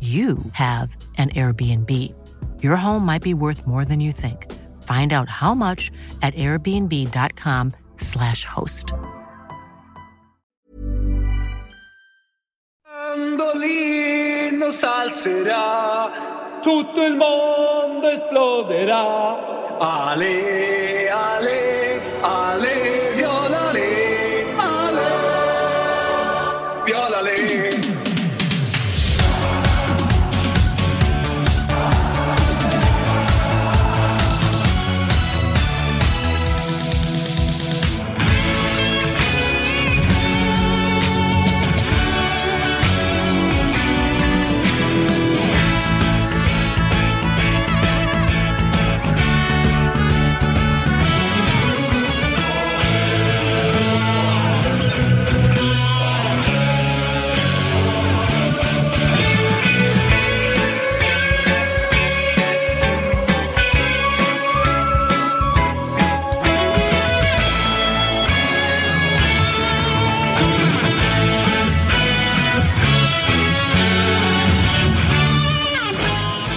you 0.00 0.38
have 0.52 0.96
an 1.18 1.28
Airbnb. 1.30 1.90
Your 2.62 2.76
home 2.76 3.04
might 3.04 3.22
be 3.22 3.34
worth 3.34 3.66
more 3.66 3.84
than 3.84 4.00
you 4.00 4.12
think. 4.12 4.50
Find 4.82 5.12
out 5.12 5.28
how 5.28 5.54
much 5.54 5.90
at 6.22 6.32
airbnb.com/slash 6.34 8.46
host. 8.46 8.94
S'alzerà, 14.70 16.60
tutto 16.62 17.04
il 17.04 17.16
mondo 17.16 18.08
esploderà. 18.08 19.78
Ale, 19.80 21.10
ale, 21.10 22.00
ale, 22.20 22.99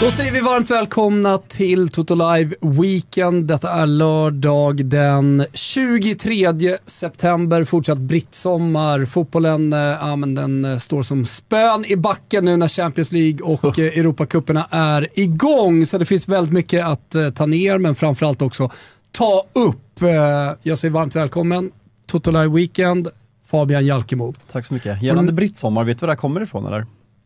Då 0.04 0.12
säger 0.12 0.32
vi 0.32 0.42
varmt 0.42 0.70
välkomna 0.70 1.38
till 1.38 1.88
Toto 1.88 2.16
Live 2.16 2.56
Weekend. 2.62 3.48
Detta 3.48 3.70
är 3.72 3.86
lördag 3.86 4.86
den 4.86 5.46
23 5.54 6.78
september. 6.86 7.64
Fortsatt 7.64 7.98
brittsommar. 7.98 9.06
Fotbollen 9.06 9.74
eh, 9.74 9.80
ja, 9.80 10.16
men 10.16 10.36
den 10.36 10.66
eh, 10.66 10.78
står 10.78 11.04
som 11.04 11.26
spön 11.26 11.86
i 11.88 11.96
backen 11.96 12.46
nu 12.46 12.58
när 12.58 12.68
Champions 12.68 13.12
League 13.12 13.40
och 13.42 13.80
eh, 13.80 14.00
Europacuperna 14.00 14.68
är 14.72 15.08
igång. 15.14 15.86
Så 15.86 15.98
det 15.98 16.06
finns 16.06 16.28
väldigt 16.28 16.54
mycket 16.54 16.86
att 16.86 17.16
ta 17.36 17.46
ner, 17.46 17.78
men 17.78 17.96
framförallt 17.96 18.42
också 18.42 18.72
ta 19.12 19.46
upp. 19.54 20.02
Jag 20.64 20.78
säger 20.78 20.90
varmt 20.90 21.16
välkommen. 21.16 21.72
Toto 22.06 22.32
Live 22.32 22.48
Weekend. 22.48 23.08
Fabian 23.46 23.86
Jalkemo. 23.86 24.34
Tack 24.52 24.66
så 24.66 24.74
mycket. 24.74 25.02
Gällande 25.02 25.34
brittsommar, 25.34 25.84
vet 25.84 26.00
du 26.00 26.02
var 26.04 26.08
det 26.08 26.14
här 26.14 26.18
kommer 26.18 26.42
ifrån 26.42 26.66
eller? 26.66 26.86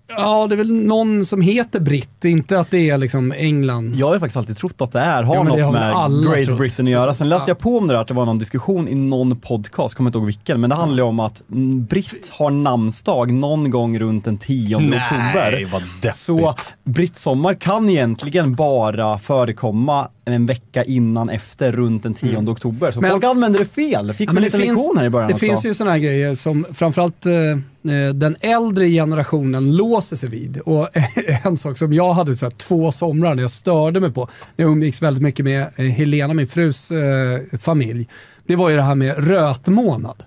Ja, 0.09 0.47
det 0.47 0.55
är 0.55 0.57
väl 0.57 0.73
någon 0.73 1.25
som 1.25 1.41
heter 1.41 1.79
britt, 1.79 2.25
inte 2.25 2.59
att 2.59 2.71
det 2.71 2.89
är 2.89 2.97
liksom 2.97 3.31
England. 3.37 3.95
Jag 3.95 4.07
har 4.07 4.13
ju 4.13 4.19
faktiskt 4.19 4.37
alltid 4.37 4.57
trott 4.57 4.81
att 4.81 4.91
det 4.91 4.99
är, 4.99 5.23
har 5.23 5.35
Ja, 5.35 5.43
något 5.43 5.61
har 5.61 5.71
med 6.09 6.33
Great 6.33 6.45
trott. 6.45 6.57
Britain 6.57 6.87
att 6.87 6.91
göra. 6.91 7.13
Sen 7.13 7.29
läste 7.29 7.43
Ja. 7.43 7.49
jag 7.49 7.59
på 7.59 7.77
om 7.77 7.87
det 7.87 7.93
där 7.93 8.01
att 8.01 8.07
det 8.07 8.13
var 8.13 8.25
någon 8.25 8.39
diskussion 8.39 8.87
i 8.87 8.95
någon 8.95 9.35
podcast, 9.35 9.95
kommer 9.95 10.09
inte 10.09 10.17
ihåg 10.17 10.25
vilken, 10.25 10.61
men 10.61 10.69
det 10.69 10.75
handlar 10.75 11.03
ju 11.03 11.07
om 11.09 11.19
att 11.19 11.43
mm, 11.51 11.85
britt 11.85 12.31
har 12.33 12.51
namnsdag 12.51 13.31
någon 13.31 13.69
gång 13.71 13.99
runt 13.99 14.25
den 14.25 14.37
10 14.37 14.75
oktober. 14.75 15.67
vad 15.71 15.81
deppigt. 16.01 16.15
Så 16.15 16.55
brittsommar 16.83 17.53
kan 17.53 17.89
egentligen 17.89 18.55
bara 18.55 19.19
förekomma 19.19 20.07
en 20.33 20.45
vecka 20.45 20.83
innan 20.83 21.29
efter 21.29 21.71
runt 21.71 22.03
den 22.03 22.13
10 22.13 22.37
oktober. 22.37 22.91
Så 22.91 22.99
Mm. 22.99 23.01
Men- 23.01 23.11
folk 23.11 23.23
använder 23.23 23.59
det 23.59 23.65
fel. 23.65 24.13
Fick 24.13 24.29
Ja, 24.29 24.33
men 24.33 24.43
en 24.43 24.45
liten 24.45 24.59
lektion 24.59 24.97
här 24.97 25.05
i 25.05 25.09
början 25.09 25.27
det 25.27 25.33
också. 25.33 25.45
finns 25.45 25.65
ju 25.65 25.73
sådana 25.73 25.91
här 25.91 25.99
grejer 25.99 26.35
som 26.35 26.65
framförallt 26.73 27.25
eh, 27.25 27.33
eh, 27.33 28.13
den 28.13 28.35
äldre 28.41 28.89
generationen 28.89 29.75
låser 29.75 30.15
sig 30.15 30.29
vid. 30.29 30.57
Och 30.57 30.89
en 31.45 31.57
sak 31.57 31.77
som 31.77 31.93
jag 31.93 32.13
hade 32.13 32.35
så 32.35 32.45
här, 32.45 32.51
två 32.51 32.91
somrar 32.91 33.35
när 33.35 33.41
jag 33.43 33.51
störde 33.51 33.99
mig 33.99 34.11
på, 34.11 34.29
när 34.55 34.65
jag 34.65 34.71
umgicks 34.71 35.01
väldigt 35.01 35.23
mycket 35.23 35.45
med 35.45 35.61
eh, 35.77 35.85
Helena, 35.85 36.33
min 36.33 36.47
frus 36.47 36.91
eh, 36.91 37.57
familj, 37.59 38.07
det 38.47 38.55
var 38.55 38.69
ju 38.69 38.75
det 38.75 38.81
här 38.81 38.95
med 38.95 39.27
rötmånad. 39.27 40.23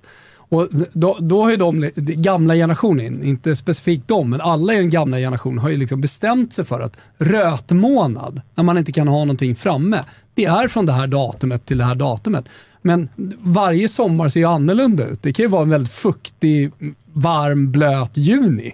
Och 0.51 0.69
då, 0.93 1.17
då 1.21 1.43
har 1.43 1.51
ju 1.51 1.57
de, 1.57 1.91
de 1.95 2.15
gamla 2.15 2.55
generationen, 2.55 3.23
inte 3.23 3.57
specifikt 3.57 4.09
de, 4.09 4.31
men 4.31 4.41
alla 4.41 4.75
i 4.75 4.77
den 4.77 4.91
gamla 4.91 5.17
generationen 5.17 5.59
har 5.59 5.69
ju 5.69 5.77
liksom 5.77 6.01
bestämt 6.01 6.53
sig 6.53 6.65
för 6.65 6.81
att 6.81 6.97
rötmånad, 7.19 8.41
när 8.55 8.65
man 8.65 8.79
inte 8.79 8.93
kan 8.93 9.09
ha 9.09 9.19
någonting 9.19 9.57
framme, 9.57 10.05
det 10.35 10.45
är 10.45 10.69
från 10.69 10.87
det 10.87 10.93
här 10.93 11.07
datumet 11.07 11.67
till 11.67 11.79
det 11.79 11.85
här 11.85 11.95
datumet. 11.95 12.49
Men 12.83 13.09
varje 13.39 13.89
sommar 13.89 14.29
ser 14.29 14.41
ju 14.41 14.47
annorlunda 14.47 15.07
ut. 15.07 15.23
Det 15.23 15.33
kan 15.33 15.43
ju 15.43 15.49
vara 15.49 15.63
en 15.63 15.71
väldigt 15.71 15.93
fuktig, 15.93 16.73
varm, 17.13 17.73
blöt 17.73 18.17
juni. 18.17 18.73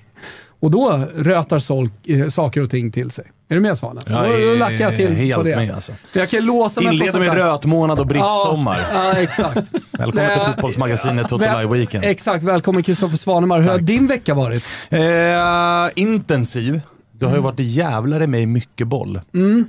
Och 0.61 0.71
då 0.71 1.05
rötar 1.17 1.59
sol, 1.59 1.89
eh, 2.05 2.29
saker 2.29 2.61
och 2.61 2.71
ting 2.71 2.93
till 2.93 3.11
sig. 3.11 3.25
Är 3.49 3.55
du 3.55 3.61
med 3.61 3.79
Svanen? 3.79 4.05
Jag 4.07 4.25
då, 4.25 4.49
då 4.49 4.55
lackar 4.55 4.85
jag 4.85 4.97
till 4.97 5.13
helt 5.13 5.35
på 5.35 5.43
det. 5.43 5.57
med, 5.57 5.71
alltså. 5.71 5.93
Jag 6.13 6.29
kan 6.29 6.45
låsa 6.45 6.81
mig 6.81 6.93
Inleder 6.93 7.21
med 7.21 7.35
rötmånad 7.35 7.99
och 7.99 8.07
brittsommar. 8.07 8.79
Ja, 8.93 9.05
ja 9.05 9.21
exakt. 9.21 9.57
Välkommen 9.91 10.39
till 10.39 10.53
fotbollsmagasinet 10.53 11.29
Toto 11.29 11.45
Live 11.45 11.67
Weekend. 11.67 12.05
Exakt, 12.05 12.45
välkommen 12.45 12.83
Kristoffer 12.83 13.17
Svanemar. 13.17 13.61
Hur 13.61 13.71
har 13.71 13.79
din 13.79 14.07
vecka 14.07 14.35
varit? 14.35 14.65
Eh, 14.89 15.01
intensiv. 15.95 16.81
Det 17.13 17.27
har 17.27 17.35
ju 17.35 17.41
varit 17.41 17.61
jävlare 17.61 18.27
med 18.27 18.49
mycket 18.49 18.87
boll. 18.87 19.21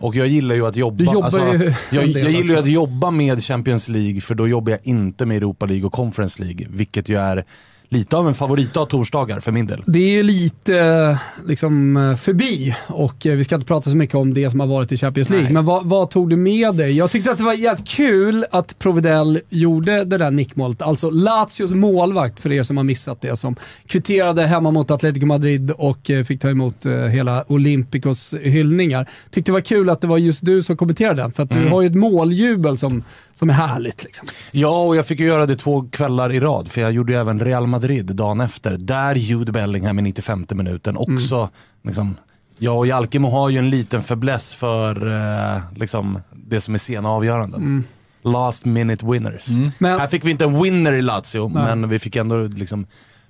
Och 0.02 0.16
jag 0.16 0.28
gillar 0.28 0.56
ju 0.56 0.68
att 0.68 0.76
jobba. 0.76 1.04
Mm. 1.04 1.14
Jobbar 1.14 1.54
ju 1.54 1.74
jag, 1.90 2.08
jag 2.08 2.32
gillar 2.32 2.54
ju 2.54 2.60
att 2.60 2.72
jobba 2.72 3.12
med 3.12 3.44
Champions 3.44 3.90
League 3.90 4.22
för 4.22 4.36
då 4.36 4.48
jobbar 4.48 4.72
jag 4.72 4.80
inte 4.84 5.26
med 5.26 5.38
Europa 5.38 5.66
League 5.66 5.86
och 5.86 5.94
Conference 5.94 6.44
League. 6.44 6.68
Vilket 6.70 7.10
ju 7.10 7.20
är 7.20 7.46
lite 7.90 8.18
av 8.18 8.28
en 8.28 8.34
favorit 8.34 8.78
av 8.78 8.86
torsdagar 8.86 9.40
för 9.40 9.52
min 9.52 9.66
del. 9.66 9.84
Det 9.86 10.00
är 10.00 10.10
ju 10.10 10.24
lite 10.24 10.80
eh, 10.80 11.18
liksom, 11.48 11.98
eh, 11.98 12.16
förbi 12.16 12.76
och 12.88 13.26
eh, 13.26 13.36
vi 13.36 13.44
ska 13.44 13.56
inte 13.56 13.68
prata 13.68 13.92
så 13.92 13.98
mycket 13.98 14.16
om 14.16 14.34
det 14.34 14.52
som 14.52 14.60
har 14.60 14.68
varit 14.68 14.92
i 14.92 14.98
Champions 14.98 15.30
League. 15.30 15.44
Nej. 15.44 15.54
Men 15.54 15.66
vad, 15.66 15.86
vad 15.86 16.10
tog 16.10 16.30
du 16.30 16.36
med 16.36 16.76
dig? 16.76 16.98
Jag 16.98 17.12
tyckte 17.12 17.32
att 17.32 17.38
det 17.38 17.44
var 17.44 17.54
jävligt 17.54 17.88
kul 17.88 18.46
att 18.52 18.80
Providel 18.80 19.40
gjorde 19.50 20.04
det 20.04 20.18
där 20.18 20.32
nickmålet. 20.32 20.82
Alltså 20.82 21.10
Lazios 21.10 21.74
målvakt, 21.74 22.40
för 22.40 22.52
er 22.52 22.64
som 22.64 22.78
har 22.78 22.84
missat 22.84 23.22
det, 23.22 23.36
som 23.36 23.56
kvitterade 23.88 24.46
hemma 24.46 24.72
mot 24.72 24.92
Atletico 24.92 25.26
Madrid 25.26 25.72
och 25.78 26.12
fick 26.28 26.42
ta 26.42 26.50
emot 26.50 26.86
hela 27.12 27.44
Olympicos 27.48 28.34
hyllningar. 28.42 29.10
Tyckte 29.32 29.52
det 29.52 29.54
var 29.54 29.62
kul 29.62 29.90
att 29.90 30.02
det 30.02 30.08
var 30.08 30.18
just 30.18 30.46
du 30.46 30.64
som 30.64 30.78
kommenterade 30.78 31.22
den, 31.22 31.32
för 31.32 31.44
att 31.44 31.50
du 31.50 31.68
har 31.68 31.82
ju 31.82 31.88
ett 31.88 31.96
måljubel 31.96 32.78
som, 32.78 33.04
som 33.36 33.50
är 33.50 33.54
härligt. 33.54 34.04
Liksom. 34.04 34.28
Ja, 34.52 34.84
och 34.84 34.96
jag 34.96 35.06
fick 35.06 35.20
ju 35.20 35.26
göra 35.26 35.46
det 35.46 35.56
två 35.56 35.82
kvällar 35.92 36.34
i 36.34 36.40
rad, 36.40 36.68
för 36.68 36.82
jag 36.82 36.92
gjorde 36.92 37.14
ju 37.14 37.20
även 37.20 37.40
Real 37.40 37.68
Madrid 37.68 37.77
dagen 37.80 38.42
efter. 38.42 38.78
Där 38.78 39.16
Jude 39.16 39.52
Bellingham 39.52 40.00
i 40.00 40.02
95 40.02 40.46
minuten 40.52 40.98
också. 40.98 41.50
Liksom, 41.84 42.16
jag 42.58 42.78
och 42.78 42.88
Jalkemo 42.88 43.30
har 43.30 43.50
ju 43.50 43.58
en 43.58 43.70
liten 43.70 44.04
fäbless 44.04 44.56
för 44.56 45.08
eh, 45.56 45.62
liksom, 45.76 46.20
det 46.32 46.62
som 46.62 46.74
är 46.74 46.78
sena 46.78 47.10
avgöranden. 47.10 47.84
Last 48.24 48.66
minute 48.66 49.06
winners. 49.06 49.48
Men- 49.80 50.00
Här 50.00 50.08
fick 50.08 50.26
vi 50.26 50.32
inte 50.32 50.46
en 50.46 50.62
winner 50.64 50.94
i 50.94 51.02
Lazio, 51.02 51.48
men 51.48 51.90
vi 51.90 52.00
fick 52.00 52.16
ändå 52.16 52.44
liksom 52.44 52.86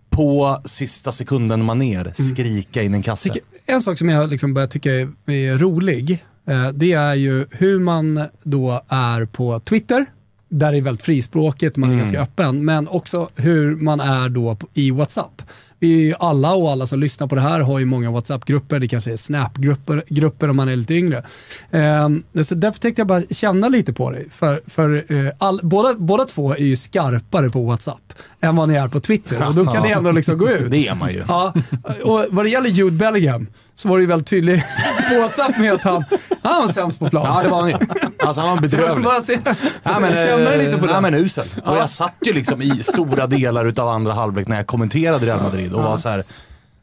på 0.09 0.61
sista 0.65 1.11
sekunden 1.11 1.63
maner 1.65 2.13
skrika 2.33 2.83
in 2.83 2.93
en 2.93 3.03
kasse. 3.03 3.29
Tycker- 3.29 3.41
En 3.65 3.81
sak 3.81 3.97
som 3.97 4.09
jag 4.09 4.29
liksom 4.29 4.53
börjar 4.53 4.67
tycka 4.67 4.91
är, 4.93 5.09
är 5.31 5.57
rolig, 5.57 6.25
eh, 6.47 6.67
det 6.69 6.93
är 6.93 7.13
ju 7.13 7.45
hur 7.51 7.79
man 7.79 8.23
då 8.43 8.81
är 8.89 9.25
på 9.25 9.59
Twitter, 9.59 10.05
där 10.49 10.73
är 10.73 10.81
väldigt 10.81 11.05
frispråkigt, 11.05 11.77
man 11.77 11.91
är 11.91 11.97
ganska 11.97 12.21
öppen, 12.21 12.65
men 12.65 12.87
också 12.87 13.29
hur 13.35 13.75
man 13.75 13.99
är 13.99 14.29
då 14.29 14.57
i 14.73 14.91
WhatsApp. 14.91 15.41
Vi 15.79 16.15
alla 16.19 16.55
och 16.55 16.71
alla 16.71 16.87
som 16.87 16.99
lyssnar 16.99 17.27
på 17.27 17.35
det 17.35 17.41
här 17.41 17.59
har 17.59 17.79
ju 17.79 17.85
många 17.85 18.11
WhatsApp-grupper, 18.11 18.79
det 18.79 18.87
kanske 18.87 19.13
är 19.13 19.17
Snap-grupper 19.17 20.03
grupper 20.07 20.49
om 20.49 20.55
man 20.55 20.69
är 20.69 20.75
lite 20.75 20.93
yngre. 20.93 21.23
Ehm, 21.71 22.23
så 22.43 22.55
därför 22.55 22.79
tänkte 22.79 22.99
jag 22.99 23.07
bara 23.07 23.21
känna 23.21 23.69
lite 23.69 23.93
på 23.93 24.11
dig, 24.11 24.27
för, 24.31 24.61
för 24.67 25.11
eh, 25.11 25.31
all, 25.37 25.59
båda, 25.63 25.93
båda 25.93 26.25
två 26.25 26.53
är 26.53 26.65
ju 26.65 26.75
skarpare 26.75 27.49
på 27.49 27.63
WhatsApp 27.63 28.13
än 28.41 28.55
vad 28.55 28.69
ni 28.69 28.75
är 28.75 28.87
på 28.87 28.99
Twitter 28.99 29.47
och 29.47 29.55
då 29.55 29.65
kan 29.65 29.83
det 29.83 29.91
ändå 29.91 30.11
liksom 30.11 30.37
gå 30.37 30.49
ut. 30.49 30.71
Det 30.71 30.87
är 30.87 30.95
man 30.95 31.13
ju. 31.13 31.23
Ja, 31.27 31.53
och 32.03 32.25
vad 32.29 32.45
det 32.45 32.49
gäller 32.49 32.69
Jude 32.69 32.95
Bellingham 32.97 33.47
så 33.75 33.87
var 33.89 33.97
det 33.97 34.01
ju 34.01 34.07
väldigt 34.07 34.27
tydligt 34.27 34.63
på 35.09 35.19
WhatsApp 35.21 35.57
med 35.57 35.73
att 35.73 35.81
han, 35.81 36.03
han 36.41 36.61
var 36.61 36.73
sämst 36.73 36.99
på 36.99 37.09
plan. 37.09 37.23
Ja, 37.25 37.43
det 37.43 37.49
var 37.49 37.61
han 37.61 37.69
ju. 37.69 37.75
Alltså 38.25 38.41
han 38.41 38.49
var 38.49 38.55
Jag 38.55 38.61
bedrövlig. 38.61 39.07
se, 39.23 39.39
Ja, 39.83 39.99
men, 39.99 40.15
känner 40.15 40.57
lite 40.57 40.77
på 40.77 40.87
ja, 40.87 40.93
det. 40.93 41.01
men 41.01 41.13
usel. 41.13 41.45
Och 41.65 41.77
jag 41.77 41.89
satt 41.89 42.15
ju 42.21 42.33
liksom 42.33 42.61
i 42.61 42.83
stora 42.83 43.27
delar 43.27 43.65
utav 43.65 43.87
andra 43.89 44.13
halvlek 44.13 44.47
när 44.47 44.55
jag 44.55 44.67
kommenterade 44.67 45.25
Real 45.25 45.43
Madrid 45.43 45.73
och 45.73 45.83
var 45.83 45.97
så 45.97 46.09
här. 46.09 46.23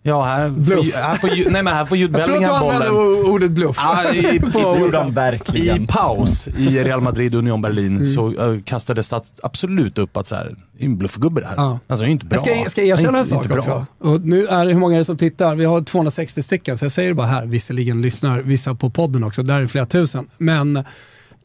Ja, 0.07 0.25
här 0.25 0.49
Bluff. 0.49 0.87
ju- 0.87 0.93
här 0.93 1.17
får, 1.17 1.31
ju- 1.31 1.51
nej, 1.51 1.63
men 1.63 1.75
här 1.75 1.85
får 1.85 1.99
Jude 1.99 2.19
jag 2.19 2.25
tror 2.27 2.35
att 2.37 2.41
du 2.43 2.47
Bellingham 2.49 2.71
använde 2.71 2.91
bollen. 2.91 3.33
ordet 3.33 3.51
bluff. 3.51 3.77
Ja, 3.81 4.13
i, 4.15 4.39
WhatsApp. 4.55 4.95
han 4.95 5.13
verkligen. 5.13 5.83
I 5.83 5.87
paus 5.87 6.49
i 6.49 6.85
Real 6.85 7.01
Madrid 7.01 7.35
Union 7.35 7.63
Berlin 7.63 7.97
Mm. 7.97 8.07
så 8.07 8.29
uh, 8.33 8.61
kastade 8.63 9.03
Stats 9.03 9.33
absolut 9.43 9.99
upp 9.99 10.17
att 10.17 10.27
så 10.27 10.35
här, 10.35 10.57
en 10.79 10.97
bluffgubbe 10.99 11.41
det 11.41 11.47
här. 11.47 11.55
Ja. 11.57 11.79
Alltså 11.87 12.05
är 12.05 12.09
inte 12.09 12.27
bra. 12.27 12.37
Jag 12.37 12.43
ska, 12.47 12.55
jag 12.55 12.71
ska 12.71 12.83
erkänna 12.83 13.19
en 13.19 13.25
sak 13.25 13.51
också. 13.51 13.87
Och 13.99 14.21
nu 14.21 14.47
är 14.47 14.67
hur 14.67 14.75
många 14.79 14.95
är 14.95 14.99
det 14.99 15.05
som 15.05 15.17
tittar? 15.17 15.55
Vi 15.55 15.65
har 15.65 15.81
260 15.83 16.43
stycken, 16.43 16.79
så 16.79 16.85
jag 16.85 16.93
säger 16.93 17.09
det 17.09 17.15
bara 17.15 17.27
här. 17.27 17.47
Visserligen 17.47 18.03
lyssnar 18.03 18.43
vissa 18.43 18.75
på 18.75 18.91
podden 18.91 19.25
också, 19.25 19.43
där 19.43 19.55
är 19.55 19.61
det 19.61 19.69
flera 19.69 19.87
tusen. 19.87 20.27
Men 20.39 20.85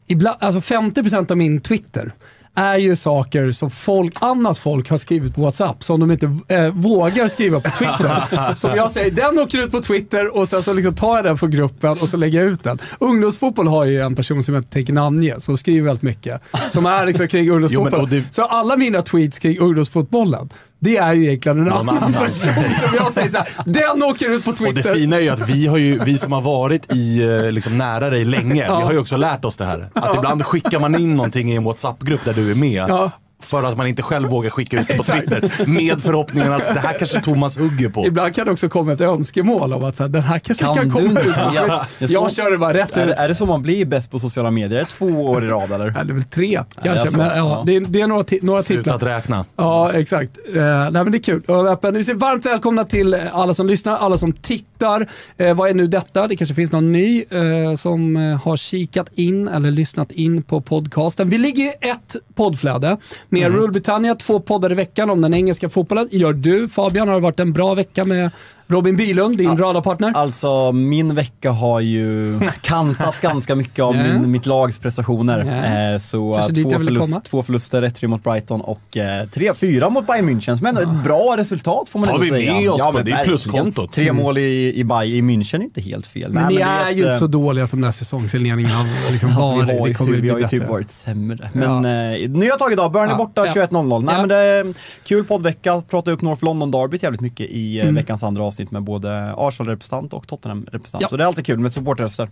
ibland, 0.06 0.36
alltså 0.40 0.74
50% 0.74 1.30
av 1.30 1.36
min 1.36 1.60
Twitter 1.60 2.12
är 2.60 2.76
ju 2.78 2.96
saker 2.96 3.52
som 3.52 3.70
folk, 3.70 4.16
annat 4.20 4.58
folk 4.58 4.90
har 4.90 4.96
skrivit 4.98 5.34
på 5.34 5.40
WhatsApp 5.40 5.82
som 5.84 6.00
de 6.00 6.10
inte 6.10 6.38
eh, 6.48 6.66
vågar 6.74 7.28
skriva 7.28 7.60
på 7.60 7.70
Twitter. 7.70 8.54
som 8.54 8.70
jag 8.76 8.90
säger, 8.90 9.10
den 9.10 9.38
åker 9.38 9.58
ut 9.58 9.70
på 9.72 9.80
Twitter 9.80 10.36
och 10.36 10.48
sen 10.48 10.62
så 10.62 10.72
liksom 10.72 10.94
tar 10.94 11.16
jag 11.16 11.24
den 11.24 11.38
från 11.38 11.50
gruppen 11.50 11.90
och 11.90 12.08
så 12.08 12.16
lägger 12.16 12.42
jag 12.42 12.50
ut 12.52 12.62
den. 12.64 12.78
Ungdomsfotboll 13.00 13.66
har 13.68 13.84
ju 13.84 14.00
en 14.00 14.14
person 14.14 14.44
som 14.44 14.54
jag 14.54 14.60
inte 14.60 14.72
tänker 14.72 14.92
namnge, 14.92 15.40
som 15.40 15.56
skriver 15.58 15.86
väldigt 15.86 16.02
mycket. 16.02 16.40
Som 16.72 16.86
är 16.86 17.06
liksom 17.06 17.28
kring 17.28 17.50
ungdomsfotboll. 17.50 18.08
Jo, 18.10 18.18
det- 18.20 18.34
Så 18.34 18.42
alla 18.44 18.76
mina 18.76 19.02
tweets 19.02 19.38
kring 19.38 19.58
ungdomsfotbollen, 19.58 20.48
det 20.80 20.96
är 20.96 21.12
ju 21.12 21.24
egentligen 21.26 21.58
en 21.58 21.72
annan 21.72 21.96
annan. 21.98 22.12
person 22.12 22.54
som 22.74 22.94
jag 22.96 23.12
säger 23.12 23.28
såhär, 23.28 23.48
den 23.64 24.02
åker 24.02 24.30
ut 24.30 24.44
på 24.44 24.50
Och 24.50 24.56
Twitter. 24.56 24.74
det 24.74 24.94
fina 24.94 25.16
är 25.16 25.20
ju 25.20 25.28
att 25.28 25.48
vi, 25.48 25.66
har 25.66 25.76
ju, 25.78 25.98
vi 26.04 26.18
som 26.18 26.32
har 26.32 26.40
varit 26.40 26.92
i, 26.94 27.22
eh, 27.22 27.52
liksom, 27.52 27.78
nära 27.78 28.10
dig 28.10 28.24
länge, 28.24 28.62
vi 28.64 28.84
har 28.84 28.92
ju 28.92 28.98
också 28.98 29.16
lärt 29.16 29.44
oss 29.44 29.56
det 29.56 29.64
här. 29.64 29.90
Att 29.94 30.16
ibland 30.16 30.44
skickar 30.46 30.80
man 30.80 30.94
in 31.00 31.16
någonting 31.16 31.52
i 31.52 31.56
en 31.56 31.64
WhatsApp-grupp 31.64 32.24
där 32.24 32.34
du 32.34 32.50
är 32.50 32.54
med. 32.54 32.84
Ja. 32.88 33.10
För 33.40 33.62
att 33.62 33.76
man 33.76 33.86
inte 33.86 34.02
själv 34.02 34.28
vågar 34.28 34.50
skicka 34.50 34.80
ut 34.80 34.88
det 34.88 34.96
på 34.96 35.02
Twitter. 35.04 35.66
Med 35.66 36.02
förhoppningen 36.02 36.52
att 36.52 36.74
det 36.74 36.80
här 36.80 36.98
kanske 36.98 37.20
Thomas 37.20 37.58
hugger 37.58 37.88
på. 37.88 38.06
Ibland 38.06 38.34
kan 38.34 38.44
det 38.46 38.52
också 38.52 38.68
komma 38.68 38.92
ett 38.92 39.00
önskemål 39.00 39.72
om 39.72 39.84
att 39.84 39.96
så 39.96 40.02
här, 40.02 40.08
den 40.10 40.22
här 40.22 40.38
kanske 40.38 40.64
kan, 40.64 40.74
Kan 40.74 40.90
komma 40.90 41.20
du? 41.20 41.28
ut. 41.28 41.34
på 41.34 41.52
Ja, 41.54 41.86
det 41.98 42.04
är 42.04 42.12
jag 42.12 42.32
kör 42.32 42.50
det 42.50 42.58
bara 42.58 42.74
rätt 42.74 42.96
Är, 42.96 43.02
ut. 43.02 43.08
det- 43.08 43.14
är 43.14 43.28
det 43.28 43.34
så 43.34 43.46
man 43.46 43.62
blir 43.62 43.84
bäst 43.84 44.10
på 44.10 44.18
sociala 44.18 44.50
medier? 44.50 44.78
Är 44.80 44.84
det 44.84 44.90
två 44.90 45.06
år 45.06 45.44
i 45.44 45.46
rad 45.46 45.72
eller? 45.72 45.86
Ja, 45.96 46.04
det 46.04 46.12
är 46.12 46.14
väl 46.14 46.24
tre 46.24 46.62
det 46.82 46.88
är 46.88 46.94
kanske, 46.94 47.08
så. 47.10 47.16
men 47.16 47.26
ja, 47.26 47.36
Ja. 47.36 47.62
det, 47.66 47.76
är, 47.76 47.80
det 47.80 48.00
är 48.00 48.06
några, 48.06 48.24
några 48.42 48.62
Sluta 48.62 48.82
titlar. 48.82 48.94
att 48.96 49.02
räkna. 49.02 49.44
Ja, 49.56 49.92
exakt. 49.92 50.38
Eh, 50.56 50.62
nej, 50.62 50.90
men 50.92 51.12
det 51.12 51.18
är 51.18 51.22
kul. 51.22 51.42
Öppen. 51.48 51.94
Vi 51.94 52.04
säger 52.04 52.18
varmt 52.18 52.46
välkomna 52.46 52.84
till 52.84 53.14
alla 53.32 53.54
som 53.54 53.66
lyssnar, 53.66 53.96
alla 53.96 54.16
som 54.18 54.32
tittar. 54.32 55.08
Eh, 55.36 55.54
vad 55.54 55.70
är 55.70 55.74
nu 55.74 55.86
detta? 55.86 56.26
Det 56.28 56.36
kanske 56.36 56.54
finns 56.54 56.72
någon 56.72 56.92
ny 56.92 57.24
eh, 57.30 57.74
som 57.76 58.16
har 58.44 58.56
kikat 58.56 59.10
in 59.14 59.48
eller 59.48 59.70
lyssnat 59.70 60.12
in 60.12 60.42
på 60.42 60.60
podcasten. 60.60 61.30
Vi 61.30 61.38
ligger 61.38 61.64
i 61.64 61.72
ett 61.90 62.16
poddflöde 62.34 62.96
med 63.30 63.46
Mm. 63.46 63.58
Rule 63.60 63.72
Britannia, 63.72 64.14
två 64.14 64.40
poddar 64.40 64.72
i 64.72 64.74
veckan 64.74 65.10
om 65.10 65.20
den 65.20 65.34
engelska 65.34 65.68
fotbollen. 65.68 66.08
Gör 66.10 66.32
du 66.32 66.68
Fabian? 66.68 67.08
Har 67.08 67.14
det 67.14 67.20
varit 67.20 67.40
en 67.40 67.52
bra 67.52 67.74
vecka 67.74 68.04
med 68.04 68.30
Robin 68.70 68.96
Bylund, 68.96 69.36
din 69.38 69.58
radarpartner? 69.58 70.12
Alltså 70.14 70.72
min 70.72 71.14
vecka 71.14 71.50
har 71.50 71.80
ju 71.80 72.40
kantats 72.62 73.20
ganska 73.20 73.54
mycket 73.54 73.82
av 73.84 73.96
Ja. 73.96 74.02
min, 74.02 74.30
mitt 74.30 74.46
lags 74.46 74.78
prestationer. 74.78 75.38
Ja. 75.38 75.92
Eh, 75.94 75.98
så 75.98 76.38
eh, 76.38 76.46
två, 76.46 76.70
förlust, 76.70 77.24
två 77.24 77.42
förluster, 77.42 77.82
1-3 77.82 78.06
mot 78.06 78.24
Brighton 78.24 78.60
och 78.60 78.96
eh, 78.96 79.02
3-4 79.26 79.90
mot 79.90 80.06
Bayern 80.06 80.28
München 80.30 80.66
ändå 80.68 80.80
är 80.80 80.84
ett 80.84 81.04
bra 81.04 81.34
resultat 81.38 81.88
får 81.88 81.98
man 81.98 82.08
Tar 82.08 82.14
ändå 82.14 82.22
vi 82.24 82.28
säga. 82.42 82.52
med 82.54 82.70
oss 82.70 82.82
på 82.82 82.92
men 82.92 83.04
det? 83.04 83.10
Det 83.10 83.16
är 83.16 83.24
pluskontot. 83.24 83.92
Tre 83.92 84.12
mål 84.12 84.38
i, 84.38 84.72
i, 84.76 84.84
Bayern, 84.84 85.30
i 85.30 85.36
München 85.36 85.58
är 85.58 85.62
inte 85.62 85.80
helt 85.80 86.06
fel. 86.06 86.32
Men 86.32 86.42
Nej, 86.42 86.52
ni 86.52 86.56
det 86.56 86.62
är 86.62 86.90
ett, 86.90 86.96
ju 86.96 87.00
inte 87.00 87.10
eh, 87.12 87.18
så 87.18 87.26
dåliga 87.26 87.66
som 87.66 87.80
den 87.80 87.84
här 87.84 87.92
säsongsinledningen 87.92 88.70
har 88.72 88.86
liksom 89.12 89.28
Alltså, 89.30 89.40
varit. 89.50 89.68
vi 89.68 89.72
har 89.78 89.82
det 89.82 89.88
ju, 89.88 89.94
kommer 89.94 90.12
typ, 90.12 90.20
bli 90.20 90.28
vi 90.28 90.30
har 90.30 90.38
ju 90.38 90.48
typ 90.48 90.68
varit 90.68 90.90
sämre. 90.90 91.50
Men 91.52 91.84
eh, 91.84 92.28
nya 92.30 92.56
tag 92.56 92.72
idag, 92.72 92.92
Burnley 92.92 93.10
Ja, 93.10 93.16
borta 93.16 93.46
ja. 93.46 93.52
21.00. 93.52 94.02
Nej 94.04 94.14
Ja. 94.14 94.20
men 94.20 94.28
det 94.28 94.36
är 94.36 94.74
kul 95.04 95.24
poddvecka, 95.24 95.82
prata 95.90 96.10
upp 96.10 96.22
North 96.22 96.44
London 96.44 96.70
Derbyt 96.70 97.02
jävligt 97.02 97.20
mycket 97.20 97.46
i 97.50 97.80
Mm. 97.80 97.88
eh, 97.88 97.94
veckans 98.02 98.22
andra 98.22 98.44
avsnitt 98.44 98.59
med 98.70 98.82
både 98.82 99.34
Arsenal-representant 99.36 100.12
och 100.12 100.28
Tottenham-representant. 100.28 101.02
Ja. 101.02 101.08
Så 101.08 101.16
det 101.16 101.24
är 101.24 101.28
alltid 101.28 101.46
kul 101.46 101.58
med 101.58 101.72
supporterröster. 101.72 102.28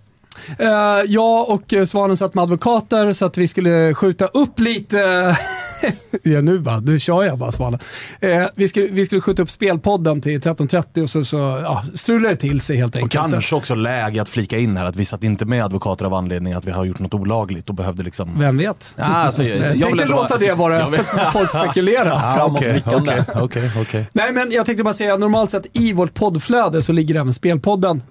Eh, 0.58 0.68
jag 1.06 1.48
och 1.48 1.72
eh, 1.74 1.84
Svanen 1.84 2.16
satt 2.16 2.34
med 2.34 2.42
advokater 2.42 3.12
så 3.12 3.24
att 3.26 3.36
vi 3.38 3.48
skulle 3.48 3.94
skjuta 3.94 4.26
upp 4.26 4.60
lite... 4.60 4.98
ja, 6.22 6.40
nu 6.40 6.58
bara, 6.58 6.80
nu 6.80 7.00
kör 7.00 7.24
jag 7.24 7.38
bara 7.38 7.52
Svanen. 7.52 7.80
Eh, 8.20 8.42
vi, 8.54 8.68
skulle, 8.68 8.86
vi 8.86 9.06
skulle 9.06 9.20
skjuta 9.20 9.42
upp 9.42 9.50
spelpodden 9.50 10.20
till 10.20 10.40
13.30 10.40 11.02
och 11.02 11.10
så, 11.10 11.24
så 11.24 11.36
ja, 11.62 11.84
strulade 11.94 12.34
det 12.34 12.40
till 12.40 12.60
sig 12.60 12.76
helt 12.76 12.94
Och 12.94 13.00
enkelt. 13.02 13.30
kanske 13.30 13.54
också 13.54 13.74
läge 13.74 14.22
att 14.22 14.28
flika 14.28 14.58
in 14.58 14.76
här 14.76 14.86
att 14.86 14.96
vi 14.96 15.04
satt 15.04 15.22
inte 15.24 15.44
med 15.44 15.64
advokater 15.64 16.04
av 16.04 16.14
anledning 16.14 16.52
att 16.52 16.64
vi 16.66 16.70
har 16.70 16.84
gjort 16.84 16.98
något 16.98 17.14
olagligt 17.14 17.68
och 17.68 17.74
behövde 17.74 18.02
liksom... 18.02 18.38
Vem 18.38 18.56
vet? 18.58 18.94
Ja, 18.96 19.04
alltså, 19.04 19.42
jag, 19.44 19.56
Jag 19.58 19.72
tänkte 19.82 20.02
ändå- 20.02 20.14
låta 20.16 20.38
det 20.38 20.52
vara 20.52 20.78
öppet 20.84 21.06
så 21.06 21.16
folk 21.32 21.50
spekulera. 21.50 22.12
Ah, 22.14 22.36
Framåtblickande. 22.36 23.24
Okej, 23.28 23.42
okej, 23.42 23.70
okej. 23.82 24.06
Nej 24.12 24.32
men 24.32 24.50
jag 24.52 24.66
tänkte 24.66 24.84
bara 24.84 24.94
säga, 24.94 25.16
normalt 25.16 25.50
sett 25.50 25.66
i 25.72 25.92
vårt 25.92 26.14
poddflöde 26.14 26.82
så 26.82 26.92
ligger 26.92 27.14
även 27.14 27.34
spelpodden. 27.34 28.02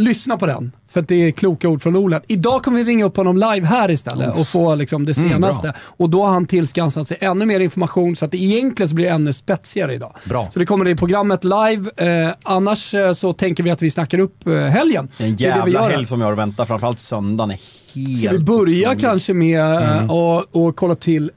Lyssna 0.00 0.36
på 0.36 0.46
den, 0.46 0.72
för 0.92 1.00
att 1.00 1.08
det 1.08 1.14
är 1.14 1.30
kloka 1.30 1.68
ord 1.68 1.82
från 1.82 1.96
Olen. 1.96 2.20
Idag 2.26 2.62
kommer 2.62 2.78
vi 2.78 2.84
ringa 2.84 3.04
upp 3.04 3.16
honom 3.16 3.36
live 3.36 3.66
här 3.66 3.90
istället 3.90 4.36
och 4.36 4.48
få 4.48 4.74
liksom 4.74 5.04
det 5.06 5.14
senaste. 5.14 5.74
och 5.80 6.10
då 6.10 6.24
har 6.24 6.32
han 6.32 6.46
tillskansat 6.46 7.08
sig 7.08 7.16
ännu 7.20 7.46
mer 7.46 7.60
information 7.60 8.16
så 8.16 8.24
att 8.24 8.30
det 8.30 8.36
egentligen 8.38 8.88
så 8.88 8.94
blir 8.94 9.04
det 9.04 9.10
ännu 9.10 9.32
spetsigare 9.32 9.94
idag. 9.94 10.16
Bra. 10.24 10.48
Så 10.52 10.58
det 10.58 10.66
kommer 10.66 10.88
i 10.88 10.96
programmet 10.96 11.44
live. 11.44 11.90
Eh, 11.96 12.34
annars 12.42 12.94
eh, 12.94 13.12
så 13.12 13.32
tänker 13.32 13.62
vi 13.62 13.70
att 13.70 13.82
vi 13.82 13.90
snackar 13.90 14.18
upp 14.18 14.46
eh, 14.46 14.54
helgen. 14.54 15.08
En 15.18 15.36
Det 15.36 15.44
är 15.46 15.54
det 15.56 15.62
vi 15.64 15.72
jävla 15.72 15.80
gör. 15.86 15.90
helg 15.90 16.06
som 16.06 16.18
vi 16.18 16.24
har 16.24 16.32
att 16.32 16.38
vänta, 16.38 16.66
framförallt 16.66 16.98
söndagen 16.98 17.50
är 17.50 17.58
helt 17.94 18.18
Ska 18.18 18.30
vi 18.30 18.38
börja 18.38 18.88
otrolig. 18.88 19.00
kanske 19.00 19.34
med 19.34 19.60
eh, 19.82 20.10
och, 20.10 20.56
och 20.56 20.76
kolla 20.76 20.94
till 20.94 21.30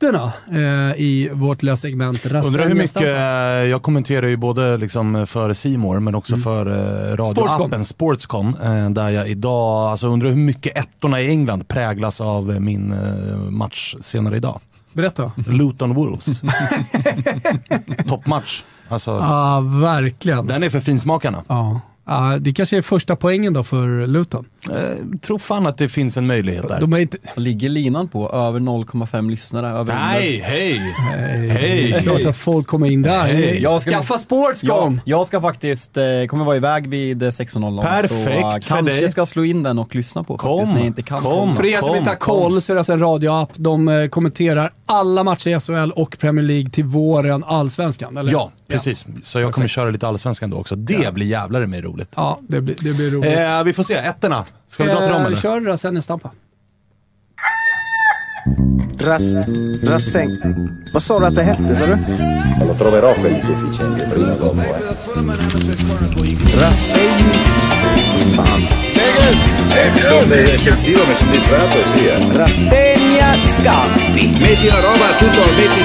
ettorna 0.00 0.32
eh, 0.52 1.00
i 1.00 1.30
vårt 1.32 1.62
lilla 1.62 1.76
segment 1.76 2.26
Undrar 2.26 2.68
hur 2.68 2.74
mycket, 2.74 2.96
eh, 2.96 3.70
jag 3.70 3.82
kommenterar 3.82 4.26
ju 4.26 4.36
både 4.36 4.76
liksom 4.76 5.26
för 5.26 5.52
Simor 5.52 6.00
men 6.00 6.14
också 6.14 6.36
för 6.36 6.66
eh, 6.66 7.16
radioappen 7.16 7.84
Sportscom. 7.84 8.56
eh, 8.62 8.90
där 8.90 9.08
jag 9.08 9.28
idag, 9.28 9.90
alltså 9.90 10.06
undrar 10.08 10.28
hur 10.28 10.36
mycket 10.36 10.78
ettorna 10.78 11.20
i 11.20 11.28
England 11.28 11.68
präglas 11.68 12.20
av 12.20 12.52
eh, 12.52 12.60
min 12.60 12.92
eh, 12.92 13.36
match 13.36 13.94
senare 14.00 14.36
idag. 14.36 14.60
Berätta. 14.92 15.32
Luton 15.46 15.94
Wolves. 15.94 16.42
Toppmatch. 18.08 18.62
Alltså, 18.88 19.10
Ja, 19.10 19.60
verkligen. 19.60 20.46
Den 20.46 20.62
är 20.62 20.70
för 20.70 20.80
finsmakarna. 20.80 21.42
Ja. 21.48 21.80
Ja, 22.06 22.36
det 22.40 22.52
kanske 22.52 22.76
är 22.76 22.82
första 22.82 23.16
poängen 23.16 23.52
då 23.52 23.64
för 23.64 24.06
Luton. 24.06 24.44
Eh, 24.68 25.18
tror 25.20 25.38
fan 25.38 25.66
att 25.66 25.78
det 25.78 25.88
finns 25.88 26.16
en 26.16 26.26
möjlighet 26.26 26.68
där. 26.68 26.80
De 26.80 26.92
är 26.92 26.98
inte... 26.98 27.18
Ligger 27.36 27.68
linan 27.68 28.08
på 28.08 28.30
över 28.30 28.60
0,5 28.60 29.30
lyssnare? 29.30 29.68
Över 29.68 29.94
Nej, 29.94 30.40
hej! 30.44 30.80
Det 31.16 31.46
är 31.46 31.48
Hej! 31.50 32.00
klart 32.02 32.24
att 32.26 32.36
folk 32.36 32.66
kommer 32.66 32.86
in 32.90 33.02
där. 33.02 33.22
Nej, 33.22 33.62
jag 33.62 33.80
ska- 33.80 33.90
Skaffa 33.90 34.14
Ja, 34.14 34.18
Sportscom! 34.18 35.00
jag 35.04 35.26
ska 35.26 35.40
faktiskt, 35.40 35.96
eh, 35.96 36.02
kommer 36.28 36.44
vara 36.44 36.56
iväg 36.56 36.88
vid 36.88 37.22
eh, 37.22 37.26
16.00 37.26 37.82
Perfekt 37.82 38.08
så 38.14 38.18
eh, 38.18 38.24
för 38.24 38.60
kanske 38.60 38.82
dig. 38.82 39.02
jag 39.02 39.12
ska 39.12 39.26
slå 39.26 39.44
in 39.44 39.62
den 39.62 39.78
och 39.78 39.94
lyssna 39.94 40.24
på 40.24 40.36
Kom, 40.36 40.58
faktiskt 40.58 40.72
när 40.72 40.80
jag 40.80 40.86
inte 40.86 41.02
kan 41.02 41.20
kom. 41.20 41.30
komma. 41.32 41.54
För 41.54 41.66
er 41.66 41.80
som 41.80 41.94
inte 41.96 42.10
har 42.10 42.16
koll 42.16 42.60
så 42.60 42.72
är 42.72 42.74
det 42.74 42.80
alltså 42.80 42.92
en 42.92 43.00
radioapp. 43.00 43.50
De 43.56 43.88
eh, 43.88 44.08
kommenterar 44.08 44.70
alla 44.86 45.24
matcher 45.24 45.48
i 45.56 45.60
SHL 45.60 45.90
och 45.90 46.18
Premier 46.18 46.44
League 46.44 46.70
till 46.70 46.84
våren, 46.84 47.44
allsvenskan. 47.44 48.16
Eller? 48.16 48.32
Ja, 48.32 48.50
precis. 48.68 49.06
Så 49.22 49.40
jag 49.40 49.52
kommer 49.52 49.68
köra 49.68 49.90
lite 49.90 50.08
allsvenskan 50.08 50.50
då 50.50 50.56
också. 50.56 50.76
Det 50.76 51.14
blir 51.14 51.26
jävlar 51.26 51.66
med 51.66 51.84
roligt. 51.84 52.12
Ja, 52.16 52.38
det 52.48 52.60
blir, 52.60 52.74
det 52.80 52.92
blir 52.96 53.10
roligt. 53.10 53.38
Eh, 53.38 53.62
vi 53.64 53.72
får 53.72 53.82
se, 53.82 53.94
ettorna. 53.94 54.44
Ska 54.66 54.84
vi 54.84 54.90
dra 54.90 55.00
till 55.00 55.12
dem 55.12 55.26
eller? 55.26 55.36
Kör 55.36 55.60
Rasenni 55.60 56.02
Stampa. 56.02 56.30
Ras, 59.00 59.34
Rasseng. 59.82 60.28
Vad 60.92 61.02
sa 61.02 61.18
du 61.18 61.26
att 61.26 61.34
det 61.34 61.42
hette, 61.42 61.76
sa 61.76 61.86
du? 61.86 61.96
Lo 62.66 62.74
troverò 62.74 63.14
prima 63.14 64.34
dopo, 64.34 64.60
eh. 64.60 64.66
Rasseng. 66.60 67.24
Fan. 68.36 68.66
Sono 70.02 70.40
eccessivo, 70.40 71.04
ma 71.06 71.14
sono 71.16 71.30
disperato 71.30 71.86
sì, 71.86 72.06
eh. 72.06 72.32
Rastegna 72.32 73.36
Scampi. 73.56 74.28
Metti 74.40 74.66
la 74.66 74.80
roba, 74.80 75.16
tutto, 75.18 75.40
metti... 75.56 75.82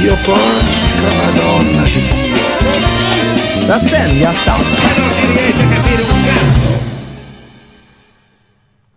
Dio 0.00 0.16
porca 0.24 1.12
madonna 1.22 1.82
di 1.82 1.92
Dio. 1.92 3.66
Rassegna 3.66 4.32
stampa. 4.32 6.09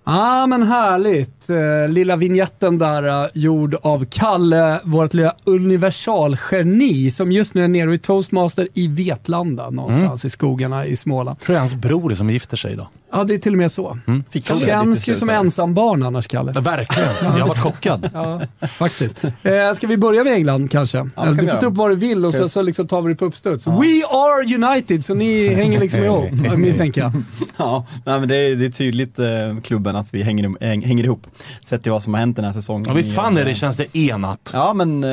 Ja, 0.03 0.47
men 0.47 0.63
härligt. 0.63 1.42
Eh, 1.49 1.89
lilla 1.89 2.15
vignetten 2.15 2.77
där, 2.77 3.23
eh, 3.23 3.29
gjord 3.33 3.75
av 3.81 4.05
Kalle, 4.05 4.79
vårt 4.83 5.13
lilla 5.13 5.35
universalgeni 5.43 7.11
som 7.11 7.31
just 7.31 7.53
nu 7.53 7.63
är 7.63 7.67
nere 7.67 7.93
i 7.93 7.97
Toastmaster 7.97 8.67
i 8.73 8.87
Vetlanda, 8.87 9.69
någonstans 9.69 10.25
i 10.25 10.29
skogarna 10.29 10.85
i 10.85 10.95
Småland. 10.95 11.37
Jag 11.39 11.45
tror 11.45 11.55
är 11.55 11.59
hans 11.59 11.75
bror 11.75 12.13
som 12.13 12.29
gifter 12.29 12.57
sig 12.57 12.73
idag. 12.73 12.87
Ja, 13.15 13.23
det 13.23 13.33
är 13.33 13.37
till 13.37 13.51
och 13.51 13.57
med 13.57 13.71
så. 13.71 13.97
Fick 14.29 14.49
han 14.49 14.59
det 14.59 14.65
Känns 14.65 15.07
ju 15.07 15.15
som 15.15 15.29
ensambarn 15.29 16.03
annars, 16.03 16.27
Kalle. 16.27 16.51
Ja, 16.55 16.61
verkligen. 16.61 17.09
Jag 17.21 17.29
har 17.29 17.47
varit 17.47 17.59
chockad. 17.59 18.09
Ja, 18.13 18.41
faktiskt. 18.77 19.23
Eh, 19.23 19.73
ska 19.75 19.87
vi 19.87 19.97
börja 19.97 20.23
med 20.23 20.33
England 20.33 20.71
kanske? 20.71 20.97
kan 20.97 21.11
Eller, 21.27 21.31
vi 21.33 21.45
du 21.45 21.51
får 21.51 21.57
ta 21.59 21.65
upp 21.65 21.77
vad 21.77 21.89
du 21.91 21.95
vill 21.95 22.25
och 22.25 22.33
så, 22.33 22.49
så 22.49 22.61
liksom 22.61 22.87
tar 22.87 23.01
vi 23.01 23.09
det 23.13 23.15
på 23.19 23.25
uppstuds. 23.25 23.67
We 23.67 24.03
are 24.09 24.55
United, 24.69 25.05
så 25.05 25.13
ni 25.13 25.47
hänger 25.55 25.79
liksom 25.79 26.03
ihop, 26.03 26.31
misstänker 26.57 27.01
jag. 27.01 27.11
Ja, 27.57 27.85
nej, 28.05 28.19
men 28.19 28.29
det, 28.29 28.35
är, 28.35 28.55
det 28.55 28.65
är 28.65 28.69
tydligt 28.69 29.19
eh, 29.19 29.25
klubben 29.63 29.95
att 29.95 30.13
vi 30.13 30.23
hänger, 30.23 30.43
häng- 30.49 30.85
hänger 30.85 31.03
ihop. 31.03 31.27
Sett 31.65 31.83
till 31.83 31.91
vad 31.91 32.03
som 32.03 32.13
har 32.13 32.19
hänt 32.19 32.35
den 32.35 32.45
här 32.45 32.53
säsongen. 32.53 32.85
Ja, 32.87 32.93
visst 32.93 33.13
fan 33.15 33.37
är 33.37 33.45
det, 33.45 33.51
Eh, 33.51 33.55
känns 33.55 33.77
det 33.77 33.97
enat. 33.97 34.49
Ja 34.53 34.73
men, 34.73 35.03
eh, 35.03 35.09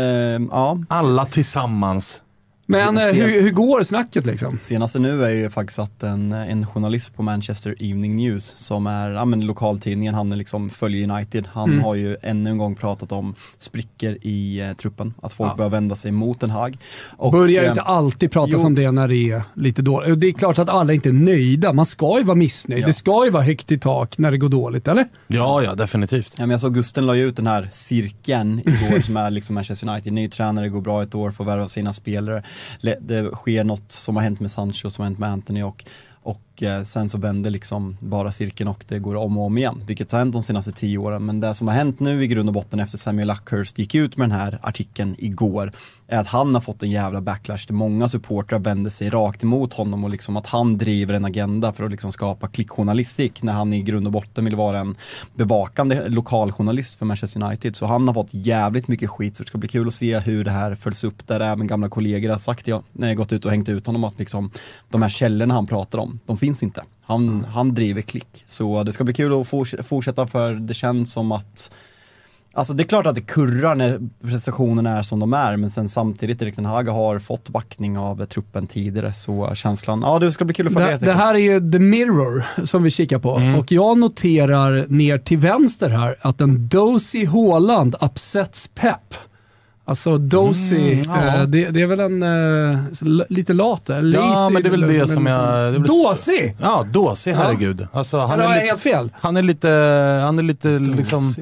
ja. 0.51 0.79
Alla 0.89 1.27
tillsammans. 1.27 2.21
Men 2.71 2.99
eh, 2.99 3.05
hur, 3.05 3.43
hur 3.43 3.51
går 3.51 3.83
snacket 3.83 4.27
liksom? 4.27 4.59
Senaste 4.63 4.99
nu 4.99 5.25
är 5.25 5.31
ju 5.31 5.51
faktiskt 5.51 5.79
att 5.79 6.03
en, 6.03 6.33
en 6.33 6.67
journalist 6.67 7.15
på 7.17 7.23
Manchester 7.23 7.75
Evening 7.81 8.17
News 8.17 8.45
som 8.45 8.87
är 8.87 9.11
ja, 9.11 9.25
men, 9.25 9.41
lokaltidningen, 9.47 10.15
han 10.15 10.33
är 10.33 10.37
liksom 10.37 10.71
följer 10.71 11.11
United. 11.11 11.49
Han 11.53 11.71
Mm. 11.71 11.85
har 11.85 11.95
ju 11.95 12.17
ännu 12.23 12.51
en 12.51 12.59
gång 12.59 12.75
pratat 12.75 13.13
om 13.13 13.35
sprickor 13.59 14.17
i 14.23 14.61
eh, 14.61 14.73
truppen, 14.73 15.15
att 15.23 15.33
folk 15.33 15.51
Ja. 15.53 15.57
bör 15.57 15.69
vända 15.69 15.95
sig 15.95 16.11
mot 16.13 16.41
Den 16.41 16.51
Haag. 16.51 16.79
Och, 17.17 17.33
Börjar 17.33 17.63
eh, 17.63 17.69
inte 17.69 17.81
alltid 17.83 18.33
pratas 18.33 18.55
jo. 18.61 18.67
om 18.67 18.75
det 18.75 18.91
när 18.91 19.09
det 19.09 19.31
är 19.31 19.43
lite 19.55 19.83
dåligt. 19.83 20.21
Det 20.21 20.27
är 20.27 20.33
klart 20.33 20.59
att 20.59 20.69
alla 20.69 20.93
inte 20.93 21.09
är 21.09 21.13
nöjda. 21.13 21.73
Man 21.73 21.87
ska 21.87 22.19
ju 22.19 22.25
vara 22.25 22.35
missnöjd. 22.37 22.83
Ja. 22.83 22.87
Det 22.87 22.93
ska 22.93 23.25
ju 23.25 23.31
vara 23.31 23.43
högt 23.43 23.73
i 23.73 23.79
tak 23.79 24.19
när 24.19 24.31
det 24.31 24.39
går 24.39 24.49
dåligt, 24.49 24.89
eller? 24.89 25.09
Ja, 25.27 25.63
ja, 25.63 25.75
definitivt. 25.75 26.33
Ja, 26.37 26.43
men 26.43 26.51
jag 26.51 26.61
såg 26.61 26.75
Gusten 26.75 27.07
la 27.07 27.15
ju 27.15 27.29
ut 27.29 27.37
den 27.37 27.47
här 27.47 27.69
cirkeln 27.73 28.59
igår 28.59 29.01
som 29.07 29.17
är 29.17 29.31
liksom 29.31 29.55
Manchester 29.55 29.89
United, 29.89 30.13
ny 30.13 30.29
tränare, 30.29 30.69
går 30.69 30.81
bra 30.81 31.03
ett 31.03 31.15
år, 31.15 31.31
får 31.31 31.45
värva 31.45 31.69
sina 31.69 31.93
spelare. 31.93 32.43
Det 33.01 33.31
sker 33.35 33.65
något 33.65 33.93
som 33.93 34.17
har 34.17 34.23
hänt 34.23 34.41
med 34.41 34.51
Sancho, 34.51 34.91
som 34.91 35.03
har 35.03 35.07
hänt 35.07 35.19
med 35.19 35.31
Anthony 35.31 35.63
och, 35.63 35.85
och 36.23 36.43
Eh, 36.63 36.83
sen 36.83 37.09
så 37.09 37.19
vänder 37.19 37.51
liksom 37.51 37.97
bara 38.01 38.33
cirkeln 38.33 38.69
och 38.69 38.85
det 38.89 38.99
går 38.99 39.15
om 39.15 39.39
och 39.39 39.45
om 39.45 39.59
igen. 39.59 39.83
Vilket 39.87 40.13
har 40.13 40.19
hänt 40.19 40.33
de 40.33 40.43
senaste 40.43 40.73
tio 40.73 40.99
åren. 40.99 41.27
Men 41.27 41.41
det 41.41 41.55
som 41.55 41.69
har 41.69 41.75
hänt 41.75 42.01
nu 42.01 42.25
i 42.25 42.27
grund 42.27 42.49
och 42.49 42.55
botten 42.55 42.81
efter 42.81 42.99
Samuel 42.99 43.29
Luckhurst 43.29 43.79
gick 43.79 43.95
ut 43.95 44.17
med 44.17 44.29
den 44.29 44.39
här 44.39 44.59
artikeln 44.63 45.15
igår 45.19 45.73
är 46.11 46.19
att 46.19 46.27
han 46.27 46.55
har 46.55 46.61
fått 46.61 46.83
en 46.83 46.91
jävla 46.91 47.21
backlash 47.21 47.67
där 47.67 47.75
många 47.75 48.09
supportrar 48.09 48.59
vänder 48.59 48.91
sig 48.91 49.11
rakt 49.11 49.43
emot 49.43 49.73
honom 49.73 50.05
och 50.05 50.11
liksom 50.11 50.37
att 50.37 50.47
han 50.47 50.79
driver 50.79 51.15
en 51.15 51.25
agenda 51.25 51.73
för 51.73 51.85
att 51.85 51.91
liksom 51.91 52.13
skapa 52.13 52.49
klickjournalistik 52.49 53.43
när 53.43 53.53
han 53.53 53.73
i 53.73 53.83
grund 53.83 54.07
och 54.07 54.13
botten 54.13 54.45
vill 54.45 54.57
vara 54.57 54.81
en 54.81 54.95
bevakande 55.35 56.09
lokaljournalist 56.09 56.95
för 56.95 57.07
Manchester 57.07 57.43
United. 57.43 57.77
Så 57.77 57.87
han 57.87 58.07
har 58.07 58.15
fått 58.15 58.29
jävligt 58.35 58.89
mycket 58.89 59.11
skit 59.11 59.37
så 59.37 59.43
det 59.43 59.49
ska 59.49 59.59
bli 59.59 59.69
kul 59.69 59.89
att 59.89 59.95
se 59.95 60.19
hur 60.19 60.45
det 60.45 60.51
här 60.51 60.75
följs 60.75 61.05
upp 61.05 61.27
där 61.27 61.41
även 61.41 61.67
gamla 61.67 61.89
kollegor 61.89 62.29
har 62.29 62.39
sagt 62.39 62.69
när 62.93 63.09
jag 63.09 63.17
gått 63.17 63.33
ut 63.33 63.45
och 63.45 63.51
hängt 63.51 63.69
ut 63.69 63.87
honom 63.87 64.05
att 64.05 64.19
liksom 64.19 64.51
de 64.89 65.03
här 65.03 65.09
källorna 65.09 65.55
han 65.55 65.67
pratar 65.67 65.99
om, 65.99 66.21
de 66.27 66.39
finns 66.39 66.50
inte. 66.63 66.83
Han, 67.03 67.45
han 67.45 67.75
driver 67.75 68.03
klick. 68.03 68.43
Så 68.47 68.83
det 68.83 68.93
ska 68.93 69.05
bli 69.05 69.15
kul 69.15 69.41
att 69.41 69.47
forts- 69.49 69.83
fortsätta 69.83 70.27
för 70.27 70.55
det 70.55 70.75
känns 70.75 71.13
som 71.13 71.33
att 71.33 71.71
Alltså 72.53 72.73
det 72.73 72.83
är 72.83 72.85
klart 72.85 73.07
att 73.07 73.15
det 73.15 73.21
kurrar 73.21 73.75
när 73.75 74.01
prestationerna 74.23 74.99
är 74.99 75.03
som 75.03 75.21
de 75.21 75.33
är 75.35 75.57
men 75.57 75.71
sen 75.71 75.89
samtidigt 75.89 76.43
Erik 76.43 76.57
Ten 76.57 76.65
Hag 76.65 76.89
har 76.89 77.19
fått 77.19 77.49
backning 77.49 77.99
av 77.99 78.27
truppen 78.27 78.67
tidigare 78.67 79.13
så 79.13 79.55
känslan, 79.55 80.01
ja 80.03 80.19
det 80.19 80.33
ska 80.33 80.45
bli 80.45 80.55
kul 80.55 80.67
att 80.67 80.73
följa 80.73 80.99
Det, 80.99 81.07
det 81.07 81.13
här 81.13 81.35
är 81.35 81.39
ju 81.39 81.71
The 81.73 81.79
Mirror 81.79 82.45
som 82.67 82.83
vi 82.83 82.91
kikar 82.91 83.19
på 83.19 83.37
Mm. 83.37 83.59
och 83.59 83.73
jag 83.73 83.99
noterar 83.99 84.85
ner 84.89 85.19
till 85.19 85.39
vänster 85.39 85.89
här 85.89 86.17
att 86.21 86.41
en 86.41 86.69
Dozy 86.69 87.27
Haaland 87.27 87.97
upsets 88.01 88.71
Pep. 88.75 89.15
Alltså 89.91 90.19
Dozy, 90.19 90.93
Mm, 90.93 91.05
ja. 91.11 91.27
eh, 91.37 91.43
det, 91.43 91.69
det 91.71 91.83
är 91.83 91.87
väl 91.87 92.01
en 92.01 92.23
eh, 92.23 93.25
lite 93.29 93.53
lat, 93.53 93.89
lazy. 93.89 94.11
Ja, 94.15 94.51
men 94.53 94.63
det 94.63 94.69
är 94.69 94.71
väl 94.71 94.81
det 94.81 94.99
en- 95.01 95.09
som 95.09 95.27
jag... 95.27 95.73
det 95.73 95.79
väl- 95.79 95.83
Dåsig! 95.83 96.57
Ja, 96.61 96.87
dåsig, 96.93 97.33
herregud. 97.33 97.87
Alltså, 97.93 98.19
han, 98.19 98.41
är 98.41 98.49
lite, 98.55 98.67
helt 98.67 98.81
fel? 98.81 99.11
han 99.21 99.37
är 99.37 99.43
lite, 99.43 99.69
han 100.25 100.39
är 100.39 100.43
lite 100.43 100.69
liksom... 100.69 101.35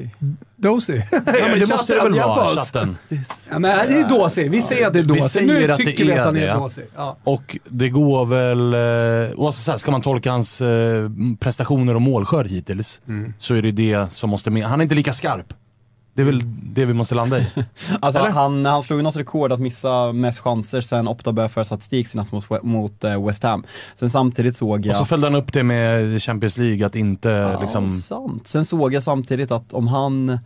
Dozy. 0.55 1.01
Ja, 1.11 1.19
men 1.25 1.59
det 1.59 1.69
måste 1.71 1.93
det 1.95 2.03
väl 2.03 2.13
vara, 2.13 2.47
chatten. 2.55 2.97
Ja, 3.51 3.59
men 3.59 3.77
det 3.87 3.93
är 3.99 4.09
dåsig. 4.09 4.51
Vi 4.51 4.61
säger 4.61 4.87
att 4.87 4.93
det 4.93 4.99
är 4.99 5.03
Vi 5.03 5.07
dåsig. 5.07 5.31
säger 5.31 5.47
Nu 5.67 5.71
att 5.71 5.77
det 5.77 5.85
tycker 5.85 6.05
vi 6.05 6.11
är 6.11 6.19
att 6.19 6.25
han 6.25 6.37
är 6.37 6.47
det. 6.47 6.53
dåsig. 6.53 6.83
Ja. 6.95 7.17
Och 7.23 7.57
det 7.69 7.89
går 7.89 8.25
väl, 8.25 8.73
eh, 9.31 9.37
och 9.39 9.45
alltså 9.47 9.61
så 9.61 9.71
här, 9.71 9.77
ska 9.77 9.91
man 9.91 10.01
tolka 10.01 10.31
hans 10.31 10.61
prestationer 11.39 11.95
och 11.95 12.01
målskörd 12.01 12.47
hittills, 12.47 13.01
Mm. 13.07 13.33
så 13.39 13.53
är 13.55 13.61
det 13.61 13.71
det 13.71 14.13
som 14.13 14.29
måste 14.29 14.49
med. 14.51 14.63
Han 14.65 14.79
är 14.79 14.83
inte 14.83 14.95
lika 14.95 15.13
skarp. 15.13 15.53
Det 16.19 16.23
är 16.23 16.25
väl 16.25 16.41
det 16.73 16.85
vi 16.85 16.93
måste 16.93 17.15
landa 17.15 17.39
i. 17.39 17.45
Alltså 17.99 18.19
Eller? 18.19 18.29
han, 18.29 18.65
han 18.65 18.83
slog 18.83 19.03
något 19.03 19.17
rekord 19.17 19.51
att 19.51 19.59
missa 19.59 20.11
mest 20.11 20.39
chanser 20.39 20.81
sen 20.81 21.07
Opta 21.07 21.31
började 21.31 21.53
föra 21.53 21.63
statistik 21.63 22.07
senast 22.07 22.31
mot, 22.31 22.63
mot 22.63 23.03
eh, 23.03 23.25
West 23.25 23.43
Ham. 23.43 23.63
Sen 23.95 24.09
samtidigt 24.09 24.55
såg 24.55 24.85
jag... 24.85 24.91
Och 24.93 24.97
så 24.97 25.05
följde 25.05 25.27
han 25.27 25.35
upp 25.35 25.53
det 25.53 25.63
med 25.63 26.21
Champions 26.21 26.57
League, 26.57 26.85
att 26.85 26.95
inte 26.95 27.29
Ja, 27.29 27.61
liksom... 27.61 27.89
sant. 27.89 28.47
Sen 28.47 28.65
såg 28.65 28.93
jag 28.93 29.03
samtidigt 29.03 29.51
att 29.51 29.73
om 29.73 29.87
han, 29.87 30.39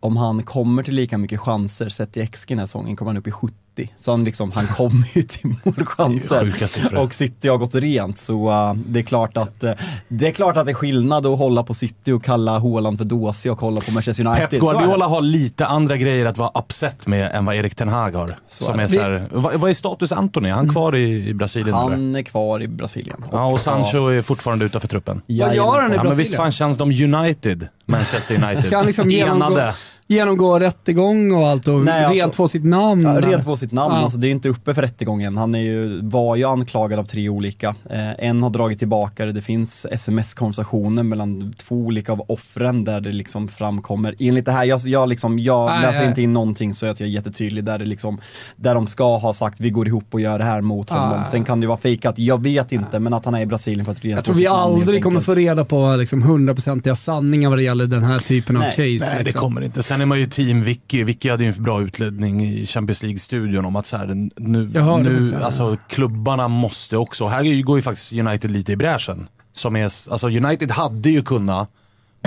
om 0.00 0.16
han 0.16 0.42
kommer 0.42 0.82
till 0.82 0.94
lika 0.94 1.18
mycket 1.18 1.40
chanser 1.40 1.88
sett 1.88 2.16
i 2.16 2.26
XG 2.26 2.48
den 2.48 2.58
här 2.58 2.66
säsongen 2.66 2.96
kommer 2.96 3.10
han 3.10 3.16
upp 3.16 3.26
i 3.26 3.30
70. 3.30 3.54
Så 3.96 4.10
han, 4.10 4.24
liksom, 4.24 4.52
han 4.52 4.66
kommer 4.66 5.08
ju 5.16 5.22
till 5.22 5.54
målchanser. 5.64 6.98
Och 6.98 7.14
City 7.14 7.48
har 7.48 7.56
gått 7.56 7.74
rent 7.74 8.18
så 8.18 8.50
uh, 8.50 8.74
det, 8.86 8.98
är 8.98 9.02
klart 9.02 9.36
att, 9.36 9.64
uh, 9.64 9.70
det 10.08 10.28
är 10.28 10.32
klart 10.32 10.56
att 10.56 10.66
det 10.66 10.72
är 10.72 10.74
skillnad 10.74 11.26
att 11.26 11.38
hålla 11.38 11.62
på 11.62 11.74
City 11.74 12.12
och 12.12 12.24
kalla 12.24 12.58
Haaland 12.58 12.98
för 12.98 13.04
dåsig 13.04 13.52
och 13.52 13.60
hålla 13.60 13.80
på 13.80 13.92
Manchester 13.92 14.26
United. 14.26 14.50
Pep. 14.50 14.60
Guardiola 14.60 15.06
har 15.06 15.20
lite 15.20 15.66
andra 15.66 15.96
grejer 15.96 16.26
att 16.26 16.38
vara 16.38 16.50
upset 16.54 17.06
med 17.06 17.30
än 17.32 17.44
vad 17.44 17.56
Erik 17.56 17.74
Ten 17.74 17.88
Hag 17.88 18.10
har. 18.10 18.38
Så 18.46 18.64
som 18.64 18.80
är 18.80 18.88
är 18.94 18.98
så 18.98 19.00
här, 19.00 19.28
vad, 19.30 19.54
vad 19.54 19.70
är 19.70 19.74
status 19.74 20.12
Anthony? 20.12 20.48
Är 20.48 20.52
han 20.52 20.68
kvar 20.68 20.96
i, 20.96 21.28
i 21.28 21.34
Brasilien? 21.34 21.76
eller? 21.76 21.90
Han 21.90 22.16
är 22.16 22.22
kvar 22.22 22.62
i 22.62 22.68
Brasilien. 22.68 23.24
Ja, 23.32 23.46
och 23.46 23.60
Sancho 23.60 24.06
är 24.06 24.22
fortfarande 24.22 24.64
utanför 24.64 24.88
truppen. 24.88 25.22
Vad 25.26 25.36
gör 25.36 25.46
han 25.46 25.54
i 25.54 25.56
Jajamensan. 25.56 25.82
Ja, 25.82 25.88
men 25.88 25.96
Brasilien? 25.96 26.18
visst 26.18 26.36
fan 26.36 26.52
känns 26.52 26.78
de 26.78 26.90
United, 26.90 27.68
Manchester 27.86 28.34
United, 28.44 28.64
Ska 28.64 28.76
han 28.76 28.86
liksom 28.86 29.10
genomgå, 29.10 29.46
enade. 29.46 29.74
Genomgå 30.10 30.58
rättegång 30.58 31.32
och 31.32 31.46
allt 31.48 31.68
och 31.68 31.80
Nej, 31.80 32.04
alltså- 32.04 32.22
rent 32.22 32.34
få 32.34 32.48
sitt 32.48 32.64
namn? 32.64 33.02
Ja, 33.02 33.20
rent 33.20 33.44
få 33.44 33.56
sitt 33.56 33.72
namn, 33.72 33.94
Ja. 33.94 34.00
alltså 34.02 34.18
det 34.18 34.28
är 34.28 34.30
inte 34.30 34.48
uppe 34.48 34.74
för 34.74 34.82
rättegången. 34.82 35.36
Han 35.36 35.54
är 35.54 35.58
ju, 35.58 36.00
var 36.02 36.36
ju 36.36 36.44
anklagad 36.44 36.98
av 36.98 37.04
tre 37.04 37.28
olika. 37.28 37.74
Eh, 37.90 38.10
en 38.18 38.42
har 38.42 38.50
dragit 38.50 38.78
tillbaka 38.78 39.26
det, 39.26 39.32
det 39.32 39.42
finns 39.42 39.86
sms-konversationer 39.90 41.02
mellan 41.02 41.52
två 41.52 41.74
olika 41.74 42.12
av 42.12 42.24
offren 42.28 42.84
där 42.84 43.00
det 43.00 43.10
liksom 43.10 43.48
framkommer, 43.48 44.14
enligt 44.18 44.44
det 44.44 44.52
här, 44.52 44.64
jag, 44.64 44.80
jag, 44.80 45.08
liksom, 45.08 45.38
jag 45.38 45.66
Nej, 45.70 45.82
läser 45.82 45.98
nej. 46.00 46.08
inte 46.08 46.22
in 46.22 46.32
någonting 46.32 46.74
så 46.74 46.86
att 46.86 47.00
jag 47.00 47.06
är 47.08 47.12
jättetydlig, 47.12 47.64
där 47.64 47.78
det 47.78 47.84
liksom, 47.84 48.18
där 48.56 48.74
de 48.74 48.86
ska 48.86 49.16
ha 49.16 49.32
sagt 49.32 49.60
vi 49.60 49.70
går 49.70 49.86
ihop 49.88 50.04
och 50.10 50.20
gör 50.20 50.38
det 50.38 50.44
här 50.44 50.60
mot 50.60 50.90
honom. 50.90 51.18
Ah. 51.22 51.24
Sen 51.24 51.44
kan 51.44 51.60
det 51.60 51.64
ju 51.64 51.68
vara 51.68 51.78
fejkat, 51.78 52.18
jag 52.18 52.42
vet 52.42 52.72
inte, 52.72 52.98
men 52.98 53.14
att 53.14 53.24
han 53.24 53.34
är 53.34 53.40
i 53.40 53.46
Brasilien 53.46 53.84
för 53.84 53.92
att 53.92 54.04
rent 54.04 54.14
Jag 54.16 54.24
tror 54.24 54.34
vi 54.34 54.44
namn, 54.44 54.56
aldrig 54.58 55.02
kommer 55.02 55.20
få 55.20 55.34
reda 55.34 55.64
på 55.64 55.96
liksom, 55.96 56.22
hundraprocentiga 56.22 56.94
sanningar 56.94 57.48
vad 57.48 57.58
det 57.58 57.62
gäller 57.62 57.86
den 57.86 58.04
här 58.04 58.18
typen 58.18 58.56
av 58.56 58.62
Nej, 58.62 58.70
case. 58.70 59.10
Nej, 59.10 59.18
det 59.18 59.24
liksom. 59.24 59.40
kommer 59.40 59.60
inte. 59.64 59.82
Sen 59.82 59.97
är 60.00 60.06
man 60.06 60.18
ju 60.18 60.26
team 60.26 60.62
Vicky. 60.62 61.04
Vicky 61.04 61.30
hade 61.30 61.44
ju 61.44 61.52
en 61.52 61.62
bra 61.62 61.82
utledning 61.82 62.44
i 62.44 62.66
Champions 62.66 63.02
League-studion 63.02 63.64
om 63.64 63.76
att 63.76 63.86
så 63.86 63.96
här, 63.96 64.30
nu, 64.36 64.80
hörde 64.80 65.10
nu 65.10 65.34
alltså, 65.42 65.76
klubbarna 65.88 66.48
måste 66.48 66.96
också, 66.96 67.26
här 67.26 67.62
går 67.62 67.78
ju 67.78 67.82
faktiskt 67.82 68.12
United 68.12 68.50
lite 68.50 68.72
i 68.72 68.76
bräschen. 68.76 69.28
Som 69.52 69.76
är, 69.76 69.84
alltså 69.84 70.26
United 70.26 70.70
hade 70.70 71.10
ju 71.10 71.22
kunnat 71.22 71.70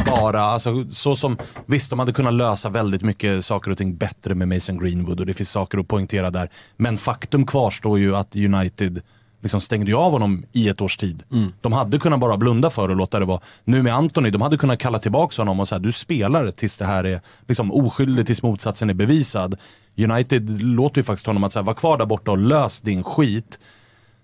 bara, 0.05 0.41
alltså, 0.41 0.85
så 0.91 1.15
som, 1.15 1.37
visst 1.65 1.89
de 1.89 1.99
hade 1.99 2.13
kunnat 2.13 2.33
lösa 2.33 2.69
väldigt 2.69 3.01
mycket 3.01 3.45
saker 3.45 3.71
och 3.71 3.77
ting 3.77 3.95
bättre 3.95 4.35
med 4.35 4.47
Mason 4.47 4.77
Greenwood 4.77 5.19
och 5.19 5.25
det 5.25 5.33
finns 5.33 5.51
saker 5.51 5.77
att 5.77 5.87
poängtera 5.87 6.29
där. 6.29 6.49
Men 6.77 6.97
faktum 6.97 7.45
kvarstår 7.45 7.99
ju 7.99 8.15
att 8.15 8.35
United 8.35 9.01
liksom 9.41 9.61
stängde 9.61 9.91
ju 9.91 9.97
av 9.97 10.11
honom 10.11 10.45
i 10.51 10.69
ett 10.69 10.81
års 10.81 10.97
tid. 10.97 11.23
De 11.61 11.73
hade 11.73 11.99
kunnat 11.99 12.19
bara 12.19 12.37
blunda 12.37 12.69
för 12.69 12.89
och 12.89 12.95
låta 12.95 13.19
det 13.19 13.25
vara. 13.25 13.39
Nu 13.63 13.83
med 13.83 13.95
Anthony, 13.95 14.29
de 14.29 14.41
hade 14.41 14.57
kunnat 14.57 14.79
kalla 14.79 14.99
tillbaka 14.99 15.41
honom 15.41 15.59
och 15.59 15.67
säga 15.67 15.79
du 15.79 15.91
spelar 15.91 16.51
tills 16.51 16.77
det 16.77 16.85
här 16.85 17.03
är 17.03 17.21
liksom 17.47 17.71
oskyldig 17.71 18.25
tills 18.25 18.43
motsatsen 18.43 18.89
är 18.89 18.93
bevisad. 18.93 19.57
United 19.97 20.61
låter 20.61 20.97
ju 20.97 21.03
faktiskt 21.03 21.27
honom 21.27 21.43
att 21.43 21.53
säga 21.53 21.63
var 21.63 21.73
kvar 21.73 21.97
där 21.97 22.05
borta 22.05 22.31
och 22.31 22.37
lös 22.37 22.79
din 22.79 23.03
skit. 23.03 23.59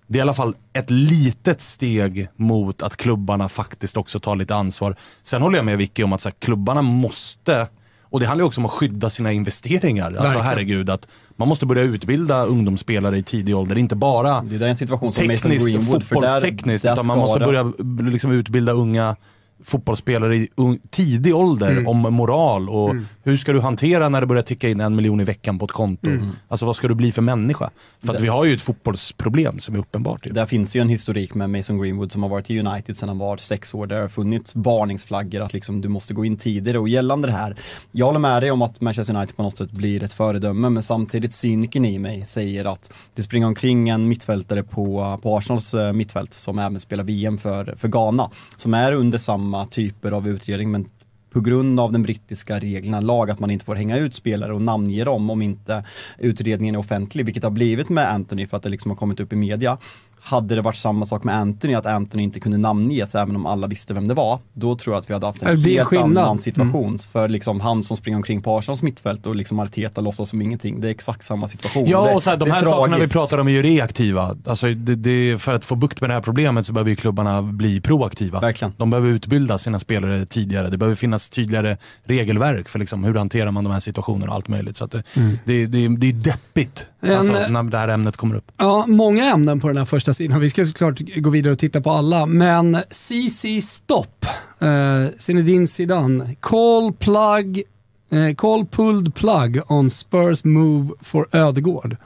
Det 0.08 0.18
är 0.18 0.20
i 0.20 0.22
alla 0.22 0.34
fall 0.34 0.56
ett 0.74 0.90
litet 0.90 1.62
steg 1.62 2.28
mot 2.36 2.82
att 2.82 2.98
klubbarna 2.98 3.50
faktiskt 3.50 3.98
också 3.98 4.20
tar 4.20 4.36
lite 4.36 4.56
ansvar. 4.56 4.96
Sen 5.24 5.42
håller 5.42 5.58
jag 5.58 5.66
med 5.66 5.78
Vicky 5.78 6.04
om 6.04 6.14
att 6.14 6.22
så 6.22 6.30
här, 6.30 6.36
klubbarna 6.40 6.82
måste, 6.82 7.68
och 8.10 8.20
det 8.20 8.26
handlar 8.26 8.44
ju 8.44 8.48
också 8.48 8.62
om 8.62 8.66
att 8.66 8.72
skydda 8.72 9.10
sina 9.10 9.32
investeringar. 9.32 10.06
Alltså 10.06 10.22
Verkligen. 10.22 10.46
herregud, 10.46 10.90
att 10.90 11.08
man 11.36 11.48
måste 11.48 11.66
börja 11.66 11.84
utbilda 11.84 12.46
ungdomsspelare 12.46 13.18
i 13.18 13.24
tidig 13.24 13.56
ålder. 13.56 13.78
Inte 13.78 13.96
bara 13.96 14.42
Det 14.42 14.66
är 14.66 14.70
en 14.70 14.78
situation 14.78 15.14
som 15.14 15.28
Mason 15.28 15.52
tekniskt, 15.52 15.68
Greenwood, 15.68 16.04
för 16.04 16.16
där, 16.16 16.28
fotbollstekniskt, 16.28 16.86
där 16.86 16.94
utan 16.94 17.08
man 17.08 17.18
måste 17.18 17.40
börja 17.40 17.74
liksom 18.12 18.32
utbilda 18.32 18.72
unga 18.72 19.16
fotbollsspelare 19.64 20.36
i 20.36 20.50
tidig 20.90 21.36
ålder 21.36 21.72
Mm. 21.72 21.88
om 21.88 22.14
moral 22.14 22.70
och 22.70 22.96
hur 23.24 23.38
ska 23.38 23.54
du 23.54 23.60
hantera 23.62 24.10
när 24.10 24.22
det 24.22 24.28
börjar 24.28 24.44
ticka 24.44 24.70
in 24.70 24.80
en 24.80 24.96
miljon 24.96 25.20
i 25.22 25.24
veckan 25.24 25.60
på 25.60 25.66
ett 25.66 25.72
konto? 25.72 26.08
Mm. 26.08 26.30
Alltså 26.48 26.66
vad 26.66 26.76
ska 26.76 26.88
du 26.88 26.96
bli 26.96 27.12
för 27.12 27.22
människa? 27.22 27.70
För 28.04 28.16
att 28.16 28.22
vi 28.22 28.28
har 28.28 28.46
ju 28.46 28.54
ett 28.54 28.62
fotbollsproblem 28.62 29.60
som 29.60 29.76
är 29.76 29.80
uppenbart. 29.80 30.26
Ju. 30.26 30.32
Där 30.32 30.46
finns 30.46 30.76
ju 30.76 30.82
en 30.82 30.90
historik 30.90 31.34
med 31.36 31.50
Mason 31.50 31.82
Greenwood 31.82 32.12
som 32.12 32.24
har 32.24 32.30
varit 32.30 32.50
i 32.50 32.60
United 32.60 32.98
sedan 32.98 33.10
han 33.10 33.18
var 33.18 33.38
sex 33.38 33.74
år. 33.74 33.88
Där 33.88 33.96
det 33.96 34.02
har 34.02 34.10
funnits 34.10 34.56
varningsflaggor 34.56 35.42
att 35.42 35.54
liksom 35.54 35.82
du 35.82 35.90
måste 35.90 36.14
gå 36.14 36.26
in 36.26 36.38
tidigare 36.38 36.80
och 36.80 36.90
gällande 36.90 37.28
det 37.28 37.34
här. 37.34 37.56
Jag 37.92 38.06
håller 38.06 38.20
med 38.20 38.44
dig 38.44 38.52
om 38.52 38.62
att 38.62 38.82
Manchester 38.82 39.16
United 39.16 39.36
på 39.36 39.44
något 39.44 39.58
sätt 39.58 39.72
blir 39.72 40.04
ett 40.04 40.14
föredöme 40.14 40.70
men 40.70 40.84
samtidigt 40.84 41.34
cynikern 41.34 41.86
i 41.86 42.00
mig 42.00 42.26
säger 42.26 42.66
att 42.66 42.92
det 43.16 43.24
springer 43.24 43.48
omkring 43.48 43.90
en 43.90 44.08
mittfältare 44.08 44.64
på, 44.64 45.20
på 45.24 45.38
Arsenals 45.38 45.74
eh, 45.74 45.94
mittfält 45.94 46.34
som 46.34 46.60
även 46.60 46.80
spelar 46.80 47.04
VM 47.04 47.38
för, 47.38 47.76
för 47.78 47.88
Ghana. 47.88 48.30
Som 48.58 48.74
är 48.74 48.92
under 48.92 49.18
samma 49.18 49.47
typer 49.72 50.12
av 50.12 50.28
utredning 50.28 50.72
men 50.72 50.90
på 51.30 51.42
grund 51.42 51.80
av 51.80 51.92
den 51.92 52.04
brittiska 52.04 52.60
reglerna 52.60 53.02
lag 53.02 53.30
att 53.30 53.40
man 53.40 53.52
inte 53.52 53.66
får 53.66 53.76
hänga 53.76 53.98
ut 53.98 54.16
spelare 54.16 54.54
och 54.54 54.62
namnge 54.62 55.04
dem 55.04 55.30
om 55.30 55.42
inte 55.42 55.84
utredningen 56.18 56.76
är 56.76 56.80
offentlig, 56.80 57.26
vilket 57.26 57.44
har 57.44 57.50
blivit 57.50 57.90
med 57.90 58.12
Anthony 58.12 58.48
för 58.48 58.58
att 58.58 58.64
det 58.64 58.70
liksom 58.70 58.92
har 58.92 58.96
kommit 58.96 59.20
upp 59.20 59.34
i 59.34 59.36
media. 59.36 59.78
Hade 60.22 60.56
det 60.56 60.62
varit 60.62 60.76
samma 60.76 61.06
sak 61.06 61.24
med 61.24 61.36
Anthony, 61.36 61.74
att 61.74 61.86
Anthony 61.86 62.24
inte 62.24 62.40
kunde 62.40 62.58
namnges 62.58 63.16
även 63.16 63.36
om 63.36 63.46
alla 63.46 63.68
visste 63.68 63.94
vem 63.94 64.08
det 64.08 64.14
var, 64.14 64.40
då 64.54 64.76
tror 64.76 64.94
jag 64.96 65.02
att 65.02 65.10
vi 65.10 65.14
hade 65.14 65.26
haft 65.26 65.44
en 65.44 65.58
helt 65.58 65.88
skillnad. 65.88 66.12
Mm. 66.12 66.18
annan 66.18 66.38
situation. 66.38 66.98
För 67.12 67.28
liksom 67.30 67.60
han 67.60 67.84
som 67.84 67.98
springer 67.98 68.18
omkring 68.18 68.42
på 68.42 68.58
Arsenals 68.58 68.82
mittfält 68.82 69.28
och 69.28 69.36
liksom 69.36 69.60
Arteta 69.60 70.02
låtsas 70.02 70.30
som 70.30 70.42
ingenting, 70.42 70.82
det 70.82 70.88
är 70.88 70.92
exakt 70.92 71.24
samma 71.24 71.48
situation. 71.48 71.86
Ja, 71.88 72.06
det, 72.06 72.14
och 72.14 72.24
så 72.24 72.30
här, 72.30 72.38
de 72.38 72.52
här 72.52 72.64
sakerna 72.64 72.98
vi 72.98 73.08
pratar 73.08 73.38
om 73.38 73.48
är 73.48 73.52
ju 73.52 73.62
reaktiva. 73.62 74.36
Alltså, 74.46 74.68
det, 74.68 74.96
det, 74.96 75.42
för 75.42 75.54
att 75.54 75.66
få 75.66 75.76
bukt 75.76 76.02
med 76.02 76.10
det 76.10 76.14
här 76.14 76.22
problemet 76.22 76.66
så 76.66 76.74
behöver 76.74 76.90
ju 76.90 76.96
klubbarna 76.96 77.42
bli 77.42 77.82
proaktiva. 77.82 78.40
Verkligen. 78.40 78.74
De 78.78 78.90
behöver 78.90 79.10
utbilda 79.10 79.58
sina 79.58 79.80
spelare 79.80 80.26
tidigare. 80.26 80.70
Det 80.70 80.78
behöver 80.78 80.96
finnas 80.96 81.30
tydligare 81.30 81.78
regelverk 82.04 82.70
för 82.70 82.80
liksom, 82.80 83.04
hur 83.04 83.14
hanterar 83.14 83.52
man 83.52 83.64
de 83.64 83.74
här 83.74 83.80
situationerna 83.80 84.32
och 84.32 84.36
allt 84.36 84.48
möjligt. 84.48 84.78
Så 84.78 84.86
att 84.86 84.92
det, 84.92 85.04
det, 85.46 85.66
det, 85.66 85.88
det 85.98 86.08
är 86.08 86.14
deppigt 86.14 86.88
En- 87.02 87.16
alltså, 87.18 87.32
när 87.34 87.64
det 87.64 87.78
här 87.78 87.88
ämnet 87.88 88.18
kommer 88.18 88.36
upp. 88.36 88.52
Ja, 88.58 88.86
många 88.88 89.26
ämnen 89.34 89.60
på 89.60 89.68
den 89.68 89.78
här 89.78 89.86
första 89.86 90.14
sidan. 90.14 90.40
Vi 90.40 90.50
ska 90.50 90.66
såklart 90.66 91.00
gå 91.16 91.30
vidare 91.30 91.54
och 91.54 91.60
titta 91.60 91.82
på 91.82 91.92
alla, 91.92 92.26
men 92.26 92.78
CC 92.90 93.62
Stopp, 93.62 94.26
eh, 94.60 95.08
Zinedine 95.18 95.68
Zidane, 95.68 96.36
call 96.40 96.94
plug, 96.94 97.64
eh, 98.12 98.36
call 98.36 98.66
pulled 98.66 99.16
plug 99.16 99.62
on 99.68 99.90
Spurs 99.90 100.44
move 100.44 100.90
for 101.02 101.28
Ödegård. 101.32 101.98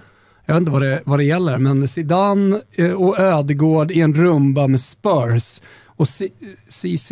Jag 0.45 0.53
vet 0.53 0.59
inte 0.61 0.71
vad 0.71 0.81
det, 0.81 1.01
vad 1.05 1.19
det 1.19 1.23
gäller, 1.23 1.57
men 1.57 1.87
Zidane 1.87 2.61
eh, 2.77 2.91
och 2.91 3.19
Ödegård 3.19 3.91
i 3.91 4.01
en 4.01 4.13
rumba 4.13 4.67
med 4.67 4.79
Spurs 4.81 5.61
och 5.85 6.07
CC 6.69 7.11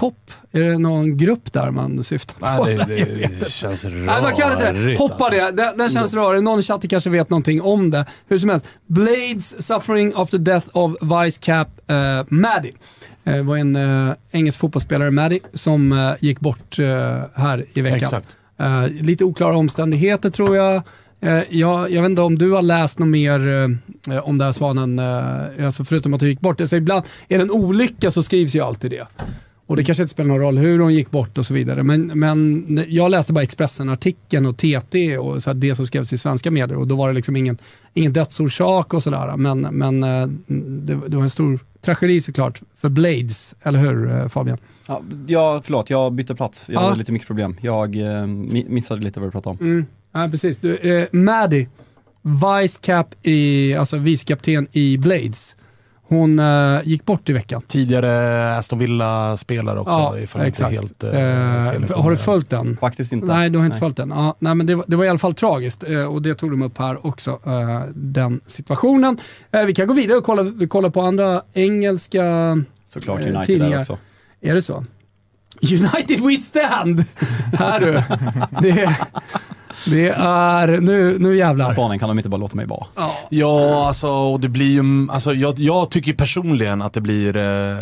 Topp, 0.00 0.30
är 0.52 0.62
det 0.62 0.78
någon 0.78 1.16
grupp 1.16 1.52
där 1.52 1.70
man 1.70 2.04
syftar 2.04 2.56
på? 2.56 2.64
Nej, 2.64 2.76
det, 2.76 2.84
det, 2.84 3.04
det 3.40 3.50
känns 3.50 3.84
rörigt. 3.84 4.06
Nej, 4.06 4.22
man 4.22 4.34
kan 4.34 4.52
inte. 4.52 4.96
Hoppa 5.02 5.24
alltså. 5.24 5.40
det. 5.40 5.52
Den, 5.52 5.78
den 5.78 5.88
känns 5.88 6.14
rörig. 6.14 6.42
Någon 6.42 6.60
i 6.60 6.62
chatten 6.62 6.90
kanske 6.90 7.10
vet 7.10 7.30
någonting 7.30 7.62
om 7.62 7.90
det. 7.90 8.06
Hur 8.28 8.38
som 8.38 8.50
helst. 8.50 8.66
Blades 8.86 9.66
suffering 9.66 10.12
after 10.16 10.38
death 10.38 10.66
of 10.72 10.92
Vice 11.02 11.40
Cap 11.42 11.68
uh, 11.90 11.96
Maddie. 12.28 12.72
Eh, 13.24 13.34
Det 13.34 13.42
var 13.42 13.56
en 13.56 13.76
uh, 13.76 14.14
engelsk 14.30 14.58
fotbollsspelare, 14.58 15.10
Maddie, 15.10 15.40
som 15.54 15.92
eh, 15.92 16.12
gick 16.20 16.40
bort 16.40 16.78
här 17.34 17.64
i 17.74 17.80
veckan. 17.80 17.96
Exakt. 17.96 18.36
Lite 19.00 19.24
oklara 19.24 19.56
omständigheter 19.56 20.30
tror 20.30 20.56
jag. 20.56 20.82
Jag. 21.48 21.90
Jag 21.90 22.02
vet 22.02 22.10
inte 22.10 22.22
om 22.22 22.38
du 22.38 22.52
har 22.52 22.62
läst 22.62 22.98
något 22.98 23.08
mer 23.08 23.40
om 24.22 24.38
det 24.38 24.44
här 24.44 24.52
Svanen, 24.52 24.98
alltså 25.64 25.84
förutom 25.84 26.14
att 26.14 26.20
du 26.20 26.28
gick 26.28 26.40
bort. 26.40 26.60
Alltså 26.60 26.76
ibland, 26.76 27.04
är 27.28 27.38
det 27.38 27.44
en 27.44 27.50
olycka 27.50 28.10
så 28.10 28.22
skrivs 28.22 28.54
ju 28.54 28.60
alltid 28.60 28.90
det. 28.90 29.06
Och 29.70 29.76
det 29.76 29.84
kanske 29.84 30.02
inte 30.02 30.10
spelar 30.12 30.28
någon 30.28 30.38
roll 30.38 30.58
hur 30.58 30.78
hon 30.78 30.94
gick 30.94 31.10
bort 31.10 31.38
och 31.38 31.46
så 31.46 31.54
vidare. 31.54 31.82
Men, 31.82 32.06
men 32.06 32.64
jag 32.88 33.10
läste 33.10 33.32
bara 33.32 33.42
Expressen-artikeln 33.42 34.46
och 34.46 34.56
TT 34.56 35.18
och 35.18 35.42
så 35.42 35.52
det 35.52 35.74
som 35.74 35.86
skrevs 35.86 36.12
i 36.12 36.18
svenska 36.18 36.50
medier 36.50 36.78
och 36.78 36.86
då 36.86 36.96
var 36.96 37.08
det 37.08 37.14
liksom 37.14 37.36
ingen, 37.36 37.58
ingen 37.94 38.12
dödsorsak 38.12 38.94
och 38.94 39.02
sådär. 39.02 39.36
Men, 39.36 39.60
men 39.60 40.02
eh, 40.02 40.26
det, 40.46 40.98
det 41.06 41.16
var 41.16 41.22
en 41.22 41.30
stor 41.30 41.58
tragedi 41.82 42.20
såklart 42.20 42.60
för 42.80 42.88
Blades, 42.88 43.54
eller 43.62 43.78
hur 43.78 44.10
eh, 44.10 44.28
Fabian? 44.28 44.58
Ja, 45.26 45.62
förlåt, 45.64 45.90
jag 45.90 46.12
bytte 46.12 46.34
plats. 46.34 46.64
Jag 46.66 46.74
Ja. 46.74 46.80
hade 46.86 46.98
lite 46.98 47.12
mikrobleem. 47.12 47.56
Jag 47.60 47.96
eh, 47.96 48.02
mi- 48.24 48.68
missade 48.68 49.02
lite 49.02 49.20
vad 49.20 49.28
du 49.28 49.32
pratade 49.32 49.56
om. 49.60 49.66
Mm. 49.66 49.86
Ja, 50.12 50.28
precis. 50.30 50.58
Du, 50.58 50.76
eh, 50.76 51.06
Maddie, 51.12 51.68
vice 52.22 52.78
cap 52.82 53.14
i, 53.22 53.74
alltså 53.74 53.96
vicekapten 53.96 54.66
i 54.72 54.98
Blades. 54.98 55.56
Hon 56.10 56.38
eh, 56.38 56.80
gick 56.84 57.04
bort 57.04 57.28
i 57.28 57.32
veckan. 57.32 57.62
Tidigare 57.66 58.56
Aston 58.56 58.78
Villa-spelare 58.78 59.80
också, 59.80 59.90
Ja, 59.98 60.18
ifall 60.18 60.42
exakt. 60.42 60.72
helt 60.72 61.04
Eh, 61.04 61.10
fel 61.10 61.84
har 61.94 62.10
du 62.10 62.16
följt 62.16 62.50
den? 62.50 62.76
Faktiskt 62.80 63.12
inte. 63.12 63.26
Nej, 63.26 63.50
du 63.50 63.58
har 63.58 63.66
inte 63.66 63.78
följt 63.78 63.96
den. 63.96 64.10
Ja, 64.10 64.36
nej, 64.38 64.54
men 64.54 64.66
det, 64.66 64.74
var, 64.74 64.84
det 64.88 64.96
var 64.96 65.04
i 65.04 65.08
alla 65.08 65.18
fall 65.18 65.34
tragiskt 65.34 65.84
och 66.08 66.22
det 66.22 66.34
tog 66.34 66.50
de 66.50 66.62
upp 66.62 66.78
här 66.78 67.06
också, 67.06 67.38
den 67.94 68.40
situationen. 68.46 69.16
Vi 69.66 69.74
kan 69.74 69.86
gå 69.86 69.94
vidare 69.94 70.18
och 70.18 70.24
kolla, 70.24 70.42
vi 70.42 70.68
kollar 70.68 70.90
på 70.90 71.00
andra 71.02 71.42
engelska 71.52 72.24
Såklart 72.86 73.20
United 73.20 73.44
tidningar. 73.46 73.70
där 73.70 73.78
också. 73.78 73.98
Är 74.40 74.54
det 74.54 74.62
så? 74.62 74.84
United 75.62 76.20
we 76.20 76.36
stand! 76.36 77.04
här 77.52 77.80
du. 77.80 77.92
Det, 78.62 78.96
det 79.86 80.08
är, 80.08 80.80
nu, 80.80 81.18
nu 81.18 81.36
jävlar. 81.36 81.72
Svanen, 81.72 81.98
kan 81.98 82.08
de 82.08 82.18
inte 82.18 82.28
bara 82.28 82.36
låta 82.36 82.56
mig 82.56 82.66
vara? 82.66 82.86
Ja, 83.28 83.86
alltså 83.86 84.08
och 84.08 84.40
det 84.40 84.48
blir 84.48 84.72
ju, 84.72 85.08
alltså, 85.10 85.34
jag, 85.34 85.58
jag 85.58 85.90
tycker 85.90 86.12
personligen 86.12 86.82
att 86.82 86.92
det 86.92 87.00
blir, 87.00 87.36
eh, 87.36 87.76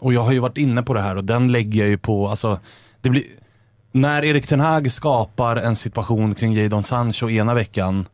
och 0.00 0.14
jag 0.14 0.20
har 0.20 0.32
ju 0.32 0.38
varit 0.38 0.58
inne 0.58 0.82
på 0.82 0.94
det 0.94 1.00
här 1.00 1.16
och 1.16 1.24
den 1.24 1.52
lägger 1.52 1.80
jag 1.80 1.88
ju 1.88 1.98
på, 1.98 2.28
alltså, 2.28 2.58
det 3.00 3.10
blir, 3.10 3.22
när 3.92 4.24
Erik 4.24 4.46
Ten 4.46 4.60
Hag 4.60 4.92
skapar 4.92 5.56
en 5.56 5.76
situation 5.76 6.34
kring 6.34 6.52
Jadon 6.52 6.82
Sancho 6.82 7.30
ena 7.30 7.54
veckan 7.54 8.06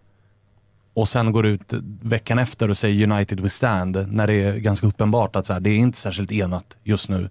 och 0.95 1.09
sen 1.09 1.33
går 1.33 1.47
ut 1.47 1.73
veckan 2.03 2.39
efter 2.39 2.71
och 2.71 2.77
säger 2.77 3.11
United 3.13 3.41
we 3.41 3.49
stand, 3.51 4.07
när 4.09 4.27
det 4.27 4.35
är 4.35 4.57
ganska 4.57 4.87
uppenbart 4.87 5.37
att 5.37 5.47
så 5.47 5.53
här, 5.53 5.61
det 5.61 5.71
är 5.71 5.77
inte 5.77 5.99
särskilt 5.99 6.33
enat 6.33 6.77
just 6.85 7.09
nu. 7.09 7.31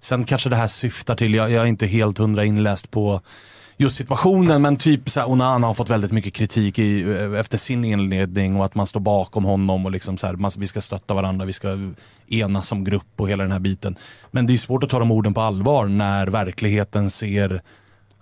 Sen 0.00 0.24
kanske 0.24 0.48
det 0.48 0.56
här 0.56 0.68
syftar 0.68 1.16
till, 1.16 1.34
jag, 1.34 1.50
jag 1.50 1.62
är 1.62 1.66
inte 1.66 1.86
helt 1.86 2.18
hundra 2.18 2.44
inläst 2.44 2.90
på 2.90 3.20
just 3.80 3.96
situationen, 3.96 4.62
men 4.62 4.76
typ 4.76 5.10
så 5.10 5.20
här, 5.20 5.30
Onana 5.30 5.66
har 5.66 5.74
fått 5.74 5.90
väldigt 5.90 6.12
mycket 6.12 6.34
kritik 6.34 6.78
i, 6.78 7.02
eh, 7.02 7.40
efter 7.40 7.58
sin 7.58 7.84
inledning 7.84 8.56
och 8.56 8.64
att 8.64 8.74
man 8.74 8.86
står 8.86 9.00
bakom 9.00 9.44
honom 9.44 9.86
och 9.86 9.92
liksom 9.92 10.16
så 10.16 10.26
här, 10.26 10.34
man, 10.34 10.50
vi 10.58 10.66
ska 10.66 10.80
stötta 10.80 11.14
varandra, 11.14 11.46
vi 11.46 11.52
ska 11.52 11.92
enas 12.28 12.68
som 12.68 12.84
grupp 12.84 13.12
och 13.16 13.30
hela 13.30 13.42
den 13.42 13.52
här 13.52 13.58
biten. 13.58 13.96
Men 14.30 14.46
det 14.46 14.52
är 14.52 14.58
svårt 14.58 14.82
att 14.82 14.90
ta 14.90 14.98
de 14.98 15.10
orden 15.10 15.34
på 15.34 15.40
allvar 15.40 15.86
när 15.86 16.26
verkligheten 16.26 17.10
ser 17.10 17.62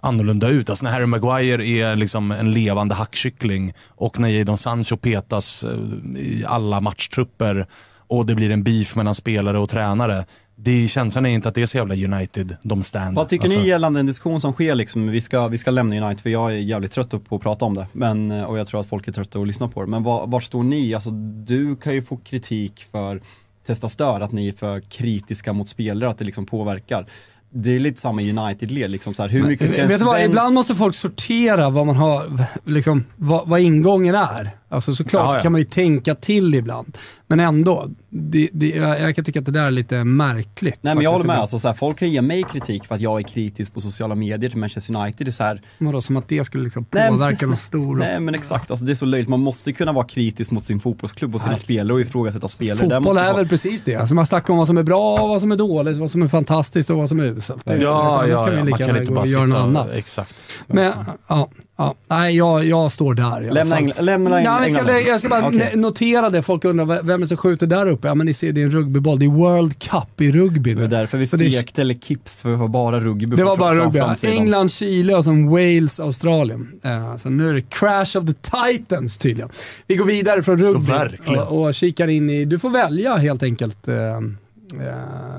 annorlunda 0.00 0.48
ut. 0.48 0.70
Alltså 0.70 0.84
när 0.84 0.92
Harry 0.92 1.06
Maguire 1.06 1.66
är 1.66 1.96
liksom 1.96 2.30
en 2.30 2.52
levande 2.52 2.94
hackkyckling 2.94 3.72
och 3.88 4.18
när 4.18 4.28
Jadon 4.28 4.58
Sancho 4.58 4.96
petas 4.96 5.64
eh, 5.64 6.20
i 6.20 6.44
alla 6.46 6.80
matchtrupper 6.80 7.66
och 8.08 8.26
det 8.26 8.34
blir 8.34 8.50
en 8.50 8.62
beef 8.62 8.96
mellan 8.96 9.14
spelare 9.14 9.58
och 9.58 9.68
tränare. 9.68 10.24
Det, 10.60 10.88
känslan 10.88 11.26
är 11.26 11.30
inte 11.30 11.48
att 11.48 11.54
det 11.54 11.62
är 11.62 11.66
så 11.66 11.76
jävla 11.76 11.94
United 11.94 12.56
de 12.62 12.82
stand. 12.82 13.16
Vad 13.16 13.28
tycker 13.28 13.44
Alltså- 13.44 13.60
ni 13.60 13.68
gällande 13.68 14.00
en 14.00 14.06
diskussion 14.06 14.40
som 14.40 14.52
sker 14.52 14.74
liksom, 14.74 15.08
vi 15.10 15.20
ska, 15.20 15.48
vi 15.48 15.58
ska 15.58 15.70
lämna 15.70 16.06
United 16.06 16.20
för 16.22 16.30
jag 16.30 16.52
är 16.52 16.56
jävligt 16.56 16.92
trött 16.92 17.24
på 17.28 17.36
att 17.36 17.42
prata 17.42 17.64
om 17.64 17.74
det. 17.74 17.86
Men, 17.92 18.30
och 18.30 18.58
jag 18.58 18.66
tror 18.66 18.80
att 18.80 18.86
folk 18.88 19.08
är 19.08 19.12
trötta 19.12 19.38
att 19.38 19.46
lyssna 19.46 19.68
på 19.68 19.80
det. 19.80 19.86
Men 19.90 20.02
var, 20.02 20.26
var 20.26 20.40
står 20.40 20.62
ni? 20.62 20.94
Alltså 20.94 21.10
du 21.44 21.76
kan 21.76 21.94
ju 21.94 22.02
få 22.02 22.16
kritik 22.16 22.86
för 22.92 23.20
testa 23.66 23.88
stör, 23.88 24.20
att 24.20 24.32
ni 24.32 24.48
är 24.48 24.52
för 24.52 24.80
kritiska 24.80 25.52
mot 25.52 25.68
spelare, 25.68 26.10
att 26.10 26.18
det 26.18 26.24
liksom 26.24 26.46
påverkar. 26.46 27.06
Det 27.50 27.76
är 27.76 27.80
lite 27.80 28.00
samma 28.00 28.22
United-led, 28.22 28.88
liksom 28.90 29.14
så 29.14 29.22
här, 29.22 29.28
hur 29.28 29.42
mycket 29.42 29.70
ska 29.70 29.80
en 29.80 29.88
Vet 29.88 29.98
du 29.98 30.04
vad, 30.04 30.16
svensk- 30.16 30.24
ibland 30.28 30.54
måste 30.54 30.74
folk 30.74 30.94
sortera 30.94 31.70
vad 31.70 31.86
man 31.86 31.96
har, 31.96 32.46
liksom, 32.64 33.04
vad, 33.16 33.48
vad 33.48 33.60
ingången 33.60 34.14
är. 34.14 34.50
Alltså 34.70 34.94
såklart 34.94 35.24
Ja, 35.24 35.36
ja. 35.36 35.42
kan 35.42 35.52
man 35.52 35.60
ju 35.60 35.64
tänka 35.64 36.14
till 36.14 36.54
ibland. 36.54 36.98
Men 37.26 37.40
ändå, 37.40 37.88
det, 38.10 38.48
det, 38.52 38.68
jag, 38.68 39.00
jag 39.00 39.14
kan 39.14 39.24
tycka 39.24 39.38
att 39.38 39.44
det 39.46 39.52
där 39.52 39.66
är 39.66 39.70
lite 39.70 40.04
märkligt. 40.04 40.78
Nej 40.80 40.94
men 40.94 41.04
jag 41.04 41.10
håller 41.10 41.24
med, 41.24 41.38
alltså, 41.38 41.58
så 41.58 41.68
här, 41.68 41.74
folk 41.74 41.98
kan 41.98 42.10
ge 42.10 42.22
mig 42.22 42.42
kritik 42.52 42.86
för 42.86 42.94
att 42.94 43.00
jag 43.00 43.18
är 43.20 43.22
kritisk 43.24 43.74
på 43.74 43.80
sociala 43.80 44.14
medier 44.14 44.50
till 44.50 44.58
Manchester 44.58 44.96
United. 44.96 45.26
Det 45.26 45.30
är 45.30 45.32
så 45.32 45.42
här, 45.42 45.62
Vadå, 45.78 46.00
som 46.00 46.16
att 46.16 46.28
det 46.28 46.44
skulle 46.44 46.64
liksom 46.64 46.84
påverka 46.84 47.46
någon 47.46 47.56
stor... 47.56 47.96
nej 47.98 48.20
men 48.20 48.34
exakt, 48.34 48.70
alltså, 48.70 48.86
det 48.86 48.92
är 48.92 48.94
så 48.94 49.06
löjligt. 49.06 49.28
Man 49.28 49.40
måste 49.40 49.72
kunna 49.72 49.92
vara 49.92 50.06
kritisk 50.06 50.50
mot 50.50 50.64
sin 50.64 50.80
fotbollsklubb 50.80 51.34
och 51.34 51.40
sina 51.40 51.52
Nej. 51.52 51.60
spelare 51.60 51.94
och 51.94 52.00
ifrågasätta 52.00 52.48
spelare. 52.48 52.78
Fotboll 52.78 53.02
måste 53.02 53.20
är 53.20 53.24
vara- 53.24 53.36
väl 53.36 53.48
precis 53.48 53.82
det. 53.82 53.94
Alltså 53.94 54.14
man 54.14 54.26
snackar 54.26 54.52
om 54.52 54.58
vad 54.58 54.66
som 54.66 54.78
är 54.78 54.82
bra, 54.82 55.26
vad 55.26 55.40
som 55.40 55.52
är 55.52 55.56
dåligt, 55.56 55.96
vad 55.98 56.10
som 56.10 56.22
är 56.22 56.28
fantastiskt 56.28 56.90
och 56.90 56.96
vad 56.98 57.08
som 57.08 57.20
är 57.20 57.24
uselt. 57.24 57.62
Ja, 57.64 57.72
annars 57.72 58.28
ja, 58.30 58.52
ja. 58.52 58.64
man 58.64 58.78
kan 58.78 58.96
inte 58.96 59.12
bara 59.12 59.20
och 59.20 59.26
göra 59.26 59.46
något 59.46 59.58
annat. 59.58 59.86
sitta... 59.86 59.98
Exakt. 59.98 60.34
Men, 60.66 60.92
ja, 61.28 61.48
ja, 61.78 61.94
nej, 62.08 62.36
jag, 62.36 62.64
jag 62.64 62.92
står 62.92 63.14
där 63.14 63.22
i 63.24 63.28
alla 63.30 63.52
Lämna 63.52 63.74
fall. 63.76 63.84
England, 63.84 64.04
lämna 64.04 64.42
Ja, 64.42 64.62
jag, 64.62 64.70
ska, 64.70 64.80
England. 64.80 65.00
jag 65.08 65.20
ska 65.20 65.28
bara 65.28 65.40
ne- 65.50 65.76
notera 65.76 66.30
det, 66.30 66.42
folk 66.42 66.64
undrar 66.64 67.02
vem 67.02 67.10
är 67.10 67.18
det 67.18 67.26
som 67.28 67.36
skjuter 67.36 67.66
där 67.66 67.86
uppe? 67.88 68.08
Ja 68.08 68.14
men 68.14 68.26
ni 68.26 68.34
ser, 68.34 68.52
det 68.52 68.60
är 68.60 68.64
en 68.64 68.70
rugbyboll. 68.70 69.18
Det 69.18 69.24
är 69.26 69.30
World 69.30 69.78
Cup 69.78 70.20
i 70.20 70.32
rugby 70.32 70.70
Det 70.70 70.76
nu. 70.76 70.82
var 70.82 70.88
därför 70.98 71.18
vi 71.18 71.24
det- 71.24 71.50
skrek 71.52 71.78
eller 71.78 71.94
kips, 71.94 72.42
för 72.42 72.50
det 72.50 72.56
var 72.56 72.68
bara 72.68 73.00
rugby 73.00 73.36
Det 73.36 73.44
var 73.44 73.56
bara 73.56 73.74
rugby. 73.74 73.98
ja. 73.98 74.14
England, 74.24 74.68
Chile 74.72 75.14
och 75.16 75.24
sen 75.24 75.50
Wales, 75.50 76.00
Australien. 76.00 76.68
Eh, 76.82 77.16
så 77.16 77.30
nu 77.30 77.50
är 77.50 77.54
det 77.54 77.62
Crash 77.70 78.18
of 78.18 78.26
the 78.26 78.32
Titans 78.32 79.18
tydligen. 79.18 79.50
Vi 79.86 79.96
går 79.96 80.04
vidare 80.04 80.42
från 80.42 80.58
rugby 80.58 80.92
Verkligen. 80.92 81.42
och, 81.42 81.62
och 81.64 81.74
kikar 81.74 82.08
in 82.08 82.30
i, 82.30 82.44
du 82.44 82.58
får 82.58 82.70
välja 82.70 83.16
helt 83.16 83.42
enkelt. 83.42 83.88
Eh, 83.88 83.96
eh, 83.96 84.20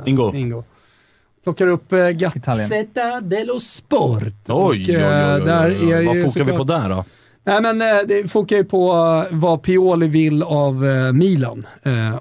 Ingo. 0.06 0.34
Ingo. 0.36 0.64
Plockar 1.44 1.68
upp 1.68 1.94
eh. 1.94 2.10
Gazzetta 2.10 3.22
dello 3.22 3.60
Sport. 3.60 4.24
Oj, 4.48 4.54
Och, 4.54 4.70
oj, 4.70 4.86
oj, 4.90 4.96
eh, 4.96 5.36
oj, 5.36 5.42
oj, 5.42 5.46
där 5.46 5.70
oj. 5.70 5.92
är 5.92 6.06
Vad 6.06 6.22
fokar 6.22 6.44
vi 6.44 6.52
på 6.52 6.64
där 6.64 6.90
då? 6.90 7.06
Nej 7.44 7.62
men 7.62 7.82
eh, 7.82 7.98
det 8.08 8.32
fokar 8.32 8.56
ju 8.56 8.64
på 8.64 8.94
vad 9.32 9.62
Pioli 9.62 10.08
vill 10.08 10.44
av 10.44 10.76
Milan. 11.14 11.66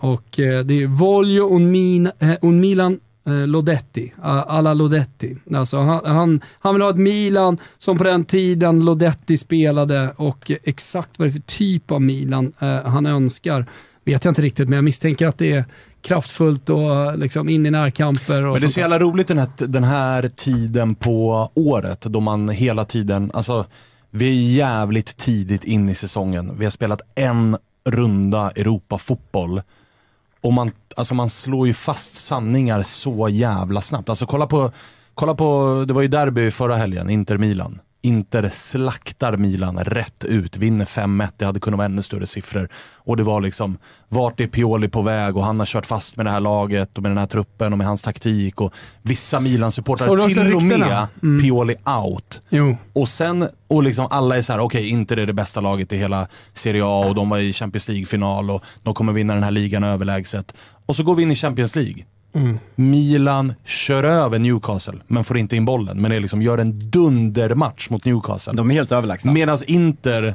Och 0.00 0.24
det 0.36 0.82
är 0.82 0.86
Voglio 0.86 1.56
un, 1.56 1.70
min, 1.70 2.10
un 2.42 2.60
Milan 2.60 3.00
Lodetti, 3.46 4.14
alla 4.22 4.74
Lodetti. 4.74 5.36
Alltså 5.54 5.76
han, 5.76 6.00
han, 6.04 6.40
han 6.58 6.74
vill 6.74 6.82
ha 6.82 6.90
ett 6.90 6.96
Milan 6.96 7.58
som 7.78 7.98
på 7.98 8.04
den 8.04 8.24
tiden 8.24 8.84
Lodetti 8.84 9.36
spelade 9.36 10.10
och 10.16 10.50
exakt 10.64 11.18
vad 11.18 11.28
det 11.28 11.30
är 11.30 11.32
för 11.32 11.40
typ 11.40 11.90
av 11.90 12.02
Milan 12.02 12.52
han 12.84 13.06
önskar 13.06 13.66
vet 14.08 14.24
jag 14.24 14.30
inte 14.30 14.42
riktigt, 14.42 14.68
men 14.68 14.76
jag 14.76 14.84
misstänker 14.84 15.26
att 15.26 15.38
det 15.38 15.52
är 15.52 15.64
kraftfullt 16.02 16.70
och 16.70 17.18
liksom 17.18 17.48
in 17.48 17.66
i 17.66 17.70
närkamper. 17.70 18.46
Och 18.46 18.52
Men 18.52 18.60
det 18.60 18.66
är 18.66 18.68
så 18.68 18.80
jävla 18.80 18.98
roligt 18.98 19.28
den 19.28 19.38
här, 19.38 19.48
den 19.56 19.84
här 19.84 20.30
tiden 20.36 20.94
på 20.94 21.50
året 21.54 22.00
då 22.00 22.20
man 22.20 22.48
hela 22.48 22.84
tiden, 22.84 23.30
alltså 23.34 23.66
vi 24.10 24.28
är 24.28 24.56
jävligt 24.56 25.16
tidigt 25.16 25.64
in 25.64 25.88
i 25.88 25.94
säsongen. 25.94 26.58
Vi 26.58 26.64
har 26.64 26.70
spelat 26.70 27.00
en 27.14 27.56
runda 27.84 28.50
Europa-fotboll 28.50 29.62
och 30.40 30.52
man, 30.52 30.72
alltså 30.96 31.14
man 31.14 31.30
slår 31.30 31.66
ju 31.66 31.74
fast 31.74 32.14
sanningar 32.14 32.82
så 32.82 33.28
jävla 33.28 33.80
snabbt. 33.80 34.08
Alltså 34.08 34.26
kolla 34.26 34.46
på, 34.46 34.72
kolla 35.14 35.34
på 35.34 35.84
det 35.88 35.94
var 35.94 36.02
ju 36.02 36.08
derby 36.08 36.50
förra 36.50 36.76
helgen, 36.76 37.10
Inter-Milan. 37.10 37.80
Inter 38.02 38.48
slaktar 38.48 39.36
Milan 39.36 39.78
rätt 39.78 40.24
ut, 40.24 40.56
vinner 40.56 40.84
5-1, 40.84 41.28
det 41.36 41.44
hade 41.44 41.60
kunnat 41.60 41.78
vara 41.78 41.86
ännu 41.86 42.02
större 42.02 42.26
siffror. 42.26 42.68
Och 42.96 43.16
det 43.16 43.22
var 43.22 43.40
liksom, 43.40 43.78
vart 44.08 44.40
är 44.40 44.46
Pioli 44.46 44.88
på 44.88 45.02
väg? 45.02 45.36
Och 45.36 45.44
han 45.44 45.58
har 45.58 45.66
kört 45.66 45.86
fast 45.86 46.16
med 46.16 46.26
det 46.26 46.30
här 46.30 46.40
laget 46.40 46.96
och 46.96 47.02
med 47.02 47.10
den 47.10 47.18
här 47.18 47.26
truppen 47.26 47.72
och 47.72 47.78
med 47.78 47.86
hans 47.86 48.02
taktik. 48.02 48.60
Och 48.60 48.74
vissa 49.02 49.40
Milan-supportrar 49.40 50.28
till 50.28 50.54
och 50.54 50.62
med 50.62 51.06
Pioli 51.42 51.74
out. 52.04 52.40
Jo. 52.48 52.76
Och 52.92 53.08
sen, 53.08 53.48
och 53.68 53.82
liksom 53.82 54.06
alla 54.10 54.38
är 54.38 54.42
så 54.42 54.52
här: 54.52 54.60
okej 54.60 54.88
Inter 54.88 55.16
är 55.16 55.26
det 55.26 55.32
bästa 55.32 55.60
laget 55.60 55.92
i 55.92 55.96
hela 55.96 56.28
Serie 56.54 56.84
A 56.84 57.06
och 57.08 57.14
de 57.14 57.28
var 57.28 57.38
i 57.38 57.52
Champions 57.52 57.88
League-final 57.88 58.50
och 58.50 58.64
de 58.82 58.94
kommer 58.94 59.12
vinna 59.12 59.34
den 59.34 59.42
här 59.42 59.50
ligan 59.50 59.84
överlägset. 59.84 60.54
Och 60.86 60.96
så 60.96 61.02
går 61.02 61.14
vi 61.14 61.22
in 61.22 61.30
i 61.30 61.34
Champions 61.34 61.76
League. 61.76 62.04
Milan 62.74 63.54
kör 63.64 64.04
över 64.04 64.38
Newcastle, 64.38 64.98
men 65.06 65.24
får 65.24 65.38
inte 65.38 65.56
in 65.56 65.64
bollen. 65.64 66.00
Men 66.02 66.12
är 66.12 66.20
liksom, 66.20 66.42
gör 66.42 66.58
en 66.58 66.90
dundermatch 66.90 67.90
mot 67.90 68.04
Newcastle. 68.04 68.52
De 68.52 68.70
är 68.70 68.74
helt 68.74 68.92
överlägsna. 68.92 69.32
Medan 69.32 69.58
Inter 69.66 70.34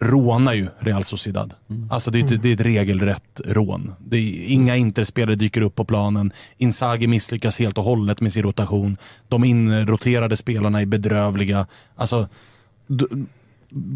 rånar 0.00 0.52
ju 0.54 0.68
Real 0.78 1.04
Sociedad. 1.04 1.54
Alltså 1.90 2.10
det 2.10 2.18
är, 2.20 2.24
ett- 2.34 2.42
det 2.42 2.48
är 2.48 2.54
ett 2.54 2.60
regelrätt 2.60 3.40
rån. 3.44 3.94
Det 3.98 4.16
är, 4.16 4.50
inga 4.52 4.76
Interspelare 4.76 5.34
dyker 5.34 5.60
upp 5.62 5.74
på 5.74 5.84
planen. 5.84 6.32
Inzaghi 6.58 7.06
misslyckas 7.06 7.58
helt 7.58 7.78
och 7.78 7.84
hållet 7.84 8.20
med 8.20 8.32
sin 8.32 8.42
rotation. 8.42 8.96
De 9.28 9.44
inroterade 9.44 10.36
spelarna 10.36 10.80
är 10.80 10.86
bedrövliga. 10.86 11.66
Alltså, 11.96 12.28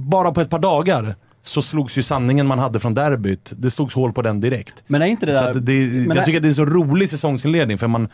bara 0.08 0.32
på 0.32 0.40
ett 0.40 0.50
par 0.50 0.58
dagar 0.58 1.16
så 1.48 1.62
slogs 1.62 1.98
ju 1.98 2.02
sanningen 2.02 2.46
man 2.46 2.58
hade 2.58 2.80
från 2.80 2.94
derbyt, 2.94 3.52
det 3.56 3.70
slogs 3.70 3.94
hål 3.94 4.12
på 4.12 4.22
den 4.22 4.40
direkt. 4.40 4.82
Men 4.86 5.02
är 5.02 5.06
inte 5.06 5.26
det 5.26 5.34
Så 5.34 5.44
där... 5.44 5.54
det, 5.54 6.14
jag 6.14 6.24
tycker 6.24 6.38
att 6.38 6.42
det 6.42 6.46
är 6.46 6.50
en 6.50 6.54
så 6.54 6.64
rolig 6.64 7.10
säsongsinledning 7.10 7.78
för 7.78 7.86
man, 7.86 8.08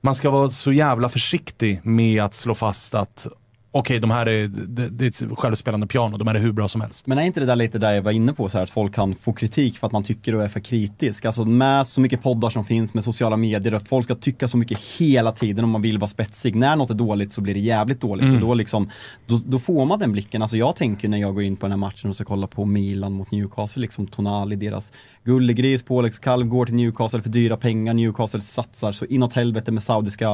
man 0.00 0.14
ska 0.14 0.30
vara 0.30 0.48
så 0.48 0.72
jävla 0.72 1.08
försiktig 1.08 1.80
med 1.84 2.22
att 2.22 2.34
slå 2.34 2.54
fast 2.54 2.94
att 2.94 3.26
okej, 3.72 3.98
de 3.98 4.10
här 4.10 4.28
är, 4.28 4.48
det, 4.48 4.88
det 4.88 5.04
är 5.04 5.08
ett 5.08 5.38
självspelande 5.38 5.86
piano, 5.86 6.16
de 6.16 6.28
här 6.28 6.34
är 6.34 6.38
hur 6.40 6.52
bra 6.52 6.68
som 6.68 6.80
helst. 6.80 7.06
Men 7.06 7.18
är 7.18 7.22
inte 7.22 7.40
det 7.40 7.46
där 7.46 7.56
lite 7.56 7.78
där 7.78 7.92
jag 7.92 8.02
var 8.02 8.12
inne 8.12 8.32
på, 8.32 8.48
så 8.48 8.58
här, 8.58 8.62
att 8.62 8.70
folk 8.70 8.94
kan 8.94 9.14
få 9.14 9.32
kritik 9.32 9.78
för 9.78 9.86
att 9.86 9.92
man 9.92 10.02
tycker 10.04 10.34
och 10.34 10.44
är 10.44 10.48
för 10.48 10.60
kritisk? 10.60 11.24
Alltså 11.24 11.44
med 11.44 11.86
så 11.86 12.00
mycket 12.00 12.22
poddar 12.22 12.50
som 12.50 12.64
finns, 12.64 12.94
med 12.94 13.04
sociala 13.04 13.36
medier, 13.36 13.72
att 13.72 13.88
folk 13.88 14.04
ska 14.04 14.14
tycka 14.14 14.48
så 14.48 14.56
mycket 14.56 14.80
hela 14.98 15.32
tiden 15.32 15.64
om 15.64 15.70
man 15.70 15.82
vill 15.82 15.98
vara 15.98 16.08
spetsig. 16.08 16.54
När 16.54 16.76
något 16.76 16.90
är 16.90 16.94
dåligt 16.94 17.32
så 17.32 17.40
blir 17.40 17.54
det 17.54 17.60
jävligt 17.60 18.00
dåligt 18.00 18.20
Mm. 18.24 18.34
och 18.34 18.40
då, 18.40 18.54
liksom, 18.54 18.90
då, 19.26 19.40
då 19.46 19.58
får 19.58 19.84
man 19.86 19.98
den 19.98 20.12
blicken. 20.12 20.42
Alltså 20.42 20.56
jag 20.56 20.76
tänker 20.76 21.08
när 21.08 21.18
jag 21.18 21.34
går 21.34 21.42
in 21.42 21.56
på 21.56 21.66
den 21.66 21.72
här 21.72 21.78
matchen 21.78 22.08
och 22.08 22.14
ska 22.14 22.24
kolla 22.24 22.46
på 22.46 22.64
Milan 22.64 23.12
mot 23.12 23.30
Newcastle, 23.30 23.80
liksom 23.80 24.06
Tonali, 24.06 24.56
deras 24.56 24.92
gullegris, 25.24 25.82
Polex 25.82 26.18
Kalv 26.18 26.46
går 26.46 26.66
till 26.66 26.74
Newcastle 26.74 27.22
för 27.22 27.30
dyra 27.30 27.56
pengar, 27.56 27.94
Newcastle 27.94 28.40
satsar 28.40 28.92
så 28.92 29.04
inåt 29.04 29.34
helvete 29.34 29.72
med 29.72 29.82
saudiska 29.82 30.26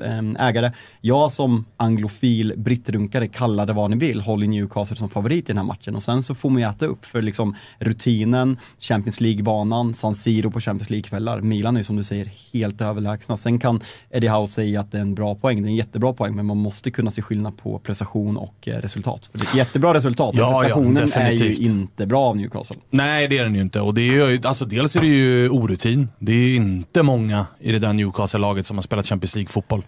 äh, 0.00 0.18
äh, 0.18 0.48
ägare. 0.48 0.72
Jag 1.00 1.30
som 1.30 1.64
anglofil 1.76 2.54
brittrunkare, 2.56 3.28
kalla 3.28 3.66
det 3.66 3.72
vad 3.72 3.90
ni 3.90 3.96
vill, 3.96 4.20
håller 4.20 4.46
Newcastle 4.46 4.96
som 4.96 5.08
favorit 5.08 5.44
i 5.44 5.46
den 5.46 5.56
här 5.56 5.64
matchen 5.64 5.96
och 5.96 6.02
sen 6.02 6.22
så 6.22 6.34
får 6.34 6.50
man 6.50 6.62
ju 6.62 6.68
äta 6.68 6.86
upp 6.86 7.04
för 7.04 7.22
liksom 7.22 7.56
rutinen, 7.78 8.56
Champions 8.78 9.20
League-banan, 9.20 9.94
San 9.94 10.14
Siro 10.14 10.50
på 10.50 10.60
Champions 10.60 10.90
League-kvällar. 10.90 11.40
Milan 11.40 11.76
är 11.76 11.80
ju 11.80 11.84
som 11.84 11.96
du 11.96 12.02
säger 12.02 12.30
helt 12.52 12.80
överlägsna. 12.80 13.36
Sen 13.36 13.58
kan 13.58 13.80
Eddie 14.10 14.28
Howe 14.28 14.46
säga 14.46 14.80
att 14.80 14.92
det 14.92 14.98
är 14.98 15.02
en 15.02 15.14
bra 15.14 15.34
poäng, 15.34 15.62
det 15.62 15.66
är 15.66 15.70
en 15.70 15.76
jättebra 15.76 16.12
poäng, 16.12 16.36
men 16.36 16.46
man 16.46 16.56
måste 16.56 16.90
kunna 16.90 17.10
se 17.10 17.22
skillnad 17.22 17.56
på 17.56 17.78
prestation 17.78 18.36
och 18.36 18.68
eh, 18.68 18.76
resultat. 18.76 19.26
För 19.32 19.38
det 19.38 19.44
är 19.44 19.48
ett 19.48 19.54
jättebra 19.54 19.94
resultat, 19.94 20.34
men 20.34 20.42
Ja, 20.42 20.52
ja, 20.52 20.60
prestationen 20.60 21.12
är 21.12 21.30
ju 21.30 21.54
inte 21.54 22.06
bra 22.06 22.20
av 22.20 22.36
Newcastle. 22.36 22.76
Nej, 22.90 23.28
det 23.28 23.38
är 23.38 23.44
den 23.44 23.54
ju 23.54 23.60
inte. 23.60 23.80
Och 23.80 23.94
det 23.94 24.01
är 24.08 24.28
ju, 24.30 24.40
alltså, 24.44 24.64
dels 24.64 24.96
är 24.96 25.00
det 25.00 25.06
ju 25.06 25.48
orutin. 25.48 26.08
Det 26.18 26.32
är 26.32 26.56
inte 26.56 27.02
många 27.02 27.46
i 27.60 27.72
det 27.72 27.78
där 27.78 27.92
Newcastle-laget 27.92 28.66
som 28.66 28.76
har 28.76 28.82
spelat 28.82 29.06
Champions 29.06 29.34
League-fotboll. 29.36 29.82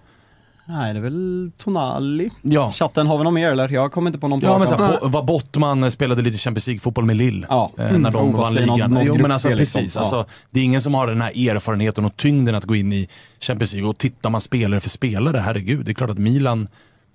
Nej, 0.66 0.92
det 0.92 0.98
är 0.98 1.02
väl 1.02 1.50
Tonali. 1.58 2.30
Ja. 2.42 2.72
Chatten, 2.72 3.06
har 3.06 3.18
vi 3.18 3.24
något 3.24 3.32
mer 3.34 3.50
eller? 3.50 3.68
Jag 3.68 3.92
kommer 3.92 4.08
inte 4.08 4.18
på 4.18 4.28
någon 4.28 4.40
Ja 4.40 4.58
men 4.58 4.68
så 4.68 4.74
här, 4.74 4.98
vad 5.02 5.24
Bottman 5.24 5.90
spelade 5.90 6.22
lite 6.22 6.38
Champions 6.38 6.66
League-fotboll 6.66 7.04
med 7.04 7.16
Lille. 7.16 7.46
Ja. 7.50 7.72
Eh, 7.78 7.88
Mm. 7.88 8.02
när 8.02 8.10
de 8.10 8.26
Jo, 8.26 8.32
fast 8.32 8.42
vann 8.42 8.54
det 8.54 8.60
är 8.62 8.66
någon- 8.66 8.76
ligan. 8.76 8.90
någon 8.90 9.04
jo 9.06 9.16
men 9.22 9.30
alltså 9.32 9.48
liksom. 9.48 9.78
precis. 9.80 9.94
Ja. 9.94 10.00
Alltså, 10.00 10.26
det 10.50 10.60
är 10.60 10.64
ingen 10.64 10.82
som 10.82 10.94
har 10.94 11.06
den 11.06 11.20
här 11.20 11.48
erfarenheten 11.50 12.04
och 12.04 12.16
tyngden 12.16 12.54
att 12.54 12.64
gå 12.64 12.74
in 12.76 12.92
i 12.92 13.08
Champions 13.40 13.72
League. 13.72 13.90
Och 13.90 13.98
tittar 13.98 14.30
man 14.30 14.40
spelare 14.40 14.80
för 14.80 14.90
spelare, 14.90 15.38
herregud. 15.38 15.84
Det 15.86 15.90
är 15.92 15.94
klart 15.94 16.10
att 16.10 16.18
Milan, 16.18 16.68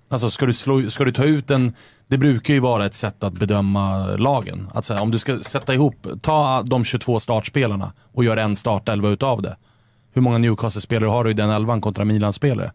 alltså 0.08 0.30
ska 0.30 0.46
du, 0.46 0.52
slå, 0.54 0.90
ska 0.90 1.04
du 1.04 1.12
ta 1.12 1.24
ut 1.24 1.50
en, 1.50 1.72
det 2.10 2.18
brukar 2.18 2.54
ju 2.54 2.60
vara 2.60 2.86
ett 2.86 2.94
sätt 2.94 3.24
att 3.24 3.32
bedöma 3.32 4.06
lagen. 4.06 4.68
Att 4.74 4.84
säga, 4.84 5.00
om 5.00 5.10
du 5.10 5.18
ska 5.18 5.38
sätta 5.38 5.74
ihop, 5.74 6.06
ta 6.22 6.62
de 6.62 6.84
22 6.84 7.20
startspelarna 7.20 7.92
och 8.12 8.24
gör 8.24 8.36
en 8.36 8.56
startelva 8.56 9.08
utav 9.08 9.42
det. 9.42 9.56
Hur 10.12 10.22
många 10.22 10.38
Newcastle-spelare 10.38 11.08
har 11.10 11.24
du 11.24 11.30
i 11.30 11.34
den 11.34 11.50
elvan 11.50 11.80
kontra 11.80 12.04
Milan-spelare? 12.04 12.72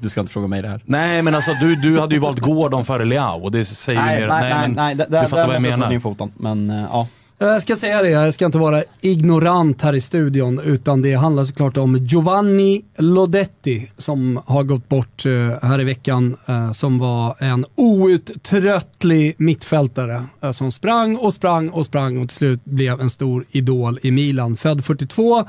Du 0.00 0.10
ska 0.10 0.20
inte 0.20 0.32
fråga 0.32 0.46
mig 0.48 0.62
det 0.62 0.68
här. 0.68 0.82
Nej 0.84 1.22
men 1.22 1.34
alltså 1.34 1.50
du, 1.60 1.76
du 1.76 2.00
hade 2.00 2.14
ju 2.14 2.20
valt 2.20 2.38
Gordon 2.38 2.84
före 2.84 3.04
Leao 3.04 3.42
och 3.42 3.52
det 3.52 3.64
säger 3.64 4.00
Nej, 4.00 4.20
mer, 4.20 4.28
nej, 4.28 4.52
nej, 4.52 4.68
nej, 4.68 4.94
där, 4.94 5.22
du 5.22 5.28
fattar 5.28 5.46
vad 5.46 5.54
jag 5.56 5.62
menar. 5.62 5.92
in 5.92 6.00
foten. 6.00 6.32
Men 6.36 6.70
eh, 6.70 6.84
ja. 6.92 7.06
Eh, 7.42 7.48
jag 7.48 7.62
ska 7.62 7.76
säga 7.76 8.02
det, 8.02 8.10
jag 8.10 8.34
ska 8.34 8.46
inte 8.46 8.58
vara 8.58 8.82
ignorant 9.00 9.82
här 9.82 9.94
i 9.94 10.00
studion, 10.00 10.60
utan 10.64 11.02
det 11.02 11.14
handlar 11.14 11.44
såklart 11.44 11.76
om 11.76 11.96
Giovanni 11.96 12.84
Lodetti 12.98 13.90
som 13.96 14.40
har 14.46 14.62
gått 14.62 14.88
bort 14.88 15.26
eh, 15.26 15.68
här 15.68 15.80
i 15.80 15.84
veckan, 15.84 16.36
eh, 16.46 16.72
som 16.72 16.98
var 16.98 17.36
en 17.38 17.66
outtröttlig 17.76 19.34
mittfältare 19.38 20.24
som 20.52 20.72
sprang 20.72 21.16
och 21.16 21.34
sprang 21.34 21.68
och 21.68 21.86
sprang 21.86 22.18
och 22.18 22.28
till 22.28 22.36
slut 22.36 22.64
blev 22.64 23.00
en 23.00 23.10
stor 23.10 23.44
idol 23.50 23.98
i 24.02 24.10
Milan. 24.10 24.56
Född 24.56 24.84
42, 24.84 25.44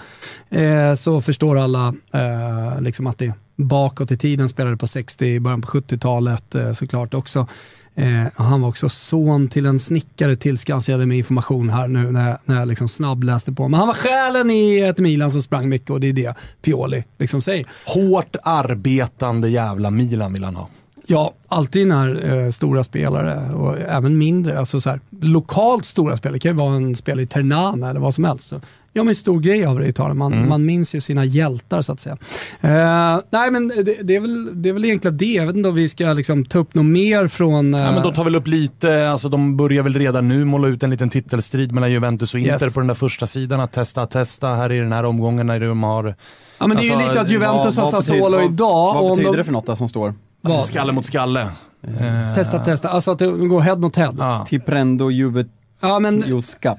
så 0.97 1.21
förstår 1.21 1.59
alla 1.59 1.93
liksom 2.79 3.07
att 3.07 3.17
det 3.17 3.33
bakåt 3.55 4.11
i 4.11 4.17
tiden 4.17 4.49
spelade 4.49 4.77
på 4.77 4.87
60, 4.87 5.39
början 5.39 5.61
på 5.61 5.67
70-talet 5.67 6.55
såklart 6.77 7.13
också. 7.13 7.47
Eh, 7.95 8.23
han 8.35 8.61
var 8.61 8.69
också 8.69 8.89
son 8.89 9.47
till 9.47 9.65
en 9.65 9.79
snickare 9.79 10.35
tillskansade 10.35 10.97
jag 11.01 11.07
med 11.07 11.17
information 11.17 11.69
här 11.69 11.87
nu 11.87 12.11
när 12.11 12.29
jag, 12.29 12.37
när 12.45 12.59
jag 12.59 12.67
liksom 12.67 12.87
snabbläste 12.87 13.51
på. 13.51 13.67
Men 13.67 13.79
han 13.79 13.87
var 13.87 13.95
själen 13.95 14.51
i 14.51 14.79
ett 14.79 14.97
Milan 14.97 15.31
som 15.31 15.41
sprang 15.41 15.69
mycket 15.69 15.89
och 15.89 15.99
det 15.99 16.07
är 16.07 16.13
det 16.13 16.35
Pioli 16.61 17.03
liksom 17.17 17.41
säger. 17.41 17.65
Hårt 17.85 18.35
arbetande 18.43 19.49
jävla 19.49 19.91
Milan 19.91 20.33
vill 20.33 20.43
han 20.43 20.55
ha. 20.55 20.69
Ja, 21.07 21.33
alltid 21.47 21.87
när 21.87 22.33
eh, 22.45 22.49
stora 22.49 22.83
spelare 22.83 23.53
och 23.53 23.77
även 23.79 24.17
mindre, 24.17 24.59
alltså 24.59 24.81
så 24.81 24.89
här, 24.89 24.99
lokalt 25.21 25.85
stora 25.85 26.17
spelare, 26.17 26.35
det 26.35 26.39
kan 26.39 26.51
ju 26.51 26.57
vara 26.57 26.75
en 26.75 26.95
spelare 26.95 27.23
i 27.23 27.27
Ternana 27.27 27.89
eller 27.89 27.99
vad 27.99 28.15
som 28.15 28.23
helst. 28.23 28.53
Så 28.93 28.97
gör 28.97 29.03
man 29.03 29.09
en 29.09 29.15
stor 29.15 29.39
grej 29.39 29.65
av 29.65 29.79
det 29.79 29.85
i 29.85 29.89
Italien, 29.89 30.17
man, 30.17 30.47
man 30.47 30.65
minns 30.65 30.95
ju 30.95 31.01
sina 31.01 31.25
hjältar 31.25 31.81
så 31.81 31.91
att 31.91 31.99
säga. 31.99 32.17
Eh, 32.61 33.19
nej 33.29 33.51
men 33.51 33.67
det, 33.67 33.83
det, 34.03 34.15
är 34.15 34.19
väl, 34.19 34.61
det 34.61 34.69
är 34.69 34.73
väl 34.73 34.85
egentligen 34.85 35.17
det, 35.17 35.25
jag 35.25 35.45
vet 35.45 35.55
inte 35.55 35.69
om 35.69 35.75
vi 35.75 35.89
ska 35.89 36.13
liksom, 36.13 36.45
ta 36.45 36.59
upp 36.59 36.73
något 36.75 36.85
mer 36.85 37.27
från... 37.27 37.73
Eh, 37.73 37.81
Ja, 37.81 37.91
men 37.91 38.03
de 38.03 38.13
tar 38.13 38.23
väl 38.23 38.35
upp 38.35 38.47
lite, 38.47 39.09
alltså 39.09 39.29
de 39.29 39.57
börjar 39.57 39.83
väl 39.83 39.93
redan 39.93 40.27
nu 40.27 40.45
måla 40.45 40.67
ut 40.67 40.83
en 40.83 40.89
liten 40.89 41.09
titelstrid 41.09 41.71
mellan 41.71 41.91
Juventus 41.91 42.33
och 42.33 42.39
Inter 42.39 42.65
Yes. 42.65 42.73
på 42.73 42.79
den 42.79 42.87
där 42.87 42.93
första 42.95 43.27
sidan. 43.27 43.59
Att 43.59 43.71
testa, 43.71 44.05
testa 44.05 44.47
här 44.47 44.71
i 44.71 44.79
den 44.79 44.91
här 44.91 45.03
omgången 45.03 45.47
när 45.47 45.59
de 45.59 45.83
har 45.83 46.15
ja, 46.59 46.67
men 46.67 46.77
det 46.77 46.83
är 46.83 46.85
ju 46.85 46.91
alltså, 46.93 47.07
lite 47.09 47.21
att 47.21 47.29
Juventus 47.29 47.75
Vad- 47.77 47.85
har 47.85 47.91
Sassuolo 48.01 48.41
idag. 48.45 48.93
Vad, 48.93 49.03
vad 49.03 49.11
betyder 49.11 49.31
de, 49.31 49.37
det 49.37 49.43
för 49.43 49.51
något 49.51 49.65
där 49.65 49.75
som 49.75 49.89
står? 49.89 50.13
alltså, 50.43 50.59
skalle 50.61 50.91
mot 50.91 51.05
skalle. 51.05 51.41
Eh, 51.83 52.35
Testa, 52.35 52.59
testa. 52.59 52.89
Alltså 52.89 53.11
att 53.11 53.19
de 53.19 53.49
går 53.49 53.61
head 53.61 53.75
mot 53.75 53.95
head. 53.95 54.15
Ja. 54.19 54.45
Tiprendo 54.49 55.11
Juve 55.11 55.45
Ja, 55.81 55.99
men. 55.99 56.23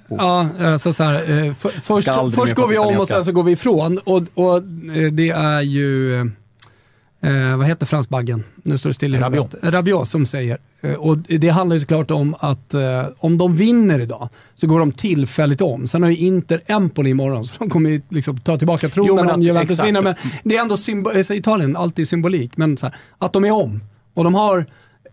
Ja, 0.08 0.48
alltså 0.60 0.92
så 0.92 1.02
här, 1.04 1.14
eh, 1.14 1.54
för, 1.54 1.68
först, 1.68 2.06
först 2.36 2.54
går 2.54 2.68
vi 2.68 2.78
om 2.78 3.00
och 3.00 3.08
sen 3.08 3.24
så 3.24 3.32
går 3.32 3.42
vi 3.42 3.52
ifrån. 3.52 3.98
Och, 4.04 4.22
och 4.34 4.56
eh, 4.56 5.12
det 5.12 5.30
är 5.30 5.60
ju... 5.60 6.14
eh, 6.20 7.56
vad 7.58 7.66
heter 7.66 7.86
fransbaggen? 7.86 8.44
Nu 8.62 8.78
står 8.78 8.90
det 8.90 8.94
still 8.94 9.14
i 9.14 9.18
Rabiot. 9.18 9.54
Rabiot 9.62 10.08
som 10.08 10.26
säger. 10.26 10.58
Och 10.98 11.18
det 11.18 11.48
handlar 11.48 11.74
ju 11.76 11.80
såklart 11.80 12.10
om 12.10 12.34
att 12.38 12.74
eh, 12.74 13.04
om 13.18 13.38
de 13.38 13.56
vinner 13.56 13.98
idag 14.00 14.28
så 14.54 14.66
går 14.66 14.78
de 14.78 14.92
tillfälligt 14.92 15.60
om. 15.60 15.86
Sen 15.88 16.02
har 16.02 16.10
ju 16.10 16.16
Inter 16.16 16.60
Empoli 16.66 17.10
imorgon 17.10 17.44
så 17.46 17.54
de 17.58 17.70
kommer 17.70 17.90
ju 17.90 18.00
liksom 18.08 18.38
ta 18.38 18.58
tillbaka 18.58 18.88
tronen 18.88 19.30
om 19.30 19.42
Juventus 19.42 19.80
vinner. 19.84 20.02
Men 20.02 20.14
det 20.44 20.56
är 20.56 20.62
ändå 20.62 20.74
symbo- 20.74 21.22
så 21.22 21.34
Italien, 21.34 21.76
alltid 21.76 22.08
symbolik. 22.08 22.56
Men 22.56 22.76
så 22.76 22.86
här, 22.86 22.96
att 23.18 23.32
de 23.32 23.44
är 23.44 23.50
om. 23.52 23.80
Och 24.14 24.24
de 24.24 24.34
har 24.34 24.66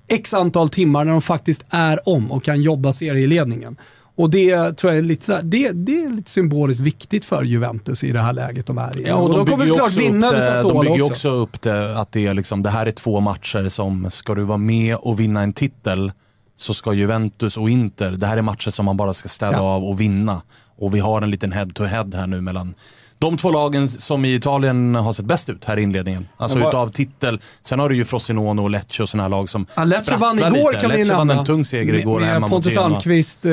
x 0.10 0.34
antal 0.34 0.69
timmar 0.69 1.06
när 1.06 1.12
de 1.12 1.22
faktiskt 1.22 1.65
är 1.69 2.10
om 2.10 2.32
och 2.32 2.43
kan 2.43 2.62
jobba 2.62 2.91
serieledningen. 2.91 3.78
Och 4.15 4.30
det 4.30 4.78
tror 4.78 4.93
jag 4.93 4.98
är 4.98 5.04
lite, 5.04 5.41
det, 5.41 5.72
det 5.72 6.02
är 6.02 6.10
lite 6.10 6.32
symboliskt 6.32 6.82
viktigt 6.82 7.26
för 7.26 7.43
Juventus 7.43 8.04
i 8.04 8.12
det 8.12 8.22
här 8.22 8.34
läget 8.34 8.65
de 8.65 8.78
är 8.78 9.00
i. 9.00 9.04
Ja, 9.08 9.15
och 9.15 9.30
de, 9.30 9.45
kommer 9.45 9.45
bygger 9.45 9.63
ju 9.63 9.69
såklart 9.69 9.88
också 9.88 10.00
vinna 10.00 10.28
över 10.28 10.39
det, 10.39 10.45
de 10.45 10.52
Sassuolo 10.52 10.82
bygger 10.82 11.02
också. 11.04 11.13
också 11.13 11.30
upp 11.30 11.62
det 11.62 12.00
att 12.00 12.12
det, 12.12 12.28
är 12.28 12.34
liksom, 12.34 12.63
det 12.63 12.69
här 12.69 12.86
är 12.86 12.91
två 12.91 13.19
matcher 13.19 13.67
som, 13.67 14.12
ska 14.12 14.36
du 14.36 14.43
vara 14.43 14.58
med 14.58 14.95
och 14.95 15.19
vinna 15.19 15.41
en 15.41 15.54
titel 15.54 16.12
så 16.56 16.74
ska 16.74 16.93
Juventus 16.93 17.58
och 17.58 17.69
Inter, 17.69 18.12
det 18.12 18.28
här 18.28 18.38
är 18.38 18.41
matcher 18.41 18.72
som 18.72 18.86
man 18.86 18.98
bara 18.98 19.13
ska 19.13 19.30
städa 19.30 19.52
Ja. 19.58 19.60
av 19.60 19.84
och 19.86 20.02
vinna. 20.02 20.41
Och 20.78 20.95
vi 20.95 21.00
har 21.00 21.22
en 21.22 21.32
liten 21.32 21.52
head-to-head 21.52 22.10
här 22.13 22.28
nu 22.28 22.41
mellan 22.41 22.74
de 23.20 23.38
två 23.38 23.52
lagen 23.52 23.90
som 23.90 24.26
i 24.26 24.34
Italien 24.36 24.96
har 24.96 25.14
sett 25.14 25.26
bäst 25.26 25.50
ut 25.50 25.66
här 25.66 25.78
i 25.80 25.82
inledningen. 25.82 26.28
Alltså 26.38 26.58
vad- 26.60 26.68
utav 26.68 26.90
titel. 26.90 27.40
Sen 27.64 27.80
har 27.80 27.90
du 27.90 27.96
ju 27.96 28.06
Frosinone 28.06 28.62
och 28.62 28.70
Lecce 28.70 29.04
och 29.04 29.10
sådana 29.10 29.24
här 29.24 29.30
lag 29.30 29.50
som 29.50 29.66
Ja, 29.76 29.84
Lecce 29.84 30.16
vann 30.16 30.40
igår 30.40 30.72
lite. 30.72 30.82
kan 30.82 30.92
vi 30.92 30.98
Lecce 30.98 31.14
vann 31.14 31.28
nämna. 31.28 31.40
en 31.42 31.46
tung 31.46 31.66
seger 31.66 31.94
igår 31.94 32.20
med, 32.20 32.28
hemma 32.28 32.40
med 32.40 32.42
mot 32.42 32.50
Pontus 32.50 32.74
Genoa. 32.74 32.86
Almqvist, 32.86 33.46
eh, 33.46 33.52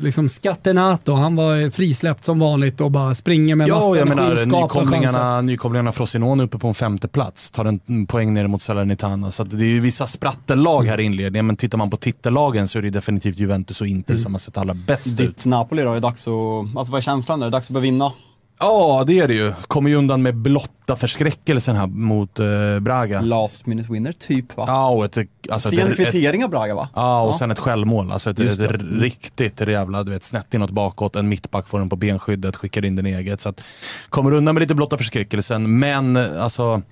liksom 0.00 0.28
Scattenato. 0.28 1.12
Han 1.14 1.36
var 1.36 1.70
frisläppt 1.70 2.24
som 2.24 2.38
vanligt 2.38 2.80
och 2.80 2.90
bara 2.90 3.14
springer 3.14 3.56
med 3.56 3.68
Ja, 3.68 3.74
massa 3.74 3.86
jag 3.98 4.06
energi 4.08 4.46
menar 4.46 4.62
nykomlingarna, 4.62 5.40
nykomlingarna 5.40 5.92
Frosinone 5.92 6.42
uppe 6.42 6.58
på 6.58 6.68
en 6.68 6.74
femte 6.74 7.08
plats 7.08 7.50
tar 7.50 7.64
en 7.64 7.80
mm, 7.88 8.06
poäng 8.06 8.34
ner 8.34 8.46
mot 8.46 8.62
Salernitana. 8.62 9.30
Så 9.30 9.42
att 9.42 9.50
det 9.50 9.64
är 9.64 9.68
ju 9.68 9.80
vissa 9.80 10.06
sprattellag 10.06 10.82
här 10.84 11.00
i 11.00 11.02
inledningen, 11.04 11.46
men 11.46 11.56
tittar 11.56 11.78
man 11.78 11.90
på 11.90 11.96
titellagen 11.96 12.68
så 12.68 12.78
är 12.78 12.82
det 12.82 12.90
definitivt 12.90 13.38
Juventus 13.38 13.80
och 13.80 13.86
Inter 13.86 14.12
Mm. 14.12 14.18
som 14.22 14.34
har 14.34 14.38
sett 14.38 14.58
allra 14.58 14.74
bäst 14.74 15.06
ut. 15.06 15.16
Ditt 15.16 15.46
Napoli 15.46 15.82
då, 15.82 15.92
är 15.92 16.00
dags 16.00 16.28
att, 16.28 16.34
alltså 16.76 16.92
vad 16.92 16.98
är 16.98 17.02
känslan? 17.02 17.42
Är 17.42 17.46
det 17.46 17.50
dags 17.50 17.66
att 17.66 17.74
börja 17.74 17.82
vinna? 17.82 18.12
Ja, 18.60 19.04
det 19.06 19.18
är 19.18 19.28
det 19.28 19.34
ju. 19.34 19.52
Kommer 19.66 19.90
ju 19.90 19.96
undan 19.96 20.22
med 20.22 20.36
blotta 20.36 20.96
förskräckelsen 20.96 21.76
här 21.76 21.86
mot 21.86 22.38
eh, 22.38 22.80
Braga. 22.80 23.20
Last 23.20 23.66
minute 23.66 23.92
winner, 23.92 24.12
typ 24.12 24.56
va? 24.56 24.64
Ja, 24.66 24.88
och 24.88 25.04
ett, 25.04 25.18
alltså, 25.50 25.68
Sen 25.68 25.78
ett, 25.90 25.96
kvittering 25.96 26.44
av 26.44 26.50
Braga 26.50 26.74
va? 26.74 26.88
Ja, 26.94 27.22
och 27.22 27.28
Ja. 27.28 27.38
sen 27.38 27.50
ett 27.50 27.58
självmål. 27.58 28.12
Alltså 28.12 28.30
ett, 28.30 28.40
ett. 28.40 28.58
Mm. 28.58 29.00
riktigt 29.00 29.60
jävla, 29.60 30.04
du 30.04 30.10
vet, 30.10 30.24
snett 30.24 30.54
inåt 30.54 30.70
bakåt. 30.70 31.16
En 31.16 31.28
mittback 31.28 31.68
får 31.68 31.78
den 31.78 31.88
på 31.88 31.96
benskyddet, 31.96 32.56
skickar 32.56 32.84
in 32.84 32.96
den 32.96 33.06
eget. 33.06 33.40
Så 33.40 33.48
att, 33.48 33.60
kommer 34.08 34.32
undan 34.32 34.54
med 34.54 34.60
lite 34.60 34.74
blotta 34.74 34.98
förskräckelsen, 34.98 35.78
men 35.78 36.16
alltså 36.16 36.82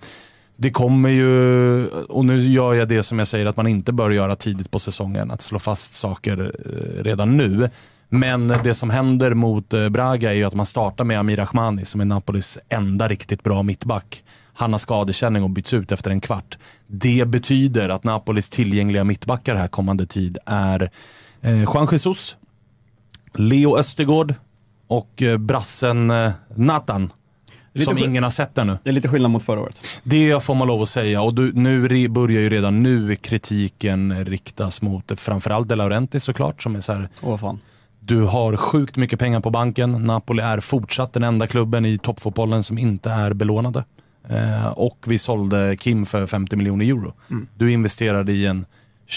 det 0.57 0.71
kommer 0.71 1.09
ju, 1.09 1.87
och 1.89 2.25
nu 2.25 2.41
gör 2.41 2.75
jag 2.75 2.89
det 2.89 3.03
som 3.03 3.19
jag 3.19 3.29
säger 3.29 3.47
att 3.47 3.57
man 3.57 3.67
inte 3.67 3.93
bör 3.93 4.11
göra 4.11 4.37
tidigt 4.37 4.71
på 4.71 4.79
säsongen, 4.79 5.31
att 5.31 5.43
slå 5.43 5.59
fast 5.59 5.95
saker 5.95 6.53
eh, 6.67 7.03
redan 7.03 7.37
nu. 7.37 7.71
Men 8.09 8.49
det 8.49 8.75
som 8.75 8.90
händer 8.90 9.35
mot 9.35 9.73
eh, 9.73 9.88
Braga 9.88 10.31
är 10.31 10.35
ju 10.35 10.44
att 10.44 10.55
man 10.55 10.66
startar 10.66 11.05
med 11.05 11.18
Amir 11.18 11.37
Rahmani 11.37 11.85
som 11.85 12.01
är 12.01 12.05
Napolis 12.05 12.59
enda 12.68 13.09
riktigt 13.09 13.42
bra 13.42 13.62
mittback. 13.62 14.25
Han 14.55 14.73
har 14.73 14.79
skadekänning 14.79 15.42
och 15.42 15.51
byts 15.51 15.75
ut 15.75 15.92
efter 15.92 16.11
en 16.11 16.21
kvart. 16.21 16.59
Det 16.87 17.29
betyder 17.29 17.88
att 17.88 18.05
Napolis 18.05 18.51
tillgängliga 18.51 19.05
mittbackar 19.05 19.55
här 19.55 19.68
kommande 19.68 20.07
tid 20.07 20.38
är 20.47 20.90
eh, 21.40 21.61
Juan 21.61 21.88
Jesus, 21.92 22.37
Leo 23.35 23.79
Östergård 23.79 24.35
och 24.87 25.23
eh, 25.23 25.37
brassen 25.37 26.11
eh, 26.11 26.31
Nathan. 26.55 27.12
Som 27.85 27.99
ingen 27.99 28.23
har 28.23 28.31
sett 28.31 28.59
ännu. 28.59 28.79
Det 28.85 28.90
är 28.90 28.94
lite 28.94 29.09
skillnad 29.09 29.31
mot 29.31 29.42
förra 29.42 29.61
året. 29.61 29.83
Det 30.03 30.42
får 30.42 30.55
man 30.55 30.68
lov 30.68 30.83
att 30.83 30.88
säga 30.88 31.23
och 31.23 31.35
du, 31.35 31.53
nu 31.53 32.09
börjar 32.09 32.40
ju 32.40 32.51
redan 32.51 32.83
nu 32.83 33.16
kritiken 33.16 34.25
riktas 34.25 34.83
mot 34.83 35.21
framförallt 35.21 35.68
De 35.68 35.75
Laurentiis 35.75 36.25
såklart 36.25 36.62
som 36.62 36.77
är 36.77 36.81
så 36.81 36.92
här, 36.92 37.09
Åh 37.23 37.38
fan. 37.38 37.61
Du 38.09 38.23
har 38.23 38.57
sjukt 38.57 38.97
mycket 38.97 39.18
pengar 39.18 39.40
på 39.40 39.51
banken. 39.51 39.92
Napoli 39.92 40.42
är 40.42 40.61
fortsatt 40.61 41.12
den 41.12 41.23
enda 41.25 41.47
klubben 41.47 41.85
i 41.85 41.99
toppfotbollen 41.99 42.62
som 42.62 42.79
inte 42.79 43.11
är 43.11 43.33
belånade. 43.33 43.85
Eh, 44.29 44.66
och 44.66 44.99
vi 45.07 45.18
sålde 45.18 45.77
Kim 45.77 46.07
för 46.07 46.27
50 46.27 46.57
miljoner 46.57 46.85
euro. 46.85 47.12
Du 47.57 47.73
investerade 47.73 48.33
i 48.33 48.47
en 48.47 48.66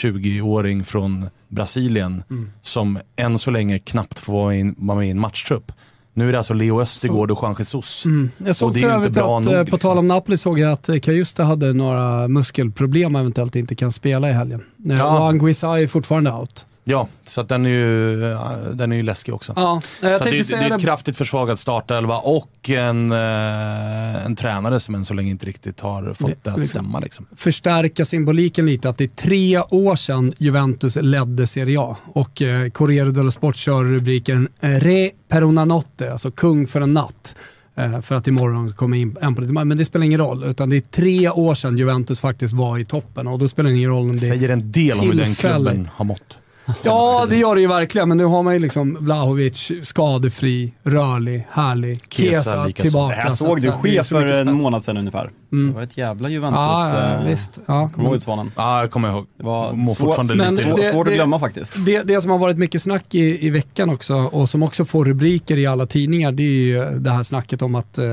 20-åring 0.05 0.83
från 0.83 1.29
Brasilien 1.47 2.23
som 2.61 2.99
än 3.15 3.37
så 3.39 3.51
länge 3.51 3.79
knappt 3.79 4.19
får 4.19 4.33
vara 4.33 4.55
in- 4.55 4.75
vara 4.77 4.97
med 4.97 5.07
i 5.07 5.11
en 5.11 5.19
matchtrupp. 5.19 5.71
Nu 6.13 6.27
är 6.27 6.31
det 6.31 6.37
alltså 6.37 6.53
Leo 6.53 6.81
Östergård 6.81 7.31
och 7.31 7.39
Juan 7.41 7.55
Jesus. 7.59 8.03
Jag 8.37 8.49
Och 8.49 8.55
såg 8.55 8.73
det 8.73 8.79
är 8.79 8.89
för 8.89 8.97
inte 8.97 9.09
bra 9.09 9.37
att, 9.39 9.45
nog, 9.45 9.53
eh, 9.53 9.59
på 9.59 9.63
liksom. 9.63 9.79
tal 9.79 9.97
om 9.97 10.07
Napoli 10.07 10.37
såg 10.37 10.59
jag 10.59 10.71
att 10.71 10.89
eh, 10.89 10.99
Kajusta 10.99 11.43
hade 11.43 11.73
några 11.73 12.27
muskelproblem 12.27 13.15
och 13.15 13.21
eventuellt 13.21 13.55
inte 13.55 13.75
kan 13.75 13.91
spela 13.91 14.29
i 14.29 14.33
helgen. 14.33 14.63
Ja. 14.77 14.95
Ja. 14.95 15.19
Och 15.19 15.27
Anguissa 15.29 15.79
är 15.81 15.87
fortfarande 15.87 16.31
out. 16.33 16.65
Ja, 16.83 17.07
så 17.25 17.43
den 17.43 17.65
är 17.65 17.69
ju, 17.69 18.19
ja, 18.21 18.55
den 18.73 18.91
är 18.91 18.95
ju 18.95 19.03
läskig 19.03 19.33
också. 19.33 19.53
Ja, 19.55 19.81
jag 20.01 20.17
så 20.17 20.23
det, 20.23 20.31
det 20.31 20.53
är 20.53 20.69
det. 20.69 20.75
ett 20.75 20.81
kraftigt 20.81 21.17
försvagat 21.17 21.59
startelva 21.59 22.17
och 22.17 22.69
en, 22.69 23.11
eh, 23.11 24.25
en 24.25 24.35
tränare 24.35 24.79
som 24.79 24.95
än 24.95 25.05
så 25.05 25.13
länge 25.13 25.31
inte 25.31 25.45
riktigt 25.45 25.79
har 25.79 26.13
fått 26.13 26.43
det 26.43 26.51
att 26.51 26.59
liksom- 26.59 26.65
stämma. 26.65 26.99
Liksom. 26.99 27.25
förstärka 27.35 28.05
symboliken 28.05 28.65
lite 28.65 28.89
att 28.89 28.97
det 28.97 29.03
är 29.03 29.07
tre 29.07 29.59
år 29.59 29.95
sedan 29.95 30.33
Juventus 30.37 30.95
ledde 30.95 31.47
Serie 31.47 31.79
A 31.79 31.97
och 32.05 32.41
eh, 32.41 32.69
Corriere 32.69 33.11
dello 33.11 33.31
Sport 33.31 33.55
kör 33.55 33.83
rubriken 33.83 34.47
eh, 34.61 34.69
Re 34.69 35.11
per 35.27 35.43
una 35.43 35.65
notte, 35.65 36.11
alltså 36.11 36.31
kung 36.31 36.67
för 36.67 36.81
en 36.81 36.93
natt. 36.93 37.35
Eh, 37.75 38.01
för 38.01 38.15
att 38.15 38.27
imorgon 38.27 38.73
kommer 38.73 38.97
in 38.97 39.17
en 39.21 39.35
på 39.35 39.41
det. 39.41 39.65
Men 39.65 39.77
det 39.77 39.85
spelar 39.85 40.05
ingen 40.05 40.19
roll, 40.19 40.43
utan 40.43 40.69
det 40.69 40.77
är 40.77 40.81
tre 40.81 41.29
år 41.29 41.55
sedan 41.55 41.77
Juventus 41.77 42.19
faktiskt 42.19 42.53
var 42.53 42.77
i 42.77 42.85
toppen 42.85 43.27
och 43.27 43.39
då 43.39 43.47
spelar 43.47 43.69
det 43.69 43.75
ingen 43.75 43.89
roll 43.89 44.01
om 44.01 44.11
det 44.11 44.19
Säger 44.19 44.49
en 44.49 44.71
del 44.71 44.99
om 44.99 45.05
hur 45.05 45.13
den 45.13 45.35
klubben 45.35 45.89
har 45.93 46.05
mått. 46.05 46.37
Ja, 46.83 47.25
det 47.29 47.37
gör 47.37 47.55
det 47.55 47.61
ju 47.61 47.67
verkligen, 47.67 48.07
men 48.09 48.17
nu 48.17 48.25
har 48.25 48.43
man 48.43 48.53
ju 48.53 48.59
liksom 48.59 48.97
Vlahovic 48.99 49.71
skadefri, 49.83 50.73
rörlig, 50.83 51.47
härlig. 51.51 51.99
Kesa 52.09 52.65
tillbaka. 52.75 53.15
Det 53.15 53.21
här 53.21 53.29
så 53.29 53.35
såg 53.45 53.61
du 53.61 53.71
ske 53.71 54.03
för 54.03 54.25
en 54.41 54.53
månad 54.53 54.83
sedan 54.83 54.97
ungefär. 54.97 55.29
Det 55.49 55.73
var 55.73 55.81
ett 55.81 55.97
jävla 55.97 56.29
Juventus. 56.29 56.57
Ja, 56.59 56.89
ja, 56.97 57.13
eh, 57.19 57.23
visst. 57.29 57.59
Ja, 57.65 57.89
Kommer 57.93 58.09
du 58.09 58.13
ihåg 58.15 58.21
Svanen? 58.21 58.51
Ja, 58.55 58.79
jag 58.79 58.91
kommer 58.91 59.09
ihåg. 59.09 59.25
Det 59.37 59.43
var 59.43 59.73
Mår 59.73 59.93
fortfarande 59.93 60.35
men 60.35 60.55
lite 60.55 60.63
det- 60.75 60.91
svårt, 60.91 60.99
att 61.07 61.11
det- 61.11 61.15
glömma 61.15 61.39
faktiskt. 61.39 61.85
Det, 61.85 62.03
det 62.03 62.21
som 62.21 62.31
har 62.31 62.37
varit 62.37 62.57
mycket 62.57 62.81
snack 62.81 63.15
i, 63.15 63.45
i 63.47 63.49
veckan 63.49 63.89
också 63.89 64.15
och 64.15 64.49
som 64.49 64.63
också 64.63 64.85
får 64.85 65.05
rubriker 65.05 65.57
i 65.57 65.65
alla 65.67 65.85
tidningar 65.85 66.31
det 66.31 66.43
är 66.43 66.45
ju 66.47 66.99
det 66.99 67.09
här 67.11 67.23
snacket 67.23 67.61
om 67.61 67.75
att 67.75 67.97
eh, 67.97 68.05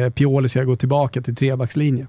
eh, 0.00 0.10
Pioli 0.10 0.48
ska 0.48 0.62
gå 0.64 0.76
tillbaka 0.76 1.22
till 1.22 1.36
trebackslinje. 1.36 2.06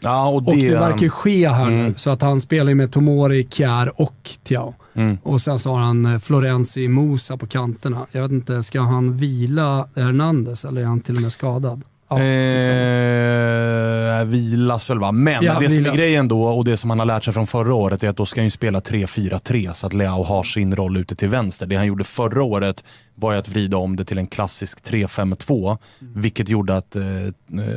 Ja, 0.00 0.28
och 0.28 0.42
det, 0.42 0.50
Och 0.50 0.56
det 0.56 0.70
verkar 0.74 0.98
ju 1.02 1.10
ske 1.10 1.48
här 1.48 1.70
nu 1.70 1.80
Mm. 1.80 1.94
så 1.96 2.10
att 2.10 2.22
han 2.22 2.40
spelar 2.40 2.74
med 2.74 2.92
Tomori, 2.92 3.46
Kjär 3.50 4.00
och 4.00 4.30
Tiao. 4.44 4.74
Mm. 4.94 5.18
Och 5.22 5.40
sen 5.40 5.58
så 5.58 5.70
har 5.72 5.78
han 5.80 6.06
eh, 6.06 6.18
Florenzi, 6.18 6.88
Mosa 6.88 7.36
på 7.36 7.46
kanterna. 7.46 8.06
Jag 8.12 8.22
vet 8.22 8.30
inte, 8.32 8.62
ska 8.62 8.80
han 8.80 9.16
vila 9.16 9.88
Hernandez 9.96 10.64
eller 10.64 10.80
är 10.80 10.86
han 10.86 11.00
till 11.00 11.16
och 11.16 11.22
med 11.22 11.32
skadad? 11.32 11.82
Ja, 12.08 12.16
liksom. 12.16 12.74
Eh, 12.74 14.24
vilas 14.24 14.90
väl 14.90 14.98
va? 14.98 15.12
Men 15.12 15.44
Ja, 15.44 15.58
det 15.60 15.68
som 15.68 15.78
är 15.78 15.82
vilas. 15.82 15.96
grejen 15.96 16.28
då 16.28 16.44
och 16.44 16.64
det 16.64 16.76
som 16.76 16.90
han 16.90 16.98
har 16.98 17.06
lärt 17.06 17.24
sig 17.24 17.32
från 17.34 17.46
förra 17.46 17.74
året 17.74 18.02
är 18.02 18.08
att 18.08 18.16
då 18.16 18.26
ska 18.26 18.40
han 18.40 18.46
ju 18.46 18.50
spela 18.50 18.80
3-4-3 18.80 19.72
så 19.72 19.86
att 19.86 19.92
Leao 19.92 20.22
har 20.22 20.42
sin 20.42 20.76
roll 20.76 20.96
ute 20.96 21.16
till 21.16 21.28
vänster. 21.28 21.66
Det 21.66 21.76
han 21.76 21.86
gjorde 21.86 22.04
förra 22.04 22.42
året 22.42 22.84
var 23.14 23.32
ju 23.32 23.38
att 23.38 23.48
vrida 23.48 23.76
om 23.76 23.96
det 23.96 24.04
till 24.04 24.18
en 24.18 24.26
klassisk 24.26 24.78
3-5-2 24.90 25.78
vilket 25.98 26.48
gjorde 26.48 26.76
att 26.76 26.96
eh, 26.96 27.02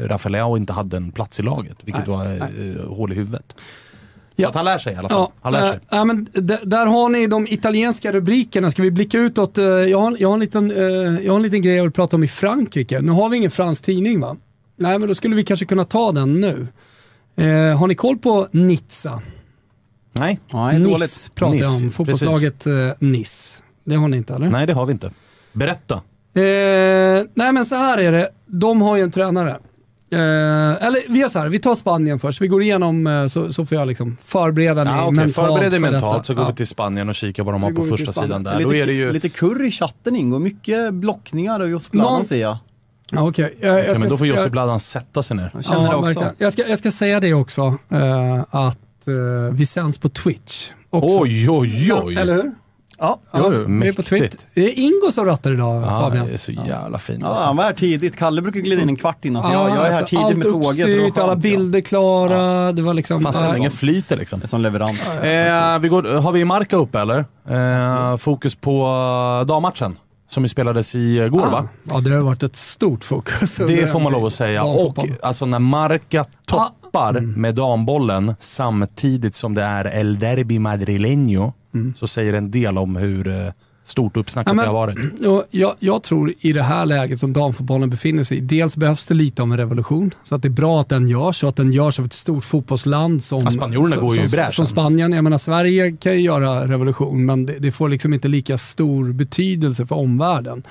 Rafael 0.05 0.31
Leao 0.31 0.57
inte 0.57 0.73
hade 0.73 0.97
en 0.97 1.11
plats 1.11 1.39
i 1.39 1.43
laget 1.43 1.77
vilket 1.83 2.07
Nej, 2.07 2.17
var 2.17 2.25
eh, 2.25 2.89
hål 2.89 3.11
i 3.11 3.15
huvudet. 3.15 3.55
Så 4.37 4.43
Ja. 4.43 4.49
att 4.49 4.55
han 4.55 4.65
lär 4.65 4.77
sig 4.77 4.93
i 4.93 4.95
alla 4.95 5.09
fall. 5.09 5.17
Ja, 5.19 5.31
han 5.41 5.53
lär 5.53 5.63
äh, 5.65 5.69
sig. 5.71 5.79
ja, 5.89 6.03
men 6.05 6.27
d- 6.33 6.57
där 6.63 6.85
har 6.85 7.09
ni 7.09 7.27
de 7.27 7.47
italienska 7.47 8.11
rubrikerna. 8.11 8.71
Ska 8.71 8.81
vi 8.81 8.91
blicka 8.91 9.17
utåt? 9.17 9.57
Eh, 9.57 9.63
Jag 9.65 10.01
har, 10.01 10.15
jag, 10.19 10.27
har 10.29 10.33
en 10.33 10.39
liten, 10.39 10.71
eh, 10.71 11.25
jag 11.25 11.31
har 11.31 11.35
en 11.37 11.43
liten 11.43 11.61
grej 11.61 11.75
jag 11.75 11.83
vill 11.83 11.91
prata 11.91 12.15
om 12.15 12.23
i 12.23 12.27
Frankrike. 12.27 13.01
Nu 13.01 13.11
har 13.11 13.29
vi 13.29 13.37
ingen 13.37 13.51
fransk 13.51 13.83
tidning 13.83 14.19
va? 14.21 14.35
Nej, 14.75 14.99
men 14.99 15.07
då 15.09 15.15
skulle 15.15 15.35
vi 15.35 15.43
kanske 15.43 15.65
kunna 15.65 15.83
ta 15.83 16.11
den 16.11 16.41
nu. 16.41 16.67
Eh, 17.35 17.77
har 17.77 17.87
ni 17.87 17.95
koll 17.95 18.17
på 18.17 18.47
Nizza? 18.51 19.21
Nej. 20.13 20.39
Nej, 20.53 20.79
Nice 20.79 20.89
dåligt. 20.91 21.31
pratar 21.35 21.55
jag 21.57 21.71
Nice, 21.71 21.85
om. 21.85 21.91
Fotbollslaget 21.91 22.67
eh, 22.67 22.73
Nice. 22.99 23.63
Det 23.83 23.95
har 23.95 24.07
ni 24.07 24.17
inte 24.17 24.33
eller? 24.35 24.49
Nej, 24.49 24.67
det 24.67 24.73
har 24.73 24.85
vi 24.85 24.91
inte. 24.91 25.11
Berätta. 25.53 25.95
Eh, 26.33 26.41
nej 27.33 27.53
men 27.53 27.65
så 27.65 27.75
här 27.75 27.97
är 27.97 28.11
det. 28.11 28.29
De 28.45 28.81
har 28.81 28.95
ju 28.97 29.03
en 29.03 29.11
tränare. 29.11 29.57
Eh, 30.11 30.17
eller 30.87 31.11
vi 31.11 31.19
gör 31.19 31.27
så 31.27 31.39
här, 31.39 31.49
vi 31.49 31.59
tar 31.59 31.75
Spanien 31.75 32.19
först. 32.19 32.41
Vi 32.41 32.47
går 32.47 32.61
igenom 32.63 33.07
eh, 33.07 33.27
så, 33.27 33.53
så 33.53 33.65
får 33.65 33.77
jag 33.77 33.87
liksom 33.87 34.17
förbereda 34.25 34.83
mig 34.83 34.93
Ja, 34.93 35.03
okay. 35.03 35.15
mentalt 35.15 35.35
Förbered 35.47 35.71
dig 35.71 35.79
för 35.81 35.91
mentalt 35.91 36.13
detta. 36.13 36.23
så 36.23 36.33
går 36.33 36.43
Ja. 36.43 36.49
vi 36.49 36.55
till 36.55 36.67
Spanien 36.67 37.09
och 37.09 37.15
kikar 37.15 37.43
vad 37.43 37.53
de 37.53 37.63
har 37.63 37.71
på 37.71 37.83
första 37.83 38.13
sidan 38.13 38.43
där. 38.43 38.51
Lite, 38.57 38.63
Då 38.69 38.75
är 38.75 38.85
det 38.85 38.93
ju... 38.93 39.11
lite 39.13 39.29
kurr 39.29 39.65
i 39.65 39.71
chatten 39.71 40.15
Ingo, 40.15 40.39
mycket 40.39 40.93
blockningar 40.93 41.59
och 41.59 41.69
Josip 41.69 41.91
Bladan 41.91 42.13
Någon- 42.13 42.25
ser 42.25 42.41
jag. 42.41 42.57
Ja, 43.11 43.27
Okej, 43.27 43.57
jag, 43.61 43.69
jag 43.79 43.79
Ja, 43.79 43.83
ska- 43.91 43.99
men 43.99 44.09
då 44.09 44.17
får 44.17 44.27
jag- 44.27 44.37
Josip 44.37 44.51
Bladan 44.51 44.79
sätta 44.79 45.23
sig 45.23 45.37
ner. 45.37 45.51
Jag 45.53 45.65
känner 45.65 45.89
det 45.89 45.95
också. 45.95 46.05
verkligen. 46.07 46.33
Jag 46.37 46.53
ska, 46.53 46.67
jag 46.67 46.79
ska 46.79 46.91
säga 46.91 47.19
det 47.19 47.33
också, 47.33 47.61
eh, 47.91 48.39
att 48.49 49.07
eh, 49.07 49.13
vi 49.53 49.65
sänds 49.65 49.97
på 49.97 50.09
Twitch. 50.09 50.69
Också. 50.89 51.19
Oj, 51.21 51.49
oj, 51.49 51.93
oj. 51.93 52.13
Ja, 52.15 52.21
eller 52.21 52.33
hur? 52.35 52.51
Ja, 52.99 53.19
Ja, 53.31 53.39
jo, 53.53 53.65
vi 53.81 53.87
är 53.87 53.93
på. 53.93 54.03
Twitter. 54.03 54.39
Det 54.55 54.61
är 54.61 54.79
Ingo 54.79 55.11
som 55.11 55.25
rattar 55.25 55.51
idag, 55.53 55.83
Ja, 55.83 56.01
Fabian. 56.01 56.27
det 56.27 56.33
är 56.33 56.37
så 56.37 56.51
jävla 56.51 56.99
fint. 56.99 57.19
Ja, 57.21 57.27
alltså. 57.27 57.45
han 57.45 57.55
var 57.55 57.63
här 57.63 57.73
tidigt. 57.73 58.17
Kalle 58.17 58.41
brukar 58.41 58.59
glida 58.59 58.81
in 58.81 58.89
en 58.89 58.95
kvart 58.95 59.25
innan, 59.25 59.43
så 59.43 59.49
jag, 59.51 59.69
jag 59.69 59.77
är 59.77 59.79
här 59.79 59.87
alltså, 59.87 60.05
tidigt 60.05 60.25
allt 60.25 60.37
med 60.37 60.47
tåget. 60.47 60.63
var 60.63 60.69
uppstyrt, 60.69 61.17
alla 61.17 61.31
ja. 61.31 61.35
bilder 61.35 61.81
klara. 61.81 62.71
Det 62.71 62.81
var 62.81 62.93
liksom... 62.93 63.21
Fan, 63.21 63.31
ja, 63.35 63.39
sändningen 63.41 63.71
flyter 63.71 64.17
liksom. 64.17 64.39
Det 64.39 64.45
är 64.45 64.47
som 64.47 64.61
leverans. 64.61 65.17
Eh, 65.17 65.79
vi 65.79 65.87
går, 65.87 66.19
har 66.21 66.31
vi 66.31 66.45
Marka 66.45 66.75
upp 66.75 66.95
eller? 66.95 67.25
Eh, 67.49 68.17
fokus 68.17 68.55
på 68.55 68.81
eh, 69.41 69.47
dammatchen 69.47 69.97
som 70.29 70.43
ju 70.43 70.49
spelades 70.49 70.95
igår 70.95 71.45
va? 71.45 71.67
Ja, 71.83 71.99
det 71.99 72.09
har 72.11 72.21
varit 72.21 72.43
ett 72.43 72.55
stort 72.55 73.03
fokus. 73.03 73.55
Det 73.67 73.87
får 73.91 73.99
man 73.99 74.11
lov 74.11 74.25
att 74.25 74.33
säga. 74.33 74.63
Och 74.63 74.97
alltså 75.23 75.45
när 75.45 75.59
Marca 75.59 76.25
toppar 76.45 76.77
Mm. 77.09 77.31
med 77.31 77.55
dambollen 77.55 78.35
samtidigt 78.39 79.35
som 79.35 79.53
det 79.53 79.63
är 79.63 79.85
El 79.99 80.19
Derby 80.19 80.59
Madrileño 80.59 81.53
Mm. 81.77 81.93
så 81.95 82.07
säger 82.07 82.31
det 82.31 82.37
en 82.37 82.51
del 82.51 82.77
om 82.77 82.95
hur 82.95 83.27
eh, 83.27 83.51
stort 83.89 84.17
uppsnackat 84.17 84.49
Ja, 84.51 84.53
men- 84.55 84.63
det 84.65 84.69
har 84.71 84.73
varit. 84.87 85.21
Och 85.27 85.43
jag, 85.51 85.73
jag 85.79 86.03
tror 86.03 86.33
i 86.39 86.53
det 86.53 86.63
här 86.63 86.85
läget 86.85 87.19
som 87.19 87.33
damfotbollen 87.33 87.89
befinner 87.89 88.23
sig 88.23 88.37
i, 88.37 88.41
dels 88.41 88.77
behövs 88.77 89.05
det 89.05 89.13
lite 89.13 89.41
av 89.41 89.51
en 89.51 89.57
revolution. 89.57 90.13
Så 90.23 90.35
att 90.35 90.41
det 90.41 90.47
är 90.47 90.49
bra 90.49 90.81
att 90.81 90.89
den 90.89 91.07
görs 91.07 91.43
och 91.43 91.49
att 91.49 91.55
den 91.55 91.73
görs 91.73 91.99
av 91.99 92.05
ett 92.05 92.13
stort 92.13 92.45
fotbollsland 92.45 93.23
som, 93.23 93.41
Ja, 93.43 93.51
spanjorerna 93.51 93.95
går 93.95 94.15
ju 94.15 94.21
i 94.23 94.29
som, 94.29 94.35
bräschen. 94.35 94.51
som 94.51 94.67
Spanien. 94.67 95.11
Jag 95.11 95.23
menar, 95.23 95.37
Sverige 95.37 95.91
kan 95.91 96.13
ju 96.13 96.19
göra 96.21 96.67
revolution, 96.67 97.25
men 97.25 97.45
det, 97.45 97.59
det 97.59 97.71
får 97.71 97.89
liksom 97.89 98.13
inte 98.13 98.27
lika 98.27 98.57
stor 98.57 99.13
betydelse 99.13 99.85
för 99.85 99.95
omvärlden. 99.95 100.63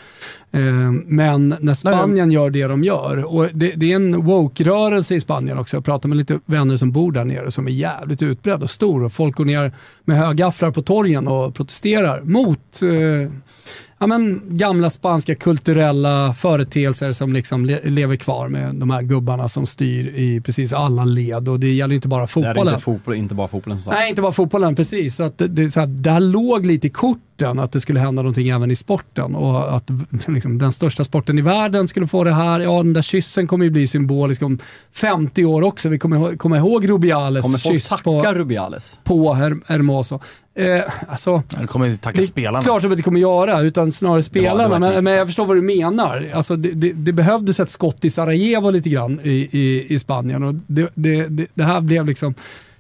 Eh, 0.53 0.63
men 1.07 1.55
när 1.61 1.75
Spanien 1.75 2.31
gör 2.31 2.51
det 2.51 2.67
de 2.67 2.85
gör, 2.85 3.35
och 3.35 3.49
det, 3.53 3.73
det 3.77 3.93
är 3.93 3.97
en 3.97 4.25
woke-rörelse 4.25 5.15
i 5.15 5.21
Spanien 5.21 5.59
också. 5.59 5.77
Jag 5.77 5.85
pratar 5.85 6.09
med 6.09 6.19
lite 6.19 6.39
vänner 6.47 6.77
som 6.77 6.93
bor 6.93 7.13
där 7.13 7.25
nere 7.25 7.51
som 7.51 7.67
är 7.67 7.71
jävligt 7.71 8.23
utbredd 8.23 8.63
och 8.63 8.71
stor 8.71 9.05
och 9.05 9.13
folk 9.13 9.37
går 9.37 9.45
ner 9.45 9.73
med 10.05 10.19
högafflar 10.19 10.71
på 10.71 10.83
torgen 10.83 11.29
och 11.29 11.55
protesterar 11.55 12.21
mot 12.21 12.83
eh, 12.83 12.89
ja, 13.99 14.07
men, 14.07 14.43
gamla 14.45 14.91
spanska 14.91 15.35
kulturella 15.35 16.35
företeelser 16.35 17.13
som 17.13 17.33
liksom 17.33 17.65
le 17.65 17.81
lever 17.85 18.17
kvar 18.17 18.49
med 18.49 18.75
de 18.75 18.91
här 18.91 19.03
gubbarna 19.03 19.49
som 19.49 19.67
styr 19.67 20.07
i 20.09 20.41
precis 20.41 20.73
alla 20.73 21.05
led. 21.05 21.49
Och 21.49 21.61
det 21.61 21.73
gäller 21.73 21.95
inte 21.95 22.09
bara 22.09 22.27
Det 22.35 22.41
här 22.41 22.41
är 22.41 22.55
fotbollen. 22.55 22.75
inte, 22.75 22.85
fotboll, 22.85 23.15
inte 23.15 23.35
bara 23.35 23.49
fotbollen 23.49 23.79
som 23.79 23.85
sagt. 23.85 24.01
Nej, 24.01 24.09
inte 24.09 24.23
bara 24.23 24.33
fotbollen, 24.33 24.75
precis. 24.75 25.17
Så 25.17 25.23
att 25.23 25.39
det, 25.39 25.49
det, 25.49 25.71
så 25.71 25.81
här, 25.81 25.87
där 25.87 26.21
låg 26.21 26.67
lite 26.67 26.87
i 26.87 26.91
korten 26.91 27.21
att 27.43 27.73
det 27.73 27.81
skulle 27.81 28.01
hända 28.01 28.23
någonting 28.23 28.49
även 28.49 28.71
i 28.71 28.77
sporten 28.77 29.35
och 29.35 29.77
att 29.77 29.91
liksom, 30.27 30.59
den 30.59 30.73
största 30.73 31.05
sporten 31.05 31.39
i 31.39 31.43
världen 31.43 31.89
skulle 31.89 32.07
få 32.07 32.25
det 32.25 32.33
här. 32.33 32.61
Ja, 32.61 32.77
den 32.83 32.93
där 32.93 33.03
kyssen 33.03 33.47
kommer 33.47 33.65
ju 33.65 33.71
bli 33.71 33.87
symbolisk 33.89 34.43
om 34.43 34.59
50 34.93 35.45
år 35.45 35.63
också. 35.63 35.89
Vi 35.89 35.99
kommer 35.99 36.17
ihåg- 36.17 36.39
komma 36.39 36.57
ihåg 36.57 36.89
Rubiales 36.91 37.43
Kommer 37.43 37.59
folk 37.59 37.75
kyss 37.75 37.89
tacka 37.89 38.03
på, 38.03 38.23
Rubiales? 38.23 38.99
på 39.05 39.35
Her 39.35 39.57
Hermoso. 39.67 40.21
Eh, 40.59 40.83
alltså, 41.09 41.43
Det 41.61 41.67
kommer 41.67 41.87
inte 41.87 42.03
tacka 42.03 42.21
det 42.21 42.27
spelarna. 42.27 42.65
klart 42.65 42.85
att 42.85 42.97
det 42.97 43.03
kommer 43.03 43.21
göra, 43.21 43.61
utan 43.61 43.93
snarare 43.93 44.23
spelarna. 44.23 44.63
det 44.63 44.69
var 44.69 44.79
men, 44.79 45.05
men 45.05 45.13
jag 45.15 45.27
förstår 45.29 45.47
vad 45.47 45.57
du 45.57 45.63
menar. 45.63 46.25
Alltså, 46.35 46.57
det, 46.57 46.71
det, 46.73 46.93
det 46.93 47.13
behövdes 47.13 47.61
ett 47.61 47.71
skott 47.71 48.05
i 48.05 48.11
Sarajevo 48.11 48.71
lite 48.71 48.89
grann 48.89 49.21
i, 49.23 49.31
i, 49.53 49.87
i 49.95 49.99
Spanien 49.99 50.43
och 50.43 50.55
det, 50.67 50.91
det, 50.95 51.27
det, 51.29 51.47
det 51.55 51.65
här 51.65 51.81
blev 51.81 52.07
liksom 52.07 52.35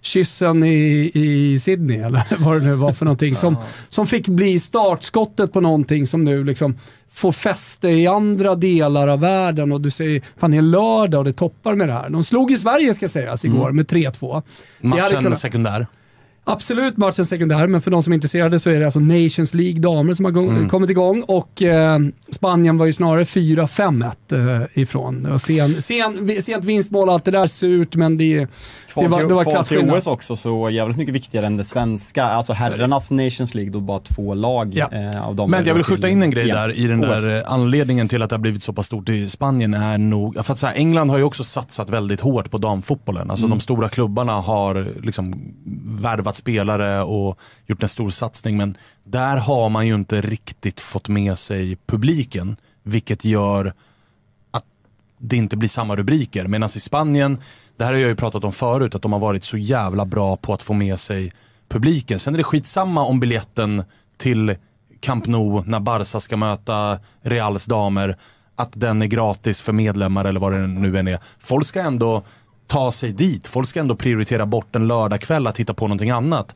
kyssen 0.07 0.64
i, 0.64 1.11
i 1.14 1.59
Sydney, 1.59 1.97
eller 1.99 2.23
vad 2.38 2.61
det 2.61 2.66
nu 2.66 2.75
var 2.75 2.92
för 2.92 3.05
någonting, 3.05 3.37
som, 3.37 3.57
som 3.88 4.07
fick 4.07 4.29
bli 4.29 4.59
startskottet 4.59 5.53
på 5.53 5.61
någonting 5.61 6.07
som 6.07 6.25
nu 6.25 6.45
liksom 6.45 6.79
får 7.12 7.33
fäste 7.33 7.88
i 7.88 8.07
andra 8.07 8.55
delar 8.55 9.09
av 9.09 9.21
världen 9.21 9.73
och 9.73 9.81
du 9.81 9.90
säger, 9.90 10.23
fan 10.37 10.51
det 10.51 10.57
är 10.57 10.62
lördag 10.62 11.19
och 11.19 11.25
det 11.25 11.33
toppar 11.33 11.75
med 11.75 11.88
det 11.88 11.92
här. 11.95 12.09
De 12.11 12.25
slog 12.25 12.51
i 12.53 12.57
Sverige 12.57 12.95
ska 12.95 13.09
sägas 13.09 13.45
igår 13.45 13.71
med 13.71 13.87
3-2. 13.87 14.42
Det 14.81 14.88
hade 14.88 15.03
Matchen 15.03 15.23
kunnat- 15.23 15.38
sekundär. 15.38 15.87
Absolut 16.49 16.97
matchen 16.97 17.25
sekundär, 17.27 17.67
men 17.67 17.83
för 17.83 17.91
de 17.91 18.03
som 18.03 18.13
är 18.13 18.15
intresserade 18.15 18.61
så 18.61 18.71
är 18.71 18.79
det 18.79 18.85
alltså 18.85 19.01
Nations 19.01 19.55
League 19.55 19.81
damer 19.81 20.15
som 20.15 20.25
har 20.25 20.33
go- 20.33 20.69
kommit 20.71 20.91
igång 20.91 21.23
och 21.29 21.63
eh, 21.63 21.99
Spanien 22.31 22.79
var 22.79 22.87
ju 22.87 22.93
snarare 22.93 23.25
4-5-1 23.25 24.13
eh, 24.33 24.83
ifrån. 24.83 25.27
Och 25.27 25.41
sen, 25.41 25.83
sen, 25.83 26.43
sent 26.43 26.65
vinstmål, 26.65 27.09
allt 27.11 27.25
det 27.25 27.31
där 27.31 27.47
surt, 27.47 27.97
men 27.97 28.17
det, 28.19 28.39
det 28.95 29.09
var, 29.09 29.19
till- 29.19 29.29
det 29.29 29.35
var 29.35 29.43
kval 29.43 29.45
till 29.45 29.53
klasskillnad. 29.53 29.97
OS 29.99 30.07
också, 30.07 30.37
så 30.37 30.71
jävligt 30.71 30.97
mycket 30.97 31.15
viktigare 31.15 31.47
än 31.47 31.57
det 31.57 31.65
svenska. 31.65 32.25
Alltså 32.25 32.53
herrarnas 32.53 33.11
Nations 33.11 33.55
League, 33.55 33.73
då 33.73 33.81
bara 33.81 33.99
två 34.01 34.35
lag 34.35 34.71
Ja. 34.75 34.89
eh, 34.93 35.27
av 35.27 35.37
dem. 35.37 35.51
Men 35.51 35.65
jag 35.67 35.75
vill 35.75 35.85
till 35.85 35.95
skjuta 35.95 36.09
in 36.09 36.23
en 36.23 36.31
grej 36.31 36.47
där 36.47 36.79
i 36.79 36.87
den 36.87 37.05
OS. 37.05 37.23
där 37.23 37.37
eh, 37.37 37.43
anledningen 37.53 38.09
till 38.09 38.23
att 38.23 38.31
det 38.31 38.37
har 38.37 38.41
blivit 38.41 38.63
så 38.63 38.73
pass 38.73 38.87
stort 38.87 39.09
i 39.09 39.29
Spanien 39.29 39.75
är 39.75 39.99
nog, 39.99 40.45
för 40.45 40.53
att 40.53 40.59
så 40.59 40.67
här, 40.67 40.75
England 40.75 41.11
har 41.11 41.19
ju 41.19 41.25
också 41.25 41.45
satsat 41.45 41.91
väldigt 41.91 42.21
hårt 42.21 42.51
på 42.51 42.59
damfotbollen. 42.59 43.31
Alltså 43.31 43.47
de 43.47 43.61
stora 43.61 43.89
klubbarna 43.89 44.33
har 44.33 44.89
liksom 45.03 45.55
värvat 45.85 46.36
spelare 46.37 47.03
och 47.03 47.38
gjort 47.66 47.83
en 47.83 47.88
stor 47.88 48.11
satsning 48.11 48.57
men 48.57 48.77
där 49.05 49.37
har 49.37 49.68
man 49.68 49.87
ju 49.87 49.94
inte 49.94 50.20
riktigt 50.20 50.81
fått 50.81 51.09
med 51.09 51.38
sig 51.38 51.79
publiken 51.87 52.57
vilket 52.83 53.25
gör 53.25 53.72
att 54.51 54.64
det 55.18 55.37
inte 55.37 55.57
blir 55.57 55.68
samma 55.68 55.96
rubriker. 55.96 56.46
Medan 56.46 56.68
i 56.77 56.81
Spanien, 56.81 57.38
det 57.77 57.85
här 57.85 57.92
har 57.92 58.01
jag 58.01 58.09
ju 58.09 58.16
pratat 58.16 58.44
om 58.44 58.53
förut, 58.53 58.94
att 58.94 59.03
de 59.03 59.12
har 59.12 59.20
varit 59.20 59.44
så 59.44 59.57
jävla 59.57 60.05
bra 60.05 60.37
på 60.37 60.55
att 60.55 60.62
få 60.62 60.72
med 60.72 61.01
sig 61.01 61.33
publiken. 61.68 62.18
Sen 62.18 62.35
är 62.35 62.38
det 62.38 62.44
skitsamma 62.44 63.05
om 63.05 63.20
biljetten 63.20 63.85
till 64.16 64.57
Camp 65.01 65.27
Nou 65.27 65.62
när 65.66 65.81
Barca 65.81 66.20
ska 66.20 66.37
möta 66.37 66.99
Reals 67.22 67.66
damer, 67.66 68.16
att 68.57 68.70
den 68.72 69.03
är 69.03 69.07
gratis 69.07 69.61
för 69.61 69.72
medlemmar 69.72 70.25
eller 70.25 70.40
vad 70.40 70.53
det 70.53 70.66
nu 70.66 70.99
än 70.99 71.09
är. 71.09 71.18
Folk 71.38 71.66
ska 71.66 71.81
ändå 71.81 72.22
ta 72.67 72.93
sig 72.93 73.13
dit, 73.13 73.47
folk 73.47 73.69
ska 73.69 73.81
ändå 73.81 73.97
prioritera 73.97 74.47
bort 74.47 74.77
en 74.77 74.89
lördagkväll 74.89 75.47
att 75.47 75.61
hitta 75.61 75.75
på 75.75 75.87
någonting 75.87 76.11
annat. 76.11 76.55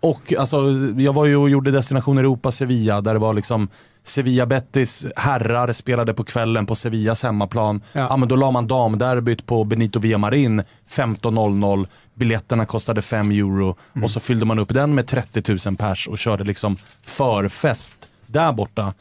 Och 0.00 0.32
alltså, 0.38 0.56
jag 0.96 1.12
var 1.12 1.26
ju 1.26 1.36
och 1.36 1.50
gjorde 1.50 1.70
Destination 1.70 2.18
Europa 2.18 2.52
Sevilla 2.52 3.00
där 3.00 3.14
det 3.14 3.20
var 3.20 3.34
liksom 3.34 3.68
Sevilla 4.02 4.46
Betis 4.46 5.06
herrar 5.16 5.72
spelade 5.72 6.14
på 6.14 6.24
kvällen 6.24 6.66
på 6.66 6.74
Sevillas 6.74 7.22
hemmaplan. 7.22 7.82
Ja. 7.92 8.06
Ja. 8.10 8.16
men 8.16 8.28
då 8.28 8.36
la 8.36 8.50
man 8.50 8.66
damderbyt 8.66 9.46
på 9.46 9.64
Benito 9.64 9.98
Villamarin 9.98 10.62
15.00. 10.88 11.86
Biljetterna 12.14 12.66
kostade 12.66 13.02
5 13.02 13.30
euro 13.30 13.76
och 14.02 14.10
så 14.10 14.20
fyllde 14.20 14.44
man 14.44 14.58
upp 14.58 14.74
den 14.74 14.94
med 14.94 15.06
30 15.06 15.58
000 15.66 15.76
pers 15.76 16.08
och 16.08 16.18
körde 16.18 16.44
liksom 16.44 16.76
förfest 17.02 17.94
där 18.26 18.52
borta. 18.52 18.94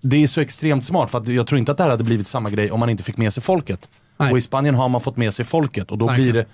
Det 0.00 0.22
är 0.22 0.26
så 0.26 0.40
extremt 0.40 0.84
smart 0.84 1.10
för 1.10 1.30
jag 1.30 1.46
tror 1.46 1.58
inte 1.58 1.72
att 1.72 1.78
det 1.78 1.84
här 1.84 1.90
hade 1.90 2.04
blivit 2.04 2.26
samma 2.26 2.50
grej 2.50 2.70
om 2.70 2.80
man 2.80 2.90
inte 2.90 3.02
fick 3.02 3.16
med 3.16 3.32
sig 3.32 3.42
folket. 3.42 3.88
Nej. 4.22 4.32
Och 4.32 4.38
i 4.38 4.40
Spanien 4.40 4.74
har 4.74 4.88
man 4.88 5.00
fått 5.00 5.16
med 5.16 5.34
sig 5.34 5.44
folket 5.44 5.90
och 5.90 5.98
då 5.98 6.06
Verkligen. 6.06 6.32
blir 6.32 6.42
det 6.42 6.48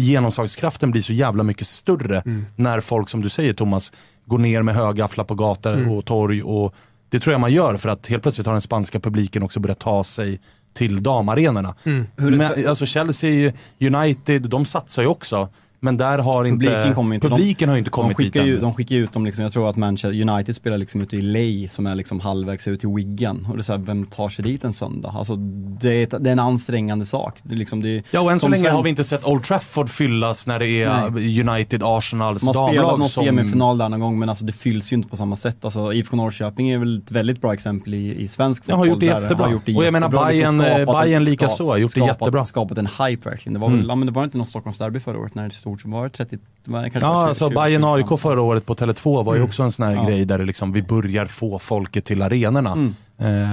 genomslagskraften 0.00 0.90
blir 0.90 1.02
så 1.02 1.12
jävla 1.12 1.42
mycket 1.42 1.66
större 1.66 2.20
Mm. 2.20 2.46
när 2.56 2.80
folk, 2.80 3.08
som 3.08 3.20
du 3.20 3.28
säger 3.28 3.52
Thomas, 3.52 3.92
går 4.26 4.38
ner 4.38 4.62
med 4.62 4.74
högafflar 4.74 5.24
på 5.24 5.34
gator 5.34 5.72
Mm. 5.74 5.90
och 5.90 6.04
torg. 6.04 6.42
Och 6.42 6.74
det 7.08 7.20
tror 7.20 7.32
jag 7.32 7.40
man 7.40 7.52
gör 7.52 7.76
för 7.76 7.88
att 7.88 8.06
helt 8.06 8.22
plötsligt 8.22 8.46
har 8.46 8.54
den 8.54 8.60
spanska 8.60 9.00
publiken 9.00 9.42
också 9.42 9.60
börjat 9.60 9.78
ta 9.78 10.04
sig 10.04 10.40
till 10.74 11.02
damarenorna. 11.02 11.74
Mm. 11.84 12.06
Men, 12.16 12.68
alltså 12.68 12.86
Chelsea, 12.86 13.52
United, 13.80 14.42
de 14.42 14.64
satsar 14.64 15.02
ju 15.02 15.08
också. 15.08 15.48
Men 15.84 15.96
där 15.96 16.18
har 16.18 16.44
inte, 16.44 16.64
Publiken 16.66 16.94
kommer 16.94 17.14
inte. 17.14 17.28
publiken 17.28 17.68
har 17.68 17.76
ju 17.76 17.78
inte 17.78 17.90
de 17.90 17.92
kommit 17.92 18.16
dit 18.16 18.26
skickar 18.26 18.44
ju, 18.46 18.54
än. 18.56 18.62
De 18.62 18.74
skickar 18.74 18.96
ut 18.96 19.12
dem, 19.12 19.24
liksom, 19.26 19.42
jag 19.42 19.52
tror 19.52 19.70
att 19.70 19.76
Manchester 19.76 20.28
United 20.30 20.56
spelar 20.56 20.78
liksom 20.78 21.00
ute 21.00 21.16
i 21.16 21.20
Ley 21.22 21.68
som 21.68 21.86
är 21.86 21.94
liksom 21.94 22.20
halvvägs 22.20 22.68
ut 22.68 22.80
till 22.80 22.88
Wigan. 22.88 23.46
Och 23.50 23.56
det 23.56 23.60
är 23.60 23.62
så 23.62 23.72
här, 23.72 23.80
vem 23.80 24.04
tar 24.06 24.28
sig 24.28 24.44
dit 24.44 24.64
en 24.64 24.72
söndag? 24.72 25.14
Alltså 25.16 25.36
det 25.80 25.90
är, 25.90 26.02
ett, 26.04 26.14
det 26.24 26.30
är 26.30 26.32
en 26.32 26.38
ansträngande 26.38 27.04
sak. 27.04 27.38
Det 27.42 27.54
är 27.54 27.58
liksom, 27.58 27.80
det 27.82 27.88
är, 27.88 28.02
Ja 28.10 28.20
och 28.20 28.32
än 28.32 28.38
så 28.38 28.44
som 28.44 28.50
länge 28.52 28.64
har 28.70 28.70
svensk- 28.78 28.84
vi 28.84 28.90
inte 28.90 29.04
sett 29.04 29.24
Old 29.24 29.42
Trafford 29.44 29.88
fyllas 29.88 30.46
när 30.46 30.58
det 30.58 30.82
är 30.82 31.06
United, 31.48 31.82
Arsenals 31.84 32.42
Man 32.42 32.56
har 32.56 32.68
spelat 32.68 32.82
damlag 32.84 32.98
någon 32.98 33.08
som... 33.08 33.24
semifinal 33.24 33.78
där 33.78 33.88
någon 33.88 34.00
gång 34.00 34.18
men 34.18 34.28
alltså 34.28 34.44
det 34.44 34.52
fylls 34.52 34.92
ju 34.92 34.96
inte 34.96 35.08
på 35.08 35.16
samma 35.16 35.36
sätt. 35.36 35.64
Alltså 35.64 35.92
IFK 35.92 36.16
Norrköping 36.16 36.68
är 36.70 36.78
väl 36.78 36.98
ett 36.98 37.10
väldigt 37.10 37.40
bra 37.40 37.54
exempel 37.54 37.94
i, 37.94 38.22
i 38.22 38.28
svensk 38.28 38.64
fotboll. 38.64 38.78
har 38.78 38.86
gjort 38.86 39.00
det 39.00 39.06
jättebra. 39.06 39.46
har 39.46 39.52
gjort 39.52 39.62
det 39.66 39.76
Och 39.76 39.84
jag 39.84 39.92
menar, 39.92 40.06
jättebra, 40.06 40.28
liksom 40.30 40.58
Bayern, 40.58 40.72
eh, 40.80 40.84
skapat 40.84 41.02
Bayern 41.04 41.22
en- 41.22 41.24
lika 41.30 41.46
ska- 41.46 41.54
så, 41.56 41.70
har 41.70 41.76
gjort 41.76 41.94
det 41.94 42.00
skapat, 42.00 42.20
jättebra. 42.20 42.44
Skapat 42.44 42.78
en 42.78 42.86
hype 42.86 43.30
verkligen. 43.30 43.54
Det 43.54 43.60
var, 43.60 43.68
väl, 43.70 43.84
ja, 43.88 43.94
men 43.94 44.06
det 44.06 44.12
var 44.12 44.24
inte 44.24 44.36
någon 44.38 44.46
Stockholmsderby 44.46 45.00
förra 45.00 45.18
året 45.18 45.34
när 45.34 45.44
det 45.44 45.50
stod 45.54 45.73
var 45.84 46.08
30, 46.08 46.38
det 46.64 46.70
var 46.70 46.80
kanske 46.82 47.00
var 47.00 47.08
Ja, 47.14 47.20
20, 47.22 47.28
alltså 47.28 47.48
20, 47.48 47.54
Bayern 47.54 47.82
20, 47.82 47.86
AIK 48.14 48.20
förra 48.20 48.40
året 48.42 48.66
på 48.66 48.74
Tele2 48.74 49.24
var 49.24 49.34
ju 49.34 49.42
också 49.42 49.62
en 49.62 49.72
sån 49.72 49.84
här 49.86 49.92
Mm. 49.92 50.04
Ja. 50.04 50.10
grej 50.10 50.24
där 50.24 50.38
det 50.38 50.44
liksom, 50.44 50.72
vi 50.72 50.82
börjar 50.82 51.26
få 51.26 51.58
folket 51.58 52.04
till 52.04 52.22
arenorna. 52.22 52.72
Mm. 52.72 52.94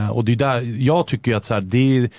Eh, 0.01 0.09
och 0.09 0.25
det 0.25 0.31
är 0.31 0.35
där, 0.35 0.75
jag 0.79 1.07
tycker 1.07 1.31
ju 1.31 1.37
att 1.37 1.45
så 1.45 1.53
här, 1.53 1.61
det 1.61 1.97
är, 1.97 2.09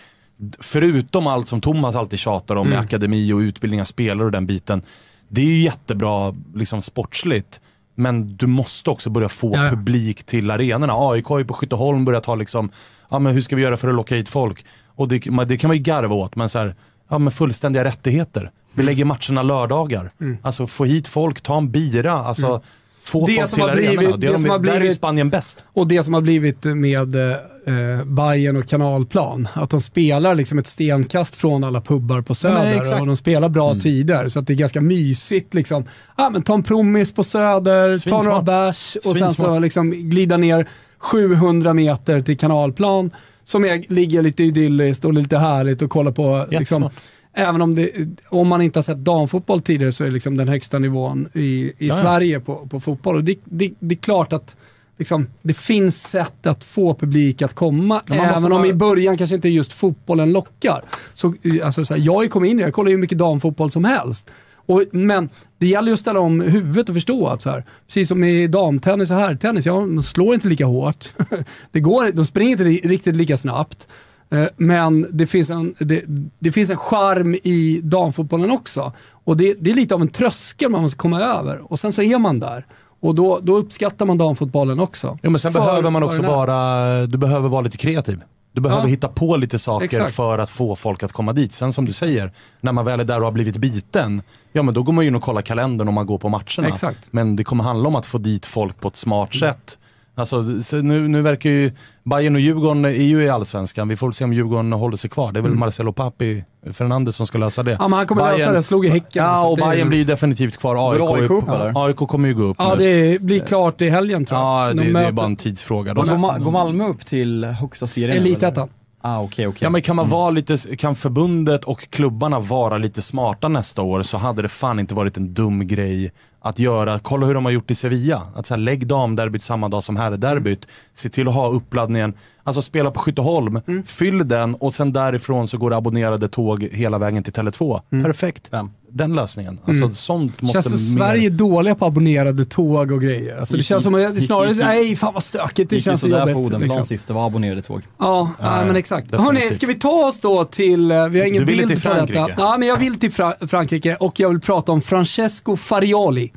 förutom 0.61 1.27
allt 1.27 1.49
som 1.49 1.61
Thomas 1.61 1.97
alltid 1.97 2.19
tjatar 2.19 2.57
om 2.57 2.67
med 2.69 2.75
Mm. 2.77 2.85
akademi 2.85 3.33
och 3.33 3.39
utbildning 3.39 3.81
av 3.81 3.85
spelare 3.85 4.25
och 4.25 4.33
den 4.33 4.47
biten. 4.47 4.83
Det 5.29 5.41
är 5.41 5.45
ju 5.47 5.59
jättebra 5.61 6.35
liksom 6.55 6.83
sportsligt. 6.83 7.61
Men 7.95 8.37
du 8.37 8.47
måste 8.47 8.91
också 8.91 9.11
börja 9.11 9.29
få 9.29 9.53
Ja. 9.57 9.71
publik 9.71 10.23
till 10.25 10.51
arenorna. 10.51 10.93
AIK 10.97 11.25
har 11.27 11.39
ju 11.39 11.45
på 11.45 11.55
Skytteholm 11.55 12.05
börjat 12.05 12.27
ha 12.27 12.35
liksom, 12.35 12.71
ja 13.11 13.19
men 13.19 13.33
hur 13.35 13.41
ska 13.41 13.57
vi 13.57 13.63
göra 13.63 13.77
för 13.77 13.89
att 13.89 13.95
locka 13.95 14.15
hit 14.15 14.29
folk? 14.29 14.65
Och 14.87 15.09
det, 15.09 15.19
det 15.49 15.57
kan 15.57 15.69
man 15.69 15.77
ju 15.77 15.83
garva 15.83 16.15
åt, 16.15 16.37
men 16.37 16.49
så 16.49 16.59
här, 16.59 16.75
ja 17.09 17.19
men 17.19 17.33
fullständiga 17.33 17.85
rättigheter. 17.85 18.51
Vi 18.75 18.83
lägger 18.83 19.05
matcherna 19.05 19.43
lördagar. 19.43 20.11
Alltså 20.43 20.67
få 20.67 20.85
hit 20.85 21.09
folk, 21.09 21.41
ta 21.41 21.59
en 21.59 21.71
bira. 21.71 22.13
Alltså, 22.13 22.63
Få 23.05 23.27
Det 23.27 23.33
folk 23.37 23.49
som 23.49 23.55
till 23.57 23.63
har 23.63 23.69
arenorna. 23.71 23.97
blivit- 23.99 24.21
Det 24.21 24.27
är 24.27 24.31
det 24.31 24.37
de, 24.37 24.41
som 24.43 24.51
har 24.51 24.59
Där 24.59 24.73
är 24.73 24.79
blivit- 24.79 24.97
Spanien 24.97 25.31
bäst. 25.31 25.65
Och 25.73 25.87
det 25.89 26.03
som 26.03 26.15
har 26.15 26.21
blivit 26.21 26.65
med 26.65 27.17
eh, 27.17 28.05
Bayern 28.05 28.57
och 28.57 28.69
kanalplan, 28.69 29.49
att 29.55 29.71
de 29.71 29.81
spelar 29.81 30.35
liksom 30.35 30.59
ett 30.59 30.67
stenkast 30.67 31.37
från 31.37 31.65
alla 31.65 31.81
pubbar 31.81 32.21
på 32.21 32.35
Söder 32.35 32.77
exakt. 32.77 33.01
och 33.01 33.07
de 33.07 33.17
spelar 33.17 33.49
bra 33.49 33.75
tider. 33.75 34.29
Så 34.29 34.39
att 34.39 34.47
det 34.47 34.53
är 34.53 34.57
ganska 34.57 34.81
mysigt. 34.81 35.55
Liksom. 35.55 35.85
Ja, 36.17 36.31
men 36.31 36.43
ta 36.43 36.55
en 36.55 36.63
promis 36.63 37.15
på 37.15 37.25
Söder, 37.25 37.91
ta 37.91 37.97
Svinsmart. 38.01 38.25
några 38.25 38.43
bärs 38.43 38.97
och 38.97 39.03
sen 39.03 39.15
så 39.15 39.19
Svinsmart. 39.35 39.61
liksom 39.63 39.91
glida 39.91 40.37
ner 40.37 40.69
700 40.99 41.75
meter 41.75 42.21
till 42.21 42.37
kanalplan 42.39 43.11
som 43.45 43.65
är, 43.65 43.93
ligger 43.93 44.23
lite 44.23 44.45
idylliskt 44.45 45.05
och 45.05 45.13
lite 45.13 45.39
härligt 45.39 45.83
att 45.83 45.91
kolla 45.91 46.13
på. 46.13 46.47
Liksom. 46.51 46.91
Även 47.35 47.63
om, 47.63 47.75
det, 47.75 47.91
om 48.29 48.49
man 48.49 48.63
inte 48.63 48.79
har 48.79 48.83
sett 48.83 48.99
damfotboll 48.99 49.61
tidigare 49.61 49.93
så 49.93 50.05
är 50.05 50.09
det 50.09 50.15
liksom 50.15 50.37
den 50.37 50.49
högsta 50.49 50.79
nivån 50.79 51.29
i, 51.33 51.41
i 51.41 51.73
Ja, 51.79 51.87
ja. 51.87 52.01
Sverige 52.01 52.41
på, 52.41 52.55
på 52.69 52.81
fotboll. 52.81 53.17
Och 53.17 53.25
det, 53.25 53.37
det, 53.45 53.73
det 53.79 53.95
är 53.95 53.97
klart 53.97 54.33
att 54.33 54.57
liksom, 54.99 55.27
det 55.43 55.55
finns 55.55 56.03
sätt 56.03 56.47
att 56.47 56.65
få 56.65 56.95
publik 56.95 57.43
att 57.43 57.55
komma, 57.55 58.01
Ja, 58.07 58.15
även 58.15 58.45
om 58.45 58.51
bara- 58.51 58.67
i 58.67 58.73
början 58.73 59.17
kanske 59.19 59.37
inte 59.37 59.49
just 59.49 59.73
fotbollen 59.73 60.33
lockar. 60.33 60.83
Så, 61.15 61.35
alltså, 61.65 61.85
så 61.85 61.95
här, 61.95 62.01
jag 62.01 62.31
kommit 62.31 62.51
in 62.51 62.59
i 62.59 62.63
det, 62.63 62.67
jag 62.67 62.75
kollar 62.75 62.91
hur 62.91 62.99
mycket 62.99 63.19
damfotboll 63.19 63.71
som 63.71 63.85
helst. 63.85 64.31
Och, 64.67 64.83
men 64.93 65.29
det 65.59 65.67
gäller 65.67 65.89
ju 65.89 65.93
att 65.95 66.01
ställa 66.01 66.21
om 66.21 66.41
huvudet 66.41 66.89
och 66.89 66.95
förstå 66.95 67.27
att 67.27 67.43
så 67.43 67.51
här, 67.51 67.65
precis 67.87 68.09
som 68.09 68.25
i 68.25 68.47
damtennis 68.47 69.11
och 69.11 69.17
herrtennis, 69.17 69.67
ja, 69.67 69.73
de 69.75 70.03
slår 70.03 70.35
inte 70.35 70.49
lika 70.49 70.67
hårt. 70.67 71.15
det 71.73 71.81
går, 71.81 72.13
de 72.13 72.27
springer 72.27 72.51
inte 72.67 72.89
riktigt 72.89 73.17
lika 73.17 73.37
snabbt. 73.37 73.89
Eh, 74.33 74.45
Men 74.57 75.07
det 75.13 75.27
finns, 75.27 75.51
en, 75.51 75.75
det, 75.79 76.03
det 76.39 76.53
finns 76.53 76.71
en 76.71 76.77
charm 76.77 77.35
i 77.35 77.81
damfotbollen 77.85 78.51
också. 78.51 78.93
Och 79.25 79.37
det, 79.37 79.55
det 79.61 79.71
är 79.71 79.75
lite 79.75 79.95
av 79.95 80.01
en 80.03 80.09
tröskel 80.09 80.71
man 80.71 80.83
måste 80.83 80.97
komma 80.97 81.21
över. 81.21 81.73
Och 81.73 81.81
sen 81.81 81.93
så 81.93 82.03
är 82.03 82.19
man 82.19 82.41
där. 82.41 82.67
Och 83.01 83.15
då, 83.15 83.39
då 83.43 83.57
uppskattar 83.57 84.07
man 84.07 84.19
damfotbollen 84.19 84.81
också. 84.81 85.19
Jo, 85.23 85.31
men 85.31 85.39
sen 85.39 85.53
För 85.53 85.61
behöver 85.61 85.91
man 85.91 86.03
också 86.03 86.23
vara, 86.23 87.07
du 87.07 87.19
behöver 87.19 87.49
vara 87.49 87.61
lite 87.63 87.77
kreativ. 87.79 88.21
Du 88.55 88.61
behöver 88.61 88.83
Ja. 88.83 88.89
hitta 88.89 89.09
på 89.09 89.37
lite 89.37 89.59
saker 89.59 89.85
Exakt. 89.85 90.15
för 90.15 90.39
att 90.39 90.51
få 90.51 90.77
folk 90.77 91.03
att 91.03 91.13
komma 91.13 91.33
dit. 91.33 91.53
Sen 91.55 91.73
som 91.73 91.85
du 91.85 91.93
säger, 91.93 92.33
när 92.61 92.73
man 92.73 92.85
väl 92.85 93.01
är 93.01 93.05
där 93.05 93.19
och 93.19 93.25
har 93.25 93.33
blivit 93.33 93.57
biten, 93.57 94.23
ja 94.53 94.63
men 94.63 94.75
då 94.75 94.83
går 94.83 94.93
man 94.93 95.05
ju 95.05 95.09
in 95.09 95.15
och 95.15 95.23
kollar 95.23 95.43
kalendern 95.43 95.89
om 95.89 95.95
man 95.95 96.07
går 96.07 96.19
på 96.19 96.29
matcherna. 96.29 96.69
Exakt. 96.69 96.99
Men 97.11 97.37
det 97.37 97.45
kommer 97.45 97.65
handla 97.65 97.89
om 97.89 97.97
att 97.97 98.07
få 98.07 98.19
dit 98.19 98.47
folk 98.47 98.81
på 98.81 98.89
ett 98.89 98.97
smart 98.97 99.35
sätt. 99.35 99.79
Alltså, 100.15 100.63
så 100.63 100.77
nu, 100.77 101.09
nu 101.09 101.23
verkar 101.23 101.51
ju 101.51 101.73
Bayern 102.05 102.35
och 102.35 102.41
Djurgården 102.41 102.85
är 102.85 102.91
ju 102.91 103.23
i 103.25 103.29
Allsvenskan. 103.29 103.89
Vi 103.89 103.97
får 103.97 104.07
väl 104.07 104.15
se 104.15 104.25
om 104.25 104.33
Djurgården 104.33 104.73
håller 104.73 104.97
sig 104.97 105.11
kvar. 105.11 105.33
Det 105.33 105.41
är 105.41 105.43
väl 105.43 105.55
Marcelo 105.55 105.93
Papi 105.93 106.45
Fernandes 106.73 107.17
som 107.17 107.27
ska 107.27 107.39
lösa 107.39 107.63
det. 107.63 107.71
Mm. 107.71 107.79
Ja, 107.83 107.89
men 107.89 107.97
han 107.97 108.07
kommer 108.07 108.39
lösa 108.39 108.53
det. 108.53 108.63
Slog 108.63 108.87
i 108.87 108.89
Häcken. 108.89 109.25
Ja, 109.25 109.47
och 109.49 109.57
Bayern 109.57 109.89
blir 109.89 109.99
ju 109.99 110.05
definitivt 110.05 110.57
kvar. 110.57 110.93
AIK, 110.93 111.01
AIK 111.01 111.31
upp, 111.31 111.49
eller? 111.49 111.87
AIK 111.87 111.97
kommer 111.97 112.29
ju 112.29 112.35
gå 112.35 112.43
upp 112.43 112.57
Ja, 112.59 112.75
nu. 112.79 112.85
det 113.13 113.23
blir 113.23 113.41
klart 113.41 113.83
i 113.83 113.89
helgen 113.89 114.25
tror 114.25 114.41
jag. 114.41 114.69
Ja, 114.69 114.75
De 114.75 114.87
det, 114.87 114.93
det 114.93 115.07
är 115.07 115.13
bara 115.13 115.27
en 115.27 115.37
tidsfråga. 115.37 115.95
Går, 115.95 116.05
De, 116.05 116.25
Ma- 116.25 116.39
går 116.45 116.51
Malmö 116.51 116.87
upp 116.89 117.07
till 117.07 117.45
högsta 117.45 117.87
serien? 117.87 118.17
Elitettan. 118.17 118.69
Ah, 119.05 119.21
okej, 119.21 119.47
okej. 119.47 119.59
Ja 119.61 119.71
men 119.71 119.83
kan 119.83 119.97
man 119.97 120.09
vara 120.09 120.31
lite, 120.31 120.57
kan 120.77 120.95
förbundet 120.95 121.65
och 121.65 121.91
klubbarna 121.91 122.41
vara 122.41 122.79
lite 122.79 123.03
smarta 123.03 123.49
nästa 123.49 123.83
år 123.83 124.03
så 124.03 124.17
hade 124.19 124.43
det 124.43 124.49
fan 124.49 124.79
inte 124.79 124.95
varit 124.95 125.17
en 125.17 125.35
dum 125.35 125.67
grej 125.67 126.13
att 126.43 126.59
göra. 126.59 126.99
Kolla 126.99 127.27
hur 127.27 127.35
de 127.35 127.45
har 127.45 127.53
gjort 127.53 127.71
i 127.71 127.75
Sevilla. 127.75 128.23
Att 128.35 128.47
så 128.47 128.55
här, 128.55 128.59
lägg 128.59 128.87
damderbyt 128.87 129.43
samma 129.43 129.69
dag 129.69 129.85
som 129.85 129.97
herrderbyt. 129.97 130.69
Se 130.95 131.09
till 131.09 131.29
att 131.29 131.35
ha 131.35 131.49
uppladdningen, 131.49 132.15
alltså 132.45 132.63
spela 132.63 132.91
på 132.91 133.01
Skytteholm, 133.01 133.61
Mm. 133.67 133.83
fyll 133.87 134.29
den 134.29 134.55
och 134.55 134.75
sen 134.75 134.93
därifrån 134.93 135.49
så 135.49 135.59
går 135.59 135.71
det 135.71 135.77
abonnerade 135.77 136.29
tåg 136.29 136.63
hela 136.63 136.99
vägen 136.99 137.23
till 137.23 137.33
Tele2. 137.33 137.81
Perfekt. 138.03 138.49
Ja. 138.51 138.69
Den 138.95 139.15
lösningen. 139.15 139.59
Alltså 139.65 139.91
sånt 139.91 140.43
måste 140.43 140.59
Mm. 140.59 140.63
Känns 140.71 140.91
som 140.91 140.99
mer... 140.99 141.07
Sverige 141.07 141.27
är 141.27 141.31
dåliga 141.31 141.75
på 141.75 141.87
abonnerade 141.87 142.45
tåg 142.45 142.93
och 142.93 143.01
grejer. 143.03 143.39
Alltså, 143.39 143.55
det 143.55 143.59
Gick- 143.61 143.67
känns 143.67 143.85
som 143.85 143.95
att 143.95 144.01
gick- 144.15 144.27
snarare, 144.27 144.49
gick- 144.53 144.65
nej 144.65 144.97
fan 144.97 145.15
vad 145.15 145.23
stökigt, 145.23 145.57
det 145.57 145.65
Det 145.65 145.77
gick 145.77 145.85
känns 145.85 146.01
så 146.01 146.07
sådär 146.11 146.31
jobbigt. 146.31 146.53
på 146.53 146.59
liksom. 146.59 146.85
sist, 146.85 147.09
det 147.09 147.15
var 147.15 147.27
abonnerade 147.27 147.63
tåg. 147.63 147.83
Ja, 147.99 148.31
ja, 148.41 148.59
ja, 148.61 148.67
men 148.67 148.77
exakt. 148.77 149.15
Hörni, 149.15 149.41
ska 149.53 149.67
vi 149.67 149.75
ta 149.75 150.07
oss 150.07 150.21
då 150.21 150.45
till, 150.45 150.91
eh, 150.91 151.07
vi 151.09 151.21
har 151.21 151.27
ingen 151.27 151.41
Du 151.47 151.53
ville 151.53 151.67
bild 151.67 151.81
till 151.81 151.83
på 151.83 151.95
detta. 151.95 152.07
Frankrike. 152.07 152.35
Ja, 152.39 152.57
men 152.59 152.69
jag 152.69 152.77
vill 152.77 152.99
till 153.01 153.11
Fra- 153.13 153.49
Frankrike 153.49 153.97
och 153.97 154.21
jag 154.21 154.29
vill 154.29 154.41
prata 154.41 154.73
om 154.73 154.83
Francesco 154.83 155.57
Farioli. 155.57 156.33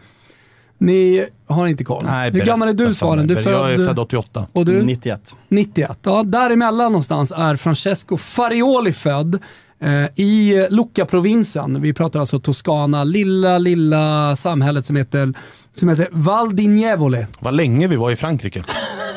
Ni 0.78 1.26
har 1.48 1.68
inte 1.68 1.84
koll. 1.84 2.04
Nej, 2.06 2.32
Hur 2.32 2.46
gammal 2.46 2.68
är 2.70 2.74
du 2.74 2.94
Svaren? 2.94 3.28
Du 3.28 3.38
är 3.38 3.52
Jag 3.52 3.72
är 3.72 3.76
född... 3.76 3.86
född 3.86 4.00
88. 4.00 4.48
Och 4.54 4.66
du? 4.66 4.84
91. 4.84 5.36
91. 5.50 6.00
Ja, 6.04 6.24
däremellan 6.24 6.92
någonstans 6.92 7.34
är 7.38 7.56
Francesco 7.56 8.18
Farioli 8.18 8.94
född. 8.94 9.40
Eh, 9.80 10.06
I 10.16 10.68
Lucca-provinsen. 10.70 11.82
Vi 11.82 11.94
pratar 11.94 12.20
alltså 12.20 12.40
Toscana, 12.40 13.04
lilla, 13.04 13.58
lilla 13.58 14.36
samhället 14.36 14.86
som 14.86 14.96
heter, 14.96 15.34
som 15.76 15.90
heter 15.90 16.08
Val 16.12 16.56
di 16.56 16.68
Nievole. 16.68 17.28
Vad 17.40 17.54
länge 17.54 17.88
vi 17.88 17.96
var 17.96 18.12
i 18.12 18.16
Frankrike 18.16 18.64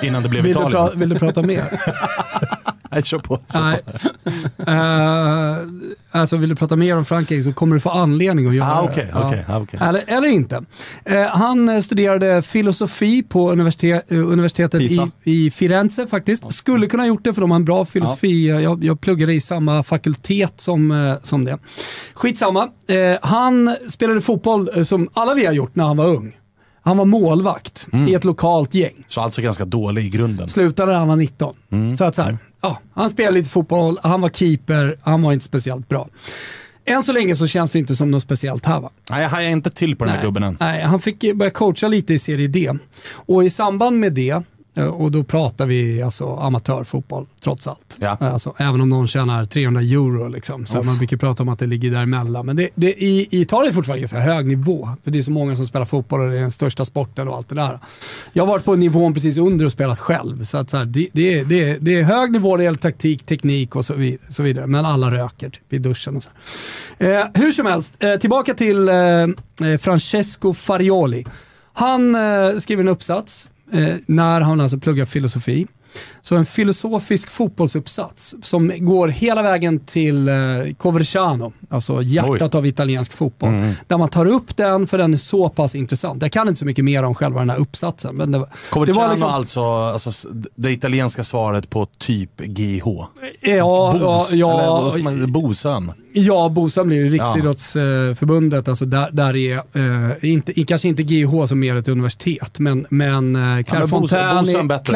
innan 0.02 0.22
det 0.22 0.28
blev 0.28 0.42
Vill 0.44 0.54
du, 0.54 0.61
Italien. 0.61 0.82
pra- 0.82 0.96
vill 0.98 1.09
du 1.09 1.18
prata 1.18 1.42
mer? 1.42 1.62
Nej, 2.93 3.03
kör 3.03 3.18
på. 3.18 3.39
Nej. 3.55 3.80
Eh, 4.66 5.57
alltså 6.11 6.36
vill 6.36 6.49
du 6.49 6.55
prata 6.57 6.76
mer 6.76 6.97
om 6.97 7.05
Frankrike 7.05 7.43
så 7.43 7.53
kommer 7.53 7.74
du 7.74 7.80
få 7.80 7.91
anledning 7.91 8.47
att 8.49 8.55
göra 8.55 8.72
Ah, 8.72 8.82
det. 8.82 8.89
okej, 8.91 9.09
Ja. 9.12 9.59
okej, 9.62 9.78
ah. 9.82 9.89
Eller, 9.89 10.03
eller 10.07 10.28
inte. 10.28 10.64
Eh, 11.05 11.22
han 11.22 11.68
eh, 11.68 11.80
studerade 11.80 12.43
filosofi 12.43 13.22
på 13.22 13.53
universitet, 13.53 14.12
universitetet 14.12 14.80
i, 14.80 15.11
i 15.24 15.51
Firenze 15.51 16.07
faktiskt. 16.07 16.53
Skulle 16.53 16.86
kunna 16.86 17.03
ha 17.03 17.09
gjort 17.09 17.24
det 17.24 17.34
för 17.34 17.41
de 17.41 17.51
har 17.51 17.57
en 17.57 17.64
bra 17.64 17.84
filosofi. 17.84 18.49
Jag, 18.62 18.84
jag 18.84 19.01
pluggade 19.01 19.34
i 19.34 19.41
samma 19.41 19.82
fakultet 19.82 20.61
som, 20.61 21.16
som 21.22 21.45
det. 21.45 21.59
Skitsamma. 22.14 22.68
Han 23.22 23.76
spelade 23.89 24.20
fotboll 24.20 24.84
som 24.86 25.09
alla 25.12 25.34
vi 25.34 25.47
har 25.47 25.53
gjort 25.53 25.74
när 25.76 25.84
han 25.84 25.97
var 25.97 26.07
ung. 26.07 26.36
Han 26.82 26.97
var 26.97 27.05
målvakt 27.05 27.86
Mm. 27.93 28.09
i 28.09 28.14
ett 28.14 28.24
lokalt 28.24 28.74
gäng 28.74 29.05
Så 29.09 29.20
alltså 29.20 29.43
ganska 29.43 29.64
dålig 29.64 30.05
i 30.05 30.09
grunden. 30.09 30.49
slutade 30.49 30.93
när 30.93 30.99
han 30.99 31.09
var 31.09 31.16
19. 31.16 31.55
Mm. 31.72 31.97
Så 31.97 32.05
att 32.05 32.14
så 32.14 32.22
här, 32.22 32.39
ja, 32.61 32.80
han 32.94 33.11
spelade 33.11 33.34
lite 33.34 33.50
fotboll, 33.50 33.98
han 34.02 34.20
var 34.20 34.28
keeper, 34.28 34.96
han 35.02 35.22
var 35.22 35.32
inte 35.32 35.44
speciellt 35.44 35.88
bra. 35.88 36.09
Än 36.84 37.02
så 37.02 37.12
länge 37.12 37.36
så 37.36 37.46
känns 37.46 37.70
det 37.70 37.78
inte 37.78 37.96
som 37.96 38.11
något 38.11 38.22
speciellt 38.22 38.66
här 38.66 38.80
va? 38.80 38.90
Nej, 39.11 39.22
jag 39.22 39.28
hajar 39.28 39.50
inte 39.50 39.70
till 39.70 39.96
på 39.96 40.04
den 40.04 40.14
här 40.14 40.22
gubben 40.22 40.42
än. 40.42 40.56
Nej, 40.61 40.82
han 40.82 41.00
fick 41.00 41.34
börja 41.34 41.50
coacha 41.50 41.88
lite 41.88 42.14
i 42.14 42.18
Serie 42.18 42.48
D. 42.48 42.72
Och 43.11 43.44
i 43.44 43.50
samband 43.50 44.00
med 44.00 44.12
det, 44.12 44.42
och 44.87 45.12
då 45.12 45.22
pratar 45.24 45.66
vi 45.66 46.03
alltså 46.03 46.35
amatörfotboll 46.37 47.26
trots 47.41 47.68
allt. 47.68 47.97
Ja. 48.01 48.16
Alltså, 48.20 48.55
även 48.59 48.81
om 48.81 48.89
någon 48.89 49.07
tjänar 49.09 49.45
300 49.45 49.81
euro. 49.83 50.29
Liksom, 50.29 50.66
så 50.66 50.83
man 50.83 50.99
brukar 50.99 51.16
prata 51.16 51.43
om 51.43 51.49
att 51.49 51.59
det 51.59 51.66
ligger 51.66 51.91
däremellan. 51.91 52.47
Men 52.47 52.57
det, 52.57 52.68
det, 52.74 53.03
i, 53.05 53.29
i 53.31 53.41
Italien 53.41 53.64
är 53.66 53.70
det 53.70 53.74
fortfarande 53.74 54.01
ganska 54.01 54.18
hög 54.20 54.47
nivå. 54.47 54.89
För 55.05 55.11
det 55.11 55.18
är 55.18 55.22
så 55.22 55.31
många 55.31 55.57
som 55.57 55.66
spelar 55.66 55.87
fotboll 55.87 56.20
och 56.20 56.31
det 56.31 56.37
är 56.37 56.41
den 56.41 56.51
största 56.51 56.85
sporten 56.85 57.29
och 57.29 57.37
allt 57.37 57.49
det 57.49 57.55
där. 57.55 57.79
Jag 58.33 58.43
har 58.43 58.49
varit 58.53 58.64
på 58.64 58.76
nivån 58.76 59.14
precis 59.14 59.39
under 59.39 59.64
och 59.66 59.72
spelat 59.72 59.99
själv. 59.99 60.45
Så, 60.45 60.57
att, 60.59 60.70
så 60.70 60.76
här, 60.76 60.85
det, 60.85 61.09
det, 61.12 61.39
är- 61.39 61.45
det, 61.45 61.70
är- 61.70 61.79
det 61.81 61.95
är 61.95 62.03
hög 62.03 62.33
nivå 62.33 62.51
när 62.51 62.57
det 62.59 62.64
gäller 62.64 62.79
taktik, 62.79 63.26
teknik 63.26 63.76
och 63.76 63.85
så 63.85 63.95
vidare. 63.95 64.20
Så 64.29 64.43
vidare. 64.43 64.66
Men 64.66 64.87
alla 64.87 65.11
röker 65.11 65.51
typ, 65.51 65.72
i 65.72 65.79
duschen 65.79 66.16
och 66.16 66.22
så. 66.22 66.31
Eh, 66.99 67.24
hur 67.35 67.53
som 67.53 67.66
helst, 67.66 67.95
eh, 67.99 68.16
tillbaka 68.16 68.55
till 68.55 68.89
eh, 68.89 68.95
eh, 68.95 69.29
Francesco 69.81 70.55
Farioli. 70.55 71.24
Han 71.72 72.14
eh, 72.14 72.57
skriver 72.59 72.83
en 72.83 72.89
uppsats 72.89 73.49
eh, 73.49 73.57
Eh, 73.73 73.97
när 74.09 74.41
han 74.41 74.61
alltså 74.61 74.79
pluggar 74.79 75.05
filosofi. 75.05 75.66
Så 76.22 76.36
en 76.36 76.47
filosofisk 76.47 77.30
fotbollsuppsats 77.30 78.34
som 78.43 78.72
går 78.78 79.09
hela 79.09 79.43
vägen 79.43 79.78
till 79.80 80.28
eh, 80.28 80.34
Coverciano, 80.78 81.53
alltså 81.70 82.03
hjärtat 82.03 82.55
av 82.55 82.66
italiensk 82.66 83.12
fotboll. 83.12 83.51
Där 83.86 83.99
man 83.99 84.09
tar 84.09 84.26
upp 84.26 84.57
den 84.57 84.86
för 84.86 84.99
den 84.99 85.14
är 85.14 85.18
så 85.18 85.49
pass 85.49 85.74
intressant. 85.74 86.22
Jag 86.22 86.32
kan 86.32 86.49
inte 86.49 86.59
så 86.61 86.66
mycket 86.66 86.84
mer 86.84 87.03
om 87.03 87.14
själva 87.14 87.41
den 87.41 87.51
här 87.51 87.57
uppsatsen. 87.59 88.14
Men 88.16 88.32
det, 88.32 88.39
var- 88.39 88.47
det 88.47 88.53
Coverciano 88.70 89.09
var 89.09 89.09
liksom, 89.09 89.28
alltså, 89.28 89.61
alltså 89.61 90.28
det 90.55 90.70
italienska 90.70 91.24
svaret 91.24 91.70
på 91.70 91.86
typ 91.99 92.41
GH. 92.41 92.84
ja, 92.86 93.07
ja, 93.43 93.97
Bos, 94.01 94.32
ja, 94.32 94.78
eller 94.80 94.91
ska 94.91 95.03
man- 95.03 95.32
Bosön. 95.32 95.93
Ja, 96.12 96.49
Bosön 96.49 96.86
blir 96.89 97.11
Riksidrottsförbundet. 97.11 98.68
Alltså 98.68 98.84
där, 98.84 99.09
där 99.12 99.36
är, 99.36 99.57
eh, 99.57 100.30
inte, 100.32 100.64
kanske 100.64 100.89
inte 100.89 101.03
GH 101.03 101.47
som 101.49 101.59
mer 101.61 101.76
ett 101.76 101.89
universitet, 101.89 102.59
men, 102.59 102.86
men 102.91 103.36
eh, 103.36 103.43
Ja, 103.43 103.47
men 103.55 103.64
Clairefontaine, 103.64 104.22
Bosön- 104.36 104.45
Bosön 104.45 104.64
i- 104.64 104.68
bättre. 104.68 104.93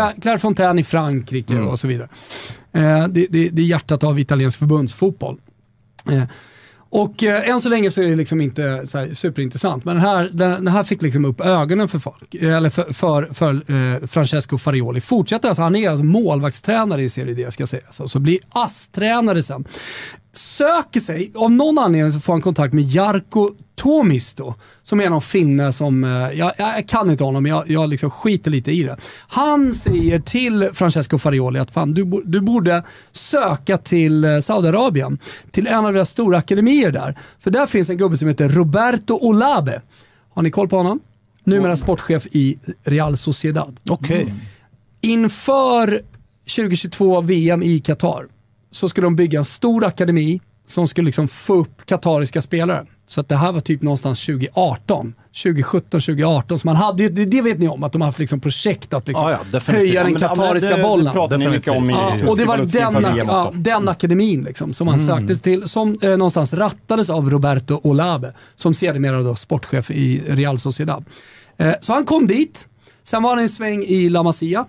I 0.82 0.84
Frankrike 0.84 1.52
Mm. 1.54 1.68
och 1.68 1.80
så 1.80 1.88
vidare. 1.88 2.08
Eh, 2.72 3.08
det, 3.08 3.26
det, 3.30 3.48
det 3.48 3.62
är 3.62 3.66
hjärtat 3.66 4.04
av 4.04 4.18
italiensk 4.18 4.58
förbundsfotboll. 4.58 5.40
Eh, 6.10 6.24
och 6.94 7.22
eh, 7.22 7.48
än 7.48 7.60
så 7.60 7.68
länge 7.68 7.90
så 7.90 8.02
är 8.02 8.06
det 8.06 8.14
liksom 8.14 8.40
inte 8.40 8.62
här 8.62 9.14
superintressant, 9.14 9.84
men 9.84 9.94
den 9.94 10.04
här, 10.04 10.30
den, 10.32 10.50
den 10.50 10.68
här 10.68 10.84
fick 10.84 11.02
liksom 11.02 11.24
upp 11.24 11.40
ögonen 11.40 11.88
för 11.88 11.98
folk, 11.98 12.34
eh, 12.34 12.56
eller 12.56 12.70
för, 12.70 12.92
för, 12.92 13.28
för 13.34 13.54
eh, 13.54 14.06
Francesco 14.06 14.58
Farioli. 14.58 15.00
Fortsätter 15.00 15.48
alltså, 15.48 15.62
han 15.62 15.76
är 15.76 15.90
alltså 15.90 16.04
målvaktstränare 16.04 17.02
i 17.02 17.08
Serie 17.08 17.34
D 17.34 17.52
ska 17.52 17.66
sägas, 17.66 17.96
så, 17.96 18.08
så 18.08 18.18
blir 18.18 18.38
ASS-tränare 18.50 19.42
sen. 19.42 19.64
Söker 20.34 21.00
sig, 21.00 21.32
av 21.34 21.50
någon 21.50 21.78
anledning 21.78 22.12
så 22.12 22.20
får 22.20 22.32
han 22.32 22.42
kontakt 22.42 22.74
med 22.74 22.84
Jarkko 22.84 23.50
Tomisto, 23.74 24.54
som 24.82 25.00
är 25.00 25.10
någon 25.10 25.22
finne 25.22 25.72
som, 25.72 26.04
eh, 26.04 26.38
jag, 26.38 26.52
jag 26.58 26.88
kan 26.88 27.10
inte 27.10 27.24
honom, 27.24 27.42
men 27.42 27.52
jag, 27.52 27.70
jag 27.70 27.88
liksom 27.88 28.10
skiter 28.10 28.50
lite 28.50 28.72
i 28.72 28.82
det. 28.82 28.96
Han 29.28 29.72
säger 29.72 30.20
till 30.20 30.68
Francesco 30.72 31.18
Farioli 31.18 31.58
att 31.58 31.70
fan, 31.70 31.94
du, 31.94 32.22
du 32.24 32.40
borde 32.40 32.84
söka 33.12 33.78
till 33.78 34.24
eh, 34.24 34.40
Saudiarabien, 34.40 35.18
till 35.50 35.66
en 35.66 35.84
av 35.84 35.92
deras 35.92 36.10
stora 36.10 36.38
akademier 36.38 36.90
där. 36.90 37.18
För 37.40 37.50
där 37.50 37.66
finns 37.66 37.90
en 37.90 37.96
gubbe 37.96 38.16
som 38.16 38.28
heter 38.28 38.48
Roberto 38.48 39.14
Olabe. 39.14 39.82
Har 40.34 40.42
ni 40.42 40.50
koll 40.50 40.68
på 40.68 40.76
honom? 40.76 41.00
Numera 41.44 41.76
sportchef 41.76 42.26
i 42.26 42.58
Real 42.84 43.16
Sociedad. 43.16 43.80
Okej. 43.88 44.34
Inför 45.00 46.02
2022 46.56 47.20
VM 47.20 47.62
i 47.62 47.80
Qatar 47.80 48.26
så 48.72 48.88
skulle 48.88 49.06
de 49.06 49.16
bygga 49.16 49.38
en 49.38 49.44
stor 49.44 49.84
akademi 49.84 50.40
som 50.66 50.88
skulle 50.88 51.06
liksom 51.06 51.28
få 51.28 51.54
upp 51.54 51.86
qatariska 51.86 52.42
spelare. 52.42 52.86
Så 53.06 53.20
att 53.20 53.28
det 53.28 53.36
här 53.36 53.52
var 53.52 53.60
typ 53.60 53.82
någonstans 53.82 54.26
2018. 54.26 55.14
2017, 55.42 56.00
2018. 56.00 56.58
Så 56.58 56.66
man 56.66 56.76
hade, 56.76 57.08
det, 57.08 57.24
det 57.24 57.42
vet 57.42 57.58
ni 57.58 57.68
om, 57.68 57.82
att 57.82 57.92
de 57.92 58.00
har 58.00 58.06
haft 58.08 58.18
liksom 58.18 58.40
projekt 58.40 58.94
att 58.94 59.08
liksom 59.08 59.30
Ja, 59.30 59.38
ja, 59.52 59.60
höja 59.66 60.04
den 60.04 60.12
men- 60.12 60.22
ja, 60.22 60.28
men 60.28 60.36
qatariska 60.36 60.76
det- 60.76 60.82
bollen. 60.82 61.04
Det 61.04 61.12
pratar 61.12 61.38
ni 61.38 61.48
mycket 61.48 61.76
om 61.76 61.90
i 61.90 61.92
Ja, 61.92 62.16
och 62.28 62.36
det 62.36 62.44
var 62.44 62.58
den, 62.58 63.16
ja, 63.16 63.52
den 63.54 63.88
akademin 63.88 64.42
liksom, 64.44 64.72
som 64.72 64.88
han 64.88 65.00
söktes 65.00 65.40
till, 65.40 65.68
som 65.68 65.98
eh, 66.02 66.10
någonstans 66.10 66.52
rattades 66.54 67.10
av 67.10 67.30
Roberto 67.30 67.80
Olabe, 67.82 68.32
som 68.56 68.74
sedermera 68.74 69.22
då 69.22 69.34
sportchef 69.34 69.90
i 69.90 70.22
Real 70.28 70.58
Sociedad. 70.58 71.04
Eh, 71.56 71.74
så 71.80 71.92
han 71.92 72.04
kom 72.04 72.26
dit, 72.26 72.68
sen 73.04 73.22
var 73.22 73.30
han 73.30 73.38
en 73.38 73.48
sväng 73.48 73.82
i 73.82 74.08
La 74.08 74.22
Masia. 74.22 74.64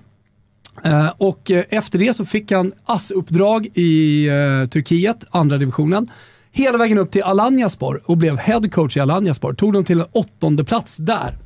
Eh, 0.84 1.12
och 1.18 1.52
eh, 1.52 1.64
efter 1.70 2.00
det 2.00 2.14
så 2.14 2.26
fick 2.26 2.52
han 2.52 2.74
ASS-uppdrag 2.86 3.68
i 3.74 4.28
eh, 4.28 4.70
Turkiet, 4.70 5.26
andra 5.32 5.58
divisionen. 5.58 6.12
Hela 6.52 6.78
vägen 6.78 6.98
upp 6.98 7.12
till 7.12 7.24
Alanyaspor 7.24 8.02
och 8.06 8.18
blev 8.18 8.38
head 8.38 8.70
coach 8.72 8.98
i 8.98 9.00
Alanyaspor. 9.00 9.54
Tog 9.54 9.74
dem 9.74 9.84
till 9.84 10.00
en 10.00 10.08
åttonde 10.12 10.64
plats 10.64 10.98
där. 10.98 11.38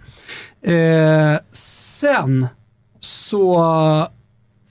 Sen 1.52 2.48
så 3.00 3.58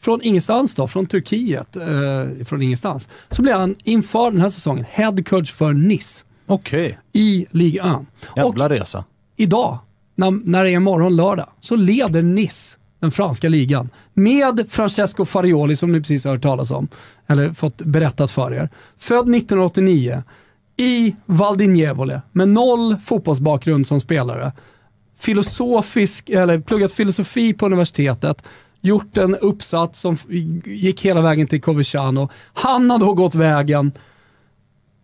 från 0.06 0.22
ingenstans 0.22 0.74
då, 0.74 0.88
från 0.88 1.06
Turkiet, 1.06 1.76
eh, 1.76 2.44
från 2.44 2.62
ingenstans, 2.62 3.08
så 3.30 3.42
blev 3.42 3.58
han 3.58 3.74
inför 3.84 4.30
den 4.30 4.40
här 4.40 4.48
säsongen 4.48 4.84
head 4.90 5.16
coach 5.26 5.52
för 5.52 5.72
Nice 5.72 6.24
Okej. 6.46 6.98
i 7.12 7.46
Ligue 7.50 7.82
1. 7.82 7.86
Och 8.26 8.36
Jävla 8.36 8.68
resa. 8.68 9.04
idag, 9.36 9.78
när, 10.14 10.30
när 10.30 10.64
det 10.64 10.70
är 10.70 10.78
morgon 10.78 11.16
lördag, 11.16 11.48
så 11.60 11.76
leder 11.76 12.22
Nice 12.22 12.76
den 13.06 13.12
franska 13.12 13.48
ligan 13.48 13.90
med 14.14 14.66
Francesco 14.68 15.24
Farioli 15.24 15.76
som 15.76 15.92
ni 15.92 16.00
precis 16.00 16.24
har 16.24 16.32
hört 16.32 16.42
talas 16.42 16.70
om, 16.70 16.88
eller 17.26 17.50
fått 17.52 17.82
berättat 17.82 18.30
för 18.30 18.54
er. 18.54 18.68
Född 18.98 19.34
1989 19.34 20.22
i 20.76 21.16
Val 21.26 21.56
med 22.32 22.48
noll 22.48 22.96
fotbollsbakgrund 23.04 23.86
som 23.86 24.00
spelare. 24.00 24.52
Filosofisk, 25.18 26.28
eller 26.28 26.60
pluggat 26.60 26.92
filosofi 26.92 27.52
på 27.52 27.66
universitetet, 27.66 28.42
gjort 28.80 29.16
en 29.16 29.34
uppsats 29.34 30.00
som 30.00 30.16
gick 30.64 31.04
hela 31.04 31.20
vägen 31.20 31.46
till 31.46 31.62
Coverciano. 31.62 32.28
Han 32.52 32.90
har 32.90 32.98
då 32.98 33.14
gått 33.14 33.34
vägen 33.34 33.92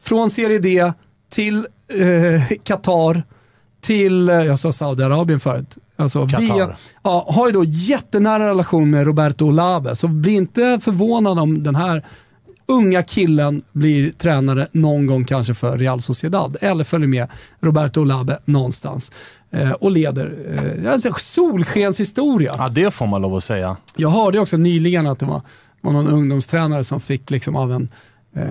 från 0.02 0.30
Serie 0.30 0.58
D 0.58 0.92
till 1.30 1.66
eh, 2.00 2.56
Qatar, 2.64 3.22
till, 3.80 4.28
eh, 4.28 4.34
jag 4.34 4.58
sa 4.58 4.72
Saudiarabien 4.72 5.40
förut. 5.40 5.76
Alltså, 6.02 6.26
Qatar. 6.26 6.40
via- 6.40 6.76
ja, 7.02 7.26
har 7.28 7.46
ju 7.46 7.52
då 7.52 7.64
jättenära 7.64 8.48
relation 8.48 8.90
med 8.90 9.06
Roberto 9.06 9.44
Olabe, 9.44 9.96
så 9.96 10.08
bli 10.08 10.32
inte 10.32 10.78
förvånad 10.82 11.38
om 11.38 11.62
den 11.62 11.74
här 11.74 12.06
unga 12.66 13.02
killen 13.02 13.62
blir 13.72 14.10
tränare 14.10 14.66
någon 14.72 15.06
gång 15.06 15.24
kanske 15.24 15.54
för 15.54 15.78
Real 15.78 16.00
Sociedad 16.02 16.56
eller 16.60 16.84
följer 16.84 17.08
med 17.08 17.28
Roberto 17.60 18.00
Olabe 18.00 18.38
någonstans 18.44 19.12
eh, 19.50 19.70
och 19.70 19.90
leder. 19.90 20.34
Eh, 20.84 20.92
alltså, 20.92 21.12
solskenshistoria. 21.18 22.54
Ja, 22.58 22.68
det 22.68 22.90
får 22.94 23.06
man 23.06 23.22
lov 23.22 23.34
att 23.36 23.44
säga. 23.44 23.76
Jag 23.96 24.10
hörde 24.10 24.38
också 24.38 24.56
nyligen 24.56 25.06
att 25.06 25.18
det 25.18 25.26
var, 25.26 25.40
var 25.80 25.92
någon 25.92 26.08
ungdomstränare 26.08 26.84
som 26.84 27.00
fick 27.00 27.30
liksom 27.30 27.56
av 27.56 27.72
en, 27.72 27.88
Eh, 28.36 28.44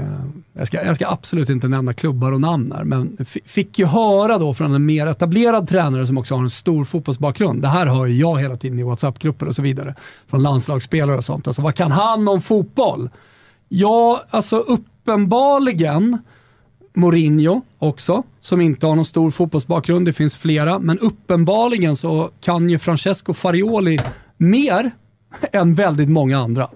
jag, 0.53 0.67
ska, 0.67 0.85
jag 0.85 0.95
ska 0.95 1.07
absolut 1.07 1.49
inte 1.49 1.67
nämna 1.67 1.93
klubbar 1.93 2.31
och 2.31 2.41
namn 2.41 2.71
här, 2.71 2.83
men 2.83 3.17
fick 3.45 3.79
ju 3.79 3.85
höra 3.85 4.37
då 4.37 4.53
från 4.53 4.73
en 4.73 4.85
mer 4.85 5.07
etablerad 5.07 5.67
tränare 5.67 6.07
som 6.07 6.17
också 6.17 6.35
har 6.35 6.43
en 6.43 6.49
stor 6.49 6.85
fotbollsbakgrund. 6.85 7.61
Det 7.61 7.67
här 7.67 7.85
hör 7.85 8.05
ju 8.05 8.17
jag 8.17 8.39
hela 8.39 8.57
tiden 8.57 8.79
i 8.79 8.83
WhatsApp-grupper 8.83 9.47
och 9.47 9.55
så 9.55 9.61
vidare. 9.61 9.95
Från 10.27 10.41
landslagsspelare 10.41 11.17
och 11.17 11.25
sånt. 11.25 11.47
Alltså 11.47 11.61
vad 11.61 11.75
kan 11.75 11.91
han 11.91 12.27
om 12.27 12.41
fotboll? 12.41 13.09
Ja, 13.69 14.25
alltså 14.29 14.57
uppenbarligen 14.57 16.17
Mourinho 16.93 17.61
också, 17.79 18.23
som 18.39 18.61
inte 18.61 18.87
har 18.87 18.95
någon 18.95 19.05
stor 19.05 19.31
fotbollsbakgrund. 19.31 20.05
Det 20.05 20.13
finns 20.13 20.35
flera, 20.35 20.79
men 20.79 20.99
uppenbarligen 20.99 21.95
så 21.95 22.29
kan 22.41 22.69
ju 22.69 22.79
Francesco 22.79 23.33
Farioli 23.33 23.99
mer 24.37 24.91
än 25.51 25.75
väldigt 25.75 26.09
många 26.09 26.39
andra. 26.39 26.67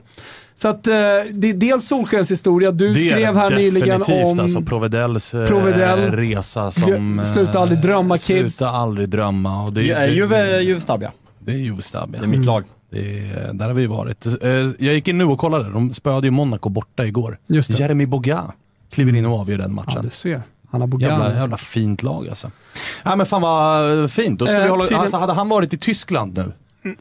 Så 0.58 0.68
att 0.68 0.88
eh, 0.88 0.94
det 1.34 1.50
är 1.50 1.54
dels 1.54 1.88
solskenshistoria. 1.88 2.72
Du 2.72 2.94
det 2.94 3.00
skrev 3.00 3.36
här 3.36 3.50
nyligen 3.50 4.02
om... 4.08 4.40
alltså 4.40 4.62
Provedells 4.62 5.34
eh, 5.34 5.48
Provedel. 5.48 6.12
resa 6.12 6.72
som... 6.72 7.20
eh, 7.20 7.26
Sluta 7.34 7.60
aldrig 7.60 7.82
drömma, 7.82 8.18
kids. 8.18 8.58
Sluta 8.58 8.70
aldrig 8.72 9.10
drömma. 9.10 9.64
Och 9.64 9.74
det, 9.74 9.82
Det 9.82 9.92
är 9.92 10.08
Juve, 10.10 10.62
Juve 10.62 10.82
Stabia. 10.82 11.12
Det 11.40 11.52
är 11.52 11.56
Juve 11.58 11.82
Stabia. 11.82 12.20
Det 12.20 12.26
är 12.26 12.30
mitt 12.30 12.46
lag. 12.46 12.64
Det 12.92 13.00
är, 13.30 13.54
där 13.54 13.68
har 13.68 13.74
vi 13.74 13.86
varit. 13.86 14.26
Eh, 14.26 14.50
Jag 14.50 14.94
gick 14.94 15.08
in 15.08 15.18
nu 15.18 15.24
och 15.24 15.40
kollade, 15.40 15.70
de 15.70 15.94
spöade 15.94 16.28
ju 16.28 16.32
Monaco 16.32 16.70
borta 16.70 17.06
igår. 17.06 17.38
Just 17.48 17.72
det. 17.72 17.80
Jeremy 17.80 18.06
Boga 18.06 18.44
kliver 18.92 19.16
in 19.16 19.26
och 19.26 19.40
avgör 19.40 19.58
den 19.58 19.70
Ja, 19.70 19.76
matchen. 19.86 20.04
du 20.04 20.10
ser. 20.10 20.42
Han 20.72 20.82
har 20.82 20.88
Bogan. 20.88 21.10
Jävla, 21.10 21.40
jävla 21.40 21.58
fint 21.58 22.04
lag 22.04 22.30
alltså. 22.30 22.52
Ja, 23.04 23.16
men 23.16 23.26
fan 23.26 23.42
vad 23.42 24.12
fint. 24.12 24.40
Då 24.40 24.46
skulle 24.46 24.60
Eh, 24.60 24.64
vi 24.64 24.70
hålla, 24.70 24.84
tydligen- 24.84 25.02
alltså, 25.02 25.18
hade 25.18 25.34
han 25.34 25.50
varit 25.50 25.74
i 25.74 25.78
Tyskland 25.78 26.38
nu, 26.38 26.52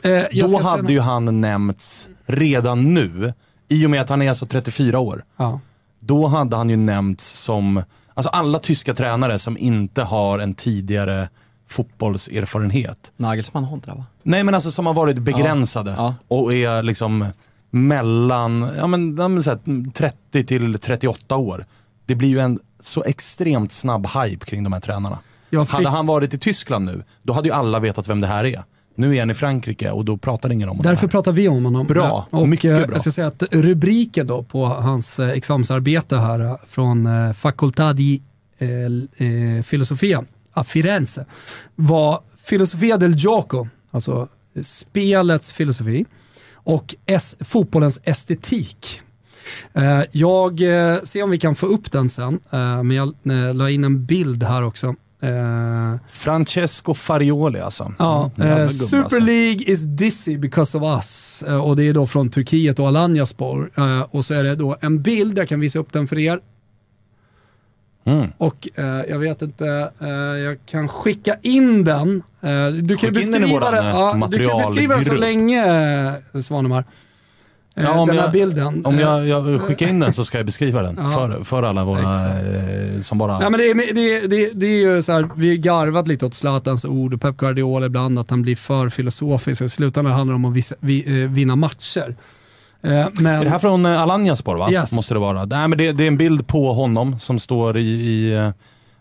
Eh, 0.02 0.10
jag 0.10 0.50
då 0.50 0.58
ska 0.58 0.68
hade 0.68 0.92
ju 0.92 1.00
han 1.00 1.40
nämnts 1.40 2.08
redan 2.26 2.94
nu, 2.94 3.32
i 3.68 3.86
och 3.86 3.90
med 3.90 4.00
att 4.00 4.08
han 4.08 4.22
är 4.22 4.28
alltså 4.28 4.46
34 4.46 4.98
år. 4.98 5.24
Ja. 5.36 5.60
Då 6.00 6.26
hade 6.26 6.56
han 6.56 6.70
ju 6.70 6.76
nämnts 6.76 7.40
som, 7.40 7.82
alltså 8.14 8.30
alla 8.30 8.58
tyska 8.58 8.94
tränare 8.94 9.38
som 9.38 9.58
inte 9.58 10.02
har 10.02 10.38
en 10.38 10.54
tidigare 10.54 11.28
fotbollserfarenhet. 11.68 13.12
Nagelsmann 13.16 13.64
har 13.64 13.74
inte 13.74 13.90
det 13.90 13.96
va? 13.96 14.04
Nej 14.22 14.44
men 14.44 14.54
alltså 14.54 14.70
som 14.70 14.86
har 14.86 14.94
varit 14.94 15.18
begränsade 15.18 15.94
Ja. 15.96 16.14
och 16.28 16.54
är 16.54 16.82
liksom 16.82 17.26
mellan 17.70 18.70
ja, 18.78 18.86
men, 18.86 19.16
ja, 19.16 19.28
men, 19.28 19.42
så 19.42 19.50
här, 19.50 19.90
30 19.92 20.44
till 20.46 20.78
38 20.78 21.36
år. 21.36 21.66
Det 22.06 22.14
blir 22.14 22.28
ju 22.28 22.38
en 22.38 22.58
så 22.80 23.04
extremt 23.04 23.72
snabb 23.72 24.06
hype 24.06 24.46
kring 24.46 24.64
de 24.64 24.72
här 24.72 24.80
tränarna. 24.80 25.18
Fick- 25.50 25.68
Hade 25.68 25.88
han 25.88 26.06
varit 26.06 26.34
i 26.34 26.38
Tyskland 26.38 26.84
nu, 26.84 27.02
då 27.22 27.32
hade 27.32 27.48
ju 27.48 27.54
alla 27.54 27.80
vetat 27.80 28.08
vem 28.08 28.20
det 28.20 28.26
här 28.26 28.44
är. 28.44 28.62
Nu 28.96 29.16
är 29.16 29.20
han 29.20 29.30
i 29.30 29.34
Frankrike 29.34 29.90
och 29.90 30.04
då 30.04 30.16
pratar 30.16 30.52
ingen 30.52 30.68
om 30.68 30.76
det 30.76 30.82
Därför 30.82 31.00
här. 31.00 31.08
pratar 31.08 31.32
vi 31.32 31.48
om 31.48 31.64
honom. 31.64 31.86
Bra, 31.86 32.26
och 32.30 32.48
mycket 32.48 32.78
eh, 32.78 32.84
bra. 32.84 32.92
Jag 32.92 33.00
ska 33.00 33.10
säga 33.10 33.26
att 33.26 33.42
rubriken 33.50 34.26
då 34.26 34.42
på 34.42 34.66
hans 34.66 35.18
eh, 35.20 35.28
examensarbete 35.28 36.16
här 36.16 36.40
eh, 36.40 36.56
från 36.68 37.08
Facultà 37.34 37.92
di 37.92 38.22
eh, 38.58 39.62
Filosofia 39.62 40.24
a 40.52 40.64
Firenze 40.64 41.26
var 41.74 42.20
Filosofia 42.44 42.96
del 42.96 43.14
Gioco, 43.16 43.68
alltså 43.90 44.28
spelets 44.62 45.52
filosofi 45.52 46.04
och 46.54 46.94
es, 47.06 47.36
fotbollens 47.40 48.00
estetik. 48.04 49.00
Jag 50.10 50.58
ser 51.02 51.22
om 51.22 51.30
vi 51.30 51.38
kan 51.38 51.54
få 51.54 51.66
upp 51.66 51.92
den 51.92 52.08
sen, 52.08 52.40
men 52.84 52.90
jag 52.90 53.14
la 53.54 53.70
in 53.70 53.84
en 53.84 54.04
bild 54.06 54.42
här 54.42 54.62
också. 54.62 54.94
Eh, 55.24 55.96
Francesco 56.08 56.94
Farioli 56.94 57.60
alltså. 57.60 57.92
Ja, 57.98 58.30
gubbe, 58.36 58.68
Super 58.68 59.04
alltså. 59.04 59.18
League 59.18 59.64
is 59.66 59.82
dizzy 59.82 60.38
because 60.38 60.78
of 60.78 60.82
us. 60.82 61.42
Eh, 61.48 61.56
och 61.56 61.76
det 61.76 61.84
är 61.84 61.92
då 61.92 62.06
från 62.06 62.30
Turkiet 62.30 62.78
och 62.78 62.88
Alanyaspor. 62.88 63.70
Och 64.10 64.24
så 64.24 64.34
är 64.34 64.44
det 64.44 64.54
då 64.54 64.76
en 64.80 65.02
bild, 65.02 65.38
jag 65.38 65.48
kan 65.48 65.60
visa 65.60 65.78
upp 65.78 65.92
den 65.92 66.08
för 66.08 66.18
er. 66.18 66.40
Mm. 68.06 68.30
Och 68.38 68.68
jag 69.08 69.18
vet 69.18 69.42
inte, 69.42 69.90
jag 70.44 70.58
kan 70.66 70.88
skicka 70.88 71.36
in 71.42 71.84
den. 71.84 72.22
Du 72.82 72.96
kan 72.96 73.14
Skicka 73.14 73.20
in 73.20 73.32
den 73.32 73.42
beskriva 73.42 73.70
den, 73.70 73.86
ja, 73.86 74.28
du 74.30 74.48
kan 74.48 74.58
beskriva 74.58 74.94
den 74.94 75.04
så 75.04 75.14
länge, 75.14 75.64
Svanemar. 76.42 76.84
Eh, 77.76 77.84
Ja, 77.84 77.92
om 78.00 78.08
den 78.08 78.16
här 78.16 78.24
jag- 78.24 78.32
bilden. 78.32 78.86
Om 78.86 78.94
Eh, 78.94 79.00
jag, 79.00 79.26
jag 79.28 79.60
skickar 79.60 79.88
in 79.88 80.00
den 80.00 80.12
så 80.12 80.24
ska 80.24 80.38
jag 80.38 80.46
beskriva 80.46 80.82
den 80.82 80.98
Ja. 81.02 81.06
för, 81.12 81.44
för 81.44 81.62
alla 81.62 81.84
våra 81.84 82.12
eh, 82.12 83.00
som 83.00 83.18
bara... 83.18 83.42
Ja, 83.42 83.50
men 83.50 83.60
det, 83.60 83.70
är, 83.70 83.94
det, 83.94 84.26
det, 84.26 84.50
det 84.54 84.66
är 84.66 84.76
ju 84.94 85.02
så 85.02 85.12
här, 85.12 85.28
vi 85.36 85.48
har 85.48 85.56
garvat 85.56 86.08
lite 86.08 86.26
åt 86.26 86.34
Zlatans 86.34 86.84
ord 86.84 87.14
och 87.14 87.20
Pep 87.20 87.36
Guardiola 87.36 87.86
ibland, 87.86 88.18
att 88.18 88.30
han 88.30 88.42
blir 88.42 88.56
för 88.56 88.88
filosofisk. 88.88 89.62
I 89.62 89.68
slutändan 89.68 90.12
handlar 90.12 90.32
det 90.32 90.36
om 90.36 90.44
att 90.44 90.54
visa, 90.56 90.74
vi, 90.80 91.22
eh, 91.24 91.30
vinna 91.30 91.56
matcher. 91.56 92.16
Eh, 92.82 93.06
men, 93.12 93.26
Är 93.26 93.44
det 93.44 93.50
här 93.50 93.58
från 93.58 93.86
eh, 93.86 94.02
Alanyaspor 94.02 94.56
va? 94.56 94.70
Yes. 94.70 94.92
Måste 94.92 95.14
det 95.14 95.20
vara. 95.20 95.44
Nej, 95.44 95.68
men 95.68 95.78
det, 95.78 95.92
det 95.92 96.04
är 96.04 96.08
en 96.08 96.16
bild 96.16 96.46
på 96.46 96.72
honom 96.72 97.18
som 97.18 97.38
står 97.38 97.76
i, 97.78 97.82
i 97.90 98.34
eh, 98.34 98.50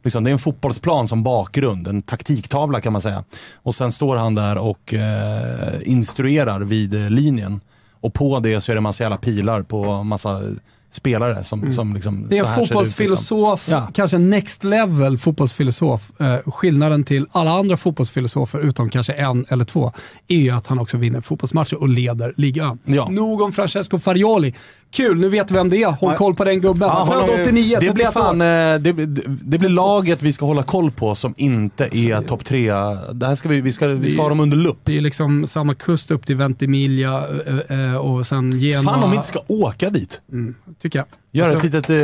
liksom, 0.03 0.23
det 0.23 0.29
är 0.29 0.31
en 0.33 0.39
fotbollsplan 0.39 1.07
som 1.07 1.23
bakgrund, 1.23 1.87
en 1.87 2.01
taktiktavla 2.01 2.81
kan 2.81 2.93
man 2.93 3.01
säga. 3.01 3.23
Och 3.55 3.75
sen 3.75 3.91
står 3.91 4.15
han 4.15 4.35
där 4.35 4.57
och 4.57 4.93
eh, 4.93 5.73
instruerar 5.83 6.59
vid 6.59 6.93
eh, 7.03 7.09
linjen. 7.09 7.61
Och 8.03 8.13
på 8.13 8.39
det 8.39 8.61
så 8.61 8.71
är 8.71 8.75
det 8.75 8.81
massa 8.81 9.03
jävla 9.03 9.17
pilar 9.17 9.61
på 9.61 10.03
massa 10.03 10.41
spelare 10.95 11.43
som, 11.43 11.71
som 11.71 11.93
liksom, 11.93 12.25
Det 12.29 12.37
är 12.37 12.43
en 12.43 12.45
ut, 12.45 12.57
liksom. 12.57 12.67
fotbollsfilosof, 12.67 13.67
Ja. 13.69 13.87
kanske 13.93 14.17
next 14.17 14.63
level 14.63 15.17
fotbollsfilosof. 15.17 16.21
Eh, 16.21 16.37
skillnaden 16.51 17.03
till 17.03 17.25
alla 17.31 17.51
andra 17.51 17.77
fotbollsfilosofer, 17.77 18.59
utom 18.59 18.89
kanske 18.89 19.13
en 19.13 19.45
eller 19.49 19.65
två, 19.65 19.91
är 20.27 20.37
ju 20.37 20.49
att 20.49 20.67
han 20.67 20.79
också 20.79 20.97
vinner 20.97 21.21
fotbollsmatcher 21.21 21.81
och 21.81 21.89
leder 21.89 22.33
ligan. 22.37 22.79
Ja. 22.85 23.09
Nog 23.09 23.41
om 23.41 23.51
Francesco 23.51 23.99
Farioli. 23.99 24.53
Kul, 24.91 25.19
nu 25.19 25.29
vet 25.29 25.51
vi 25.51 25.55
vem 25.55 25.69
det 25.69 25.83
är. 25.83 25.91
Håll 25.91 26.15
koll 26.15 26.35
på 26.35 26.43
den 26.43 26.61
gubben. 26.61 26.89
Ja, 26.89 27.05
Född 27.05 27.15
honom- 27.21 27.41
89, 27.41 27.77
det, 27.79 27.91
blir 27.93 28.05
31 28.05 28.13
fan, 28.13 28.41
eh, 28.41 28.45
det, 28.79 28.91
det 29.25 29.57
blir 29.57 29.69
laget 29.69 30.21
vi 30.23 30.31
ska 30.31 30.45
hålla 30.45 30.63
koll 30.63 30.91
på 30.91 31.15
som 31.15 31.33
inte 31.37 31.83
är 31.97 32.21
topp 32.21 32.45
tre. 32.45 32.71
Det 33.13 33.27
här 33.27 33.35
ska 33.35 33.49
vi, 33.49 33.61
vi, 33.61 33.71
ska, 33.71 33.87
vi 33.87 34.09
ska 34.09 34.21
ha 34.21 34.29
dem 34.29 34.39
under 34.39 34.57
lupp. 34.57 34.77
Det 34.83 34.97
är 34.97 35.01
liksom 35.01 35.47
samma 35.47 35.73
kust 35.75 36.11
upp 36.11 36.25
till 36.25 36.35
Ventimiglia 36.35 37.23
eh, 37.69 37.79
eh, 37.79 37.95
och 37.95 38.25
sen 38.27 38.59
Genoa. 38.59 38.83
Fan 38.83 39.03
om 39.03 39.09
vi 39.09 39.15
inte 39.15 39.27
ska 39.27 39.39
åka 39.47 39.89
dit. 39.89 40.21
Tycker 40.83 40.99
jag. 40.99 41.05
Göra 41.31 41.49
Så- 41.49 41.55
ett 41.57 41.63
litet 41.63 41.89
eh, 41.89 41.95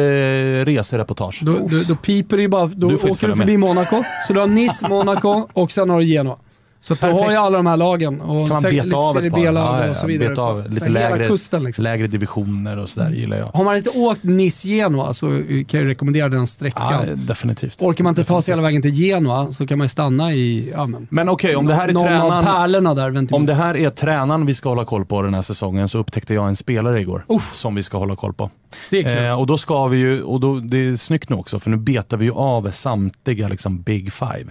resereportage. 0.65 1.39
Då, 1.41 1.51
då, 1.53 1.83
då 1.87 1.95
piper 1.95 2.37
det 2.37 2.41
ju 2.43 2.49
bara, 2.49 2.65
då 2.65 2.89
Du 2.89 2.95
åker 2.95 3.07
du 3.07 3.15
förbi 3.35 3.57
med. 3.57 3.59
Monaco, 3.59 4.03
så 4.27 4.33
du 4.33 4.39
har 4.39 4.47
Nice, 4.47 4.87
Monaco 4.89 5.47
och 5.53 5.71
sen 5.71 5.89
har 5.89 5.99
du 5.99 6.05
Genoa. 6.05 6.37
Så 6.81 6.95
Perfekt. 6.95 7.21
har 7.21 7.31
ju 7.31 7.37
alla 7.37 7.57
de 7.57 7.65
här 7.65 7.77
lagen. 7.77 8.21
Och 8.21 8.47
kan 8.47 8.61
man 8.61 8.61
beta 8.61 8.95
av 8.95 9.17
ett 9.17 9.33
par. 9.33 9.39
Ja, 9.39 9.85
ja, 9.85 9.89
och 9.89 9.95
så 9.95 10.07
vidare. 10.07 10.29
Beta 10.29 10.41
av 10.41 10.69
lite 10.69 10.89
lägre, 10.89 11.27
kusten 11.27 11.63
liksom. 11.63 11.83
lägre 11.83 12.07
divisioner 12.07 12.77
och 12.77 12.89
sådär 12.89 13.11
gillar 13.11 13.37
jag. 13.37 13.45
Har 13.45 13.63
man 13.63 13.77
inte 13.77 13.89
åkt 13.89 14.23
Nice-Genoa 14.23 15.13
så 15.13 15.27
kan 15.67 15.79
jag 15.79 15.89
rekommendera 15.89 16.29
den 16.29 16.47
sträckan. 16.47 17.07
Ja, 17.07 17.15
definitivt. 17.15 17.81
Orkar 17.81 18.03
man 18.03 18.11
inte 18.11 18.23
ta 18.23 18.41
sig 18.41 18.51
hela 18.51 18.61
vägen 18.61 18.81
till 18.81 18.93
Genoa 18.93 19.51
så 19.51 19.67
kan 19.67 19.77
man 19.77 19.85
ju 19.85 19.89
stanna 19.89 20.33
i 20.33 20.71
ja, 20.75 20.85
men, 20.85 21.07
Men 21.09 21.29
okej, 21.29 21.55
om 21.55 21.65
det 21.65 21.73
här 21.73 21.87
är 21.87 21.93
tränaren, 21.93 22.45
pärlorna 22.45 22.93
där. 22.93 23.33
Om 23.35 23.45
det 23.45 23.53
här 23.53 23.77
är 23.77 23.89
tränaren 23.89 24.45
vi 24.45 24.53
ska 24.53 24.69
hålla 24.69 24.85
koll 24.85 25.05
på 25.05 25.21
den 25.21 25.33
här 25.33 25.41
säsongen 25.41 25.89
så 25.89 25.97
upptäckte 25.97 26.33
jag 26.33 26.47
en 26.47 26.55
spelare 26.55 27.01
igår 27.01 27.25
som 27.51 27.75
vi 27.75 27.83
ska 27.83 27.97
hålla 27.97 28.15
koll 28.15 28.33
på. 28.33 28.49
Det 28.89 28.99
är 28.99 29.03
kul. 29.03 29.25
Eh, 29.25 29.39
och 29.39 29.47
då 29.47 29.57
ska 29.57 29.87
vi 29.87 29.97
ju, 29.97 30.21
och 30.21 30.39
då, 30.39 30.59
det 30.59 30.77
är 30.77 30.95
snyggt 30.95 31.29
nu 31.29 31.35
också, 31.35 31.59
för 31.59 31.69
nu 31.69 31.77
betar 31.77 32.17
vi 32.17 32.25
ju 32.25 32.31
av 32.31 32.71
samtliga 32.71 33.47
liksom 33.47 33.81
big 33.81 34.13
five. 34.13 34.45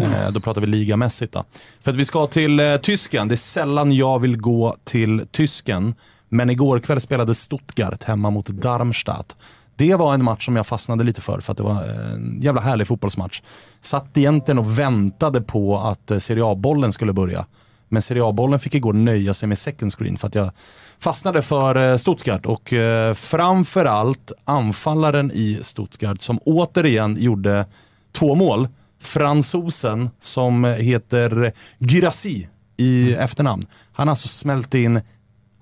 Oh. 0.00 0.24
Eh, 0.24 0.30
då 0.30 0.40
pratar 0.40 0.60
vi 0.60 0.66
ligamässigt 0.66 1.32
då. 1.32 1.44
För 1.80 1.90
att 1.90 1.96
vi 1.96 2.04
ska 2.04 2.26
till 2.26 2.60
eh, 2.60 2.76
tysken. 2.76 3.28
Det 3.28 3.34
är 3.34 3.36
sällan 3.36 3.92
jag 3.92 4.18
vill 4.18 4.36
gå 4.36 4.76
till 4.84 5.26
tysken. 5.30 5.94
Men 6.28 6.50
igår 6.50 6.78
kväll 6.78 7.00
spelade 7.00 7.34
Stuttgart 7.34 8.02
hemma 8.02 8.30
mot 8.30 8.46
Darmstadt. 8.46 9.36
Det 9.76 9.94
var 9.94 10.14
en 10.14 10.24
match 10.24 10.44
som 10.44 10.56
jag 10.56 10.66
fastnade 10.66 11.04
lite 11.04 11.20
för, 11.20 11.40
för 11.40 11.52
att 11.52 11.56
det 11.56 11.64
var 11.64 11.82
en 11.82 12.40
jävla 12.40 12.60
härlig 12.60 12.86
fotbollsmatch. 12.86 13.42
Satt 13.80 14.18
egentligen 14.18 14.58
och 14.58 14.78
väntade 14.78 15.40
på 15.40 15.78
att 15.78 16.10
eh, 16.10 16.18
Serie 16.18 16.44
A-bollen 16.44 16.92
skulle 16.92 17.12
börja. 17.12 17.46
Men 17.88 18.02
Serie 18.02 18.24
A-bollen 18.24 18.60
fick 18.60 18.74
igår 18.74 18.92
nöja 18.92 19.34
sig 19.34 19.48
med 19.48 19.58
second 19.58 19.92
screen 19.92 20.18
för 20.18 20.28
att 20.28 20.34
jag 20.34 20.50
fastnade 20.98 21.42
för 21.42 21.90
eh, 21.90 21.96
Stuttgart 21.96 22.46
och 22.46 22.72
framförallt 23.14 24.32
anfallaren 24.44 25.30
i 25.34 25.58
Stuttgart 25.62 26.22
som 26.22 26.38
återigen 26.38 27.16
gjorde 27.20 27.66
två 28.12 28.34
mål. 28.34 28.68
Fransosen 29.06 30.10
som 30.20 30.64
heter 30.64 31.52
Gyrassi 31.78 32.48
i 32.76 33.14
efternamn. 33.14 33.66
Han 33.92 34.08
har 34.08 34.12
alltså 34.12 34.28
smält 34.28 34.74
in, 34.74 35.00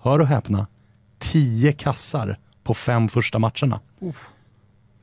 hör 0.03 0.19
och 0.19 0.27
häpna, 0.27 0.67
tio 1.19 1.73
kassar 1.73 2.39
på 2.65 2.75
fem 2.75 3.09
första 3.09 3.39
matcherna. 3.39 3.81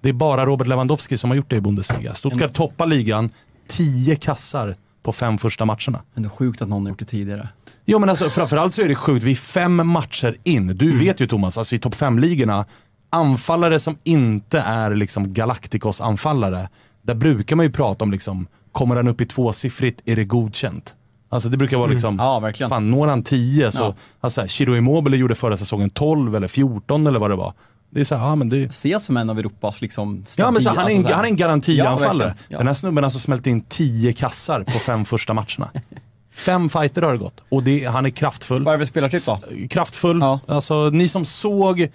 Det 0.02 0.10
är 0.10 0.14
bara 0.14 0.46
Robert 0.46 0.68
Lewandowski 0.68 1.18
som 1.18 1.30
har 1.30 1.38
gjort 1.38 1.50
det 1.50 1.56
i 1.56 1.62
Bundesliga. 1.62 2.14
Stuttgart 2.14 2.54
toppar 2.54 2.88
ligan, 2.88 3.30
tio 3.68 4.16
kassar 4.16 4.76
på 5.04 5.12
fem 5.12 5.38
första 5.38 5.66
matcherna. 5.66 6.02
Men 6.14 6.24
det 6.24 6.28
är 6.28 6.30
sjukt 6.30 6.62
att 6.62 6.70
någon 6.70 6.82
har 6.82 6.90
gjort 6.90 7.00
det 7.00 7.06
tidigare. 7.06 7.50
Jo 7.86 8.00
men 8.00 8.10
alltså 8.10 8.30
framförallt 8.30 8.74
så 8.74 8.82
är 8.82 8.88
det 8.88 8.96
sjukt, 8.96 9.26
vi 9.26 9.32
är 9.32 9.36
fem 9.36 9.88
matcher 9.88 10.38
in. 10.44 10.68
Du 10.68 10.98
vet 10.98 11.20
ju 11.20 11.28
Thomas, 11.28 11.58
alltså 11.58 11.76
i 11.76 11.80
topp 11.80 11.96
fem 11.96 12.20
ligorna 12.20 12.66
anfallare 13.10 13.80
som 13.80 13.98
inte 14.04 14.60
är 14.60 14.96
liksom 14.96 15.34
Galacticos 15.34 16.02
anfallare, 16.02 16.70
där 17.02 17.16
brukar 17.16 17.56
man 17.56 17.66
ju 17.66 17.72
prata 17.72 18.04
om 18.06 18.12
liksom, 18.12 18.48
kommer 18.72 18.96
han 18.96 19.08
upp 19.08 19.22
i 19.22 19.26
tvåsiffrigt, 19.26 20.02
är 20.06 20.16
det 20.16 20.24
godkänt? 20.26 20.96
Alltså 21.32 21.50
det 21.50 21.58
brukar 21.58 21.78
vara 21.78 21.88
liksom, 21.90 22.16
Ja, 22.20 22.40
verkligen. 22.40 22.70
fan 22.70 22.92
når 22.92 23.08
han 23.08 23.24
10 23.24 23.72
så, 23.72 23.82
Ja. 23.82 23.96
alltså 24.22 24.48
Chiro 24.48 24.76
Immobile 24.76 25.18
gjorde 25.18 25.36
förra 25.36 25.58
säsongen 25.58 25.90
12 25.90 26.36
eller 26.36 26.48
14 26.48 27.08
eller 27.08 27.20
vad 27.20 27.30
det 27.30 27.36
var. 27.36 27.54
Det 27.92 28.00
är 28.00 28.04
så 28.04 28.16
här, 28.16 28.26
ja 28.28 28.36
men 28.36 28.50
det 28.50 28.64
Ses 28.64 29.06
som 29.06 29.18
en 29.18 29.30
av 29.30 29.40
Europas 29.40 29.82
liksom 29.82 30.26
Ja 30.38 30.52
men 30.52 30.62
så, 30.62 30.70
stabil- 30.70 30.78
han, 30.78 30.88
är 30.88 30.92
en, 30.92 30.98
alltså 30.98 31.02
så 31.02 31.08
här- 31.08 31.16
han 31.16 31.26
är 31.26 31.30
en 31.30 31.36
garantianfallare. 31.36 32.36
Ja. 32.48 32.58
Den 32.58 32.68
här 32.68 32.74
snubben 32.74 32.98
har 32.98 33.04
alltså 33.04 33.20
smält 33.20 33.48
in 33.48 33.62
10 33.62 34.14
kassar 34.14 34.64
på 34.64 34.72
fem 34.80 35.06
första 35.06 35.34
matcherna. 35.34 35.70
Fem 36.36 36.70
fighter 36.70 37.02
har 37.02 37.12
det 37.12 37.18
gått 37.18 37.40
och 37.50 37.64
det, 37.64 37.86
han 37.86 38.06
är 38.06 38.10
kraftfull. 38.10 38.64
Vad 38.64 38.74
är 38.74 38.78
det 38.78 38.86
för 38.86 38.90
spelartyp 38.92 39.26
då? 39.26 39.40
Kraftfull. 39.70 40.20
Ja. 40.20 40.40
Alltså 40.48 40.90
ni 40.90 41.08
som 41.10 41.26
såg, 41.26 41.88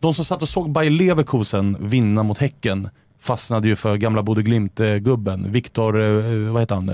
de 0.00 0.14
som 0.14 0.24
satt 0.24 0.42
och 0.42 0.48
såg 0.48 0.70
Bayer 0.70 0.90
Leverkusen 0.90 1.76
vinna 1.80 2.22
mot 2.22 2.38
Häcken 2.38 2.88
fastnade 3.24 3.68
ju 3.68 3.76
för 3.76 3.96
gamla 3.96 4.22
Bodø 4.22 4.42
Glimt-gubben. 4.42 5.52
Victor, 5.52 6.00
eh, 6.00 6.52
vad 6.52 6.62
heter 6.62 6.74
han, 6.74 6.90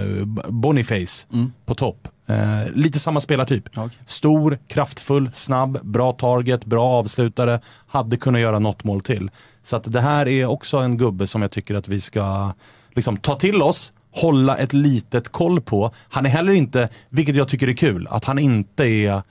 Boniface 0.48 1.26
på 1.66 1.74
topp. 1.74 2.08
Eh, 2.26 2.72
lite 2.74 2.98
samma 2.98 3.20
spelartyp. 3.20 3.68
Okej. 3.76 3.98
Stor, 4.06 4.58
kraftfull, 4.68 5.30
snabb, 5.32 5.78
bra 5.82 6.12
target, 6.12 6.64
bra 6.64 6.84
avslutare. 6.84 7.60
Hade 7.86 8.16
kunnat 8.16 8.40
göra 8.40 8.58
något 8.58 8.84
mål 8.84 9.00
till. 9.00 9.30
Så 9.62 9.76
att 9.76 9.92
det 9.92 10.00
här 10.00 10.28
är 10.28 10.46
också 10.46 10.78
en 10.78 10.96
gubbe 10.96 11.26
som 11.26 11.42
jag 11.42 11.50
tycker 11.50 11.74
att 11.74 11.88
vi 11.88 12.00
ska 12.00 12.52
liksom, 12.94 13.16
ta 13.16 13.34
till 13.34 13.62
oss, 13.62 13.92
hålla 14.10 14.56
ett 14.56 14.72
litet 14.72 15.28
koll 15.28 15.60
på. 15.60 15.92
Han 16.08 16.26
är 16.26 16.30
heller 16.30 16.52
inte, 16.52 16.88
vilket 17.08 17.36
jag 17.36 17.48
tycker 17.48 17.68
är 17.68 17.72
kul, 17.72 18.06
att 18.10 18.24
han 18.24 18.38
inte 18.38 18.84
är 18.84 19.22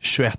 21 0.00 0.38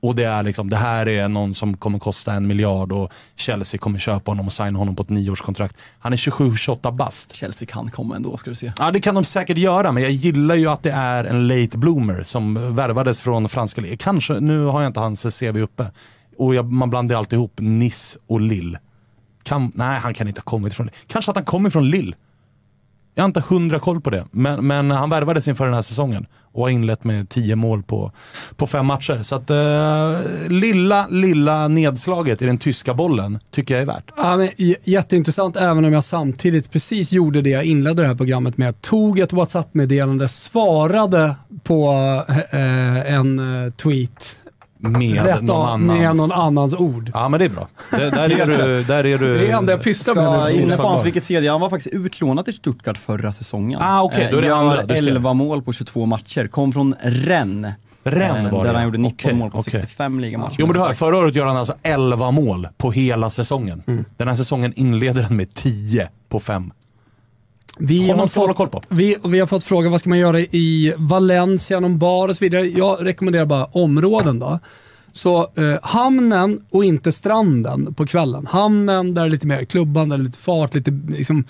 och 0.00 0.14
det 0.14 0.24
är 0.24 0.42
liksom, 0.42 0.70
det 0.70 0.76
här 0.76 1.08
är 1.08 1.28
någon 1.28 1.54
som 1.54 1.76
kommer 1.76 1.98
kosta 1.98 2.32
en 2.32 2.46
miljard 2.46 2.92
och 2.92 3.12
Chelsea 3.36 3.78
kommer 3.78 3.98
köpa 3.98 4.30
honom 4.30 4.46
och 4.46 4.52
signa 4.52 4.78
honom 4.78 4.96
på 4.96 5.02
ett 5.02 5.08
nioårskontrakt. 5.08 5.76
Han 5.98 6.12
är 6.12 6.16
27-28 6.16 6.96
bast. 6.96 7.34
Chelsea 7.34 7.68
kan 7.68 7.90
komma 7.90 8.16
ändå 8.16 8.36
ska 8.36 8.50
du 8.50 8.54
se. 8.54 8.72
Ja 8.78 8.90
det 8.90 9.00
kan 9.00 9.14
de 9.14 9.24
säkert 9.24 9.58
göra, 9.58 9.92
men 9.92 10.02
jag 10.02 10.12
gillar 10.12 10.54
ju 10.54 10.66
att 10.66 10.82
det 10.82 10.92
är 10.92 11.24
en 11.24 11.48
late 11.48 11.78
bloomer 11.78 12.22
som 12.22 12.74
värvades 12.76 13.20
från 13.20 13.48
franska 13.48 13.80
ligan. 13.80 13.98
Kanske, 13.98 14.40
nu 14.40 14.64
har 14.64 14.82
jag 14.82 14.88
inte 14.88 15.00
hans 15.00 15.40
CV 15.40 15.58
uppe. 15.58 15.90
Och 16.38 16.54
jag, 16.54 16.72
man 16.72 16.90
blandar 16.90 17.16
alltid 17.16 17.36
ihop 17.36 17.52
Nice 17.56 18.18
och 18.26 18.40
Lille. 18.40 18.78
Kan, 19.42 19.72
nej, 19.74 20.00
han 20.00 20.14
kan 20.14 20.28
inte 20.28 20.40
ha 20.40 20.44
kommit 20.44 20.74
från 20.74 20.90
Kanske 21.06 21.30
att 21.30 21.36
han 21.36 21.44
kommer 21.44 21.70
från 21.70 21.90
Lille. 21.90 22.16
Jag 23.18 23.22
har 23.22 23.26
inte 23.26 23.42
hundra 23.48 23.78
koll 23.78 24.00
på 24.00 24.10
det, 24.10 24.24
men, 24.30 24.66
men 24.66 24.90
han 24.90 25.10
värvades 25.10 25.48
inför 25.48 25.64
den 25.64 25.74
här 25.74 25.82
säsongen 25.82 26.26
och 26.52 26.62
har 26.62 26.70
inlett 26.70 27.04
med 27.04 27.28
tio 27.28 27.56
mål 27.56 27.82
på, 27.82 28.12
på 28.56 28.66
fem 28.66 28.86
matcher. 28.86 29.22
Så 29.22 29.34
att 29.34 29.50
eh, 29.50 30.48
lilla, 30.48 31.06
lilla 31.08 31.68
nedslaget 31.68 32.42
i 32.42 32.46
den 32.46 32.58
tyska 32.58 32.94
bollen 32.94 33.38
tycker 33.50 33.74
jag 33.74 33.82
är 33.82 33.86
värt. 33.86 34.10
Ja, 34.16 34.36
men, 34.36 34.48
jätteintressant, 34.84 35.56
även 35.56 35.84
om 35.84 35.92
jag 35.92 36.04
samtidigt 36.04 36.70
precis 36.70 37.12
gjorde 37.12 37.42
det 37.42 37.50
jag 37.50 37.64
inledde 37.64 38.02
det 38.02 38.08
här 38.08 38.14
programmet 38.14 38.56
med. 38.56 38.80
Tog 38.80 39.18
ett 39.18 39.32
WhatsApp-meddelande, 39.32 40.28
svarade 40.28 41.34
på 41.64 41.92
eh, 42.28 42.38
eh 42.38 43.12
en 43.14 43.64
eh, 43.64 43.72
tweet 43.72 44.36
med 44.78 45.24
rätt 45.24 45.42
någon 45.42 45.56
av, 45.56 45.62
annans. 45.62 46.00
med 46.00 46.16
någon 46.16 46.32
annans 46.32 46.74
ord. 46.74 47.10
Ja 47.14 47.28
men 47.28 47.40
det 47.40 47.44
är 47.44 47.48
bra. 47.48 47.68
Det, 47.90 48.10
där, 48.10 48.40
är 48.40 48.46
du, 48.66 48.82
där 48.82 49.06
är 49.06 49.18
du... 49.18 49.34
Det 49.34 49.44
är 49.44 49.46
det 49.46 49.50
enda 49.50 49.72
jag 49.72 49.82
pysslar 49.82 50.14
med 50.14 50.54
nu. 50.54 50.62
inne 50.62 50.76
på 50.76 50.82
hans 50.82 51.04
Wikipedia, 51.04 51.52
han 51.52 51.60
var 51.60 51.70
faktiskt 51.70 51.94
utlånad 51.94 52.44
till 52.44 52.54
Stuttgart 52.54 52.98
förra 52.98 53.32
säsongen. 53.32 53.80
Ah, 53.82 54.02
okej, 54.02 54.28
då 54.30 54.38
är 54.38 54.42
det 54.42 54.48
Gör 54.48 54.56
andra, 54.56 54.82
du 54.82 55.02
ser. 55.02 55.08
11 55.08 55.32
mål 55.32 55.62
på 55.62 55.72
22 55.72 56.06
matcher, 56.06 56.46
kom 56.46 56.72
från 56.72 56.94
Rennes. 57.02 57.74
Rennes 58.04 58.46
Eh, 58.46 58.52
var 58.52 58.64
Där 58.64 58.72
det, 58.72 58.78
han 58.78 58.84
gjorde 58.84 58.98
19 58.98 59.14
okej, 59.14 59.34
mål 59.34 59.50
på 59.50 59.58
okej. 59.58 59.72
65 59.72 60.20
ligamatcher. 60.20 60.56
Jo 60.58 60.66
men 60.66 60.74
du 60.74 60.80
hör, 60.80 60.92
förra 60.92 61.16
året 61.16 61.34
gör 61.34 61.46
han 61.46 61.56
alltså 61.56 61.74
11 61.82 62.30
mål 62.30 62.68
på 62.76 62.90
hela 62.92 63.30
säsongen. 63.30 63.82
Mm. 63.86 64.04
Den 64.16 64.28
här 64.28 64.34
säsongen 64.34 64.72
inleder 64.76 65.22
han 65.22 65.36
med 65.36 65.54
10 65.54 66.08
på 66.28 66.40
5. 66.40 66.72
Vi 67.78 68.10
har, 68.10 68.38
hålla 68.40 68.54
koll 68.54 68.70
fått, 68.70 68.88
på. 68.88 68.94
vi, 68.94 69.16
vi 69.24 69.40
har 69.40 69.46
fått 69.46 69.64
fråga 69.64 69.90
vad 69.90 70.00
ska 70.00 70.08
man 70.08 70.18
göra 70.18 70.40
i 70.40 70.94
Valencia, 70.96 71.80
någon 71.80 71.98
bar 71.98 72.28
och 72.28 72.36
så 72.36 72.44
vidare. 72.44 72.66
Jag 72.66 73.06
rekommenderar 73.06 73.46
bara 73.46 73.64
områden 73.64 74.38
då. 74.38 74.58
Så 75.12 75.40
eh, 75.40 75.78
hamnen 75.82 76.60
och 76.70 76.84
inte 76.84 77.12
stranden 77.12 77.94
på 77.94 78.06
kvällen. 78.06 78.46
Hamnen 78.46 79.14
där 79.14 79.24
är 79.24 79.30
lite 79.30 79.46
mer 79.46 79.64
klubban, 79.64 80.08
där 80.08 80.16
det 80.16 80.22
är 80.22 80.24
lite 80.24 80.38
fart, 80.38 80.74
lite 80.74 80.90
liksom, 81.08 81.44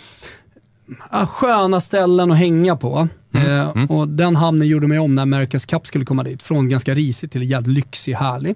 sköna 1.27 1.81
ställen 1.81 2.31
att 2.33 2.39
hänga 2.39 2.77
på. 2.77 3.09
Eh, 3.35 3.85
Och 3.89 4.09
Den 4.09 4.37
hamnen 4.37 4.69
gjorde 4.69 4.87
mig 4.87 4.99
om 4.99 5.15
när 5.15 5.25
America's 5.27 5.69
Cup 5.69 5.87
skulle 5.87 6.05
komma 6.05 6.23
dit. 6.23 6.43
Från 6.43 6.69
ganska 6.69 6.95
risig 6.95 7.31
till 7.31 7.51
jävligt 7.51 7.77
lyxig, 7.77 8.15
härlig. 8.15 8.55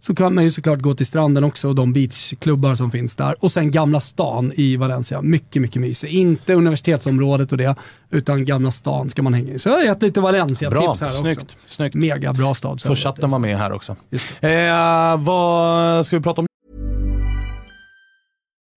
Så 0.00 0.14
kan 0.14 0.34
man 0.34 0.44
ju 0.44 0.50
såklart 0.50 0.78
gå 0.80 0.94
till 0.94 1.06
stranden 1.06 1.44
också 1.44 1.68
och 1.68 1.74
de 1.74 1.92
beachklubbar 1.92 2.74
som 2.74 2.90
finns 2.90 3.16
där. 3.16 3.34
Och 3.44 3.52
sen 3.52 3.70
Gamla 3.70 4.00
stan 4.00 4.52
i 4.54 4.76
Valencia. 4.76 5.22
Mycket, 5.22 5.62
mycket 5.62 5.80
mysig. 5.82 6.08
Inte 6.10 6.54
universitetsområdet 6.54 7.52
och 7.52 7.58
det, 7.58 7.74
utan 8.10 8.44
Gamla 8.44 8.70
stan 8.70 9.10
ska 9.10 9.22
man 9.22 9.34
hänga 9.34 9.52
i. 9.52 9.58
Så 9.58 9.68
jag 9.68 9.76
har 9.76 9.82
gett 9.82 10.02
lite 10.02 10.20
Valencia-tips 10.20 11.00
här 11.00 11.08
snyggt. 11.10 11.38
också. 11.42 11.56
snyggt. 11.66 11.94
Mega 11.94 12.32
bra 12.32 12.54
stad. 12.54 12.80
så 12.80 12.94
chatten 12.96 13.30
var 13.30 13.38
med 13.38 13.58
här 13.58 13.72
också. 13.72 13.96
Eh, 14.40 15.16
vad 15.18 16.06
ska 16.06 16.16
vi 16.16 16.22
prata 16.22 16.40
om? 16.40 16.46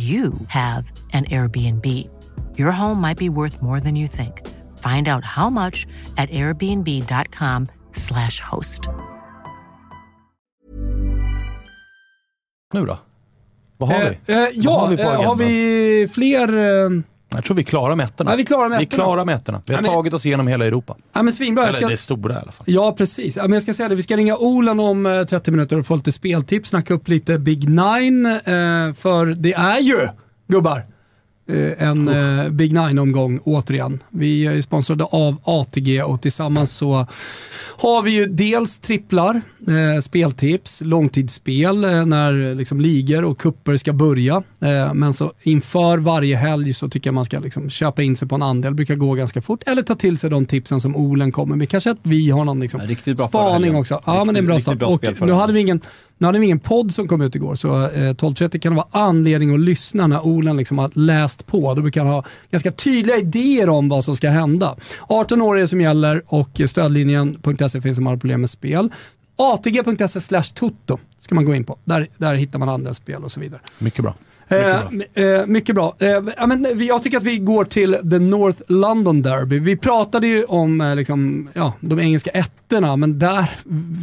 you 0.00 0.32
have 0.48 0.90
an 1.12 1.24
Airbnb. 1.30 1.84
Your 2.58 2.72
home 2.72 3.00
might 3.00 3.18
be 3.18 3.28
worth 3.28 3.62
more 3.62 3.80
than 3.80 3.96
you 3.96 4.08
think. 4.08 4.42
Find 4.78 5.08
out 5.08 5.24
how 5.24 5.50
much 5.50 5.86
at 6.16 6.30
airbnb.com/slash 6.30 8.40
host. 8.40 8.88
Nu 12.74 12.86
då? 12.86 12.98
Vad 13.78 13.88
har 13.88 14.02
Eh, 14.02 14.10
vi? 14.26 14.32
eh, 14.32 14.38
Vad 14.40 14.48
ja, 14.54 14.78
har 14.80 14.88
vi 14.90 14.96
på 14.96 15.02
eh, 15.02 15.22
har 15.26 15.36
vi 15.36 16.08
fler... 16.14 16.54
Eh, 16.56 16.90
Jag 17.30 17.44
tror 17.44 17.56
vi 17.56 17.64
klarar 17.64 17.96
med 17.96 18.06
ettorna. 18.06 18.30
Ja, 18.30 18.36
vi 18.36 18.44
klarar 18.44 18.68
med 18.68 18.78
Vi 18.78 18.86
klarar 18.86 19.24
med 19.24 19.34
ettorna. 19.34 19.62
Vi 19.66 19.72
har 19.74 19.78
Ja, 19.78 19.82
men- 19.82 19.90
tagit 19.92 20.12
oss 20.14 20.26
igenom 20.26 20.46
hela 20.46 20.66
Europa. 20.66 20.96
ja, 21.12 21.22
men 21.22 21.32
svinbra. 21.32 21.62
Eller 21.64 21.72
ska, 21.78 21.88
det 21.88 21.96
stora 21.96 22.34
i 22.34 22.36
alla 22.36 22.52
fall. 22.52 22.64
Ja, 22.68 22.94
precis. 22.98 23.36
Ja, 23.36 23.42
men 23.42 23.52
jag 23.52 23.62
ska 23.62 23.72
säga 23.72 23.88
det, 23.88 23.94
vi 23.94 24.02
ska 24.02 24.16
ringa 24.16 24.36
Olan 24.36 24.80
om 24.80 25.06
eh, 25.06 25.24
30 25.24 25.50
minuter 25.50 25.78
och 25.78 25.86
få 25.86 25.96
lite 25.96 26.12
speltips, 26.12 26.68
snacka 26.68 26.94
upp 26.94 27.08
lite 27.08 27.38
Big 27.38 27.68
Nine. 27.68 28.26
Eh, 28.26 28.92
för 28.94 29.26
det 29.34 29.52
är 29.52 29.78
ju, 29.80 30.08
gubbar, 30.48 30.76
eh, 30.76 30.82
en 31.78 32.08
eh, 32.08 32.48
Big 32.48 32.72
Nine-omgång 32.72 33.40
återigen. 33.44 34.02
Vi 34.10 34.46
är 34.46 34.60
sponsrade 34.60 35.04
av 35.04 35.36
ATG 35.44 36.02
och 36.02 36.22
tillsammans 36.22 36.72
så 36.72 37.06
har 37.76 38.02
vi 38.02 38.10
ju 38.10 38.26
dels 38.26 38.78
tripplar, 38.78 39.40
eh, 39.68 40.00
speltips, 40.02 40.80
långtidsspel 40.84 41.84
eh, 41.84 42.06
när 42.06 42.54
liksom, 42.54 42.80
ligor 42.80 43.24
och 43.24 43.38
kupper 43.38 43.76
ska 43.76 43.92
börja. 43.92 44.42
Eh, 44.60 44.94
men 44.94 45.12
så 45.14 45.32
inför 45.42 45.98
varje 45.98 46.36
helg 46.36 46.74
så 46.74 46.88
tycker 46.88 47.08
jag 47.10 47.14
man 47.14 47.24
ska 47.24 47.38
liksom, 47.38 47.70
köpa 47.70 48.02
in 48.02 48.16
sig 48.16 48.28
på 48.28 48.34
en 48.34 48.42
andel, 48.42 48.74
brukar 48.74 48.94
gå 48.94 49.14
ganska 49.14 49.42
fort. 49.42 49.62
Eller 49.66 49.82
ta 49.82 49.94
till 49.94 50.18
sig 50.18 50.30
de 50.30 50.46
tipsen 50.46 50.80
som 50.80 50.96
Olen 50.96 51.32
kommer 51.32 51.56
med. 51.56 51.68
Kanske 51.68 51.90
att 51.90 51.98
vi 52.02 52.30
har 52.30 52.44
någon 52.44 52.60
liksom, 52.60 52.80
riktigt 52.80 53.20
spaning 53.20 53.76
också. 53.76 54.00
Ja, 54.06 54.24
men 54.24 54.34
det 54.34 54.38
är 54.38 54.42
en 54.42 54.46
bra 54.46 54.56
Riktigt- 54.56 54.76
start. 54.78 54.92
riktigt 55.02 55.20
och 55.20 55.26
nu 55.26 55.32
hade, 55.32 55.52
vi 55.52 55.60
ingen, 55.60 55.80
nu 56.20 56.26
hade 56.26 56.38
vi 56.38 56.44
ingen 56.44 56.58
podd 56.58 56.94
som 56.94 57.08
kom 57.08 57.20
ut 57.20 57.34
igår, 57.34 57.54
så 57.54 57.82
eh, 57.82 57.88
12.30 57.88 58.58
kan 58.58 58.72
det 58.72 58.76
vara 58.76 59.06
anledning 59.08 59.54
att 59.54 59.60
lyssna 59.60 60.06
när 60.06 60.26
Olan 60.26 60.56
liksom 60.56 60.78
har 60.78 60.90
läst 60.94 61.46
på. 61.46 61.74
Då 61.74 61.82
brukar 61.82 62.04
han 62.04 62.12
ha 62.12 62.24
ganska 62.50 62.72
tydliga 62.72 63.16
idéer 63.16 63.68
om 63.68 63.88
vad 63.88 64.04
som 64.04 64.16
ska 64.16 64.30
hända. 64.30 64.76
18 65.06 65.42
år 65.42 65.56
är 65.56 65.60
det 65.60 65.68
som 65.68 65.80
gäller 65.80 66.22
och 66.26 66.60
stödlinjen.se 66.66 67.80
finns 67.80 67.98
om 67.98 68.04
man 68.04 68.12
har 68.12 68.18
problem 68.18 68.40
med 68.40 68.50
spel. 68.50 68.90
ATG.se 69.36 70.20
slash 70.20 70.42
toto 70.54 70.98
ska 71.20 71.34
man 71.34 71.44
gå 71.44 71.54
in 71.54 71.64
på. 71.64 71.76
Där, 71.84 72.08
där 72.16 72.34
hittar 72.34 72.58
man 72.58 72.68
andelsspel 72.68 73.24
och 73.24 73.32
så 73.32 73.40
vidare. 73.40 73.60
Mycket 73.78 74.02
bra. 74.02 74.14
Eh, 74.48 75.24
eh, 75.24 75.46
mycket 75.46 75.74
bra. 75.74 75.94
Eh, 75.98 76.08
ja, 76.36 76.46
men 76.46 76.66
jag 76.86 77.02
tycker 77.02 77.16
att 77.16 77.22
vi 77.22 77.38
går 77.38 77.64
till 77.64 77.96
the 78.10 78.18
North 78.18 78.58
London 78.68 79.22
Derby. 79.22 79.58
Vi 79.58 79.76
pratade 79.76 80.26
ju 80.26 80.44
om 80.44 80.80
eh, 80.80 80.96
liksom, 80.96 81.48
ja, 81.54 81.72
de 81.80 82.00
engelska 82.00 82.30
ettorna, 82.30 82.96
men 82.96 83.18
där 83.18 83.50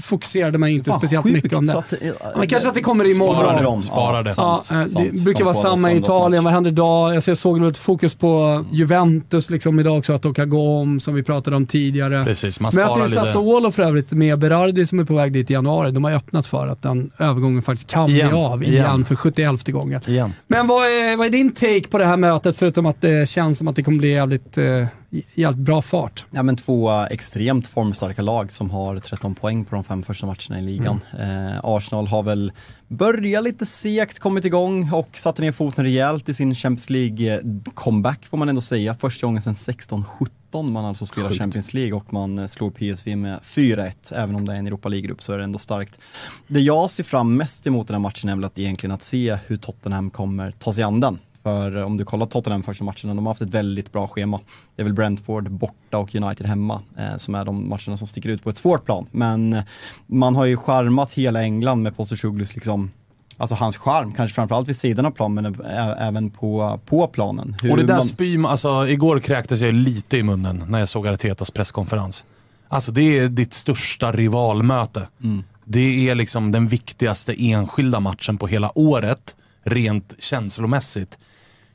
fokuserade 0.04 0.58
man 0.58 0.70
ju 0.70 0.76
inte 0.76 0.92
Fan, 0.92 1.00
speciellt 1.00 1.24
sjukt, 1.24 1.44
mycket 1.44 1.58
om 1.58 1.66
det. 1.66 1.78
att 1.78 1.90
det- 1.90 1.98
Ja, 2.02 2.14
men 2.38 2.48
kanske 2.48 2.70
att 2.70 2.76
det 2.76 2.82
kommer 2.82 3.12
imorgon. 3.12 3.76
Det. 3.78 3.82
Sparar 3.82 4.24
det. 4.24 4.34
Ja, 4.38 4.62
sant, 4.64 4.88
eh, 4.90 4.94
sant. 4.94 5.10
det 5.14 5.24
brukar 5.24 5.44
Kom 5.44 5.54
vara 5.54 5.76
samma 5.76 5.92
i. 5.92 5.98
Italien. 5.98 6.44
Vad 6.44 6.54
händer 6.54 6.72
idag? 6.72 7.16
Jag 7.16 7.24
ser- 7.24 7.36
såg 7.36 7.60
väl 7.60 7.70
ett 7.70 7.78
fokus 7.78 8.16
på 8.16 8.66
Juventus 8.72 9.50
liksom 9.50 9.80
idag 9.80 9.98
också, 9.98 10.14
att 10.14 10.22
de 10.22 10.34
kan 10.34 10.50
gå 10.50 10.78
om, 10.78 11.00
som 11.00 11.14
vi 11.14 11.24
pratade 11.24 11.56
om 11.56 11.66
tidigare. 11.66 12.24
Precis, 12.24 12.60
man 12.60 12.72
Möter 12.76 12.86
sparar 12.88 13.04
ju 13.04 13.10
lite. 13.10 13.26
Sassuolo 13.26 13.72
för 13.72 13.84
övrigt 13.84 14.12
med 14.12 14.40
Berardi 14.40 14.86
som 14.86 15.00
är 15.00 15.04
på 15.04 15.16
väg 15.16 15.32
dit 15.34 15.50
i 15.50 15.54
januari. 15.54 15.92
De 15.92 16.04
har 16.04 16.12
öppnat 16.12 16.48
för 16.48 16.68
att 16.68 16.82
den 16.82 17.07
övergången 17.18 17.62
faktiskt 17.62 17.90
kan 17.90 18.10
Igen. 18.10 18.30
bli 18.30 18.38
av 18.38 18.64
igen, 18.64 18.74
Igen. 18.74 19.06
för 19.06 19.16
71 19.16 19.68
gången. 19.68 20.02
Igen. 20.08 20.34
Men 20.48 20.68
vad 20.68 20.86
är, 20.86 21.18
vad 21.18 21.28
är 21.28 21.32
din 21.32 21.52
take 21.52 21.88
på 21.88 21.98
det 21.98 22.06
här 22.06 22.18
mötet, 22.18 22.58
förutom 22.58 22.86
att 22.86 23.02
det 23.02 23.30
känns 23.30 23.58
som 23.58 23.68
att 23.68 23.76
det 23.76 23.84
kommer 23.84 23.98
bli 23.98 24.12
jävligt, 24.12 24.58
eh, 24.58 24.88
jävligt 25.36 25.66
bra 25.66 25.82
fart? 25.82 26.26
Ja, 26.32 26.44
men 26.44 26.56
två 26.56 26.92
extremt 26.92 27.68
formstarka 27.68 28.22
lag 28.22 28.52
som 28.52 28.70
har 28.70 29.00
13 29.00 29.36
poäng 29.36 29.66
på 29.66 29.76
de 29.76 29.84
fem 29.84 30.04
första 30.04 30.26
matcherna 30.26 30.60
i 30.60 30.62
ligan. 30.62 31.00
Eh, 31.20 31.60
Arsenal 31.64 32.08
har 32.08 32.24
väl 32.24 32.52
börjat 32.88 33.44
lite 33.44 33.66
segt, 33.66 34.20
kommit 34.20 34.46
igång 34.46 34.92
och 34.94 35.10
satte 35.14 35.42
ner 35.42 35.52
foten 35.52 35.86
rejält 35.86 36.30
i 36.30 36.34
sin 36.34 36.56
Champions 36.56 36.90
League-comeback 36.90 38.26
får 38.30 38.38
man 38.38 38.50
ändå 38.50 38.62
säga. 38.62 38.96
Första 38.96 39.28
gången 39.28 39.42
sedan 39.42 39.56
16-17 39.56 40.28
man 40.52 40.86
alltså 40.86 41.06
spelar 41.06 41.30
Sjukt. 41.30 41.40
Champions 41.40 41.74
League 41.74 41.94
och 41.94 42.14
man 42.14 42.40
eh, 42.40 42.48
slår 42.48 42.70
PSV 42.70 43.16
med 43.16 43.40
4-1. 43.40 44.14
Även 44.16 44.36
om 44.36 44.46
det 44.46 44.54
är 44.54 44.58
en 44.58 44.68
Europa 44.68 44.90
League-grupp 44.90 45.24
så 45.24 45.34
är 45.34 45.38
det 45.38 45.44
ändå 45.44 45.60
starkt. 45.60 46.00
Det 46.48 46.60
jag 46.60 46.90
ser 46.90 47.04
fram 47.04 47.36
mest 47.36 47.68
emot 47.68 47.88
den 47.88 47.96
här 47.96 48.00
matchen 48.00 48.30
är 48.30 48.36
väl 48.36 48.46
att 48.46 48.60
egentligen 48.60 48.92
att 48.92 49.02
se 49.02 49.38
hur 49.48 49.58
Tottenham 49.58 50.10
kommer 50.10 50.52
ta 50.52 50.74
sig 50.74 50.84
an 50.84 51.00
den. 51.00 51.20
För 51.44 51.78
eh, 51.78 51.84
om 51.84 51.98
du 51.98 52.06
kollar 52.06 52.26
Tottenham 52.26 52.64
första 52.64 52.84
matcherna, 52.84 53.16
de 53.16 53.18
har 53.18 53.28
haft 53.28 53.42
ett 53.42 53.54
väldigt 53.54 53.92
bra 53.92 54.08
schema. 54.08 54.40
Det 54.76 54.82
är 54.82 54.84
väl 54.84 54.94
Brentford 54.94 55.52
borta 55.52 55.98
och 55.98 56.16
United 56.16 56.48
hemma 56.48 56.82
eh, 56.98 57.18
som 57.18 57.36
är 57.36 57.46
de 57.46 57.70
matcherna 57.70 57.98
som 57.98 58.08
sticker 58.08 58.30
ut 58.30 58.44
på 58.44 58.50
ett 58.50 58.58
svårt 58.58 58.86
plan. 58.86 59.08
Men 59.12 59.54
eh, 59.54 59.64
man 60.06 60.36
har 60.36 60.46
ju 60.46 60.58
charmat 60.58 61.14
hela 61.14 61.42
England 61.42 61.84
med 61.84 61.98
Postecoglous 61.98 62.56
liksom 62.56 62.92
Alltså 63.40 63.56
hans 63.56 63.78
charm, 63.78 64.14
kanske 64.14 64.36
framförallt 64.36 64.68
vid 64.68 64.76
sidan 64.76 65.06
av 65.06 65.12
planen 65.12 65.56
men 65.58 65.66
även 65.98 66.30
på, 66.30 66.80
på 66.86 67.08
planen. 67.08 67.56
Hur 67.62 67.72
Och 67.72 67.78
det 67.78 67.84
där 67.84 67.96
man- 67.96 68.06
spym, 68.06 68.46
alltså 68.46 68.88
igår 68.88 69.20
kräktes 69.20 69.62
jag 69.62 69.74
lite 69.74 70.18
i 70.18 70.24
munnen 70.24 70.64
när 70.70 70.80
jag 70.80 70.90
såg 70.90 71.08
Artetas 71.08 71.52
presskonferens. 71.52 72.24
Alltså 72.68 72.92
det 72.92 73.20
är 73.20 73.30
ditt 73.30 73.54
största 73.54 74.12
rivalmöte. 74.12 75.08
Mm. 75.24 75.44
Det 75.66 76.10
är 76.10 76.16
liksom 76.16 76.52
den 76.52 76.68
viktigaste 76.68 77.34
enskilda 77.38 78.00
matchen 78.00 78.38
på 78.38 78.48
hela 78.48 78.72
året, 78.78 79.36
rent 79.64 80.14
känslomässigt. 80.20 81.18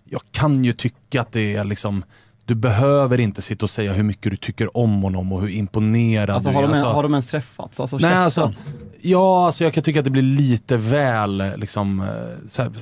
Jag 0.05 0.21
kan 0.31 0.65
ju 0.65 0.73
tycka 0.73 1.21
att 1.21 1.33
det 1.33 1.57
är 1.57 1.65
liksom, 1.65 2.05
du 2.45 2.55
behöver 2.55 3.21
inte 3.21 3.43
sitta 3.43 3.65
och 3.65 3.71
säga 3.71 3.93
hur 3.93 4.03
mycket 4.03 4.31
du 4.31 4.37
tycker 4.37 4.77
om 4.77 5.03
honom 5.03 5.33
och 5.33 5.41
hur 5.41 5.49
imponerad 5.49 6.31
Alltså 6.31 6.51
du 6.51 6.55
har 6.57 6.63
är. 6.63 6.67
de, 6.67 6.73
Alltså, 6.73 6.87
har 6.87 7.03
de 7.03 7.13
ens 7.15 7.27
träffats? 7.27 7.81
Alltså, 7.81 7.97
Nej, 8.01 8.15
alltså, 8.15 8.55
ja, 9.03 9.47
alltså 9.47 9.65
jag 9.65 9.75
kan 9.75 9.83
tycka 9.83 9.99
att 9.99 10.05
det 10.05 10.11
blir 10.11 10.23
lite 10.23 10.77
väl 10.77 11.43
liksom, 11.57 12.01
eh, 12.01 12.07
så 12.49 12.63
här, 12.63 12.73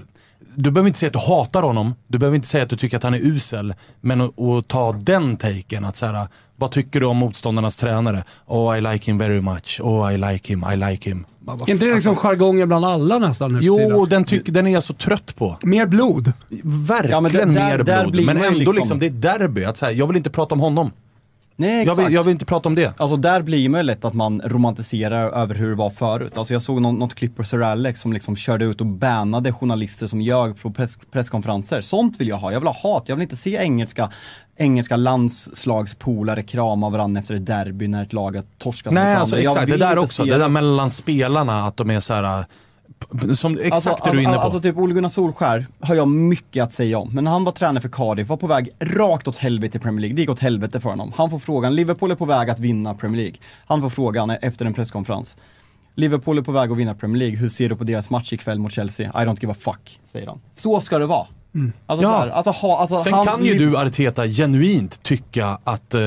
du 0.54 0.70
behöver 0.70 0.88
inte 0.88 0.98
säga 0.98 1.06
att 1.08 1.12
du 1.12 1.18
hatar 1.34 1.62
honom, 1.62 1.94
du 2.08 2.18
behöver 2.18 2.36
inte 2.36 2.48
säga 2.48 2.64
att 2.64 2.70
du 2.70 2.76
tycker 2.76 2.96
att 2.96 3.02
han 3.02 3.14
är 3.14 3.18
usel, 3.26 3.74
men 4.00 4.20
att, 4.20 4.68
ta 4.68 4.92
den 4.92 5.36
taken, 5.36 5.84
att 5.84 5.96
så 5.96 6.06
här, 6.06 6.26
vad 6.56 6.70
tycker 6.70 7.00
du 7.00 7.06
om 7.06 7.16
motståndarnas 7.16 7.76
tränare? 7.76 8.24
Oh 8.46 8.78
I 8.78 8.80
like 8.80 9.06
him 9.10 9.18
very 9.18 9.40
much, 9.40 9.80
oh 9.82 10.14
I 10.14 10.18
like 10.18 10.52
him, 10.52 10.64
I 10.72 10.76
like 10.76 11.10
him. 11.10 11.24
Bara, 11.40 11.56
Är 11.66 11.70
inte 11.70 11.84
det 11.86 11.94
liksom 11.94 12.16
jargonger 12.16 12.66
bland 12.66 12.84
alla 12.84 13.18
nästan 13.18 13.50
nu 13.52 13.58
Jo, 13.62 14.06
den, 14.06 14.24
tyck, 14.24 14.46
den 14.46 14.66
är 14.66 14.70
jag 14.70 14.82
så 14.82 14.92
trött 14.94 15.36
på. 15.36 15.56
Mer 15.62 15.86
blod. 15.86 16.32
Verkligen 16.64 17.10
Ja, 17.10 17.20
men 17.20 17.32
det- 17.32 17.38
där- 17.38 17.46
mer 17.46 17.78
där 17.78 18.00
blod. 18.02 18.12
blir 18.12 18.26
Men 18.26 18.36
ändå 18.36 18.50
liksom- 18.58 18.74
liksom, 18.76 18.98
det 18.98 19.06
är 19.06 19.10
derby. 19.10 19.64
Att 19.64 19.76
så 19.76 19.86
här, 19.86 19.92
jag 19.92 20.06
vill 20.06 20.16
inte 20.16 20.30
prata 20.30 20.54
om 20.54 20.60
honom. 20.60 20.90
Nej, 21.60 21.70
Jag 21.70 21.82
exakt. 21.82 21.98
vill, 22.08 22.14
jag 22.14 22.22
vill 22.22 22.32
inte 22.32 22.44
prata 22.44 22.68
om 22.68 22.74
det. 22.74 23.00
Alltså 23.00 23.16
där 23.16 23.42
blir 23.42 23.68
man 23.68 23.80
ju 23.80 23.82
lätt 23.82 24.04
att 24.04 24.14
man 24.14 24.40
romantiserar 24.44 25.30
över 25.30 25.54
hur 25.54 25.68
det 25.68 25.74
var 25.74 25.90
förut. 25.90 26.36
Alltså 26.36 26.52
jag 26.54 26.62
såg 26.62 26.82
någon, 26.82 26.98
något 26.98 27.14
klipp 27.14 27.36
på 27.36 27.44
Sir 27.44 27.62
Alex 27.62 28.00
som 28.00 28.12
liksom 28.12 28.36
körde 28.36 28.64
ut 28.64 28.80
och 28.80 28.86
bannade 28.86 29.52
journalister 29.52 30.06
som 30.06 30.20
ljög 30.20 30.62
på 30.62 30.70
press, 30.70 30.98
presskonferenser. 31.10 31.80
Sånt 31.80 32.20
vill 32.20 32.28
jag 32.28 32.36
ha. 32.36 32.52
Jag 32.52 32.60
vill 32.60 32.66
ha 32.66 32.76
hat. 32.82 33.08
Jag 33.08 33.16
vill 33.16 33.22
inte 33.22 33.36
se 33.36 33.56
engelska, 33.56 34.10
engelska 34.56 34.96
landslagspolare 34.96 36.42
krama 36.42 36.90
varandra 36.90 37.20
efter 37.20 37.34
ett 37.34 37.46
derby 37.46 37.88
när 37.88 38.02
ett 38.02 38.12
lag 38.12 38.36
har 38.36 38.44
torskat 38.58 38.92
Nej, 38.92 39.14
alltså 39.14 39.36
Jag 39.36 39.52
exakt. 39.52 39.70
Det 39.70 39.76
där 39.76 39.98
också. 39.98 40.24
Det 40.24 40.38
där 40.38 40.48
mellan 40.48 40.90
spelarna, 40.90 41.66
att 41.66 41.76
de 41.76 41.90
är 41.90 42.00
så 42.00 42.14
här. 42.14 42.44
Som, 43.36 43.58
exakt 43.62 43.72
alltså, 43.72 44.04
det 44.04 44.10
du 44.12 44.18
är 44.18 44.22
inne 44.22 44.24
på. 44.24 44.40
Alltså, 44.40 44.44
alltså 44.56 44.60
typ 44.60 44.76
Ole 44.78 44.94
Gunnar 44.94 45.08
Solskär 45.08 45.66
har 45.80 45.94
jag 45.94 46.08
mycket 46.08 46.62
att 46.64 46.72
säga 46.72 46.98
om. 46.98 47.10
Men 47.14 47.24
när 47.24 47.30
han 47.30 47.44
var 47.44 47.52
tränare 47.52 47.80
för 47.82 47.88
Cardiff, 47.88 48.28
var 48.28 48.36
på 48.36 48.46
väg 48.46 48.68
rakt 48.80 49.28
åt 49.28 49.36
helvete 49.36 49.78
i 49.78 49.80
Premier 49.80 50.00
League. 50.00 50.16
Det 50.16 50.20
gick 50.22 50.30
åt 50.30 50.40
helvete 50.40 50.80
för 50.80 50.90
honom. 50.90 51.12
Han 51.16 51.30
får 51.30 51.38
frågan, 51.38 51.74
Liverpool 51.74 52.10
är 52.10 52.14
på 52.14 52.24
väg 52.24 52.50
att 52.50 52.58
vinna 52.60 52.94
Premier 52.94 53.22
League. 53.22 53.38
Han 53.66 53.80
får 53.80 53.90
frågan 53.90 54.30
efter 54.30 54.66
en 54.66 54.74
presskonferens. 54.74 55.36
Liverpool 55.94 56.38
är 56.38 56.42
på 56.42 56.52
väg 56.52 56.72
att 56.72 56.78
vinna 56.78 56.94
Premier 56.94 57.18
League, 57.18 57.36
hur 57.36 57.48
ser 57.48 57.68
du 57.68 57.76
på 57.76 57.84
deras 57.84 58.10
match 58.10 58.32
ikväll 58.32 58.58
mot 58.58 58.72
Chelsea? 58.72 59.06
I 59.08 59.26
don't 59.26 59.38
give 59.40 59.52
a 59.52 59.56
fuck, 59.58 60.00
säger 60.04 60.26
han. 60.26 60.40
Så 60.52 60.80
ska 60.80 60.98
det 60.98 61.06
vara. 61.06 61.26
Alltså, 61.86 62.02
Ja. 62.04 62.08
så 62.10 62.16
här, 62.18 62.28
alltså, 62.28 62.50
ha, 62.50 62.78
alltså, 62.78 63.00
Sen 63.00 63.12
kan 63.26 63.44
ju 63.44 63.58
du 63.58 63.76
Arteta 63.76 64.26
genuint 64.26 65.02
tycka 65.02 65.58
att 65.64 65.94
eh, 65.94 66.00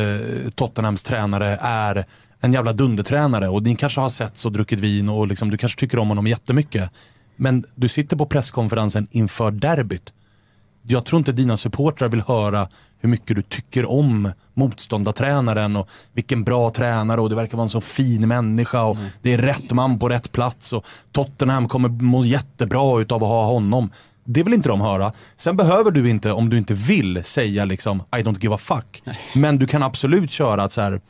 Tottenhams 0.56 1.04
tränare 1.04 1.58
är 1.62 2.06
en 2.44 2.54
jävla 2.54 2.74
dundertränare 2.74 3.50
och 3.50 3.64
ni 3.64 3.76
kanske 3.76 4.02
har 4.02 4.10
sett 4.10 4.46
och 4.46 4.52
druckit 4.52 4.80
vin 4.80 5.10
och 5.10 5.28
liksom, 5.28 5.50
du 5.50 5.58
kanske 5.58 5.80
tycker 5.80 6.00
om 6.00 6.10
honom 6.10 6.28
jättemycket. 6.28 6.90
Men 7.36 7.66
du 7.76 7.90
sitter 7.90 8.18
på 8.18 8.26
presskonferensen 8.26 9.08
inför 9.12 9.52
derbyt. 9.52 10.14
Jag 10.88 11.06
tror 11.06 11.20
inte 11.20 11.32
dina 11.32 11.58
supportrar 11.58 12.10
vill 12.10 12.22
höra 12.22 12.68
hur 13.00 13.10
mycket 13.10 13.36
du 13.36 13.42
tycker 13.42 13.92
om 13.92 14.32
motståndartränaren 14.54 15.76
och 15.76 15.90
vilken 16.14 16.44
bra 16.44 16.70
tränare 16.70 17.22
och 17.22 17.30
det 17.30 17.36
verkar 17.36 17.58
vara 17.58 17.64
en 17.64 17.70
så 17.70 17.82
fin 17.82 18.28
människa 18.28 18.84
och 18.84 18.98
det 19.22 19.34
är 19.34 19.38
rätt 19.38 19.72
man 19.72 20.00
på 20.00 20.10
rätt 20.10 20.32
plats 20.32 20.74
och 20.74 20.86
Tottenham 21.12 21.68
kommer 21.68 21.90
må 21.90 22.26
jättebra 22.26 23.02
utav 23.02 23.24
att 23.24 23.30
ha 23.30 23.46
honom. 23.46 23.90
Det 24.26 24.44
vill 24.44 24.54
inte 24.54 24.70
de 24.70 24.82
höra. 24.82 25.14
Sen 25.38 25.58
behöver 25.58 25.92
du 25.92 26.10
inte, 26.10 26.32
om 26.32 26.50
du 26.50 26.58
inte 26.58 26.74
vill, 26.74 27.24
säga 27.24 27.66
liksom 27.66 28.00
I 28.00 28.16
don't 28.16 28.42
give 28.42 28.56
a 28.56 28.58
fuck. 28.58 29.04
Men 29.34 29.58
du 29.58 29.68
kan 29.68 29.84
absolut 29.84 30.32
köra 30.32 30.64
att 30.64 30.72
så 30.72 30.82
här, 30.82 31.02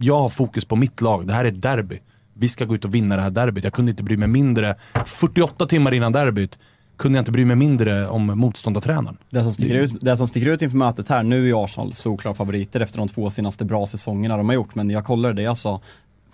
jag 0.00 0.20
har 0.20 0.28
fokus 0.28 0.64
på 0.64 0.76
mitt 0.76 1.00
lag, 1.00 1.26
det 1.26 1.32
här 1.32 1.44
är 1.44 1.48
ett 1.48 1.62
derby. 1.62 1.98
Vi 2.34 2.48
ska 2.48 2.64
gå 2.64 2.74
ut 2.74 2.84
och 2.84 2.94
vinna 2.94 3.16
det 3.16 3.22
här 3.22 3.30
derbyt. 3.30 3.64
Jag 3.64 3.72
kunde 3.72 3.90
inte 3.90 4.02
bry 4.02 4.16
mig 4.16 4.28
mindre. 4.28 4.74
48 5.04 5.66
timmar 5.66 5.94
innan 5.94 6.12
derbyt 6.12 6.58
kunde 6.96 7.18
jag 7.18 7.20
inte 7.22 7.32
bry 7.32 7.44
mig 7.44 7.56
mindre 7.56 8.08
om 8.08 8.26
motståndartränaren. 8.26 9.16
Det 9.30 9.42
som, 9.42 9.52
sticker 9.52 9.74
ut, 9.74 10.00
det 10.00 10.16
som 10.16 10.28
sticker 10.28 10.46
ut 10.46 10.62
inför 10.62 10.76
mötet 10.76 11.08
här, 11.08 11.22
nu 11.22 11.50
är 11.50 11.64
Arsenal 11.64 11.92
solklara 11.92 12.34
favoriter 12.34 12.80
efter 12.80 12.98
de 12.98 13.08
två 13.08 13.30
senaste 13.30 13.64
bra 13.64 13.86
säsongerna 13.86 14.36
de 14.36 14.48
har 14.48 14.54
gjort, 14.54 14.74
men 14.74 14.90
jag 14.90 15.04
kollade 15.04 15.34
det 15.34 15.42
jag 15.42 15.58
sa. 15.58 15.80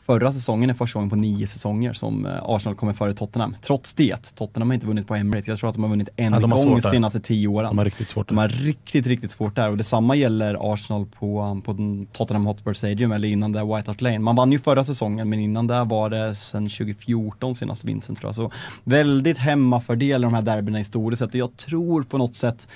Förra 0.07 0.33
säsongen 0.33 0.71
är 0.71 0.75
första 0.75 0.99
gången 0.99 1.11
på 1.11 1.17
nio 1.17 1.47
säsonger 1.47 1.93
som 1.93 2.27
eh, 2.27 2.33
Arsenal 2.43 2.77
kommer 2.77 2.93
före 2.93 3.13
Tottenham. 3.13 3.57
Trots 3.63 3.95
det, 3.95 4.35
Tottenham 4.35 4.69
har 4.71 4.75
inte 4.75 4.87
vunnit 4.87 5.07
på 5.07 5.15
Emirates. 5.15 5.49
Jag 5.49 5.59
tror 5.59 5.69
att 5.71 5.75
de 5.75 5.83
har 5.83 5.91
vunnit 5.91 6.09
en 6.17 6.33
Ja, 6.33 6.41
de 6.41 6.51
gång 6.51 6.61
de 6.65 6.81
där. 6.81 6.91
senaste 6.91 7.21
tio 7.21 7.49
åren. 7.49 7.69
De 7.69 7.79
har 7.79 7.85
riktigt 7.85 8.09
svårt 8.09 8.29
De 8.29 8.39
har 8.39 8.49
riktigt, 8.49 9.07
riktigt 9.07 9.31
svårt 9.31 9.57
där 9.57 9.71
och 9.71 9.77
detsamma 9.77 10.15
gäller 10.15 10.73
Arsenal 10.73 11.07
på, 11.07 11.61
på 11.65 11.73
den 11.73 12.07
Tottenham 12.07 12.47
Hotspur 12.47 12.75
Stadium 12.75 13.13
eller 13.13 13.29
innan 13.29 13.53
det 13.53 13.65
White 13.65 13.91
Hart 13.91 14.01
Lane. 14.01 14.19
Man 14.19 14.37
vann 14.37 14.53
ju 14.53 14.59
förra 14.59 14.85
säsongen 14.85 15.29
men 15.29 15.39
innan 15.39 15.67
det 15.67 15.85
var 15.85 16.11
det 16.11 16.35
sen 16.35 16.69
2014 16.69 17.57
senaste 17.57 17.87
vinsten 17.87 18.17
tror 18.17 18.29
jag. 18.29 18.35
Så 18.35 18.53
väldigt 18.85 19.39
hemmafördel 19.39 20.23
i 20.23 20.25
de 20.25 20.35
här 20.35 20.43
derbyna 20.43 20.79
historiskt 20.79 21.19
sett 21.21 21.29
och 21.29 21.35
jag 21.35 21.57
tror 21.57 22.03
på 22.03 22.19
något 22.19 22.35
sätt 22.35 22.69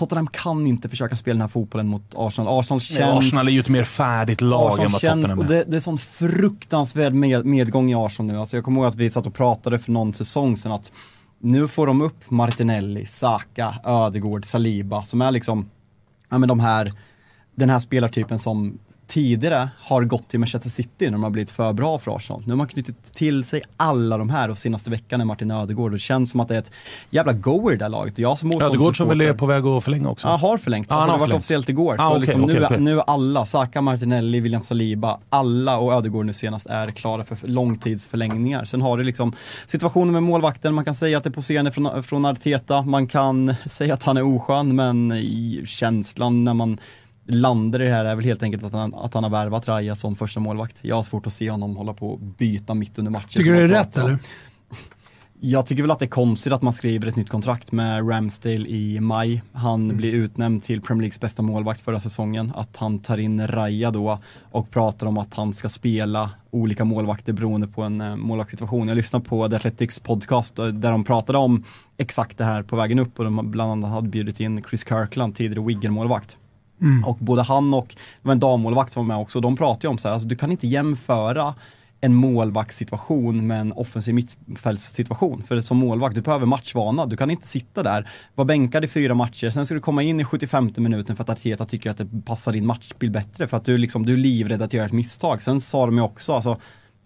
Tottenham 0.00 0.26
kan 0.26 0.66
inte 0.66 0.88
försöka 0.88 1.16
spela 1.16 1.34
den 1.34 1.40
här 1.40 1.48
fotbollen 1.48 1.88
mot 1.88 2.14
Arsenal. 2.14 2.58
Arsenal 2.58 2.80
känns... 2.80 3.00
Nej, 3.00 3.18
Arsenal 3.18 3.48
är 3.48 3.52
ju 3.52 3.60
ett 3.60 3.68
mer 3.68 3.84
färdigt 3.84 4.40
lag 4.40 4.68
Arsenal 4.68 4.86
än 4.86 4.92
vad 4.92 5.00
känns, 5.00 5.22
Tottenham 5.22 5.38
och 5.38 5.44
är. 5.44 5.58
det, 5.58 5.64
det 5.64 5.76
är 5.76 5.80
sån 5.80 5.98
fruktansvärd 5.98 7.12
med, 7.14 7.46
medgång 7.46 7.90
i 7.90 7.94
Arsenal 7.94 8.32
nu. 8.32 8.38
Alltså 8.38 8.56
jag 8.56 8.64
kommer 8.64 8.80
ihåg 8.80 8.88
att 8.88 8.94
vi 8.94 9.10
satt 9.10 9.26
och 9.26 9.34
pratade 9.34 9.78
för 9.78 9.92
någon 9.92 10.14
säsong 10.14 10.56
sedan 10.56 10.72
att 10.72 10.92
nu 11.38 11.68
får 11.68 11.86
de 11.86 12.02
upp 12.02 12.30
Martinelli, 12.30 13.06
Saka, 13.06 13.74
Ödegård, 13.84 14.44
Saliba 14.44 15.04
som 15.04 15.22
är 15.22 15.30
liksom, 15.30 15.70
ja 16.28 16.38
men 16.38 16.48
de 16.48 16.60
här, 16.60 16.92
den 17.54 17.70
här 17.70 17.78
spelartypen 17.78 18.38
som 18.38 18.78
tidigare 19.10 19.70
har 19.78 20.04
gått 20.04 20.28
till 20.28 20.40
Manchester 20.40 20.70
City 20.70 21.04
när 21.04 21.10
de 21.10 21.22
har 21.22 21.30
blivit 21.30 21.50
för 21.50 21.72
bra 21.72 21.98
för 21.98 22.16
Arsenal. 22.16 22.42
Nu 22.46 22.52
har 22.52 22.56
man 22.56 22.66
knutit 22.66 23.04
till 23.04 23.44
sig 23.44 23.62
alla 23.76 24.18
de 24.18 24.30
här 24.30 24.48
och 24.50 24.58
senaste 24.58 24.90
veckan 24.90 25.20
är 25.20 25.24
Martin 25.24 25.50
Ödegård 25.50 25.86
och 25.86 25.92
det 25.92 25.98
känns 25.98 26.30
som 26.30 26.40
att 26.40 26.48
det 26.48 26.54
är 26.54 26.58
ett 26.58 26.72
jävla 27.10 27.32
goer 27.32 27.74
i 27.74 27.76
det 27.76 27.84
här 27.84 27.90
laget. 27.90 28.18
Jag 28.18 28.38
som 28.38 28.52
Ödegård 28.52 28.96
som 28.96 29.08
väl 29.08 29.20
är 29.20 29.34
på 29.34 29.46
väg 29.46 29.66
att 29.66 29.84
förlänga 29.84 30.08
också? 30.08 30.28
Ja, 30.28 30.36
har 30.36 30.58
förlängt. 30.58 30.86
Ja, 30.90 30.94
han 30.94 31.02
alltså, 31.02 31.12
har 31.12 31.18
det 31.18 31.20
var 31.20 31.26
förlängt. 31.26 31.40
officiellt 31.40 31.68
igår. 31.68 31.96
Ah, 31.98 31.98
så 31.98 32.10
okej, 32.10 32.20
liksom 32.20 32.44
okej, 32.44 32.56
nu, 32.60 32.64
okej. 32.66 32.80
nu 32.80 32.98
är 32.98 33.04
alla, 33.06 33.46
Saka, 33.46 33.80
Martinelli, 33.80 34.40
William 34.40 34.64
Saliba, 34.64 35.18
alla 35.28 35.78
och 35.78 35.92
Ödegård 35.92 36.26
nu 36.26 36.32
senast 36.32 36.66
är 36.66 36.90
klara 36.90 37.24
för 37.24 37.48
långtidsförlängningar. 37.48 38.64
Sen 38.64 38.82
har 38.82 38.96
du 38.96 39.04
liksom 39.04 39.32
situationen 39.66 40.12
med 40.12 40.22
målvakten, 40.22 40.74
man 40.74 40.84
kan 40.84 40.94
säga 40.94 41.18
att 41.18 41.24
det 41.24 41.30
är 41.30 41.32
poserande 41.32 41.70
från, 41.70 42.02
från 42.02 42.24
Arteta, 42.24 42.82
man 42.82 43.06
kan 43.06 43.54
säga 43.66 43.94
att 43.94 44.02
han 44.02 44.16
är 44.16 44.22
oskön, 44.22 44.76
men 44.76 45.12
i 45.12 45.62
känslan 45.66 46.44
när 46.44 46.54
man 46.54 46.78
landar 47.30 47.82
i 47.82 47.84
det 47.84 47.90
här 47.90 48.04
är 48.04 48.14
väl 48.14 48.24
helt 48.24 48.42
enkelt 48.42 48.64
att 48.64 48.72
han, 48.72 48.94
att 48.94 49.14
han 49.14 49.22
har 49.24 49.30
värvat 49.30 49.68
Raja 49.68 49.94
som 49.94 50.16
första 50.16 50.40
målvakt. 50.40 50.78
Jag 50.82 50.96
har 50.96 51.02
svårt 51.02 51.26
att 51.26 51.32
se 51.32 51.50
honom 51.50 51.76
hålla 51.76 51.94
på 51.94 52.10
och 52.10 52.20
byta 52.20 52.74
mitt 52.74 52.98
under 52.98 53.12
matchen. 53.12 53.28
Tycker 53.28 53.52
du 53.52 53.56
det 53.58 53.64
är 53.64 53.68
rätt 53.68 53.96
eller? 53.96 54.18
Jag 55.42 55.66
tycker 55.66 55.82
väl 55.82 55.90
att 55.90 55.98
det 55.98 56.04
är 56.04 56.08
konstigt 56.08 56.52
att 56.52 56.62
man 56.62 56.72
skriver 56.72 57.08
ett 57.08 57.16
nytt 57.16 57.28
kontrakt 57.30 57.72
med 57.72 58.10
Ramsdale 58.10 58.68
i 58.68 59.00
maj. 59.00 59.42
Han 59.52 59.84
Mm. 59.84 59.96
blir 59.96 60.12
utnämnd 60.12 60.62
till 60.64 60.80
Premier 60.82 61.00
Leagues 61.02 61.20
bästa 61.20 61.42
målvakt 61.42 61.80
förra 61.80 62.00
säsongen. 62.00 62.52
Att 62.56 62.76
han 62.76 62.98
tar 62.98 63.18
in 63.18 63.46
Raja 63.46 63.90
då 63.90 64.18
och 64.50 64.70
pratar 64.70 65.06
om 65.06 65.18
att 65.18 65.34
han 65.34 65.52
ska 65.52 65.68
spela 65.68 66.30
olika 66.50 66.84
målvakter 66.84 67.32
beroende 67.32 67.66
på 67.68 67.82
en 67.82 68.00
eh, 68.00 68.16
målvaktssituation. 68.16 68.88
Jag 68.88 68.96
lyssnade 68.96 69.24
på 69.24 69.48
The 69.48 69.56
Athletics 69.56 70.00
podcast 70.00 70.58
eh, 70.58 70.66
där 70.66 70.90
de 70.90 71.04
pratade 71.04 71.38
om 71.38 71.64
exakt 71.98 72.38
det 72.38 72.44
här 72.44 72.62
på 72.62 72.76
vägen 72.76 72.98
upp 72.98 73.18
och 73.18 73.24
de 73.24 73.50
bland 73.50 73.72
annat 73.72 73.90
hade 73.90 74.08
bjudit 74.08 74.40
in 74.40 74.62
Chris 74.68 74.84
Kirkland, 74.88 75.34
tidigare 75.34 75.64
Wigan-målvakt. 75.66 76.36
Mm. 76.80 77.04
Och 77.04 77.16
både 77.16 77.42
han 77.42 77.74
och, 77.74 77.86
det 77.88 78.28
var 78.28 78.32
en 78.32 78.40
dammålvakt 78.40 78.92
som 78.92 79.06
var 79.06 79.14
med 79.14 79.22
också, 79.22 79.40
de 79.40 79.56
pratade 79.56 79.86
ju 79.86 79.90
om 79.90 79.98
så 79.98 80.08
här, 80.08 80.12
alltså 80.12 80.28
du 80.28 80.36
kan 80.36 80.50
inte 80.50 80.66
jämföra 80.66 81.54
en 82.00 82.14
målvaktssituation 82.14 83.46
med 83.46 83.60
en 83.60 83.72
offensiv 83.72 84.14
mittfältssituation. 84.14 85.42
För 85.42 85.60
som 85.60 85.76
målvakt, 85.76 86.14
du 86.14 86.20
behöver 86.20 86.46
matchvana. 86.46 87.06
Du 87.06 87.16
kan 87.16 87.30
inte 87.30 87.48
sitta 87.48 87.82
där, 87.82 88.10
vara 88.34 88.44
bänkad 88.44 88.84
i 88.84 88.88
fyra 88.88 89.14
matcher, 89.14 89.50
sen 89.50 89.66
ska 89.66 89.74
du 89.74 89.80
komma 89.80 90.02
in 90.02 90.20
i 90.20 90.24
75 90.24 90.70
minuten 90.76 91.16
för 91.16 91.22
att 91.22 91.30
Arteta 91.30 91.66
tycker 91.66 91.90
att 91.90 91.96
det 91.96 92.08
passar 92.24 92.52
din 92.52 92.66
matchbild 92.66 93.12
bättre. 93.12 93.48
För 93.48 93.56
att 93.56 93.64
du, 93.64 93.78
liksom, 93.78 94.06
du 94.06 94.12
är 94.12 94.16
livrädd 94.16 94.62
att 94.62 94.72
göra 94.72 94.86
ett 94.86 94.92
misstag. 94.92 95.42
Sen 95.42 95.60
sa 95.60 95.86
de 95.86 95.96
ju 95.96 96.02
också, 96.02 96.32
alltså, 96.32 96.58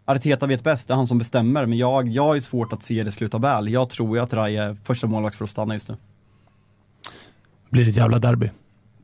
Arteta 0.05 0.47
vet 0.47 0.65
bäst, 0.65 0.89
det 0.89 0.95
är 0.95 0.97
han 0.97 1.07
som 1.07 1.19
bestämmer. 1.19 1.67
Men 1.67 1.79
jag, 1.79 2.09
jag 2.09 2.25
har 2.25 2.35
ju 2.35 2.41
svårt 2.41 2.73
att 2.73 2.83
se 2.83 3.05
det 3.05 3.11
sluta 3.11 3.39
väl. 3.39 3.69
Jag 3.69 3.89
tror 3.89 4.17
ju 4.17 4.23
att 4.23 4.33
Rai 4.33 4.57
är 4.57 4.77
första 4.85 5.07
målvakt 5.07 5.37
för 5.37 5.45
att 5.45 5.51
stanna 5.51 5.75
just 5.75 5.89
nu. 5.89 5.97
blir 7.71 7.85
det 7.85 7.91
ett 7.91 7.97
jävla 7.97 8.19
derby. 8.19 8.51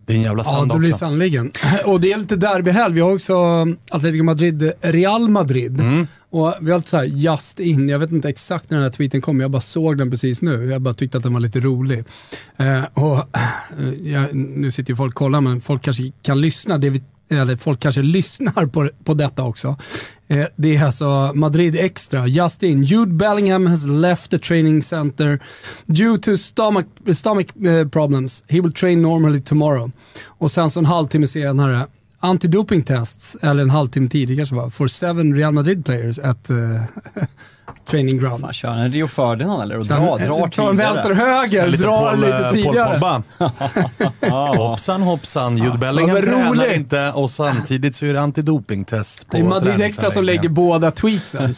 Det 0.06 0.12
är 0.12 0.16
en 0.16 0.22
jävla 0.22 0.42
Ja, 0.46 0.50
söndag 0.50 0.74
det 0.74 0.78
blir 0.78 0.92
sannoliken. 0.92 1.52
Och 1.84 2.00
det 2.00 2.12
är 2.12 2.18
lite 2.18 2.36
derbyhelg. 2.36 2.94
Vi 2.94 3.00
har 3.00 3.12
också 3.12 3.66
Atletico 3.90 4.24
Madrid, 4.24 4.72
Real 4.80 5.28
Madrid. 5.28 5.80
Mm. 5.80 6.06
Och 6.30 6.54
vi 6.60 6.70
har 6.70 6.74
alltid 6.74 6.88
så 6.88 6.96
här 6.96 7.04
just 7.04 7.60
in, 7.60 7.88
jag 7.88 7.98
vet 7.98 8.10
inte 8.12 8.28
exakt 8.28 8.70
när 8.70 8.78
den 8.78 8.84
här 8.84 8.90
tweeten 8.90 9.20
kom, 9.20 9.40
jag 9.40 9.50
bara 9.50 9.60
såg 9.60 9.98
den 9.98 10.10
precis 10.10 10.42
nu. 10.42 10.64
Jag 10.70 10.82
bara 10.82 10.94
tyckte 10.94 11.16
att 11.16 11.22
den 11.22 11.32
var 11.32 11.40
lite 11.40 11.60
rolig. 11.60 12.04
Eh, 12.56 12.84
och, 12.94 13.18
eh, 13.18 13.92
jag, 14.04 14.34
nu 14.34 14.70
sitter 14.70 14.92
ju 14.92 14.96
folk 14.96 15.10
och 15.10 15.18
kollar, 15.18 15.40
men 15.40 15.60
folk 15.60 15.82
kanske 15.82 16.12
kan 16.22 16.40
lyssna. 16.40 16.78
Det 16.78 16.90
vi, 16.90 17.02
eller 17.30 17.56
folk 17.56 17.80
kanske 17.80 18.02
lyssnar 18.02 18.66
på, 18.66 18.90
på 19.04 19.14
detta 19.14 19.42
också. 19.42 19.76
Eh, 20.28 20.46
det 20.56 20.76
är 20.76 20.84
alltså 20.84 21.32
Madrid 21.34 21.76
Extra, 21.76 22.26
Justin. 22.26 22.82
Jude 22.82 23.12
Bellingham 23.12 23.66
has 23.66 23.84
left 23.84 24.30
the 24.30 24.38
training 24.38 24.82
center 24.82 25.40
due 25.86 26.18
to 26.18 26.36
stomach, 26.36 26.86
stomach 27.14 27.56
eh, 27.64 27.88
problems. 27.88 28.44
He 28.48 28.60
will 28.60 28.72
train 28.72 29.02
normally 29.02 29.40
tomorrow. 29.40 29.90
Och 30.26 30.50
sen 30.50 30.70
så 30.70 30.80
en 30.80 30.86
halvtimme 30.86 31.26
senare, 31.26 31.86
antidoping 32.20 32.82
tests, 32.82 33.36
eller 33.42 33.62
en 33.62 33.70
halvtimme 33.70 34.08
tidigare 34.08 34.36
kanske 34.36 34.54
var, 34.54 34.70
for 34.70 34.88
seven 34.88 35.36
Real 35.36 35.52
Madrid 35.52 35.84
players 35.84 36.18
at 36.18 36.50
uh, 36.50 36.56
training 37.90 38.18
ground. 38.18 38.40
Man 38.40 38.52
kör 38.52 38.70
en 38.72 38.92
Rio 38.92 39.06
Ferdinand 39.06 39.62
eller? 39.62 39.78
Och 39.78 39.84
dra, 39.86 39.96
drar 39.96 40.16
tar 40.16 40.44
en 40.44 40.50
tidigare. 40.50 40.72
vänster-höger, 40.74 41.66
Lite 41.68 41.84
drar 41.84 42.00
Paul, 42.10 42.20
lite 42.20 42.36
eh, 42.46 42.50
tidigare. 42.50 42.90
Pogba. 43.00 43.22
hoppsan 44.56 45.02
hoppsan, 45.02 45.56
Jude 45.58 45.78
Bellingham 45.78 46.16
Ja, 46.16 46.22
tränar 46.22 46.50
roligt. 46.50 46.76
inte 46.76 47.10
och 47.12 47.30
samtidigt 47.30 47.96
så 47.96 48.06
är 48.06 48.12
det 48.14 48.20
antidopingtest 48.20 49.26
på 49.30 49.36
Det 49.36 49.42
är 49.42 49.44
Madrid 49.44 49.80
Extra 49.80 50.10
som 50.10 50.24
lägger 50.24 50.48
båda 50.48 50.90
tweetsen. 50.90 51.52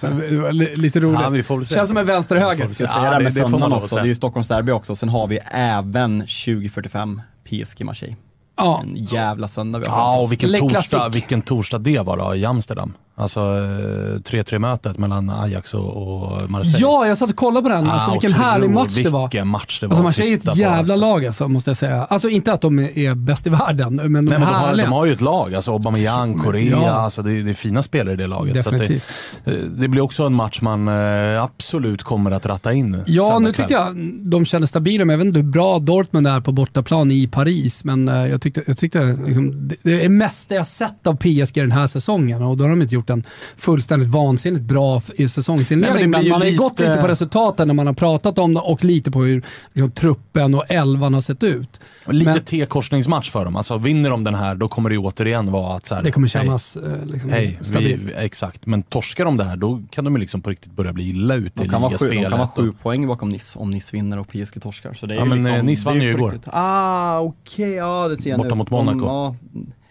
Lite 0.77 1.01
roligt. 1.01 1.21
Ja, 1.23 1.29
vi 1.29 1.43
får 1.43 1.57
väl 1.57 1.67
se. 1.67 1.75
Känns 1.75 1.89
som 1.89 1.97
en 1.97 2.07
vänster-höger. 2.07 2.63
Jag 2.63 2.71
ska 2.71 2.85
Ja, 2.85 2.89
säga 2.91 3.03
det 3.03 3.09
här 3.09 3.19
det- 3.19 3.25
med 3.25 3.33
det 3.35 3.41
får 3.41 3.49
man 3.49 3.51
söndagen 3.61 3.73
också, 3.79 3.89
säga. 3.89 4.03
det 4.03 4.07
är 4.07 4.09
ju 4.09 4.15
Stockholms 4.15 4.49
derby 4.49 4.73
också. 4.73 4.97
Sen 4.97 5.09
har 5.09 5.27
vi 5.27 5.39
även 5.53 6.21
2045 6.21 7.23
PSG 7.49 7.85
Marseille. 7.85 8.17
Ja. 8.57 8.81
En 8.85 8.97
jävla 8.97 9.49
söndag 9.49 9.79
vi 9.79 9.87
har 9.87 9.99
Ja, 9.99 10.21
och 10.21 10.33
vilken 10.33 10.61
torsdag, 10.61 11.09
vilken 11.09 11.43
torsdag 11.43 11.79
det 11.79 11.99
var 12.01 12.17
då 12.17 12.35
i 12.35 12.45
Amsterdam. 12.45 12.95
Alltså 13.15 13.41
eh, 13.41 14.19
3-3 14.21 14.59
mötet 14.59 14.99
mellan 14.99 15.31
Ajax 15.31 15.75
och, 15.75 15.97
och 16.43 16.51
Marseille. 16.51 16.79
Ja, 16.81 17.07
jag 17.07 17.19
satt 17.19 17.31
och 17.31 17.37
kollade 17.37 17.63
på 17.63 17.69
den. 17.69 17.87
Alltså, 17.87 18.09
Ah, 18.11 18.13
vilken 18.13 18.33
härlig 18.33 18.71
match 18.71 18.95
det 18.95 19.09
var. 19.11 19.23
Vilken 19.23 19.49
match 19.49 19.81
det 19.81 19.87
var 19.87 19.91
Alltså 19.93 20.03
Marseille 20.03 20.33
är 20.33 20.37
ett 20.37 20.57
jävla 20.57 20.77
alltså. 20.79 20.97
lag 20.97 21.27
alltså, 21.27 21.49
måste 21.49 21.71
jag 21.71 21.77
säga. 21.77 22.05
Alltså 22.05 22.29
inte 22.29 22.53
att 22.53 22.61
de 22.61 22.79
är- 22.79 23.15
bäst 23.15 23.47
i 23.47 23.51
världen, 23.51 23.95
men 23.95 24.03
de 24.03 24.11
Nej, 24.13 24.23
men 24.23 24.41
de, 24.41 24.45
har, 24.45 24.77
de 24.77 24.83
har 24.93 25.05
ju 25.07 25.13
ett 25.13 25.21
lag, 25.21 25.55
alltså 25.55 25.73
Aubameyang, 25.73 26.39
Korea, 26.39 26.71
Ja. 26.83 26.91
alltså 26.91 27.23
det, 27.23 27.33
är- 27.33 27.43
det 27.43 27.51
är 27.51 27.55
fina 27.55 27.83
spelare 27.83 28.15
i 28.15 28.17
det 28.17 28.27
laget. 28.27 28.55
Definitivt. 28.55 29.07
det, 29.45 29.51
eh, 29.51 29.57
det 29.59 29.89
blir 29.89 30.03
också 30.03 30.23
en 30.23 30.35
match 30.35 30.61
man 30.61 30.89
eh, 30.89 31.43
absolut 31.43 32.03
kommer 32.03 32.31
att 32.31 32.47
ratta 32.47 32.73
in 32.73 33.03
Ja, 33.07 33.39
nu 33.39 33.53
tyckte 33.53 33.75
jag 33.75 33.97
de 34.31 34.45
kändes 34.45 34.71
stabila, 34.71 35.05
men 35.05 35.13
jag 35.15 35.19
vet 35.19 35.27
inte 35.27 35.39
hur 35.39 35.47
bra 35.53 35.79
Dortmund 35.79 36.27
är 36.27 36.41
på 36.41 36.53
bortaplan 36.53 37.11
i 37.11 37.27
Paris. 37.29 37.85
Men 37.85 38.09
eh, 38.09 38.27
jag 38.27 38.43
tyckte, 38.43 38.63
jag 38.67 38.77
tyckte 38.79 39.19
liksom, 39.27 39.69
det- 39.69 39.77
det 39.83 40.05
är 40.05 40.09
mest 40.09 40.49
det 40.49 40.55
jag 40.55 40.67
sett 40.67 41.07
av 41.07 41.15
PSG 41.17 41.55
den 41.61 41.73
här 41.73 41.87
säsongen 41.87 42.43
och 42.43 42.57
då 42.57 42.65
har 42.65 42.69
de 42.71 42.83
inte 42.83 42.95
gjort 42.95 43.03
en 43.13 43.25
fullständigt 43.57 44.09
vansinnigt 44.09 44.63
bra 44.65 45.03
säsongsinledning. 45.29 46.11
Men 46.11 46.29
man 46.29 46.41
har 46.41 46.49
ju 46.49 46.57
gått 46.57 46.81
lite- 46.81 46.99
på 47.01 47.09
resultaten 47.09 47.67
när 47.69 47.75
man 47.75 47.87
har 47.87 47.95
pratat 47.95 48.39
om 48.39 48.55
det 48.55 48.61
och 48.61 48.85
lite 48.85 49.11
på 49.11 49.23
hur 49.23 49.43
liksom, 49.73 49.91
truppen 49.91 50.55
och 50.55 50.65
elvan 50.69 51.15
har 51.15 51.21
sett 51.21 51.43
ut. 51.45 51.81
Lite 52.07 52.31
Men- 52.31 52.41
T-korsningsmatch 52.45 53.31
för 53.31 53.45
dem. 53.45 53.57
Alltså 53.57 53.79
vinner 53.79 54.11
de 54.11 54.25
den 54.25 54.35
här, 54.35 54.55
då 54.55 54.69
kommer 54.69 54.89
det 54.91 54.95
ju 54.95 54.99
återigen 55.01 55.53
vara 55.53 55.77
att 55.77 55.87
så 55.87 55.95
här, 55.95 56.03
Det 56.03 56.11
kommer 56.11 56.29
hej, 56.35 56.45
kännas 56.45 56.77
eh, 56.77 57.05
liksom, 57.07 57.31
Hej, 57.31 57.59
stabilt. 57.63 58.03
vi, 58.03 58.13
exakt. 58.17 58.67
Men 58.67 58.83
torskar 58.83 59.25
de 59.25 59.37
det 59.37 59.45
här, 59.45 59.57
då 59.57 59.83
kan 59.91 60.05
de 60.05 60.15
ju 60.15 60.21
liksom 60.21 60.41
på 60.41 60.51
riktigt 60.51 60.73
börja 60.73 60.93
bli 60.93 61.09
illa 61.11 61.35
ute 61.35 61.47
i 61.47 61.65
De 61.65 61.69
kan, 61.69 61.83
vara 61.83 61.91
sju, 61.93 61.97
de 62.09 62.15
ligaspelet. 62.15 62.31
kan 62.31 62.39
vara 62.39 62.49
och- 62.49 62.57
sju 62.57 62.73
poäng 62.83 63.07
bakom 63.07 63.29
Nice 63.29 63.59
om 63.59 63.71
Nice 63.71 63.97
vinner 63.97 64.19
och 64.19 64.29
PSG 64.29 64.61
torskar. 64.63 64.95
Så 64.95 65.07
det 65.07 65.15
är 65.15 65.17
Ja, 65.19 65.23
ju 65.23 65.29
men, 65.29 65.39
liksom, 65.39 65.55
eh, 65.55 65.63
Nice 65.65 65.87
vann 65.87 66.01
ju 66.03 66.11
igår. 66.11 66.41
Ah, 66.47 67.19
okej, 67.21 67.73
ja 67.73 68.09
det 68.09 68.23
ser 68.23 68.31
jag 68.31 68.39
Borta 68.39 68.49
nu. 68.49 68.55
mot 68.55 68.71
Monaco. 68.71 69.07
Om, 69.07 69.37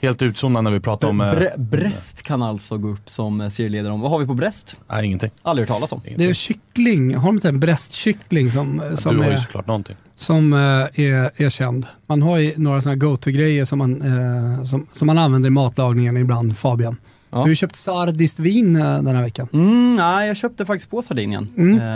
Helt 0.02 0.22
utsonad 0.22 0.64
när 0.64 0.72
vi 0.72 0.80
pratar 0.80 1.08
ja, 1.08 1.10
om... 1.10 1.22
eh, 1.22 1.26
Bre- 1.26 1.58
Brest 1.58 2.22
kan 2.24 2.42
alltså 2.42 2.78
gå 2.78 2.90
upp 2.90 3.10
som 3.10 3.42
eh, 3.42 3.50
serieledare. 3.50 3.98
Vad 3.98 4.12
har 4.12 4.20
vi 4.20 4.26
på 4.26 4.34
Brest? 4.34 4.78
Nej, 4.90 5.06
ingenting. 5.06 5.32
Aldrig 5.42 5.68
hört 5.70 5.76
talas 5.78 5.92
om. 5.92 6.02
Det 6.18 6.26
är 6.26 6.34
kyckling, 6.34 7.16
har 7.16 7.26
de 7.28 7.36
inte 7.36 7.50
en 7.50 7.60
bröstkyckling 7.60 8.52
som, 8.52 8.82
som, 8.98 9.14
du 9.14 9.20
har 9.22 9.28
är, 9.28 9.32
ju 9.32 9.38
såklart 9.38 9.68
någonting. 9.68 9.96
som 10.16 10.54
eh, 10.54 10.60
är, 10.60 11.42
är 11.44 11.50
känd? 11.50 11.88
Man 12.08 12.22
har 12.22 12.38
ju 12.38 12.54
några 12.58 12.82
sådana 12.82 12.96
go-to-grejer 12.96 13.66
som 13.66 13.78
man, 13.80 14.02
eh, 14.02 14.64
som, 14.64 14.88
som 14.92 15.06
man 15.08 15.18
använder 15.18 15.48
i 15.48 15.52
matlagningen 15.52 16.18
ibland, 16.18 16.58
Fabian. 16.58 16.98
Ja. 17.32 17.38
Du 17.44 17.50
har 17.50 17.56
köpt 17.56 17.76
sardiskt 17.76 18.40
vin 18.40 18.76
eh, 18.76 18.82
den 19.04 19.16
här 19.16 19.24
veckan. 19.24 19.48
Mm, 19.54 19.96
nej, 19.96 20.28
jag 20.28 20.38
köpte 20.38 20.66
faktiskt 20.66 20.92
på 20.92 21.02
Sardinien. 21.02 21.44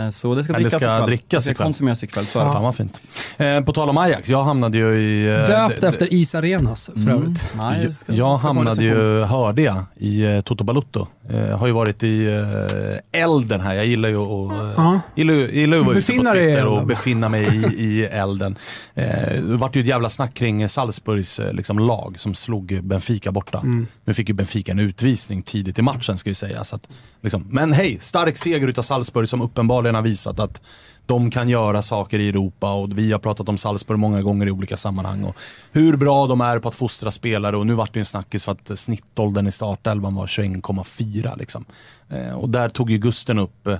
Eh, 0.04 0.10
så 0.10 0.34
det 0.34 0.44
ska 0.44 0.52
det 0.52 0.58
drickas 0.58 0.72
ska 0.82 0.94
ikväll. 0.94 1.06
drickas 1.06 1.44
det 1.44 1.54
ska 1.54 1.64
konsumeras 1.64 2.04
ikväll. 2.04 2.26
Så 2.26 2.40
är 2.40 2.44
det. 2.44 2.52
Fan 2.52 2.62
vad 2.62 2.74
fint. 2.74 3.00
Eh, 3.36 3.60
på 3.60 3.72
tal 3.72 3.88
om 3.90 3.98
Ajax, 3.98 4.28
jag 4.28 4.44
hamnade 4.44 4.78
ju 4.78 5.00
i... 5.00 5.26
eh, 5.34 5.46
Döpt 5.46 5.82
efter 5.82 6.12
Is 6.12 6.34
Arenas 6.34 6.90
för 6.94 7.00
Mm. 7.00 7.08
övrigt. 7.14 7.50
Nej, 7.56 7.84
det 7.86 7.92
ska- 7.92 8.12
jag 8.14 8.38
ska 8.38 8.48
hamnade 8.48 8.82
ju, 8.84 9.20
hörde 9.24 9.62
jag, 9.62 9.84
i 9.96 10.22
eh, 10.22 10.40
Toto 10.40 10.64
Balutto. 10.64 11.06
Eh, 11.30 11.58
har 11.58 11.66
ju 11.66 11.72
varit 11.72 12.02
i 12.02 12.26
eh, 12.26 13.22
elden 13.22 13.60
här. 13.60 13.74
Jag 13.74 13.86
gillar 13.86 14.08
ju 14.08 14.16
att, 14.16 14.52
eh, 14.52 14.72
Ja. 14.76 15.00
gillar, 15.14 15.34
gillar 15.34 15.78
vara 15.78 15.98
ute 15.98 16.12
på 16.12 16.22
Twitter 16.22 16.66
och 16.66 16.86
befinna 16.86 17.28
mig 17.28 17.46
i, 17.56 17.82
i 17.84 18.04
elden. 18.04 18.56
Det 18.94 19.40
vart 19.42 19.76
ju 19.76 19.80
ett 19.80 19.86
jävla 19.86 20.10
snack 20.10 20.34
kring 20.34 20.68
Salzburgs 20.68 21.40
liksom, 21.52 21.78
lag 21.78 22.14
som 22.18 22.34
slog 22.34 22.80
Benfica 22.82 23.32
borta. 23.32 23.58
Mm. 23.58 23.86
Nu 24.04 24.14
fick 24.14 24.28
ju 24.28 24.34
Benfica 24.34 24.72
en 24.72 24.78
utvisning 24.78 25.25
tidigt 25.42 25.78
i 25.78 25.82
matchen 25.82 26.18
ska 26.18 26.30
ju 26.30 26.34
sägas. 26.34 26.72
Att, 26.72 26.88
liksom, 27.20 27.46
men 27.50 27.72
hej, 27.72 27.98
stark 28.00 28.36
seger 28.36 28.68
utav 28.68 28.82
Salzburg 28.82 29.28
som 29.28 29.42
uppenbarligen 29.42 29.94
har 29.94 30.02
visat 30.02 30.40
att 30.40 30.60
de 31.06 31.30
kan 31.30 31.48
göra 31.48 31.82
saker 31.82 32.18
i 32.18 32.28
Europa 32.28 32.72
och 32.72 32.98
vi 32.98 33.12
har 33.12 33.18
pratat 33.18 33.48
om 33.48 33.58
Salzburg 33.58 33.98
många 33.98 34.22
gånger 34.22 34.46
i 34.46 34.50
olika 34.50 34.76
sammanhang. 34.76 35.24
Och 35.24 35.36
hur 35.72 35.96
bra 35.96 36.26
de 36.26 36.40
är 36.40 36.58
på 36.58 36.68
att 36.68 36.74
fostra 36.74 37.10
spelare 37.10 37.56
och 37.56 37.66
nu 37.66 37.74
vart 37.74 37.94
det 37.94 37.98
en 37.98 38.06
snackis 38.06 38.44
för 38.44 38.52
att 38.52 38.78
snittåldern 38.78 39.46
i 39.46 39.52
startelvan 39.52 40.14
var 40.14 40.26
21,4 40.26 41.38
liksom. 41.38 41.64
Eh, 42.08 42.34
och 42.34 42.48
där 42.48 42.68
tog 42.68 42.90
ju 42.90 42.98
Gusten 42.98 43.38
upp 43.38 43.66
eh, 43.66 43.78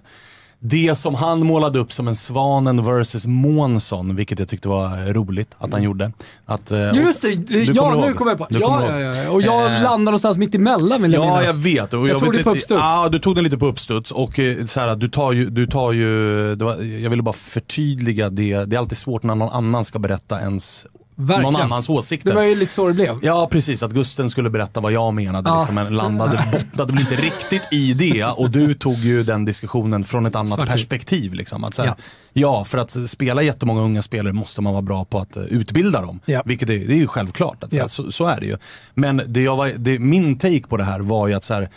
det 0.68 0.94
som 0.94 1.14
han 1.14 1.46
målade 1.46 1.78
upp 1.78 1.92
som 1.92 2.08
en 2.08 2.16
Svanen 2.16 2.84
versus 2.84 3.26
Månsson, 3.26 4.16
vilket 4.16 4.38
jag 4.38 4.48
tyckte 4.48 4.68
var 4.68 5.12
roligt 5.12 5.48
att 5.58 5.72
han 5.72 5.82
gjorde. 5.82 6.12
Att, 6.46 6.70
eh, 6.70 6.92
Just 6.94 7.22
det, 7.22 7.34
du 7.34 7.64
ja 7.64 7.82
kommer 7.90 8.06
nu 8.06 8.12
kommer 8.12 8.30
jag 8.30 8.38
på. 8.38 8.46
Ja, 8.50 8.86
ja, 8.88 9.00
ja, 9.00 9.30
och 9.30 9.42
jag 9.42 9.66
Eh, 9.76 9.82
landar 9.82 9.98
någonstans 10.12 10.38
mitt 10.38 10.54
emellan 10.54 11.02
vill 11.02 11.12
jag 11.12 11.24
Ja, 11.24 11.38
minnas. 11.40 11.44
jag 11.56 11.62
vet. 11.62 11.92
Och 11.94 12.08
Jag 12.08 12.18
tog 12.18 12.32
det 12.32 12.42
på 12.42 12.50
uppstuds. 12.50 12.80
Ja, 12.82 13.08
du 13.12 13.18
tog 13.18 13.34
den 13.34 13.44
lite 13.44 13.58
på 13.58 13.66
uppstuds. 13.66 14.10
Och 14.10 14.38
eh, 14.38 14.66
så 14.66 14.80
här, 14.80 14.96
du 14.96 15.08
tar 15.08 15.32
ju, 15.32 15.50
du 15.50 15.66
tar 15.66 15.92
ju 15.92 16.54
var, 16.54 16.74
jag 16.82 17.10
ville 17.10 17.22
bara 17.22 17.32
förtydliga 17.32 18.28
det. 18.30 18.64
Det 18.64 18.76
är 18.76 18.80
alltid 18.80 18.98
svårt 18.98 19.22
när 19.22 19.34
någon 19.34 19.52
annan 19.52 19.84
ska 19.84 19.98
berätta 19.98 20.40
ens, 20.40 20.86
Verkligen. 21.18 21.42
någon 21.52 21.62
annans 21.62 21.88
åsikter. 21.88 22.30
Det 22.30 22.36
var 22.36 22.42
ju 22.42 22.54
lite 22.54 22.72
så 22.72 22.86
det 22.88 22.94
blev. 22.94 23.18
Ja 23.22 23.48
precis, 23.52 23.82
att 23.82 23.92
Gusten 23.92 24.30
skulle 24.30 24.50
berätta 24.50 24.80
vad 24.80 24.92
jag 24.92 25.14
menade 25.14 25.50
Ja. 25.50 25.56
liksom, 25.56 25.74
men 25.74 25.96
landade, 25.96 26.44
bottnade 26.52 26.92
väl 26.92 27.00
inte 27.00 27.16
riktigt 27.16 27.62
i 27.72 27.92
det 27.94 28.24
och 28.24 28.50
du 28.50 28.74
tog 28.74 28.94
ju 28.94 29.22
den 29.24 29.44
diskussionen 29.44 30.04
från 30.04 30.26
ett 30.26 30.34
annat 30.34 30.48
Svartvit. 30.48 30.70
perspektiv. 30.70 31.34
Liksom, 31.34 31.64
att 31.64 31.78
här, 31.78 31.86
Ja. 31.86 31.96
ja. 32.32 32.64
för 32.64 32.78
att 32.78 32.96
spela 33.10 33.42
jättemånga 33.42 33.80
unga 33.80 34.02
spelare 34.02 34.32
måste 34.32 34.60
man 34.60 34.72
vara 34.72 34.82
bra 34.82 35.04
på 35.04 35.18
att 35.18 35.36
eh, 35.36 35.42
utbilda 35.42 36.00
dem. 36.00 36.20
Ja. 36.24 36.42
Vilket 36.44 36.68
är, 36.70 36.78
det 36.78 36.94
är 36.94 36.98
ju 36.98 37.06
självklart, 37.06 37.64
att, 37.64 37.72
så, 37.72 37.80
här, 37.80 37.88
så, 37.88 38.12
så 38.12 38.26
är 38.26 38.40
det 38.40 38.46
ju. 38.46 38.56
Men 38.94 39.22
det 39.26 39.40
jag 39.42 39.56
var, 39.56 39.72
det, 39.76 39.98
min 39.98 40.38
take 40.38 40.60
på 40.68 40.76
det 40.76 40.84
här 40.84 41.00
var 41.00 41.28
ju 41.28 41.34
att 41.34 41.44
så 41.44 41.54
här, 41.54 41.70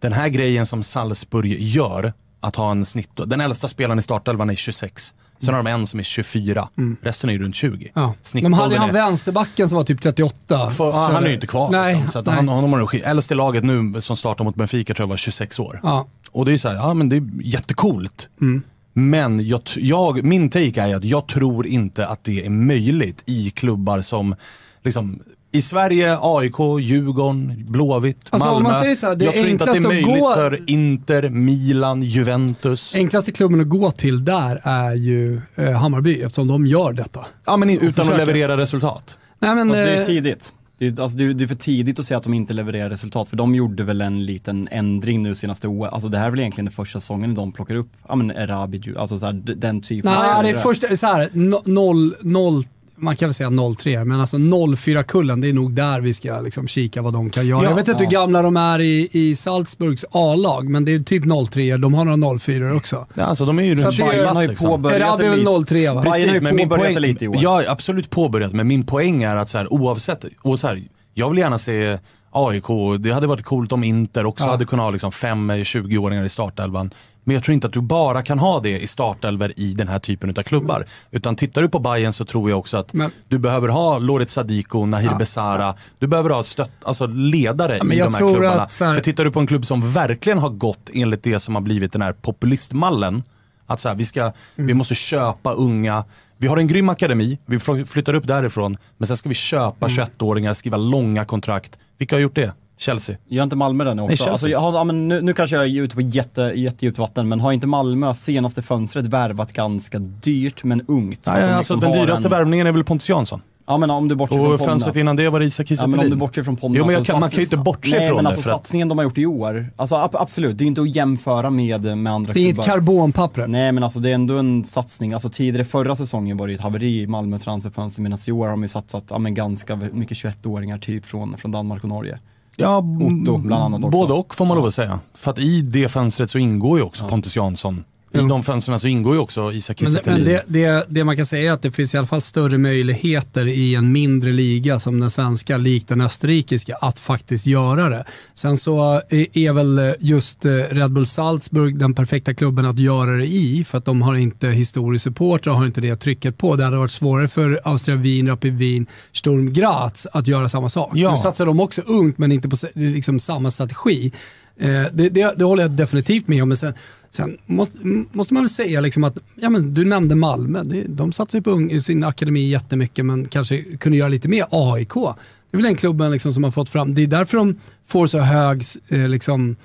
den 0.00 0.12
här 0.12 0.28
grejen 0.28 0.66
som 0.66 0.82
Salzburg 0.82 1.56
gör, 1.62 2.12
att 2.40 2.56
ha 2.56 2.70
en 2.70 2.84
snitt, 2.84 3.10
den 3.26 3.40
äldsta 3.40 3.68
spelaren 3.68 3.98
i 3.98 4.02
startelvan 4.02 4.50
är 4.50 4.54
26. 4.54 5.12
Sen 5.44 5.54
har 5.54 5.62
de 5.62 5.70
en 5.70 5.86
som 5.86 6.00
är 6.00 6.04
24, 6.04 6.68
resten 7.02 7.30
är 7.30 7.34
ju 7.34 7.42
runt 7.42 7.54
20. 7.54 7.74
Mm. 7.74 7.88
Ja. 7.94 8.14
De 8.40 8.52
hade 8.52 8.78
han 8.78 8.88
är- 8.88 8.92
vänsterbacken 8.92 9.68
som 9.68 9.76
var 9.76 9.84
typ 9.84 10.00
38. 10.00 10.70
för, 10.70 10.84
ja, 10.84 11.10
han 11.12 11.24
är 11.24 11.28
ju 11.28 11.34
inte 11.34 11.46
kvar 11.46 11.70
Nej, 11.70 11.94
liksom. 11.94 12.08
Så 12.08 12.18
att 12.18 12.26
nej. 12.26 12.34
han, 12.34 12.48
honom 12.48 12.72
har. 12.72 12.94
Äldst 13.04 13.30
i 13.30 13.34
laget 13.34 13.64
nu 13.64 14.00
som 14.00 14.16
startar 14.16 14.44
mot 14.44 14.54
Benfica 14.54 14.94
tror 14.94 15.04
jag 15.04 15.08
var 15.08 15.16
26 15.16 15.58
år. 15.60 15.80
Ja. 15.82 16.06
Och 16.32 16.44
det 16.44 16.50
är 16.50 16.52
ju 16.52 16.58
så 16.58 16.68
här, 16.68 16.74
ja 16.76 16.94
men 16.94 17.08
det 17.08 17.16
är 17.16 17.22
jättecoolt. 17.42 18.28
Mm. 18.40 18.62
Men 18.94 19.46
jag, 19.46 19.60
jag, 19.76 20.24
min 20.24 20.50
take 20.50 20.80
är 20.82 20.96
att 20.96 21.04
jag 21.04 21.28
tror 21.28 21.66
inte 21.66 22.06
att 22.06 22.24
det 22.24 22.46
är 22.46 22.50
möjligt 22.50 23.22
i 23.26 23.50
klubbar 23.50 24.00
som, 24.00 24.34
liksom, 24.82 25.22
i 25.52 25.62
Sverige, 25.62 26.16
AIK, 26.20 26.54
Djurgården, 26.80 27.64
Blåvitt, 27.68 28.16
Alltså, 28.30 28.48
om 28.48 28.54
Malmö. 28.54 28.68
man 28.68 28.80
säger 28.82 28.94
så 28.94 29.06
här, 29.06 29.14
det 29.16 29.24
jag 29.24 29.34
tror 29.34 29.46
inte 29.46 29.64
att 29.64 29.70
det 29.70 29.76
är 29.76 29.80
att 29.80 29.82
möjligt 29.82 30.06
gå- 30.20 30.34
för 30.34 30.70
Inter, 30.70 31.28
Milan, 31.30 32.02
Juventus. 32.02 32.94
Enklaste 32.94 33.32
klubben 33.32 33.60
att 33.60 33.68
gå 33.68 33.90
till 33.90 34.24
där 34.24 34.60
är 34.62 34.94
ju 34.94 35.40
eh, 35.54 35.70
Hammarby 35.72 36.22
eftersom 36.22 36.48
de 36.48 36.66
gör 36.66 36.92
detta. 36.92 37.26
Ja 37.44 37.56
men 37.56 37.70
i- 37.70 37.74
utan 37.74 37.88
att 37.88 37.94
försöker. 37.96 38.18
leverera 38.18 38.56
resultat. 38.56 39.16
Nej, 39.38 39.54
men, 39.54 39.68
Alltså, 39.70 39.82
det 39.82 39.90
är 39.94 39.98
eh, 40.00 40.04
tidigt. 40.06 40.52
Det 40.78 40.86
är, 40.86 41.00
alltså, 41.02 41.18
det, 41.18 41.24
är, 41.24 41.32
det 41.32 41.44
är 41.44 41.48
för 41.48 41.54
tidigt 41.54 41.98
att 41.98 42.04
säga 42.06 42.18
att 42.18 42.24
de 42.24 42.34
inte 42.34 42.54
levererar 42.54 42.90
resultat, 42.90 43.28
för 43.28 43.36
de 43.36 43.54
gjorde 43.54 43.84
väl 43.84 44.00
en 44.00 44.24
liten 44.24 44.68
ändring 44.70 45.22
nu 45.22 45.34
senaste 45.34 45.68
året. 45.68 45.92
Alltså 45.92 46.08
det 46.08 46.18
här 46.18 46.26
är 46.26 46.30
väl 46.30 46.40
egentligen 46.40 46.64
den 46.64 46.72
första 46.72 47.00
säsongen 47.00 47.34
de 47.34 47.52
plockar 47.52 47.74
upp, 47.74 47.88
ja 48.08 48.14
men 48.14 48.30
Erabi, 48.30 48.82
alltså 48.96 49.16
så 49.16 49.26
här, 49.26 49.32
den 49.32 49.80
typen 49.80 50.12
av 50.12 50.22
Nej, 50.42 50.52
det 50.52 50.58
är 50.58 50.62
först 50.62 50.98
så 50.98 51.06
här, 51.06 51.28
no- 51.32 51.62
noll, 51.68 52.14
noll, 52.20 52.62
man 52.96 53.16
kan 53.16 53.28
väl 53.28 53.34
säga 53.34 53.48
0-3, 53.50 54.04
men 54.04 54.20
alltså 54.20 54.36
0-4-kullen, 54.36 55.40
det 55.40 55.48
är 55.48 55.52
nog 55.52 55.72
där 55.72 56.00
vi 56.00 56.14
ska 56.14 56.40
liksom 56.40 56.68
kika 56.68 57.02
vad 57.02 57.12
de 57.12 57.30
kan 57.30 57.46
göra. 57.46 57.62
Ja, 57.62 57.68
jag 57.68 57.76
vet 57.76 57.88
inte 57.88 58.04
ja. 58.04 58.08
hur 58.10 58.12
gamla 58.16 58.42
de 58.42 58.56
är 58.56 58.80
i, 58.80 59.08
i 59.12 59.36
Salzburgs 59.36 60.04
A-lag, 60.10 60.68
men 60.68 60.84
det 60.84 60.94
är 60.94 61.00
typ 61.00 61.24
0-3 61.24 61.78
de 61.78 61.94
har 61.94 62.04
några 62.04 62.34
0-4 62.34 62.76
också. 62.76 63.06
Ja, 63.14 63.24
alltså 63.24 63.44
de 63.46 63.58
är 63.58 63.62
ju 63.62 63.74
runt 63.74 63.84
att 63.86 63.90
det- 63.90 63.96
20 63.96 64.04
Bayern 64.04 64.36
har 64.36 64.42
ju 64.42 64.48
liksom. 64.48 64.70
påbörjat 64.70 65.20
är 65.20 65.30
väl 65.30 65.38
lit- 65.38 65.46
0-3 65.48 65.94
va? 65.94 66.02
Bayern 66.02 66.28
har 66.28 66.34
ju 66.34 66.40
men 66.40 66.56
min 66.56 66.68
påbörjat 66.68 66.92
poäng, 66.94 67.02
lite 67.02 67.24
i 67.24 67.28
år. 67.28 67.36
Jag 67.40 67.50
har 67.50 67.64
absolut 67.68 68.10
påbörjat, 68.10 68.52
men 68.52 68.66
min 68.68 68.86
poäng 68.86 69.22
är 69.22 69.36
att 69.36 69.48
så 69.48 69.58
här, 69.58 69.72
oavsett, 69.72 70.24
och 70.42 70.58
så 70.60 70.66
här, 70.66 70.82
jag 71.14 71.30
vill 71.30 71.38
gärna 71.38 71.58
se 71.58 71.98
AIK, 72.30 72.64
det 73.00 73.10
hade 73.12 73.26
varit 73.26 73.42
coolt 73.44 73.72
om 73.72 73.84
Inter 73.84 74.26
också 74.26 74.44
Ja. 74.44 74.50
hade 74.50 74.64
kunnat 74.64 74.84
ha 74.84 74.90
liksom 74.90 75.12
fem 75.12 75.50
eh, 75.50 75.54
20-åringar 75.56 76.24
i 76.24 76.28
startelvan. 76.28 76.90
Men 77.24 77.34
jag 77.34 77.44
tror 77.44 77.52
inte 77.54 77.66
att 77.66 77.72
du 77.72 77.80
bara 77.80 78.22
kan 78.22 78.38
ha 78.38 78.60
det 78.60 78.80
i 78.80 78.86
startelver 78.86 79.52
i 79.60 79.72
den 79.74 79.88
här 79.88 79.98
typen 79.98 80.30
av 80.30 80.42
klubbar. 80.42 80.86
Utan 81.10 81.36
tittar 81.36 81.62
du 81.62 81.68
på 81.68 81.78
Bayern 81.78 82.12
så 82.12 82.24
tror 82.24 82.50
jag 82.50 82.58
också 82.58 82.76
att 82.76 82.92
Men- 82.92 83.10
du 83.28 83.38
behöver 83.38 83.68
ha 83.68 83.98
Loret 83.98 84.30
Sadiko, 84.30 84.86
Nahir 84.86 85.08
Ja. 85.10 85.14
Besara, 85.18 85.74
du 85.98 86.06
behöver 86.06 86.30
ha 86.30 86.44
stött, 86.44 86.70
alltså 86.84 87.06
ledare 87.06 87.78
Ja, 87.82 87.92
i 87.92 87.98
de 87.98 88.14
här 88.14 88.18
klubbarna. 88.18 88.50
att 88.62 88.80
här- 88.80 88.94
För 88.94 89.00
tittar 89.00 89.24
du 89.24 89.30
på 89.30 89.40
en 89.40 89.46
klubb 89.46 89.66
som 89.66 89.92
verkligen 89.92 90.38
har 90.38 90.50
gått 90.50 90.90
enligt 90.94 91.22
det 91.22 91.40
som 91.40 91.54
har 91.54 91.62
blivit 91.62 91.92
den 91.92 92.02
här 92.02 92.12
populistmallen, 92.12 93.22
att 93.66 93.80
så 93.80 93.88
här, 93.88 93.96
vi, 93.96 94.04
ska, 94.04 94.20
Mm. 94.20 94.32
vi 94.56 94.74
måste 94.74 94.94
köpa 94.94 95.52
unga, 95.52 96.04
vi 96.38 96.46
har 96.48 96.56
en 96.56 96.66
grym 96.66 96.88
akademi, 96.88 97.38
vi 97.46 97.56
fl- 97.58 97.84
flyttar 97.84 98.14
upp 98.14 98.26
därifrån, 98.26 98.76
men 98.98 99.06
sen 99.06 99.16
ska 99.16 99.28
vi 99.28 99.34
köpa 99.34 99.86
Mm. 99.86 99.90
21-åringar, 99.96 100.54
skriva 100.54 100.76
långa 100.76 101.24
kontrakt. 101.24 101.78
Vilka 101.98 102.16
har 102.16 102.20
gjort 102.20 102.34
det? 102.34 102.52
Chelsea. 102.82 103.16
Gör 103.28 103.42
inte 103.42 103.56
Malmö 103.56 103.84
den 103.84 103.98
också? 103.98 104.16
Chelsea. 104.16 104.32
alltså, 104.32 104.48
jag 104.48 104.60
har, 104.60 104.72
ja, 104.72 104.84
men 104.84 105.08
nu, 105.08 105.20
nu 105.22 105.32
kanske 105.32 105.56
jag 105.56 105.64
är 105.66 105.82
ute 105.82 105.94
på 105.94 106.00
jätte, 106.00 106.42
jättedjupt 106.54 106.98
vatten, 106.98 107.28
men 107.28 107.40
har 107.40 107.52
inte 107.52 107.66
Malmö 107.66 108.14
senaste 108.14 108.62
fönstret 108.62 109.06
värvat 109.06 109.52
ganska 109.52 109.98
dyrt 109.98 110.64
men 110.64 110.82
ungt? 110.88 111.26
Nej, 111.26 111.40
de 111.42 111.46
alltså, 111.54 111.74
liksom 111.74 111.80
den 111.92 111.92
dyraste 112.06 112.26
en- 112.26 112.30
värvningen 112.30 112.66
är 112.66 112.72
väl 112.72 112.84
Pontus 112.84 113.08
Jansson. 113.08 113.42
Ja 113.66 113.78
men 113.78 113.90
om 113.90 114.08
du 114.08 114.14
bortser 114.14 114.38
Och 114.38 114.46
från 114.46 114.58
Ponda. 114.58 114.72
fönstret 114.72 114.96
innan 114.96 115.16
det 115.16 115.28
var 115.28 115.40
det 115.40 115.46
Isak 115.46 115.64
Ja 115.64 115.68
Kiese 115.68 115.86
men 115.86 116.00
om 116.00 116.10
du 116.10 116.16
bortser 116.16 116.42
från 116.42 116.56
Ponda. 116.56 116.78
Jo 116.78 116.84
men 116.84 116.92
jag 116.92 116.98
alltså, 116.98 117.12
kan, 117.12 117.20
man 117.20 117.30
kan 117.30 117.36
ju 117.36 117.42
inte 117.44 117.56
bortse 117.56 117.98
Nej 117.98 118.08
från 118.08 118.16
men 118.16 118.24
det. 118.24 118.28
alltså 118.28 118.42
för 118.42 118.50
att, 118.50 118.56
satsningen 118.58 118.88
de 118.88 118.98
har 118.98 119.04
gjort 119.04 119.18
i 119.18 119.26
år, 119.26 119.70
alltså 119.76 119.96
ab- 119.96 120.16
absolut, 120.18 120.58
det 120.58 120.64
är 120.64 120.66
inte 120.66 120.80
att 120.82 120.96
jämföra 120.96 121.50
med, 121.50 121.98
med 121.98 122.12
andra 122.12 122.32
Det 122.32 122.40
är 122.40 122.44
klubbar. 122.52 122.64
karbonpapper. 122.64 123.46
Nej 123.46 123.72
men 123.72 123.82
alltså 123.82 124.00
det 124.00 124.10
är 124.10 124.14
ändå 124.14 124.38
en 124.38 124.64
satsning, 124.64 125.12
alltså 125.12 125.28
tidigare 125.28 125.64
förra 125.64 125.96
säsongen 125.96 126.36
var 126.36 126.46
det 126.46 126.50
ju 126.50 126.54
ett 126.54 126.60
haveri 126.62 127.00
i 127.00 127.06
Malmös 127.06 127.42
transferfönster 127.44 128.02
medan 128.02 128.18
i 128.28 128.32
år 128.32 128.44
har 128.44 128.50
de 128.50 128.62
ju 128.62 128.68
satsat 128.68 129.04
ja, 129.10 129.18
men 129.18 129.34
ganska 129.34 129.76
mycket 129.76 130.16
21-åringar 130.16 130.78
typ 130.78 131.06
från, 131.06 131.36
från 131.36 131.52
Danmark 131.52 131.82
och 131.82 131.88
Norge. 131.88 132.18
Ja, 132.56 132.78
Otto 132.78 133.38
bland 133.38 133.64
annat 133.64 133.84
också. 133.84 133.98
Både 133.98 134.12
och 134.12 134.34
får 134.34 134.44
man 134.44 134.56
lov 134.56 134.66
att 134.66 134.74
säga. 134.74 135.00
För 135.14 135.30
att 135.30 135.38
i 135.38 135.62
det 135.62 135.88
fönstret 135.88 136.30
så 136.30 136.38
ingår 136.38 136.78
ju 136.78 136.84
också 136.84 137.08
Pontus 137.08 137.36
Jansson. 137.36 137.84
I 138.14 138.18
de 138.28 138.42
fönstren 138.42 138.80
så 138.80 138.88
ingår 138.88 139.14
ju 139.14 139.20
också 139.20 139.52
Isak 139.52 139.78
Kiese 139.78 140.00
men 140.06 140.24
det, 140.24 140.42
det, 140.46 140.86
det 140.88 141.04
man 141.04 141.16
kan 141.16 141.26
säga 141.26 141.50
är 141.50 141.54
att 141.54 141.62
det 141.62 141.70
finns 141.70 141.94
i 141.94 141.98
alla 141.98 142.06
fall 142.06 142.20
större 142.20 142.58
möjligheter 142.58 143.46
i 143.46 143.74
en 143.74 143.92
mindre 143.92 144.32
liga 144.32 144.78
som 144.78 145.00
den 145.00 145.10
svenska, 145.10 145.56
likt 145.56 145.88
den 145.88 146.00
österrikiska, 146.00 146.76
att 146.80 146.98
faktiskt 146.98 147.46
göra 147.46 147.88
det. 147.88 148.04
Sen 148.34 148.56
så 148.56 149.00
är, 149.10 149.52
väl 149.52 149.94
just 150.00 150.44
eh, 150.44 150.50
Red 150.50 150.90
Bull 150.90 151.06
Salzburg 151.06 151.78
den 151.78 151.94
perfekta 151.94 152.34
klubben 152.34 152.66
att 152.66 152.78
göra 152.78 153.16
det 153.16 153.26
i, 153.26 153.64
för 153.64 153.78
att 153.78 153.84
de 153.84 154.02
har 154.02 154.14
inte 154.14 154.48
historisk 154.48 155.04
support 155.04 155.46
och 155.46 155.54
har 155.54 155.66
inte 155.66 155.80
det 155.80 155.96
trycket 155.96 156.38
på. 156.38 156.56
Det 156.56 156.64
hade 156.64 156.76
varit 156.76 156.90
svårare 156.90 157.28
för 157.28 157.60
Austria 157.64 157.96
Wien, 157.96 158.28
Rapid 158.28 158.58
Wien, 158.58 158.86
Sturm 159.12 159.52
Graz 159.52 160.06
att 160.12 160.26
göra 160.26 160.48
samma 160.48 160.68
sak. 160.68 160.90
Ja. 160.94 161.10
Nu 161.10 161.16
satsar 161.16 161.46
de 161.46 161.60
också 161.60 161.82
ungt, 161.86 162.18
men 162.18 162.32
inte 162.32 162.48
på 162.48 162.56
liksom 162.74 163.20
samma 163.20 163.50
strategi. 163.50 164.12
Eh, 164.58 164.68
det, 164.92 165.08
det, 165.08 165.34
det 165.36 165.44
håller 165.44 165.62
jag 165.62 165.70
definitivt 165.70 166.28
med 166.28 166.42
om. 166.42 166.48
Men 166.48 166.56
sen, 166.56 166.74
sen 167.14 167.38
måste, 167.46 167.78
måste 168.12 168.34
man 168.34 168.42
väl 168.42 168.50
säga 168.50 168.80
liksom 168.80 169.04
att, 169.04 169.18
ja 169.34 169.50
men 169.50 169.74
du 169.74 169.84
nämnde 169.84 170.14
Malmö, 170.14 170.62
de 170.88 171.12
satsar 171.12 171.38
ju 171.38 171.42
på 171.42 171.50
ung, 171.50 171.80
sin 171.80 172.04
akademi 172.04 172.48
jättemycket 172.48 173.04
men 173.06 173.28
kanske 173.28 173.62
kunde 173.62 173.98
göra 173.98 174.08
lite 174.08 174.28
mer. 174.28 174.46
AIK, 174.50 174.94
det 174.94 175.56
är 175.56 175.56
väl 175.56 175.62
den 175.62 175.76
klubben 175.76 176.10
liksom 176.10 176.34
som 176.34 176.44
har 176.44 176.50
fått 176.50 176.68
fram, 176.68 176.94
det 176.94 177.02
är 177.02 177.06
därför 177.06 177.36
de 177.38 177.60
får 177.86 178.06
så 178.06 178.18
hög, 178.18 178.62
eh, 178.88 179.08
liksom, 179.08 179.56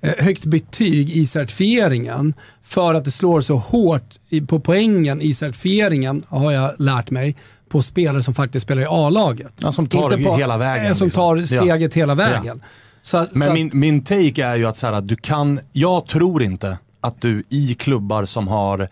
eh, 0.00 0.24
högt 0.24 0.44
betyg 0.44 1.10
i 1.10 1.26
certifieringen. 1.26 2.34
För 2.62 2.94
att 2.94 3.04
det 3.04 3.10
slår 3.10 3.40
så 3.40 3.56
hårt 3.56 4.18
på 4.48 4.60
poängen 4.60 5.20
i 5.22 5.34
certifieringen, 5.34 6.22
har 6.28 6.52
jag 6.52 6.70
lärt 6.78 7.10
mig, 7.10 7.36
på 7.68 7.82
spelare 7.82 8.22
som 8.22 8.34
faktiskt 8.34 8.64
spelar 8.64 8.82
i 8.82 8.86
A-laget. 8.88 9.52
Ja, 9.58 9.72
som 9.72 9.86
tar 9.86 10.04
Inte 10.18 10.30
det 10.30 10.36
hela 10.36 10.58
vägen, 10.58 10.86
eh, 10.86 10.92
Som 10.92 11.06
liksom. 11.06 11.20
tar 11.20 11.36
Ja. 11.36 11.46
steget 11.46 11.94
hela 11.94 12.14
vägen. 12.14 12.62
Så, 13.02 13.26
Men 13.32 13.48
så, 13.48 13.54
min, 13.54 13.70
min 13.74 14.04
take 14.04 14.44
är 14.44 14.56
ju 14.56 14.66
att, 14.66 14.76
så 14.76 14.86
här, 14.86 14.92
att 14.94 15.08
du 15.08 15.16
kan, 15.16 15.60
jag 15.72 16.06
tror 16.06 16.42
inte 16.42 16.78
att 17.02 17.20
du 17.20 17.44
i 17.48 17.74
klubbar 17.74 18.24
som 18.24 18.48
har 18.48 18.88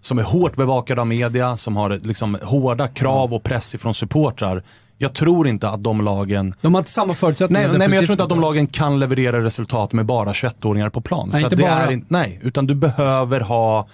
som 0.00 0.18
är 0.18 0.22
hårt 0.22 0.56
bevakade 0.56 1.00
av 1.00 1.06
media, 1.06 1.56
som 1.56 1.76
har 1.76 1.90
liksom 1.90 2.38
hårda 2.42 2.88
krav 2.88 3.34
och 3.34 3.42
press 3.42 3.74
ifrån 3.74 3.94
supportrar. 3.94 4.62
Jag 4.98 5.14
tror 5.14 5.48
inte 5.48 5.68
att 5.68 5.84
de 5.84 6.00
lagen 6.00 6.54
De 6.60 6.74
har 6.74 6.80
inte 6.80 6.90
samma 6.90 7.14
förutsättningar. 7.14 7.68
Nej, 7.68 7.78
nej 7.78 7.88
men 7.88 7.96
jag 7.96 8.06
tror 8.06 8.14
inte 8.14 8.22
att 8.22 8.28
de 8.28 8.40
lagen 8.40 8.66
kan 8.66 9.00
leverera 9.00 9.44
resultat 9.44 9.92
med 9.92 10.06
bara 10.06 10.32
21-åringar 10.32 10.90
på 10.90 11.00
plan. 11.00 11.30
Nej, 11.32 11.44
inte 11.44 11.56
bara. 11.56 11.70
Är 11.70 12.02
nej, 12.08 12.40
utan 12.42 12.66
du 12.66 12.74
behöver 12.74 13.40
ha 13.40 13.86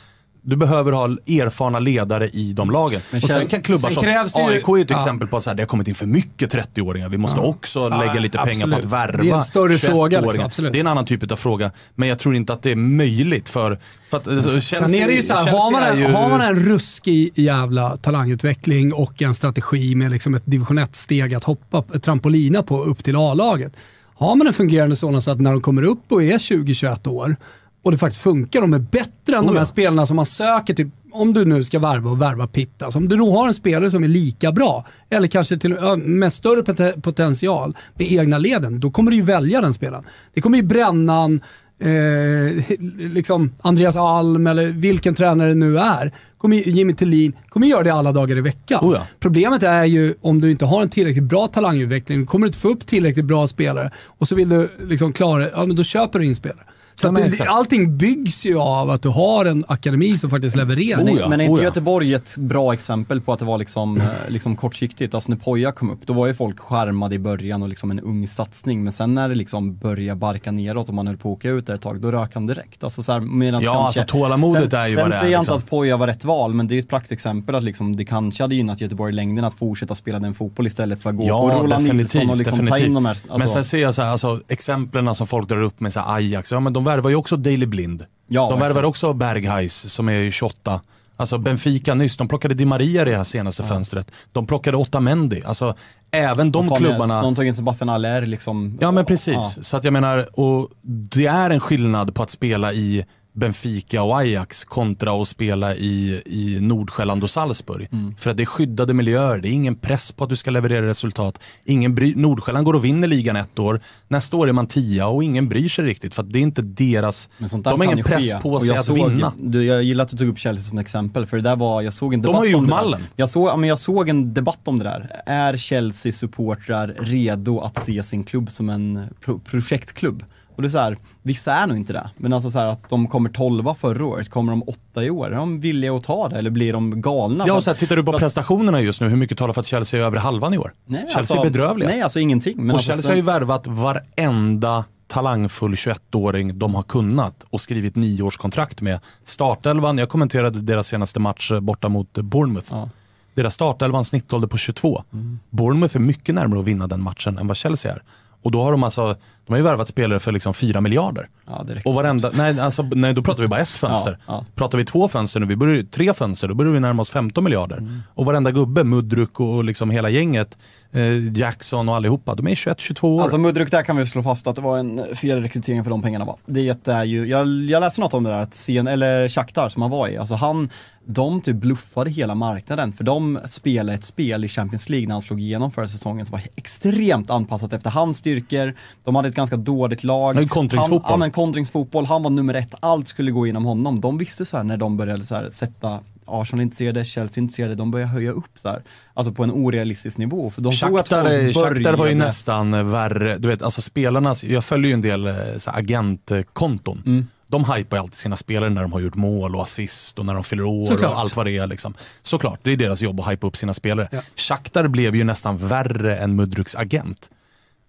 du 0.42 0.56
behöver 0.56 0.92
ha 0.92 1.04
erfarna 1.26 1.78
ledare 1.78 2.28
i 2.28 2.52
de 2.52 2.70
lagen. 2.70 3.00
Men 3.10 3.22
och 3.22 3.28
sen 3.30 3.46
kan 3.46 3.62
klubbar 3.62 3.88
sen 3.88 3.92
som 3.92 4.02
krävs 4.02 4.36
ju- 4.36 4.40
AIK 4.40 4.68
är 4.68 4.76
ju 4.76 4.82
ett 4.82 4.90
ja. 4.90 4.96
exempel 4.96 5.28
på 5.28 5.36
att 5.36 5.44
så 5.44 5.50
här, 5.50 5.54
det 5.54 5.62
har 5.62 5.66
kommit 5.68 5.88
in 5.88 5.94
för 5.94 6.06
mycket 6.06 6.54
30-åringar. 6.54 7.08
Vi 7.08 7.18
måste 7.18 7.40
också 7.40 7.78
Ja, 7.78 7.98
lägga 8.00 8.20
lite 8.20 8.38
pengar 8.38 8.46
på 8.46 8.52
absolut. 8.52 8.78
att 8.84 8.90
värva 8.90 9.22
Det 9.22 9.30
är 9.30 9.34
en 9.34 9.42
större 9.42 9.78
fråga, 9.78 10.18
21-åringar. 10.18 10.22
liksom, 10.32 10.44
absolut. 10.44 10.72
det 10.72 10.78
är 10.78 10.80
en 10.80 10.86
annan 10.86 11.04
typ 11.04 11.32
av 11.32 11.36
fråga. 11.36 11.70
Men 11.94 12.08
jag 12.08 12.18
tror 12.18 12.34
inte 12.36 12.52
att 12.52 12.62
det 12.62 12.70
är 12.70 12.76
möjligt 12.76 13.48
för... 13.48 13.78
för 14.10 14.16
att, 14.16 14.28
alltså, 14.28 14.48
Chelsea, 14.50 14.78
Sen 14.88 14.94
är 14.94 15.06
det 15.06 15.12
ju 15.14 15.22
så 15.22 15.34
här, 15.34 15.50
har 15.50 15.72
man, 15.72 15.82
en, 15.82 15.92
är 15.92 16.08
ju- 16.08 16.14
har 16.14 16.28
man 16.28 16.40
en 16.40 16.56
ruskig 16.56 17.30
jävla 17.34 17.96
talangutveckling 17.96 18.92
och 18.94 19.22
en 19.22 19.34
strategi 19.34 19.94
med 19.94 20.10
liksom 20.10 20.34
ett 20.34 20.42
division 20.46 20.78
1-steg 20.78 21.34
att 21.34 21.44
hoppa, 21.44 21.82
trampolina 21.82 22.62
på 22.62 22.84
upp 22.84 23.04
till 23.04 23.16
A-laget. 23.16 23.72
Har 24.14 24.34
man 24.36 24.46
en 24.46 24.52
fungerande 24.52 24.96
sådan 24.96 25.22
så 25.22 25.30
att 25.30 25.40
när 25.40 25.50
de 25.52 25.60
kommer 25.60 25.82
upp 25.82 26.12
och 26.12 26.22
är 26.22 26.38
20-21 26.38 27.08
år 27.08 27.36
och 27.82 27.90
det 27.90 27.98
faktiskt 27.98 28.22
funkar, 28.22 28.60
de 28.60 28.74
är 28.74 28.78
bättre 28.78 29.36
än 29.36 29.44
Oh 29.44 29.46
de 29.46 29.52
här 29.52 29.60
ja. 29.60 29.64
spelarna 29.64 30.06
som 30.06 30.16
man 30.16 30.26
söker 30.26 30.74
till, 30.74 30.90
om 31.12 31.32
du 31.32 31.44
nu 31.44 31.64
ska 31.64 31.78
värva 31.78 32.10
och 32.10 32.22
värva 32.22 32.46
Pitta, 32.46 32.84
alltså 32.84 32.98
om 32.98 33.08
du 33.08 33.16
då 33.16 33.38
har 33.38 33.48
en 33.48 33.54
spelare 33.54 33.90
som 33.90 34.04
är 34.04 34.08
lika 34.08 34.52
bra, 34.52 34.86
eller 35.10 35.28
kanske 35.28 35.58
till, 35.58 35.76
med 35.96 36.32
större 36.32 36.62
poten- 36.62 37.00
potential 37.00 37.76
med 37.94 38.12
egna 38.12 38.38
leden, 38.38 38.80
då 38.80 38.90
kommer 38.90 39.10
du 39.10 39.16
ju 39.16 39.22
välja 39.22 39.60
den 39.60 39.74
spelaren. 39.74 40.04
Det 40.34 40.40
kommer 40.40 40.56
ju 40.56 40.62
Brännan, 40.62 41.40
eh, 41.80 42.64
liksom 43.14 43.52
Andreas 43.62 43.96
Alm 43.96 44.46
eller 44.46 44.64
vilken 44.64 45.14
tränare 45.14 45.48
det 45.48 45.54
nu 45.54 45.78
är, 45.78 46.12
kommer 46.38 46.56
Jimmy 46.56 46.94
Tillin, 46.94 47.32
kommer 47.48 47.66
göra 47.66 47.82
det 47.82 47.90
alla 47.90 48.12
dagar 48.12 48.38
i 48.38 48.40
veckan. 48.40 48.84
Oh 48.84 48.94
ja. 48.94 49.06
Problemet 49.20 49.62
är 49.62 49.84
ju 49.84 50.14
om 50.20 50.40
du 50.40 50.50
inte 50.50 50.64
har 50.64 50.82
en 50.82 50.90
tillräckligt 50.90 51.24
bra 51.24 51.48
talangutveckling, 51.48 52.26
kommer 52.26 52.46
du 52.46 52.48
inte 52.48 52.58
få 52.58 52.68
upp 52.68 52.86
tillräckligt 52.86 53.24
bra 53.24 53.46
spelare 53.46 53.90
och 54.06 54.28
så 54.28 54.34
vill 54.34 54.48
du 54.48 54.68
liksom 54.80 55.12
klara 55.12 55.42
det, 55.42 55.50
ja 55.54 55.66
men 55.66 55.76
då 55.76 55.84
köper 55.84 56.18
du 56.18 56.26
in 56.26 56.36
spelare. 56.36 56.64
Så 57.00 57.10
det, 57.10 57.48
allting 57.48 57.96
byggs 57.96 58.44
ju 58.46 58.58
av 58.58 58.90
att 58.90 59.02
du 59.02 59.08
har 59.08 59.44
en 59.44 59.64
akademi 59.68 60.18
som 60.18 60.30
faktiskt 60.30 60.56
levererar. 60.56 61.04
Men, 61.04 61.14
Oh 61.14 61.20
ja, 61.20 61.28
men 61.28 61.40
är 61.40 61.44
inte 61.44 61.54
oh 61.54 61.58
ja. 61.58 61.64
Göteborg 61.64 62.14
ett 62.14 62.36
bra 62.36 62.72
exempel 62.72 63.20
på 63.20 63.32
att 63.32 63.38
det 63.38 63.44
var 63.44 63.58
liksom, 63.58 64.00
eh, 64.00 64.06
liksom 64.28 64.56
kortsiktigt? 64.56 65.14
Alltså 65.14 65.30
när 65.32 65.38
Poja 65.38 65.72
kom 65.72 65.90
upp, 65.90 66.00
då 66.06 66.12
var 66.12 66.26
ju 66.26 66.34
folk 66.34 66.58
skärmade 66.58 67.14
i 67.14 67.18
början 67.18 67.62
och 67.62 67.68
liksom 67.68 67.90
en 67.90 68.00
ung 68.00 68.26
satsning. 68.26 68.84
Men 68.84 68.92
sen 68.92 69.14
när 69.14 69.28
det 69.28 69.34
liksom 69.34 69.76
började 69.76 70.18
barka 70.20 70.50
neråt 70.50 70.88
och 70.88 70.94
man 70.94 71.06
höll 71.06 71.16
på 71.16 71.28
att 71.32 71.36
åka 71.38 71.48
ut 71.50 71.66
där 71.66 71.74
ett 71.74 71.80
tag, 71.80 72.00
då 72.00 72.10
rök 72.12 72.34
han 72.34 72.46
direkt. 72.46 72.84
Alltså 72.84 73.02
så 73.02 73.12
här, 73.12 73.20
medan 73.20 73.62
Ja, 73.62 73.72
kanske- 73.72 74.00
alltså 74.00 74.18
tålamodet 74.18 74.70
sen, 74.70 74.80
är 74.80 74.88
ju 74.88 74.94
sen 74.94 75.02
vad 75.02 75.10
det 75.10 75.16
är, 75.16 75.20
säger 75.20 75.32
jag 75.32 75.40
liksom. 75.40 75.54
inte 75.54 75.64
att 75.64 75.70
Poja 75.70 75.96
var 75.96 76.06
rätt 76.06 76.24
val, 76.24 76.54
men 76.54 76.68
det 76.68 76.72
är 76.74 76.76
ju 76.76 76.80
ett 76.80 76.88
praktexempel 76.88 77.54
att 77.54 77.62
liksom, 77.64 77.96
det 77.96 78.04
kanske 78.04 78.42
hade 78.44 78.54
gynnat 78.54 78.80
Göteborg 78.80 79.12
i 79.12 79.16
längden 79.16 79.44
att 79.44 79.54
fortsätta 79.54 79.94
spela 79.94 80.18
den 80.18 80.34
fotboll 80.34 80.66
istället 80.66 81.02
för 81.02 81.10
att 81.10 81.16
gå 81.16 81.22
på 81.22 81.28
Ja, 81.28 81.34
Roland 81.62 81.84
definitivt. 81.84 82.14
Nilsson 82.14 82.30
och 82.30 82.36
liksom 82.36 82.66
ta 82.66 82.78
in 82.78 82.94
de 82.94 83.04
här. 83.04 83.10
Alltså, 83.10 83.38
Men 83.38 83.48
sen 83.48 83.64
ser 83.64 83.78
jag 83.78 83.94
så 83.94 84.02
här, 84.02 84.08
alltså, 84.10 84.40
exemplen 84.48 85.14
som 85.14 85.26
folk 85.26 85.48
drar 85.48 85.62
upp 85.62 85.80
med 85.80 85.92
så 85.92 86.00
här 86.00 86.14
Ajax, 86.16 86.52
ja 86.52 86.60
men 86.60 86.72
de 86.72 86.84
värvar 86.90 87.10
ju 87.10 87.16
också 87.16 87.36
Daley 87.36 87.66
Blind. 87.66 88.04
Ja, 88.28 88.50
de 88.50 88.60
värvar 88.60 88.82
också 88.82 89.12
Bergheis 89.12 89.92
som 89.92 90.08
är 90.08 90.12
ju 90.12 90.30
28. 90.30 90.80
Alltså 91.16 91.38
Benfica 91.38 91.94
nyss, 91.94 92.16
de 92.16 92.28
plockade 92.28 92.54
Di 92.54 92.64
Maria 92.64 93.02
i 93.02 93.04
det 93.04 93.16
här 93.16 93.24
senaste 93.24 93.62
fönstret. 93.62 94.10
De 94.32 94.46
plockade 94.46 94.76
Otamendi. 94.76 95.42
Alltså 95.44 95.74
även 96.10 96.52
de 96.52 96.76
klubbarna. 96.76 97.22
De 97.22 97.34
tog 97.34 97.46
in 97.46 97.54
Sebastian 97.54 97.88
Aller 97.88 98.26
liksom. 98.26 98.78
Ja 98.80 98.90
men 98.90 99.04
precis. 99.04 99.34
Ja. 99.34 99.62
Så 99.62 99.76
att 99.76 99.84
jag 99.84 99.92
menar, 99.92 100.40
och 100.40 100.68
det 100.82 101.26
är 101.26 101.50
en 101.50 101.60
skillnad 101.60 102.14
på 102.14 102.22
att 102.22 102.30
spela 102.30 102.72
i 102.72 103.04
Benfica 103.40 104.02
och 104.02 104.18
Ajax 104.18 104.64
kontra 104.64 105.22
att 105.22 105.28
spela 105.28 105.74
i, 105.74 106.22
i 106.26 106.58
Nordsjälland 106.60 107.22
och 107.22 107.30
Salzburg. 107.30 107.88
Mm. 107.92 108.14
För 108.18 108.30
att 108.30 108.36
det 108.36 108.42
är 108.42 108.46
skyddade 108.46 108.94
miljöer, 108.94 109.38
det 109.38 109.48
är 109.48 109.52
ingen 109.52 109.74
press 109.74 110.12
på 110.12 110.24
att 110.24 110.30
du 110.30 110.36
ska 110.36 110.50
leverera 110.50 110.86
resultat. 110.86 111.40
Ingen 111.64 111.94
bry, 111.94 112.14
Nordsjälland 112.16 112.66
går 112.66 112.74
och 112.74 112.84
vinner 112.84 113.08
ligan 113.08 113.36
ett 113.36 113.58
år, 113.58 113.80
nästa 114.08 114.36
år 114.36 114.48
är 114.48 114.52
man 114.52 114.66
tia 114.66 115.06
och 115.06 115.24
ingen 115.24 115.48
bryr 115.48 115.68
sig 115.68 115.84
riktigt 115.84 116.14
för 116.14 116.22
att 116.22 116.32
det 116.32 116.38
är 116.38 116.42
inte 116.42 116.62
deras, 116.62 117.28
de 117.38 117.64
har 117.64 117.84
ingen 117.84 118.04
press 118.04 118.32
ske. 118.32 118.38
på 118.38 118.60
sig 118.60 118.76
att 118.76 118.86
såg, 118.86 118.96
vinna. 118.96 119.32
Du, 119.38 119.64
jag 119.64 119.82
gillar 119.82 120.04
att 120.04 120.10
du 120.10 120.16
tog 120.16 120.28
upp 120.28 120.38
Chelsea 120.38 120.68
som 120.70 120.78
exempel, 120.78 121.26
för 121.26 121.36
det 121.36 121.42
där 121.42 121.56
var, 121.56 121.82
jag 121.82 121.92
såg 121.92 122.14
en 122.14 122.22
De 122.22 122.26
debatt 122.26 122.38
har 122.38 122.46
ju 122.46 122.54
om 122.54 122.62
gjort 122.62 122.70
mallen. 122.70 123.00
Jag 123.16 123.30
såg, 123.30 123.48
ja, 123.48 123.56
men 123.56 123.68
jag 123.68 123.78
såg 123.78 124.08
en 124.08 124.34
debatt 124.34 124.68
om 124.68 124.78
det 124.78 124.84
där. 124.84 125.22
Är 125.26 125.56
Chelsea-supportrar 125.56 126.94
redo 126.98 127.60
att 127.60 127.78
se 127.78 128.02
sin 128.02 128.24
klubb 128.24 128.50
som 128.50 128.70
en 128.70 129.06
pro 129.20 129.38
projektklubb? 129.38 130.24
Och 130.60 130.62
det 130.62 130.68
är 130.68 130.70
så 130.70 130.78
här, 130.78 130.96
vissa 131.22 131.52
är 131.52 131.66
nog 131.66 131.76
inte 131.76 131.92
det. 131.92 132.10
Men 132.16 132.32
alltså 132.32 132.50
så 132.50 132.58
här 132.58 132.66
att 132.66 132.88
de 132.88 133.08
kommer 133.08 133.30
12 133.30 133.74
förra 133.74 134.04
året, 134.04 134.30
kommer 134.30 134.52
de 134.52 134.62
åtta 134.62 135.04
i 135.04 135.10
år? 135.10 135.26
Är 135.26 135.36
de 135.36 135.60
villiga 135.60 135.94
att 135.94 136.04
ta 136.04 136.28
det 136.28 136.36
eller 136.38 136.50
blir 136.50 136.72
de 136.72 137.00
galna? 137.00 137.44
Ja, 137.46 137.54
och 137.54 137.64
så 137.64 137.70
här, 137.70 137.76
tittar 137.76 137.96
du 137.96 138.04
på 138.04 138.18
prestationerna 138.18 138.80
just 138.80 139.00
nu, 139.00 139.08
hur 139.08 139.16
mycket 139.16 139.38
talar 139.38 139.52
för 139.52 139.60
att 139.60 139.66
Chelsea 139.66 140.00
är 140.00 140.04
över 140.04 140.18
halvan 140.18 140.54
i 140.54 140.58
år? 140.58 140.72
Nej, 140.86 141.00
Chelsea 141.00 141.18
alltså- 141.18 141.34
är 141.34 141.44
bedrövliga. 141.44 141.88
Nej, 141.88 142.02
alltså 142.02 142.20
ingenting. 142.20 142.56
Men 142.56 142.70
och 142.70 142.74
alltså, 142.74 142.92
Chelsea 142.92 143.10
har 143.10 143.16
ju 143.16 143.22
värvat 143.22 143.66
varenda 143.66 144.84
talangfull 145.06 145.74
21-åring 145.74 146.58
de 146.58 146.74
har 146.74 146.82
kunnat 146.82 147.44
och 147.50 147.60
skrivit 147.60 147.96
nioårskontrakt 147.96 148.80
med. 148.80 149.00
Startelvan, 149.24 149.98
jag 149.98 150.08
kommenterade 150.08 150.60
deras 150.60 150.86
senaste 150.86 151.20
match 151.20 151.52
eh, 151.52 151.60
borta 151.60 151.88
mot 151.88 152.12
Bournemouth. 152.12 152.68
Ja. 152.70 152.88
Deras 153.34 153.54
startelvan 153.54 154.04
snittålder 154.04 154.48
på 154.48 154.56
22. 154.56 155.02
Bournemouth 155.50 155.96
är 155.96 156.00
mycket 156.00 156.34
närmare 156.34 156.60
att 156.60 156.66
vinna 156.66 156.86
den 156.86 157.02
matchen 157.02 157.38
än 157.38 157.46
vad 157.46 157.56
Chelsea 157.56 157.92
är. 157.92 158.02
Och 158.42 158.50
då 158.50 158.62
har 158.62 158.72
de 158.72 158.84
alltså, 158.84 159.16
de 159.50 159.54
har 159.54 159.58
ju 159.58 159.64
värvat 159.64 159.88
spelare 159.88 160.20
för 160.20 160.32
liksom 160.32 160.54
4 160.54 160.80
miljarder. 160.80 161.28
Ja. 161.46 161.64
Och 161.84 161.94
varenda, 161.94 162.30
nej, 162.34 162.60
alltså, 162.60 162.82
nej 162.82 163.14
då 163.14 163.22
pratar 163.22 163.42
vi 163.42 163.48
bara 163.48 163.60
ett 163.60 163.68
fönster. 163.68 164.18
Ja, 164.26 164.32
ja. 164.34 164.44
Pratar 164.54 164.78
vi 164.78 164.84
två 164.84 165.08
fönster 165.08 165.40
nu, 165.40 165.46
vi 165.46 165.56
börjar, 165.56 165.82
tre 165.82 166.14
fönster, 166.14 166.48
då 166.48 166.54
börjar 166.54 166.72
vi 166.72 166.80
närma 166.80 167.02
oss 167.02 167.10
15 167.10 167.44
miljarder. 167.44 167.88
Och 168.14 168.26
varenda 168.26 168.50
gubbe, 168.50 168.84
Mudruk 168.84 169.40
och 169.40 169.64
liksom 169.64 169.90
hela 169.90 170.10
gänget, 170.10 170.58
eh, 170.92 171.36
Jackson 171.36 171.88
och 171.88 171.96
allihopa, 171.96 172.34
de 172.34 172.48
är 172.48 172.54
21-22 172.54 173.16
år. 173.16 173.22
Alltså 173.22 173.38
Mudruk, 173.38 173.70
där 173.70 173.82
kan 173.82 173.96
vi 173.96 174.06
slå 174.06 174.22
fast 174.22 174.46
att 174.46 174.56
det 174.56 174.62
var 174.62 174.78
en 174.78 175.16
fel 175.16 175.42
rekrytering 175.42 175.84
för 175.84 175.90
de 175.90 176.02
pengarna 176.02 176.24
va. 176.24 176.36
Det 176.46 176.88
är 176.88 177.04
ju, 177.04 177.26
jag, 177.26 177.48
jag 177.48 177.80
läste 177.80 178.00
något 178.00 178.14
om 178.14 178.24
det 178.24 178.30
där, 178.30 178.40
att 178.40 178.54
sen, 178.54 178.86
eller 178.86 179.28
Shakhtar 179.28 179.68
som 179.68 179.82
han 179.82 179.90
var 179.90 180.08
i, 180.08 180.16
alltså 180.16 180.34
han, 180.34 180.70
de 181.04 181.40
typ 181.40 181.56
bluffade 181.56 182.10
hela 182.10 182.34
marknaden 182.34 182.92
för 182.92 183.04
de 183.04 183.38
spelade 183.44 183.92
ett 183.98 184.04
spel 184.04 184.44
i 184.44 184.48
Champions 184.48 184.88
League 184.88 185.06
när 185.06 185.14
han 185.14 185.22
slog 185.22 185.40
igenom 185.40 185.70
förra 185.70 185.86
säsongen 185.86 186.26
som 186.26 186.32
var 186.32 186.42
extremt 186.56 187.30
anpassat 187.30 187.72
efter 187.72 187.90
hans 187.90 188.16
styrkor. 188.16 188.74
De 189.04 189.14
hade 189.14 189.28
ett 189.28 189.34
ganska 189.40 189.56
dåligt 189.56 190.04
lag. 190.04 190.36
Är 190.36 190.46
kontringsfotboll. 190.46 191.02
Han, 191.02 191.12
ja 191.12 191.16
men 191.16 191.30
kontringsfotboll, 191.30 192.04
han 192.04 192.22
var 192.22 192.30
nummer 192.30 192.54
ett, 192.54 192.74
allt 192.80 193.08
skulle 193.08 193.30
gå 193.30 193.46
inom 193.46 193.64
honom. 193.64 194.00
De 194.00 194.18
visste 194.18 194.44
så 194.44 194.56
här 194.56 194.64
när 194.64 194.76
de 194.76 194.96
började 194.96 195.26
så 195.26 195.34
här, 195.34 195.50
sätta 195.50 196.00
Arsenal 196.30 196.62
intresserade, 196.62 197.04
Chelsea 197.04 197.42
intresserade, 197.42 197.74
de 197.74 197.90
började 197.90 198.12
höja 198.12 198.32
upp 198.32 198.50
så 198.54 198.68
här. 198.68 198.82
Alltså 199.14 199.32
på 199.32 199.44
en 199.44 199.50
orealistisk 199.50 200.18
nivå. 200.18 200.50
För 200.50 200.62
de 200.62 200.72
Shakhtar, 200.72 201.52
Shakhtar 201.52 201.96
var 201.96 202.06
ju 202.06 202.14
nästan 202.14 202.90
värre, 202.90 203.38
du 203.38 203.48
vet 203.48 203.62
alltså 203.62 203.80
spelarnas, 203.82 204.44
jag 204.44 204.64
följer 204.64 204.88
ju 204.88 204.94
en 204.94 205.00
del 205.00 205.26
eh, 205.26 205.34
så 205.58 205.70
här, 205.70 205.78
agentkonton. 205.78 207.02
Mm. 207.06 207.26
De 207.46 207.72
hypar 207.72 207.96
ju 207.96 208.00
alltid 208.00 208.18
sina 208.18 208.36
spelare 208.36 208.70
när 208.70 208.82
de 208.82 208.92
har 208.92 209.00
gjort 209.00 209.14
mål 209.14 209.56
och 209.56 209.62
assist 209.62 210.18
och 210.18 210.26
när 210.26 210.34
de 210.34 210.44
fyller 210.44 210.64
år 210.64 210.86
Såklart. 210.86 211.12
och 211.12 211.18
allt 211.18 211.36
vad 211.36 211.46
det 211.46 211.56
är. 211.56 211.66
Liksom. 211.66 211.94
Såklart, 212.22 212.60
det 212.62 212.70
är 212.70 212.76
deras 212.76 213.02
jobb 213.02 213.20
att 213.20 213.32
hypa 213.32 213.46
upp 213.46 213.56
sina 213.56 213.74
spelare. 213.74 214.08
Shakhtar 214.36 214.88
blev 214.88 215.16
ju 215.16 215.24
nästan 215.24 215.56
värre 215.56 216.16
än 216.16 216.36
Mudruks 216.36 216.74
agent. 216.74 217.30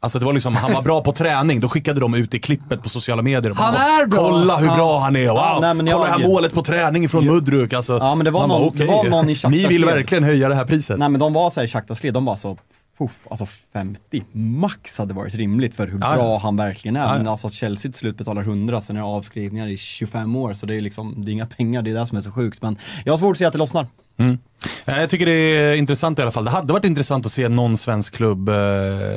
Alltså 0.03 0.19
det 0.19 0.25
var 0.25 0.33
liksom, 0.33 0.55
han 0.55 0.73
var 0.73 0.81
bra 0.81 1.01
på 1.03 1.11
träning, 1.11 1.59
då 1.59 1.69
skickade 1.69 1.99
de 1.99 2.13
ut 2.13 2.33
i 2.33 2.39
klippet 2.39 2.83
på 2.83 2.89
sociala 2.89 3.21
medier. 3.21 3.49
och 3.51 3.55
bara, 3.57 3.65
Han 3.71 4.01
är 4.01 4.05
bra! 4.05 4.19
Kolla 4.19 4.57
hur 4.57 4.67
Ja. 4.67 4.75
bra 4.75 4.99
han 4.99 5.15
är! 5.15 5.27
Wow! 5.27 5.35
Ja, 5.37 5.73
nej, 5.73 5.91
Kolla 5.93 6.05
det 6.05 6.11
här 6.11 6.27
målet 6.27 6.53
på 6.53 6.61
träning 6.61 7.09
från 7.09 7.25
Mudruk. 7.25 7.73
Alltså, 7.73 7.97
Ja, 7.97 8.15
men 8.15 8.25
det 8.25 8.31
var 8.31 8.47
någon- 8.47 8.61
bara, 8.77 8.85
det 8.85 8.91
var 8.91 9.03
någon 9.09 9.29
i 9.29 9.35
Ni 9.49 9.67
vill 9.67 9.85
verkligen 9.85 10.23
höja 10.23 10.49
det 10.49 10.55
här 10.55 10.65
priset. 10.65 10.99
Nej 10.99 11.09
men 11.09 11.19
de 11.19 11.33
var 11.33 11.49
såhär 11.49 11.65
i 11.65 11.69
Shakhtar 11.69 12.11
de 12.11 12.25
var 12.25 12.35
så, 12.35 12.57
puff, 13.01 13.27
alltså 13.29 13.45
50 13.73 14.23
max 14.31 14.97
hade 14.97 15.13
varit 15.13 15.35
rimligt 15.35 15.73
för 15.73 15.87
hur 15.87 15.97
bra 15.97 16.37
han 16.37 16.55
verkligen 16.57 16.95
är. 16.95 17.01
Ja. 17.01 17.17
Men 17.17 17.27
alltså 17.27 17.47
att 17.47 17.53
Chelsea 17.53 17.91
till 17.91 17.99
slut 17.99 18.17
betalar 18.17 18.41
100, 18.41 18.81
sen 18.81 18.95
är 18.95 18.99
det 19.01 19.05
avskrivningar 19.05 19.67
i 19.67 19.77
25 19.77 20.35
år, 20.35 20.53
så 20.53 20.65
det 20.65 20.75
är 20.75 20.81
liksom, 20.81 21.25
det 21.25 21.31
är 21.31 21.33
inga 21.33 21.45
pengar, 21.45 21.81
det 21.81 21.89
är 21.91 21.93
det 21.99 22.05
som 22.05 22.17
är 22.17 22.21
så 22.21 22.31
sjukt. 22.31 22.61
Men 22.61 22.77
jag 23.05 23.13
har 23.13 23.17
svårt 23.17 23.31
att 23.31 23.37
se 23.37 23.45
att 23.45 23.53
det 23.53 23.59
lossnar. 23.59 23.87
Mm. 24.17 24.37
Eh, 24.85 24.99
Jag 24.99 25.09
tycker 25.09 25.25
det 25.25 25.31
är 25.33 25.73
intressant 25.75 26.19
i 26.19 26.21
alla 26.21 26.31
fall. 26.31 26.45
Det 26.45 26.51
hade 26.51 26.73
varit 26.73 26.85
intressant 26.85 27.25
att 27.25 27.31
se 27.31 27.47
någon 27.49 27.77
svensk 27.77 28.13
klubb 28.15 28.49
eh, 28.49 28.55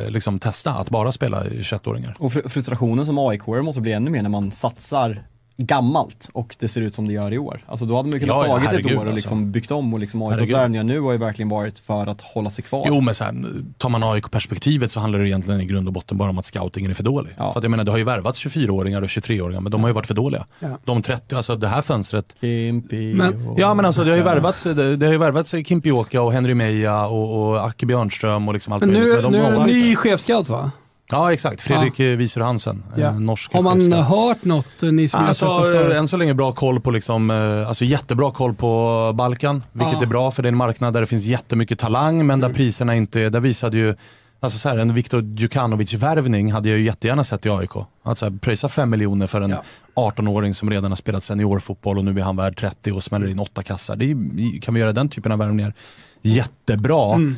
liksom 0.09 0.39
testa 0.39 0.71
att 0.71 0.91
bara 0.91 1.13
spela 1.13 1.47
i 1.47 1.61
21-åringar. 1.61 2.15
Och 2.19 2.33
fr- 2.33 2.49
frustrationen 2.49 3.07
som 3.07 3.19
aik 3.19 3.47
måste 3.47 3.81
bli 3.81 3.93
ännu 3.93 4.11
mer 4.11 4.23
när 4.23 4.31
man 4.31 4.53
satsar 4.53 5.23
gammalt 5.57 6.29
och 6.33 6.57
det 6.59 6.69
ser 6.69 6.81
ut 6.81 6.95
som 6.95 7.07
det 7.07 7.13
gör 7.13 7.33
i 7.33 7.39
år. 7.39 7.61
Alltså 7.67 7.85
då 7.85 7.97
hade 7.97 8.09
man 8.09 8.13
ju 8.21 8.27
kunnat 8.27 8.43
Ja, 8.43 8.53
tagit 8.53 8.69
herregud, 8.69 8.87
ett 8.87 8.93
år 8.93 8.97
och 8.97 9.03
alltså. 9.03 9.17
liksom 9.17 9.53
byggt 9.53 9.71
om 9.71 9.95
och 9.95 10.01
liksom 10.01 10.23
AIKs 10.23 10.51
värvningar 10.51 10.85
nu 10.85 11.01
har 11.01 11.13
ju 11.13 11.19
verkligen 11.19 11.49
varit 11.49 11.79
för 11.79 12.07
att 12.07 12.21
hålla 12.23 12.51
sig 12.51 12.65
kvar. 12.65 12.85
Jo 12.89 13.01
men 13.01 13.15
så 13.15 13.25
här, 13.25 13.35
tar 13.79 13.89
man 13.89 14.03
AIK-perspektivet 14.03 14.91
så 14.91 15.01
handlar 15.01 15.19
det 15.19 15.29
egentligen 15.29 15.61
i 15.61 15.65
grund 15.65 15.87
och 15.87 15.93
botten 15.93 16.19
bara 16.19 16.31
om 16.31 16.39
att 16.39 16.47
scoutingen 16.47 16.91
är 16.91 16.95
för 16.95 17.03
dålig. 17.05 17.33
Ja. 17.39 17.53
För 17.53 17.61
att 17.61 17.65
jag 17.65 17.71
menar 17.71 17.85
det 17.85 17.91
har 17.91 17.99
ju 17.99 18.05
värvats 18.05 18.47
24-åringar 18.47 19.03
och 19.03 19.09
23-åringar 19.09 19.61
men 19.61 19.73
de 19.73 19.81
har 19.81 19.89
ju 19.89 19.95
varit 19.95 20.07
för 20.07 20.15
dåliga. 20.15 20.47
Ja. 20.59 20.69
De 20.85 21.03
30, 21.03 21.35
alltså 21.37 21.57
det 21.57 21.69
här 21.69 21.83
fönstret. 21.83 22.35
Kimpi 22.41 23.15
Men- 23.15 23.49
och... 23.49 23.61
Ja 23.61 23.75
men 23.75 23.85
alltså 23.85 24.05
det 24.05 24.11
har 24.11 24.17
ju 24.17 24.23
värvats, 24.23 24.63
det, 24.63 24.97
det 24.97 25.07
har 25.07 25.13
ju 25.13 25.19
värvats 25.19 25.51
Kimpioka 25.51 26.23
och 26.23 26.33
Henry 26.33 26.55
Meja 26.55 27.07
och, 27.07 27.49
och 27.53 27.67
Acke 27.67 27.87
Björnström 27.87 28.49
och 28.49 28.55
liksom 28.55 28.73
allt 28.73 28.81
Men 28.85 28.91
nu, 28.95 28.99
möjligt. 29.01 29.23
Men 29.23 29.33
nu 29.33 29.39
de 29.39 29.45
är 29.45 29.51
det 29.51 29.61
en 29.61 29.67
ny 29.67 29.97
chefscout 29.97 30.49
va? 30.49 30.71
Ja 31.11 31.33
exakt, 31.33 31.61
Fredrik 31.61 32.01
ja. 32.01 32.17
Wieser 32.17 32.41
Hansen, 32.41 32.83
Ja. 32.97 33.13
norsk 33.19 33.53
Har 33.53 33.63
man 33.63 33.77
chefscout. 33.81 34.05
hört 34.07 34.45
något, 34.45 34.83
eh, 34.83 34.93
ni 34.93 35.09
som 35.09 35.21
Alltså, 35.25 35.47
har 35.47 35.65
större? 35.65 35.97
än 35.99 36.09
så 36.09 36.17
länge 36.17 36.35
bra 36.35 36.53
koll 36.53 36.81
på, 36.81 36.91
liksom, 36.91 37.31
eh, 37.31 37.69
alltså 37.69 37.85
jättebra 37.85 38.31
koll 38.31 38.55
på 38.55 39.13
Balkan, 39.15 39.63
vilket 39.73 39.93
Ja. 39.95 40.03
är 40.03 40.07
bra 40.07 40.31
för 40.31 40.43
det 40.43 40.47
är 40.47 40.53
en 40.53 40.57
marknad 40.57 40.95
där 40.95 41.01
det 41.01 41.07
finns 41.07 41.25
jättemycket 41.25 41.79
talang 41.79 42.17
men 42.17 42.25
Mm. 42.31 42.41
där 42.41 42.49
priserna 42.57 42.95
inte, 42.95 43.21
är- 43.21 43.31
där 43.31 43.41
visade 43.41 43.77
ju 43.77 43.95
Alltså 44.41 44.59
så 44.59 44.69
här, 44.69 44.79
en 44.79 44.95
Viktor 44.95 45.23
Djukanovic-värvning 45.23 46.53
hade 46.53 46.69
jag 46.69 46.79
ju 46.79 46.85
jättegärna 46.85 47.25
sett 47.25 47.47
i 47.47 47.51
AIK. 47.51 47.71
Att 48.03 48.19
så 48.19 48.27
här, 48.27 48.39
pröjsa 48.41 48.69
5 48.69 48.91
miljoner 48.91 49.27
för 49.27 49.41
en 49.41 49.51
Ja. 49.51 49.63
18-åring 49.95 50.55
som 50.55 50.71
redan 50.71 50.91
har 50.91 50.97
spelat 50.97 51.23
seniorfotboll 51.23 51.99
och 51.99 52.05
nu 52.05 52.19
är 52.21 52.25
han 52.25 52.37
värd 52.37 52.57
30 52.57 52.93
och 52.93 53.03
smäller 53.05 53.27
in 53.27 53.39
åtta 53.39 53.63
kassar. 53.63 53.97
Det 53.97 54.05
är, 54.11 54.61
kan 54.61 54.75
vi 54.75 54.81
göra 54.81 54.93
den 54.93 55.09
typen 55.09 55.33
av 55.33 55.39
värvningar 55.39 55.75
jättebra. 56.23 57.15
Mm. 57.15 57.37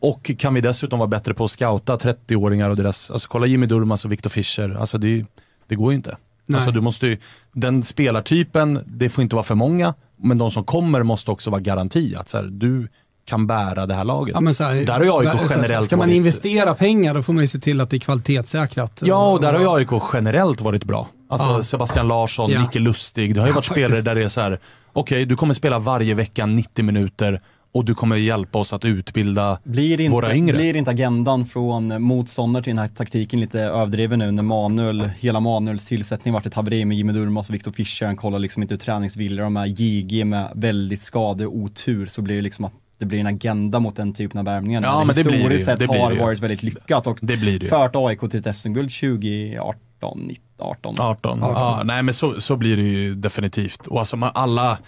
Och 0.00 0.30
kan 0.38 0.54
vi 0.54 0.60
dessutom 0.60 0.98
vara 0.98 1.08
bättre 1.08 1.34
på 1.34 1.44
att 1.44 1.50
scouta 1.50 1.96
30-åringar 1.96 2.70
och 2.70 2.76
deras, 2.76 3.10
alltså 3.10 3.28
kolla 3.28 3.46
Jimmy 3.46 3.66
Durmaz 3.66 4.04
och 4.04 4.12
Viktor 4.12 4.30
Fischer, 4.30 4.76
alltså 4.80 4.98
det, 4.98 5.24
det 5.68 5.74
går 5.74 5.92
ju 5.92 5.96
inte. 5.96 6.16
Nej. 6.46 6.56
Alltså 6.58 6.72
du 6.72 6.80
måste 6.80 7.06
ju, 7.06 7.18
den 7.52 7.82
spelartypen, 7.82 8.80
det 8.86 9.08
får 9.08 9.22
inte 9.22 9.36
vara 9.36 9.44
för 9.44 9.54
många, 9.54 9.94
men 10.16 10.38
de 10.38 10.50
som 10.50 10.64
kommer 10.64 11.02
måste 11.02 11.30
också 11.30 11.50
vara 11.50 11.60
garanti 11.60 12.14
att 12.16 12.28
så 12.28 12.36
här, 12.36 12.44
du 12.44 12.88
kan 13.24 13.46
bära 13.46 13.86
det 13.86 13.94
här 13.94 14.04
laget. 14.04 14.36
Ja, 14.40 14.54
så 14.54 14.64
här, 14.64 14.74
där 14.86 14.92
har 14.92 15.22
ju 15.22 15.28
AIK 15.30 15.40
generellt 15.50 15.86
Ska 15.86 15.96
man 15.96 16.08
varit, 16.08 16.16
investera 16.16 16.74
pengar 16.74 17.14
då 17.14 17.22
får 17.22 17.32
man 17.32 17.42
ju 17.42 17.48
se 17.48 17.58
till 17.58 17.80
att 17.80 17.90
det 17.90 17.96
är 17.96 17.98
kvalitetssäkrat. 17.98 19.02
Ja, 19.04 19.30
och 19.32 19.40
där 19.40 19.52
har 19.52 19.60
ju 19.60 19.68
AIK 19.92 20.02
generellt 20.12 20.60
varit 20.60 20.84
bra. 20.84 21.08
Alltså 21.28 21.48
Ja. 21.48 21.62
Sebastian 21.62 22.08
Larsson, 22.08 22.50
Ja. 22.50 22.60
Micke 22.60 22.74
Lustig, 22.74 23.34
det 23.34 23.40
har 23.40 23.46
ju 23.46 23.50
Ja, 23.50 23.54
varit 23.54 23.64
spelare 23.64 23.86
faktiskt. 23.88 24.04
där 24.04 24.14
det 24.14 24.24
är 24.24 24.28
så 24.28 24.40
här: 24.40 24.58
okej 24.92 25.24
du 25.26 25.36
kommer 25.36 25.54
spela 25.54 25.78
varje 25.78 26.14
vecka 26.14 26.46
90 26.46 26.84
minuter 26.84 27.40
och 27.74 27.84
du 27.84 27.94
kommer 27.94 28.16
hjälpa 28.16 28.58
oss 28.58 28.72
att 28.72 28.84
utbilda 28.84 29.58
Blir 29.64 30.00
inte, 30.00 30.12
våra 30.14 30.34
yngre. 30.34 30.56
blir 30.56 30.76
inte 30.76 30.90
agendan 30.90 31.46
från 31.46 32.02
motståndare 32.02 32.64
till 32.64 32.70
den 32.70 32.78
här 32.78 32.88
taktiken 32.88 33.40
lite 33.40 33.60
överdriven 33.60 34.18
nu 34.18 34.30
när 34.30 34.42
Manuel, 34.42 35.10
hela 35.18 35.40
Manuels 35.40 35.86
tillsättning 35.86 36.34
vart 36.34 36.46
ett 36.46 36.54
haveri 36.54 36.84
med 36.84 36.96
Jimmy 36.96 37.12
Durmaz 37.12 37.48
och 37.48 37.54
Viktor 37.54 37.72
Fischer, 37.72 38.06
han 38.06 38.16
kollar 38.16 38.38
liksom 38.38 38.62
inte 38.62 38.74
hur 38.74 38.78
träningsvilliga 38.78 39.44
de 39.44 39.56
är, 39.56 39.66
JG 39.66 40.24
med 40.24 40.52
väldigt 40.54 41.02
skade 41.02 41.46
och 41.46 41.56
otur 41.56 42.06
så 42.06 42.22
blir 42.22 42.36
det 42.36 42.42
liksom 42.42 42.64
att 42.64 42.72
det 42.98 43.06
blir 43.06 43.20
en 43.20 43.26
agenda 43.26 43.80
mot 43.80 43.96
den 43.96 44.14
typen 44.14 44.38
av 44.38 44.44
värvningar. 44.44 44.82
Ja, 44.82 45.04
men 45.04 45.16
det 45.16 45.24
blir 45.24 45.48
det 45.48 45.54
ju. 45.54 45.60
sett 45.64 45.80
Det 45.80 45.88
blir 45.88 45.98
har 46.00 46.10
det 46.10 46.16
ju. 46.16 46.22
varit 46.22 46.40
väldigt 46.40 46.62
lyckat 46.62 47.06
och 47.06 47.18
Det 47.22 47.36
blir 47.36 47.58
det 47.58 47.64
ju. 47.64 47.68
fört 47.70 47.92
AIK 47.96 48.20
till 48.20 48.46
ett 48.46 48.56
SM-guld 48.56 48.90
2018, 48.90 50.18
19, 50.18 50.40
18. 50.58 50.96
18. 51.00 51.38
Ja, 51.42 51.80
nej 51.84 52.02
men 52.02 52.14
så, 52.14 52.40
så 52.40 52.56
blir 52.56 52.76
det 52.76 52.82
ju 52.82 53.14
definitivt. 53.14 53.86
Och 53.86 53.98
alltså 53.98 54.16
man, 54.16 54.30
alla, 54.34 54.78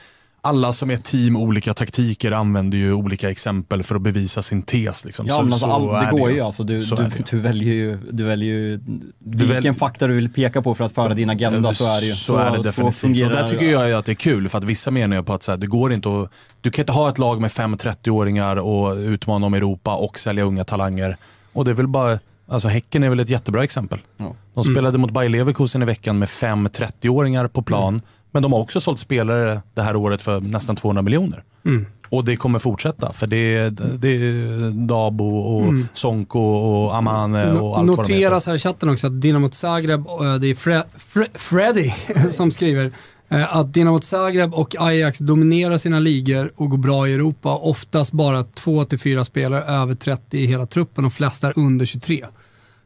alla 0.45 0.73
som 0.73 0.91
är 0.91 0.97
team 0.97 1.37
olika 1.37 1.75
taktiker 1.75 2.33
använder 2.33 2.79
ju 2.79 2.93
olika 2.93 3.31
exempel 3.31 3.83
för 3.83 3.95
att 3.95 4.03
bevisa 4.03 4.43
sin 4.43 4.63
tes. 4.63 5.05
Liksom. 5.05 5.27
Ja 5.27 5.35
så, 5.37 5.43
men 5.43 5.53
alltså, 5.53 5.67
så 5.67 5.73
all, 5.73 5.87
det 5.89 5.95
är 6.07 6.11
går 6.11 6.31
ju. 6.31 6.37
ju 6.37 6.41
alltså, 6.43 6.65
du, 6.65 6.83
Så 6.85 6.95
du, 6.97 7.03
är 7.03 7.09
det 7.09 7.17
ju. 7.19 7.25
du 7.31 7.39
väljer 7.41 7.75
ju, 7.75 7.99
du 8.11 8.25
väljer 8.25 8.55
ju 8.55 8.81
vilken 9.25 9.63
väl- 9.63 9.75
fakta 9.75 10.07
du 10.07 10.15
vill 10.15 10.33
peka 10.33 10.63
på 10.63 10.75
för 10.75 10.85
att 10.85 10.93
föra 10.93 11.15
din 11.15 11.31
agenda, 11.31 11.73
så 11.73 11.85
är 11.97 12.01
det 12.01 12.07
ju. 12.07 12.13
Så, 12.13 12.37
är 12.37 12.51
det 12.51 12.63
definitivt. 12.63 12.99
fungerar 12.99 13.31
och 13.31 13.37
där 13.37 13.47
tycker 13.47 13.73
jag 13.73 13.89
ju 13.89 13.95
att 13.95 14.05
det 14.07 14.13
är 14.13 14.17
kul, 14.17 14.49
för 14.49 14.59
att 14.59 14.65
vissa 14.65 14.91
menar 14.91 15.17
ju 15.17 15.23
på 15.23 15.33
att 15.33 15.43
så 15.43 15.51
här, 15.53 15.59
det 15.59 15.67
går 15.67 15.93
inte 15.93 16.09
att, 16.09 16.31
du 16.61 16.71
kan 16.71 16.83
inte 16.83 16.93
ha 16.93 17.09
ett 17.09 17.19
lag 17.19 17.41
med 17.41 17.53
fem 17.53 17.77
30-åringar 17.77 18.57
och 18.57 18.97
utmana 18.97 19.47
om 19.47 19.55
Europa 19.55 19.95
och 19.97 20.19
sälja 20.19 20.45
unga 20.45 20.65
talanger. 20.65 21.17
Och 21.53 21.65
det 21.65 21.71
är 21.71 21.75
väl 21.75 21.89
bara, 21.89 22.19
alltså 22.49 22.69
Häcken 22.69 23.03
är 23.03 23.09
väl 23.09 23.21
ett 23.21 23.29
jättebra 23.29 23.65
exempel. 23.65 23.99
Ja. 24.17 24.35
De 24.55 24.65
spelade 24.65 24.99
mot 24.99 25.11
Bayer 25.11 25.31
Leverkusen 25.31 25.83
i 25.83 25.85
veckan 25.85 26.19
med 26.19 26.29
fem 26.31 26.69
30-åringar 26.69 27.49
på 27.49 27.63
plan, 27.63 28.03
men 28.35 28.43
de 28.43 28.53
har 28.53 28.61
också 28.61 28.81
sålt 28.81 28.99
spelare 28.99 29.61
det 29.75 29.83
här 29.83 29.97
året 29.97 30.23
för 30.23 30.41
nästan 30.41 30.77
200 30.77 31.03
miljoner. 31.03 31.45
Mm. 31.65 31.87
Och 32.09 32.25
det 32.25 32.37
kommer 32.37 32.59
fortsätta, 32.59 33.13
för 33.13 33.27
det 33.27 33.57
är, 33.57 33.71
det 33.99 34.09
är 34.09 34.71
Dabo 34.71 35.39
och 35.39 35.75
Sonko 35.93 36.39
och 36.41 36.97
Amane 36.97 37.53
och 37.53 37.79
allt 37.79 37.89
vad 37.89 37.97
de. 37.97 38.03
Noteras 38.03 38.47
här 38.47 38.55
i 38.55 38.59
chatten 38.59 38.89
också 38.89 39.07
att 39.07 39.21
Dinamo 39.21 39.49
Zagreb, 39.53 40.07
eh, 40.07 40.35
det 40.35 40.47
är 40.47 40.55
Fre 40.55 40.83
Fre 40.97 41.27
Freddy 41.35 41.91
som 42.31 42.51
skriver, 42.51 42.93
eh, 43.29 43.57
att 43.57 43.75
Dinamo 43.75 44.01
Zagreb 44.01 44.55
och 44.55 44.77
Ajax 44.79 45.19
dominerar 45.19 45.77
sina 45.77 45.99
ligor 45.99 46.53
och 46.57 46.71
går 46.71 46.79
bra 46.79 47.09
i 47.09 47.15
Europa. 47.15 47.55
Oftast 47.55 48.13
bara 48.13 48.43
två 48.45 48.85
till 48.85 48.99
fyra 48.99 49.25
spelare 49.25 49.63
över 49.63 49.95
30 49.95 50.39
i 50.39 50.47
hela 50.47 50.67
truppen 50.67 51.05
och 51.05 51.13
flesta 51.13 51.49
är 51.49 51.59
under 51.59 51.87
23. 51.87 52.25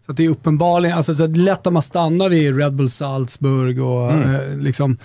Så 0.07 0.11
att 0.13 0.17
det 0.17 0.25
är 0.25 0.29
uppenbarligen, 0.29 0.97
alltså 0.97 1.15
så 1.15 1.27
lätt 1.27 1.67
att 1.67 1.73
man 1.73 1.83
stannar 1.83 2.29
vid 2.29 2.57
Red 2.59 2.75
Bull 2.75 2.91
Salzburg 2.91 3.83
och 3.83 4.13
Mm. 4.13 4.35
eh, 4.35 4.57
liksom 4.59 4.97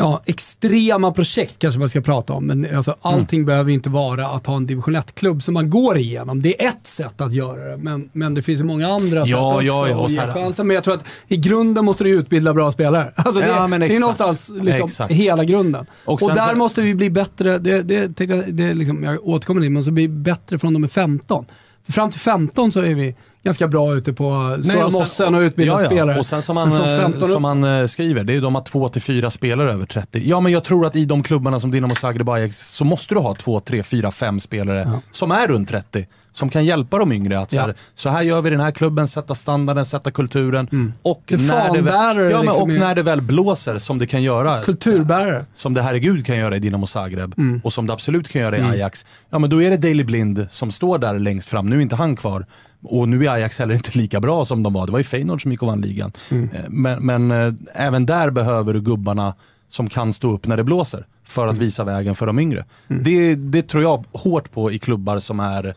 Ja, 0.00 0.22
extrema 0.26 1.12
projekt 1.12 1.58
kanske 1.58 1.80
man 1.80 1.88
ska 1.88 2.00
prata 2.00 2.32
om, 2.32 2.46
men 2.46 2.76
alltså, 2.76 2.96
allting 3.02 3.38
Mm. 3.38 3.46
behöver 3.46 3.72
inte 3.72 3.90
vara 3.90 4.28
att 4.28 4.46
ha 4.46 4.56
en 4.56 4.66
division 4.66 4.96
1-klubb 4.96 5.42
som 5.42 5.54
man 5.54 5.70
går 5.70 5.98
igenom. 5.98 6.42
Det 6.42 6.64
är 6.64 6.68
ett 6.68 6.86
sätt 6.86 7.20
att 7.20 7.32
göra 7.32 7.64
det, 7.70 7.76
men, 7.76 8.08
men 8.12 8.34
det 8.34 8.42
finns 8.42 8.60
ju 8.60 8.64
många 8.64 8.88
andra 8.88 9.20
sätt 9.24 9.30
Ja, 9.30 9.54
också 9.54 9.66
ja, 9.66 9.88
ja, 9.88 10.04
att 10.04 10.10
så 10.12 10.16
ge 10.26 10.26
chansen. 10.32 10.66
Men 10.66 10.74
jag 10.74 10.84
tror 10.84 10.94
att 10.94 11.04
i 11.28 11.36
grunden 11.36 11.84
måste 11.84 12.04
du 12.04 12.10
utbilda 12.10 12.54
bra 12.54 12.72
spelare. 12.72 13.12
Alltså 13.16 13.40
det, 13.40 13.46
Ja, 13.46 13.68
det 13.78 13.96
är 13.96 14.00
någonstans 14.00 14.52
liksom 14.60 15.06
hela 15.08 15.44
grunden. 15.44 15.86
Och 16.04 16.22
Och, 16.22 16.34
där 16.34 16.48
så- 16.52 16.56
måste 16.56 16.82
vi 16.82 16.94
bli 16.94 17.10
bättre, 17.10 17.58
det, 17.58 17.82
det, 17.82 18.06
det 18.16 18.64
är 18.64 18.74
liksom, 18.74 19.04
jag 19.04 19.28
återkommer 19.28 19.60
till 19.60 19.64
det, 19.66 19.70
men 19.70 19.74
måste 19.80 19.92
bli 19.92 20.08
bättre 20.08 20.58
från 20.58 20.72
de 20.74 20.84
är 20.84 20.88
15. 20.88 21.44
För 21.84 21.92
fram 21.92 22.10
till 22.10 22.20
15 22.20 22.72
så 22.72 22.80
är 22.80 22.94
vi 22.94 23.14
ganska 23.42 23.68
bra 23.68 23.94
ute 23.94 24.12
på 24.12 24.56
stora 24.62 24.84
och 24.86 24.92
sen- 24.92 25.00
mossen 25.00 25.34
och 25.34 25.40
utbilda 25.40 25.72
ja, 25.74 25.80
ja. 25.82 25.86
spelare. 25.86 26.18
Och 26.18 26.26
sen 26.26 26.42
som 26.42 26.56
från 26.56 26.72
eh, 26.90 26.98
15 27.00 27.22
upp- 27.22 27.28
som 27.28 27.42
man 27.42 27.64
eh, 27.64 27.86
skriver, 27.86 28.24
det 28.24 28.32
är 28.32 28.34
ju 28.34 28.40
de 28.40 28.54
har 28.54 28.62
två 28.62 28.88
till 28.88 29.02
fyra 29.02 29.30
spelare 29.30 29.72
över 29.72 29.86
30. 29.86 30.22
Ja 30.28 30.40
men 30.40 30.52
jag 30.52 30.64
tror 30.64 30.86
att 30.86 30.96
i 30.96 31.04
de 31.04 31.22
klubbarna 31.22 31.60
som 31.60 31.70
Dinamo 31.70 31.94
Zagreb 31.94 32.28
Ajax 32.28 32.58
så 32.68 32.84
måste 32.84 33.14
du 33.14 33.20
ha 33.20 33.34
två, 33.34 33.60
tre, 33.60 33.82
fyra, 33.82 34.10
fem 34.10 34.40
spelare 34.40 34.90
som 35.12 35.30
är 35.30 35.48
runt 35.48 35.68
30. 35.68 36.06
Som 36.32 36.48
kan 36.50 36.64
hjälpa 36.64 36.98
de 36.98 37.12
yngre 37.12 37.38
att 37.38 37.50
så, 37.50 37.56
Ja. 37.56 37.62
här, 37.62 37.74
så 37.94 38.08
här 38.08 38.22
gör 38.22 38.40
vi 38.42 38.48
i 38.48 38.50
den 38.50 38.60
här 38.60 38.70
klubben, 38.70 39.08
sätta 39.08 39.34
standarden, 39.34 39.84
sätta 39.84 40.10
kulturen. 40.10 40.92
Och, 41.02 41.22
Det 41.26 41.36
när 41.36 41.72
det, 41.74 41.80
väl, 41.80 41.94
ja, 42.30 42.36
men, 42.38 42.46
liksom 42.46 42.62
och 42.62 42.68
när 42.68 42.94
det 42.94 43.02
väl 43.02 43.20
blåser 43.22 43.78
som 43.78 43.98
det 43.98 44.06
kan 44.06 44.22
göra 44.22 44.62
Kulturbärare. 44.62 45.44
som 45.54 45.74
det 45.74 45.82
herregud 45.82 46.26
kan 46.26 46.36
göra 46.38 46.56
i 46.56 46.58
Dinamo 46.58 46.86
Zagreb 46.86 47.34
Mm. 47.38 47.60
och 47.64 47.72
som 47.72 47.86
det 47.86 47.92
absolut 47.92 48.28
kan 48.28 48.42
göra 48.42 48.58
i 48.58 48.60
Ajax. 48.62 49.06
Ja 49.30 49.38
men 49.38 49.50
då 49.50 49.62
är 49.62 49.70
det 49.70 49.76
Daley 49.76 50.04
Blind 50.04 50.46
som 50.50 50.70
står 50.70 50.98
där 50.98 51.18
längst 51.18 51.48
fram. 51.48 51.70
Nu 51.70 51.76
är 51.76 51.80
inte 51.80 51.96
han 51.96 52.16
kvar. 52.16 52.46
Och 52.82 53.08
nu 53.08 53.24
är 53.26 53.30
Ajax 53.30 53.58
heller 53.58 53.74
inte 53.74 53.98
lika 53.98 54.20
bra 54.20 54.44
som 54.44 54.62
de 54.62 54.72
var. 54.72 54.86
Det 54.86 54.92
var 54.92 54.98
ju 54.98 55.04
Feyenoord 55.04 55.42
som 55.42 55.50
gick 55.52 55.62
och 55.62 55.68
vann 55.68 55.80
ligan. 55.80 56.12
Mm. 56.30 56.48
Eh, 56.54 56.60
Men, 56.68 57.06
men 57.06 57.30
eh, 57.30 57.54
även 57.74 58.06
där 58.06 58.30
behöver 58.30 58.74
du 58.74 58.80
gubbarna 58.80 59.34
som 59.68 59.88
kan 59.88 60.12
stå 60.12 60.32
upp 60.32 60.46
när 60.46 60.56
det 60.56 60.64
blåser. 60.64 61.06
För 61.24 61.42
Mm. 61.42 61.52
att 61.52 61.58
visa 61.58 61.84
vägen 61.84 62.14
för 62.14 62.26
de 62.26 62.38
yngre. 62.38 62.64
Det, 62.88 63.34
det 63.34 63.62
tror 63.62 63.82
jag 63.82 64.04
hårt 64.12 64.52
på 64.52 64.72
i 64.72 64.78
klubbar 64.78 65.18
som 65.18 65.40
är 65.40 65.74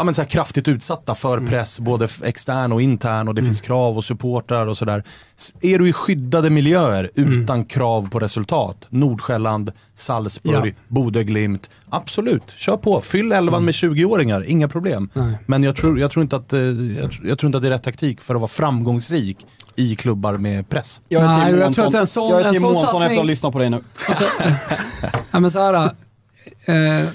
ja, 0.00 0.04
men 0.04 0.14
så 0.14 0.22
här 0.22 0.28
kraftigt 0.28 0.68
utsatta 0.68 1.14
för 1.14 1.36
Mm. 1.38 1.48
press, 1.50 1.80
både 1.80 2.08
extern 2.24 2.72
och 2.72 2.82
intern 2.82 3.28
och 3.28 3.34
det 3.34 3.42
finns 3.42 3.60
krav 3.60 3.96
och 3.96 4.04
supportrar 4.04 4.66
och 4.66 4.76
sådär. 4.78 5.04
Är 5.60 5.78
du 5.78 5.88
i 5.88 5.92
skyddade 5.92 6.50
miljöer 6.50 7.10
Mm. 7.16 7.42
utan 7.42 7.64
krav 7.64 8.08
på 8.10 8.18
resultat, 8.18 8.86
Nordsjälland, 8.88 9.72
Salzburg, 9.94 10.68
Ja. 10.68 10.82
Bodö, 10.88 11.22
Glimt, 11.22 11.70
absolut, 11.90 12.42
kör 12.56 12.76
på. 12.76 13.00
Fyll 13.00 13.32
elvan 13.32 13.64
med 13.64 13.74
20-åringar, 13.74 14.44
inga 14.48 14.68
problem. 14.68 15.10
Mm. 15.14 15.28
Nej. 15.28 15.38
Men 15.46 15.62
jag 15.62 15.76
tror, 15.76 15.98
jag, 16.00 16.10
tror 16.10 16.22
inte 16.22 16.36
att, 16.36 16.52
eh, 16.52 16.60
jag, 16.60 17.18
jag 17.24 17.38
tror 17.38 17.46
inte 17.48 17.56
att 17.58 17.62
det 17.62 17.68
är 17.68 17.72
rätt 17.72 17.82
taktik 17.82 18.20
för 18.20 18.34
att 18.34 18.40
vara 18.40 18.48
framgångsrik 18.48 19.36
i 19.76 19.96
klubbar 19.96 20.36
med 20.36 20.68
press. 20.68 21.00
Jag 21.08 21.22
är 21.22 21.26
Nej, 21.26 21.50
Tim 21.52 21.60
jag 21.60 21.74
tror 21.74 21.84
Månsson, 21.84 22.06
sån- 22.06 22.30
jag 22.30 22.40
är 22.40 22.44
en 22.44 22.52
Tim 22.52 22.60
sån 22.60 22.72
Månsson 22.72 22.96
efter 23.02 23.10
att 23.10 23.16
ha 23.16 23.22
lyssnat 23.22 23.52
på 23.52 23.58
dig 23.58 23.70
nu. 23.70 23.80
Ja, 25.30 25.40
men 25.40 25.50
så 25.50 25.58
här, 25.60 25.74
eh, 25.74 27.08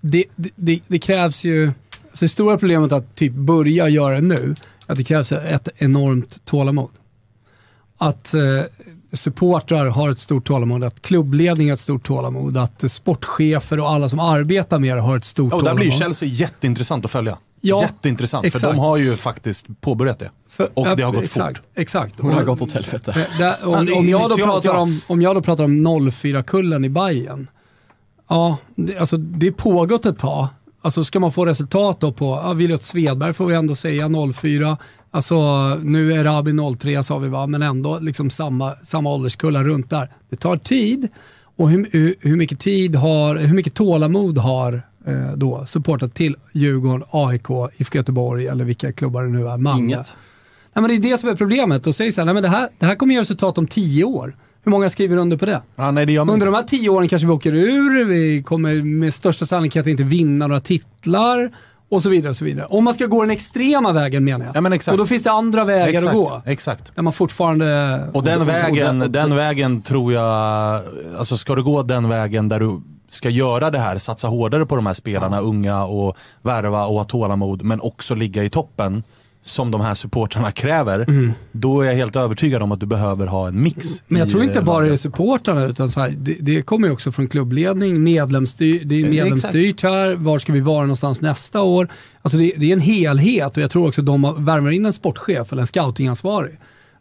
det, 0.00 0.24
det, 0.36 0.50
det, 0.56 0.80
det 0.88 0.98
krävs 0.98 1.44
ju, 1.44 1.72
alltså 2.18 2.24
det 2.24 2.28
stora 2.28 2.58
problemet 2.58 2.92
att 2.92 3.14
typ 3.14 3.32
börja 3.32 3.88
göra 3.88 4.14
det 4.14 4.20
nu 4.20 4.54
att 4.86 4.96
det 4.96 5.04
krävs 5.04 5.32
ett 5.32 5.68
enormt 5.76 6.44
tålamod. 6.44 6.90
Att 7.98 8.34
eh, 8.34 8.40
supportrar 9.12 9.86
har 9.86 10.10
ett 10.10 10.18
stort 10.18 10.46
tålamod, 10.46 10.84
att 10.84 11.02
klubbledning 11.02 11.68
har 11.68 11.74
ett 11.74 11.80
stort 11.80 12.06
tålamod, 12.06 12.56
att 12.56 12.90
sportchefer 12.90 13.80
och 13.80 13.90
alla 13.90 14.08
som 14.08 14.20
arbetar 14.20 14.78
med 14.78 14.96
det 14.96 15.00
har 15.00 15.16
ett 15.16 15.24
stort 15.24 15.52
Och 15.52 15.58
där 15.58 15.70
tålamod. 15.70 15.80
blir 15.80 15.90
Chelsea 15.90 16.28
jätteintressant 16.28 17.04
att 17.04 17.10
följa. 17.10 17.38
Ja, 17.60 17.82
jätteintressant, 17.82 18.44
exakt. 18.46 18.60
för 18.60 18.68
de 18.72 18.78
har 18.78 18.96
ju 18.96 19.16
faktiskt 19.16 19.66
påbörjat 19.80 20.18
det. 20.18 20.30
För- 20.48 20.68
och 20.74 20.84
det 20.84 20.90
har 20.90 20.98
ja, 20.98 21.10
gått 21.10 21.22
exakt, 21.24 21.58
fort. 21.58 21.66
Exakt. 21.74 22.20
Hon 22.20 22.32
har 22.32 22.40
Och- 22.40 22.46
gått 22.46 22.62
åt 22.62 22.72
helvete. 22.72 23.26
Där, 23.38 23.56
om, 23.68 23.86
Ja, 23.88 23.98
om, 23.98 24.08
jag 24.08 24.30
då 24.30 24.36
pratar 24.36 24.70
ja. 24.70 24.78
om, 24.78 25.00
om 25.06 25.22
jag 25.22 25.36
då 25.36 25.42
pratar 25.42 25.64
om 25.64 25.86
04-kullen 26.10 26.84
i 26.84 26.88
Bayern. 26.88 27.50
Ja, 28.28 28.56
det, 28.74 28.98
alltså 28.98 29.16
det 29.16 29.46
är 29.46 29.50
pågått 29.52 30.06
ett 30.06 30.18
tag. 30.18 30.46
Alltså 30.82 31.04
ska 31.04 31.20
man 31.20 31.32
få 31.32 31.46
resultat 31.46 32.00
då 32.00 32.12
på, 32.12 32.40
ja, 32.42 32.52
Williot 32.52 32.82
Svedberg 32.82 33.32
får 33.32 33.46
vi 33.46 33.54
ändå 33.54 33.74
säga 33.74 34.10
04. 34.34 34.76
Alltså 35.10 35.34
nu 35.74 36.12
är 36.12 36.24
Rabi 36.24 36.76
03 36.78 37.02
sa 37.02 37.18
vi 37.18 37.28
va, 37.28 37.46
men 37.46 37.62
ändå 37.62 37.98
liksom 37.98 38.30
samma, 38.30 38.74
samma 38.74 39.14
ålderskullar 39.14 39.64
runt 39.64 39.90
där. 39.90 40.10
Det 40.30 40.36
tar 40.36 40.56
tid 40.56 41.08
och 41.56 41.70
hur, 41.70 42.14
hur, 42.20 42.36
mycket 42.36 42.60
tid 42.60 42.96
har, 42.96 43.36
hur 43.36 43.54
mycket 43.54 43.74
tålamod 43.74 44.38
har 44.38 44.82
eh, 45.06 45.32
då 45.36 45.66
supportat 45.66 46.14
till 46.14 46.36
Djurgården, 46.52 47.04
AIK, 47.10 47.48
IFK 47.78 47.98
Göteborg 47.98 48.46
eller 48.46 48.64
vilka 48.64 48.92
klubbar 48.92 49.22
det 49.22 49.28
nu 49.28 49.48
är, 49.48 49.56
Malmö. 49.56 49.84
Inget. 49.84 50.14
Nej, 50.74 50.82
men 50.82 50.88
det 50.88 51.08
är 51.08 51.10
det 51.10 51.18
som 51.18 51.28
är 51.28 51.34
problemet. 51.34 51.86
Och 51.86 51.94
säger 51.94 52.12
så 52.12 52.20
här, 52.20 52.24
nej, 52.26 52.34
men 52.34 52.42
det, 52.42 52.48
här, 52.48 52.68
det 52.78 52.86
här 52.86 52.94
kommer 52.94 53.14
ge 53.14 53.20
resultat 53.20 53.58
om 53.58 53.66
tio 53.66 54.04
år. 54.04 54.36
Hur 54.68 54.70
många 54.70 54.90
skriver 54.90 55.16
under 55.16 55.36
på 55.36 55.46
det? 55.46 55.62
Ja, 55.76 55.90
nej, 55.90 56.06
det 56.06 56.12
gör 56.12 56.24
man 56.24 56.32
Under 56.32 56.46
de 56.46 56.54
här 56.54 56.62
tio 56.62 56.88
åren 56.90 57.08
kanske 57.08 57.26
vi 57.26 57.32
åker 57.32 57.54
ur, 57.54 58.04
vi 58.04 58.42
kommer 58.42 58.82
med 58.82 59.14
största 59.14 59.46
sannolikhet 59.46 59.86
inte 59.86 60.02
vinna 60.02 60.46
några 60.46 60.60
titlar 60.60 61.50
och 61.88 62.02
så 62.02 62.08
vidare. 62.08 62.30
och 62.30 62.36
så 62.36 62.44
vidare. 62.44 62.66
Om 62.66 62.84
man 62.84 62.94
ska 62.94 63.06
gå 63.06 63.20
den 63.20 63.30
extrema 63.30 63.92
vägen 63.92 64.24
menar 64.24 64.46
jag. 64.46 64.56
Ja, 64.56 64.60
men 64.60 64.72
exakt. 64.72 64.92
Och 64.92 64.98
då 64.98 65.06
finns 65.06 65.22
det 65.22 65.30
andra 65.30 65.64
vägar 65.64 65.88
exakt, 65.88 66.06
att 66.06 66.12
gå. 66.12 66.42
Exakt. 66.46 66.92
Där 66.94 67.02
man 67.02 67.12
fortfarande... 67.12 68.00
Och 68.12 68.24
den 68.24 68.46
vägen, 68.46 69.02
och- 69.02 69.10
den 69.10 69.34
vägen 69.34 69.82
tror 69.82 70.12
jag, 70.12 70.82
alltså 71.18 71.36
ska 71.36 71.54
du 71.54 71.62
gå 71.62 71.82
den 71.82 72.08
vägen 72.08 72.48
där 72.48 72.60
du 72.60 72.80
ska 73.08 73.28
göra 73.28 73.70
det 73.70 73.78
här, 73.78 73.98
satsa 73.98 74.28
hårdare 74.28 74.66
på 74.66 74.76
de 74.76 74.86
här 74.86 74.94
spelarna, 74.94 75.40
unga 75.40 75.84
och 75.84 76.16
värva 76.42 76.86
och 76.86 76.94
ha 76.96 77.04
tålamod, 77.04 77.62
men 77.62 77.80
också 77.80 78.14
ligga 78.14 78.44
i 78.44 78.50
toppen 78.50 79.02
som 79.42 79.70
de 79.70 79.80
här 79.80 79.94
supportrarna 79.94 80.50
kräver, 80.50 81.06
då 81.52 81.80
är 81.80 81.86
jag 81.86 81.94
helt 81.94 82.16
övertygad 82.16 82.62
om 82.62 82.72
att 82.72 82.80
du 82.80 82.86
behöver 82.86 83.26
ha 83.26 83.48
en 83.48 83.62
mix. 83.62 83.86
Mm. 83.86 84.02
Men 84.06 84.18
jag 84.18 84.30
tror 84.30 84.42
inte 84.42 84.58
eh, 84.58 84.64
bara 84.64 84.86
det 84.86 84.92
är 84.92 84.96
supportrarna 84.96 85.64
utan 85.64 85.90
så 85.90 86.00
här, 86.00 86.14
det, 86.18 86.36
det 86.40 86.62
kommer 86.62 86.88
ju 86.88 86.92
också 86.92 87.12
från 87.12 87.28
klubbledning, 87.28 88.02
medlemsstyr, 88.02 88.84
det 88.84 88.94
är 88.94 89.04
Eh, 89.04 89.10
medlemsstyrt 89.10 89.82
här, 89.82 90.14
var 90.14 90.38
ska 90.38 90.52
vi 90.52 90.60
vara 90.60 90.80
någonstans 90.80 91.20
nästa 91.20 91.62
år? 91.62 91.88
Alltså 92.22 92.38
det, 92.38 92.52
det 92.56 92.68
är 92.68 92.72
en 92.72 92.80
helhet 92.80 93.56
och 93.56 93.62
jag 93.62 93.70
tror 93.70 93.88
också 93.88 94.02
de 94.02 94.44
värmer 94.44 94.70
in 94.70 94.86
en 94.86 94.92
sportchef 94.92 95.52
eller 95.52 95.60
en 95.60 95.66
scoutingansvarig. 95.66 96.58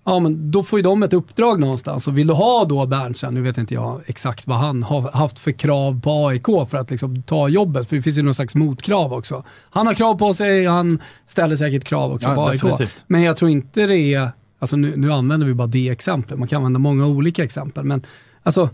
Ja 0.09 0.19
men 0.19 0.51
då 0.51 0.63
får 0.63 0.79
ju 0.79 0.83
de 0.83 1.03
ett 1.03 1.13
uppdrag 1.13 1.59
någonstans 1.59 2.07
och 2.07 2.17
vill 2.17 2.27
du 2.27 2.33
ha 2.33 2.65
då 2.65 2.85
Berntsen, 2.85 3.33
nu 3.33 3.41
vet 3.41 3.57
inte 3.57 3.73
jag 3.73 4.01
exakt 4.05 4.47
vad 4.47 4.57
han 4.57 4.83
har 4.83 5.11
haft 5.11 5.39
för 5.39 5.51
krav 5.51 6.01
på 6.01 6.27
AIK 6.27 6.45
för 6.45 6.75
att 6.75 6.91
liksom 6.91 7.23
ta 7.23 7.49
jobbet, 7.49 7.89
för 7.89 7.95
det 7.95 8.01
finns 8.01 8.17
ju 8.17 8.21
någon 8.21 8.33
slags 8.33 8.55
motkrav 8.55 9.13
också. 9.13 9.43
Han 9.69 9.87
har 9.87 9.93
krav 9.93 10.15
på 10.15 10.33
sig, 10.33 10.65
han 10.65 10.99
ställer 11.25 11.55
säkert 11.55 11.83
krav 11.83 12.13
också 12.13 12.27
Ja, 12.27 12.35
på 12.35 12.47
AIK. 12.47 12.61
definitivt. 12.61 13.03
Men 13.07 13.21
jag 13.21 13.37
tror 13.37 13.51
inte 13.51 13.87
det 13.87 13.97
är, 14.13 14.29
alltså 14.59 14.75
nu, 14.75 14.93
nu 14.97 15.11
använder 15.11 15.47
vi 15.47 15.53
bara 15.53 15.67
det 15.67 15.89
exemplet, 15.89 16.39
man 16.39 16.47
kan 16.47 16.57
använda 16.57 16.79
många 16.79 17.07
olika 17.07 17.43
exempel, 17.43 17.83
men 17.83 18.01
alltså 18.43 18.69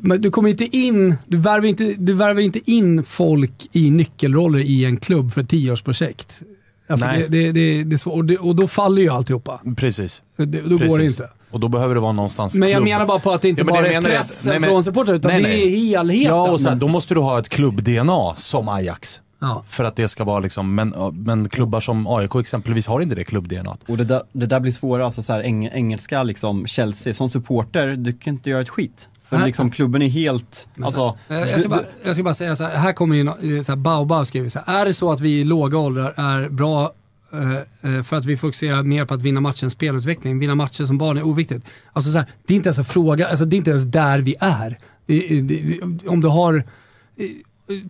men 0.00 0.20
du 0.22 0.30
kommer 0.30 0.48
inte 0.48 0.76
in, 0.76 1.16
du 1.26 1.36
värvar 1.36 1.66
inte, 1.66 1.94
du 1.98 2.14
värvar 2.14 2.40
inte 2.40 2.70
in 2.70 3.04
folk 3.04 3.68
i 3.72 3.90
nyckelroller 3.90 4.58
i 4.58 4.84
en 4.84 4.96
klubb 4.96 5.32
för 5.32 5.40
ett 5.40 5.48
tioårsprojekt. 5.48 6.42
Alltså 6.88 7.06
Nej. 7.06 7.26
det, 7.28 7.28
det, 7.28 7.52
det, 7.52 7.84
det 7.84 7.96
är 7.96 7.98
svårt, 7.98 8.14
och, 8.14 8.24
det, 8.24 8.38
och 8.38 8.56
då 8.56 8.68
faller 8.68 9.02
ju 9.02 9.08
alltihopa. 9.10 9.60
Precis. 9.76 10.22
Det, 10.36 10.44
då 10.44 10.60
går 10.60 10.78
det 10.78 10.88
Precis. 10.88 11.20
inte. 11.20 11.30
Och 11.50 11.60
då 11.60 11.68
behöver 11.68 11.94
det 11.94 12.00
vara 12.00 12.12
någonstans 12.12 12.54
Men 12.54 12.68
jag 12.68 12.76
klubb. 12.78 12.88
menar 12.88 13.06
bara 13.06 13.18
på 13.18 13.32
att 13.32 13.42
det 13.42 13.48
inte 13.48 13.60
Ja, 13.60 13.64
men 13.64 13.74
bara 13.74 13.86
är 13.86 13.90
menar 13.92 14.08
jag. 14.10 14.18
pressen 14.18 14.50
Nej, 14.50 14.60
men- 14.60 14.70
från 14.70 14.84
supportrar, 14.84 15.14
utan 15.14 15.30
nej, 15.30 15.42
det 15.42 15.48
nej. 15.48 15.82
är 15.82 15.86
helheten. 15.98 16.36
Ja, 16.36 16.50
och 16.50 16.60
så 16.60 16.68
här, 16.68 16.76
då 16.76 16.88
måste 16.88 17.14
du 17.14 17.20
ha 17.20 17.38
ett 17.38 17.48
klubb-DNA 17.48 18.34
som 18.36 18.68
Ajax. 18.68 19.20
Ja. 19.40 19.62
För 19.68 19.84
att 19.84 19.96
det 19.96 20.08
ska 20.08 20.24
vara 20.24 20.40
liksom, 20.40 20.74
men, 20.74 20.94
men 21.12 21.48
klubbar 21.48 21.80
som 21.80 22.06
AIK 22.06 22.34
exempelvis 22.34 22.86
har 22.86 23.00
inte 23.00 23.14
det 23.14 23.24
klubb-DNA. 23.24 23.76
Och 23.88 23.96
det 23.96 24.04
där, 24.04 24.22
det 24.32 24.46
där 24.46 24.60
blir 24.60 24.72
svårare, 24.72 25.04
alltså 25.04 25.22
så 25.22 25.32
här, 25.32 25.40
eng, 25.40 25.66
engelska 25.72 26.22
liksom, 26.22 26.66
Chelsea, 26.66 27.14
som 27.14 27.28
supporter, 27.28 27.96
du 27.96 28.12
kan 28.12 28.34
inte 28.34 28.50
göra 28.50 28.60
ett 28.62 28.68
skit. 28.68 29.08
För 29.28 29.46
liksom 29.46 29.70
klubben 29.70 30.02
är 30.02 30.08
helt, 30.08 30.68
alltså, 30.82 31.16
Eh, 31.28 31.36
Jag 31.38 31.60
ska, 31.60 31.68
bara, 31.68 31.84
jag 32.04 32.14
ska 32.16 32.22
bara 32.24 32.34
säga 32.34 32.56
så 32.56 32.64
här, 32.64 32.76
här 32.76 32.92
kommer 32.92 33.16
ju 33.16 33.56
eh, 33.56 33.62
så 33.62 33.72
här, 33.72 33.76
Baobab 33.76 34.26
skriver 34.26 34.48
så 34.48 34.58
här, 34.66 34.80
är 34.80 34.84
det 34.84 34.94
så 34.94 35.12
att 35.12 35.20
vi 35.20 35.40
i 35.40 35.44
låga 35.44 35.78
åldrar 35.78 36.14
är 36.16 36.48
bra 36.48 36.92
eh, 37.82 38.02
för 38.02 38.16
att 38.16 38.24
vi 38.24 38.36
fokuserar 38.36 38.82
mer 38.82 39.04
på 39.04 39.14
att 39.14 39.22
vinna 39.22 39.40
matchens 39.40 39.72
spelutveckling, 39.72 40.38
vinna 40.38 40.54
matcher 40.54 40.84
som 40.84 40.98
barn 40.98 41.18
är 41.18 41.22
oviktigt. 41.26 41.64
Alltså 41.92 42.10
så 42.12 42.18
här, 42.18 42.26
det 42.46 42.54
är 42.54 42.56
inte 42.56 42.68
ens 42.68 42.78
en 42.78 42.84
fråga, 42.84 43.28
alltså 43.28 43.44
det 43.44 43.56
är 43.56 43.58
inte 43.58 43.70
ens 43.70 43.84
där 43.84 44.18
vi 44.18 44.34
är. 44.40 44.78
Om 46.08 46.20
du 46.20 46.28
har 46.28 46.64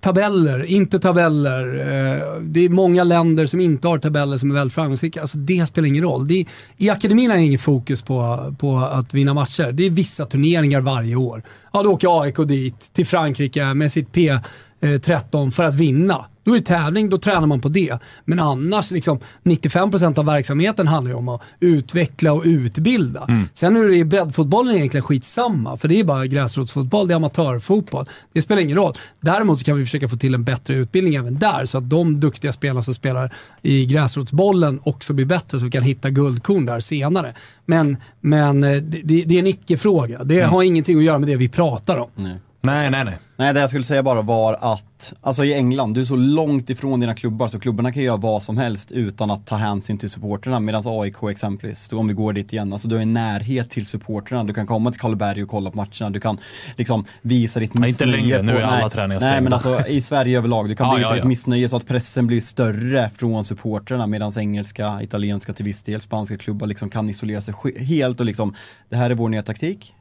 tabeller, 0.01 0.65
inte 0.65 0.99
tabeller, 0.99 1.75
eh, 1.75 2.41
det 2.41 2.65
är 2.65 2.69
många 2.69 3.05
länder 3.05 3.47
som 3.47 3.61
inte 3.61 3.89
har 3.89 3.99
tabeller 3.99 4.39
som 4.39 4.51
är 4.51 4.55
väldigt 4.55 4.75
framgångsrika. 4.75 5.21
Alltså 5.21 5.39
det 5.39 5.67
spelar 5.67 5.89
ingen 5.89 6.05
roll. 6.05 6.29
Det 6.29 6.41
är, 6.41 6.47
I 6.77 6.91
akademin 6.91 7.31
är 7.31 7.35
det 7.35 7.43
ingen 7.43 7.59
fokus 7.59 8.03
på, 8.03 8.55
på 8.59 8.79
att 8.79 9.15
vinna 9.15 9.35
matcher. 9.35 9.73
Det 9.73 9.87
är 9.87 9.91
vissa 9.91 10.27
turneringar 10.27 10.81
varje 10.81 11.17
år. 11.17 11.43
Ja, 11.73 11.83
då 11.83 11.93
åker 11.93 12.23
AIK 12.23 12.37
dit, 12.37 12.91
till 12.93 13.07
Frankrike 13.07 13.75
med 13.75 13.93
sitt 13.93 14.13
P13 14.13 15.45
eh, 15.45 15.51
för 15.51 15.65
att 15.65 15.75
vinna. 15.75 16.25
Då 16.49 16.55
är 16.55 16.59
det 16.59 16.65
tävling, 16.65 17.09
då 17.09 17.19
tränar 17.19 17.47
man 17.47 17.61
på 17.61 17.69
det. 17.69 17.99
Men 18.25 18.41
annars, 18.41 18.91
liksom, 18.91 19.19
95% 19.43 20.19
av 20.19 20.25
verksamheten 20.25 20.87
handlar 20.87 21.11
ju 21.11 21.17
om 21.17 21.29
att 21.29 21.43
utveckla 21.61 22.33
och 22.33 22.43
utbilda. 22.45 23.29
Sen 23.53 23.77
är 23.77 23.85
det 23.89 23.97
i 23.97 24.05
breddfotbollen 24.05 24.77
egentligen 24.77 25.05
skitsamma, 25.05 25.77
för 25.77 25.89
det 25.89 26.01
är 26.01 26.05
bara 26.05 26.27
gräsrotsfotboll, 26.27 27.09
det 27.09 27.15
är 27.15 27.17
amatörfotboll. 27.17 28.07
Det 28.33 28.43
spelar 28.43 28.63
ingen 28.63 28.77
roll. 28.77 28.95
Däremot 29.21 29.65
kan 29.65 29.77
vi 29.77 29.85
försöka 29.85 30.09
få 30.09 30.17
till 30.17 30.35
en 30.35 30.45
bättre 30.45 30.75
utbildning 30.75 31.15
även 31.15 31.39
där, 31.39 31.65
så 31.65 31.79
att 31.79 31.91
de 31.91 32.21
duktiga 32.21 32.53
spelarna 32.53 32.83
som 32.83 32.95
spelar 32.95 33.35
i 33.63 33.87
gräsrotsbollen 33.87 34.81
också 34.83 35.13
blir 35.13 35.27
bättre, 35.27 35.59
så 35.59 35.65
vi 35.65 35.71
kan 35.71 35.83
hitta 35.83 36.11
guldkorn 36.11 36.67
där 36.67 36.81
senare. 36.81 37.35
Men, 37.67 37.97
men 38.21 38.65
eh, 38.65 38.83
det, 38.83 39.25
det 39.25 39.35
är 39.35 39.39
en 39.39 39.47
icke-fråga. 39.47 40.25
Det 40.25 40.41
har 40.41 40.63
ingenting 40.63 40.99
att 40.99 41.05
göra 41.05 41.19
med 41.19 41.29
det 41.29 41.37
vi 41.37 41.49
pratar 41.49 41.99
om. 41.99 42.11
nej. 42.15 42.37
Nej, 42.61 42.91
nej, 42.91 43.05
nej. 43.05 43.19
Nej, 43.37 43.55
det 43.55 43.61
jag 43.61 43.69
skulle 43.69 43.85
säga 43.85 44.03
bara 44.03 44.23
var 44.23 44.59
att, 44.61 45.13
alltså 45.21 45.45
i 45.45 45.55
England, 45.55 45.95
du 45.95 46.01
är 46.01 46.05
så 46.05 46.17
långt 46.17 46.71
ifrån 46.71 47.01
dina 47.01 47.15
klubbar 47.15 47.49
så 47.49 47.61
klubbarna 47.61 47.93
kan 47.93 48.03
göra 48.03 48.17
vad 48.17 48.43
som 48.43 48.59
helst 48.59 48.93
utan 48.93 49.31
att 49.31 49.47
ta 49.47 49.57
hänsyn 49.57 49.99
till 49.99 50.11
supporterna. 50.11 50.61
Medan 50.61 50.83
AIK 50.87 51.15
exempelvis, 51.31 51.93
om 51.93 52.09
vi 52.09 52.15
går 52.15 52.33
dit 52.33 52.53
igen, 52.53 52.73
alltså 52.73 52.89
du 52.89 52.95
har 52.95 53.03
en 53.03 53.13
närhet 53.13 53.71
till 53.71 53.87
supporterna. 53.87 54.45
Du 54.45 54.55
kan 54.55 54.67
komma 54.67 54.91
till 54.91 55.01
Karlberg 55.01 55.43
och 55.43 55.49
kolla 55.49 55.71
på 55.71 55.77
matcherna, 55.77 56.11
du 56.11 56.21
kan 56.21 56.39
liksom 56.77 57.05
visa 57.23 57.61
ditt 57.61 57.75
Nej, 57.75 57.89
inte 57.91 58.07
missnöje. 58.07 58.23
längre. 58.37 58.43
Nu 58.43 58.59
är 58.59 58.63
alla 58.63 58.79
nej, 58.79 58.91
träningar 58.91 59.21
Nej, 59.21 59.41
men 59.41 59.59
stängda. 59.59 59.77
alltså 59.79 59.91
i 59.93 60.01
Sverige 60.01 60.39
överlag, 60.39 60.69
du 60.69 60.77
kan 60.77 60.87
Ja, 60.89 60.95
visa 60.97 61.09
ja, 61.09 61.15
ditt 61.15 61.25
ja. 61.25 61.29
missnöje 61.29 61.69
så 61.69 61.77
att 61.77 61.87
pressen 61.87 62.27
blir 62.27 62.41
större 62.41 63.11
från 63.17 63.45
supporterna 63.45 64.07
medan 64.07 64.33
engelska, 64.39 65.03
italienska 65.03 65.53
till 65.53 65.65
viss 65.65 65.83
del, 65.83 66.01
spanska 66.01 66.37
klubbar 66.37 66.67
liksom 66.67 66.91
kan 66.91 67.11
isolera 67.11 67.41
sig 67.41 67.55
helt 67.79 68.21
och 68.21 68.27
liksom, 68.27 68.55
det 68.89 68.97
här 68.97 69.11
är 69.11 69.15
vår 69.15 69.29
nya 69.29 69.43
taktik. 69.43 69.95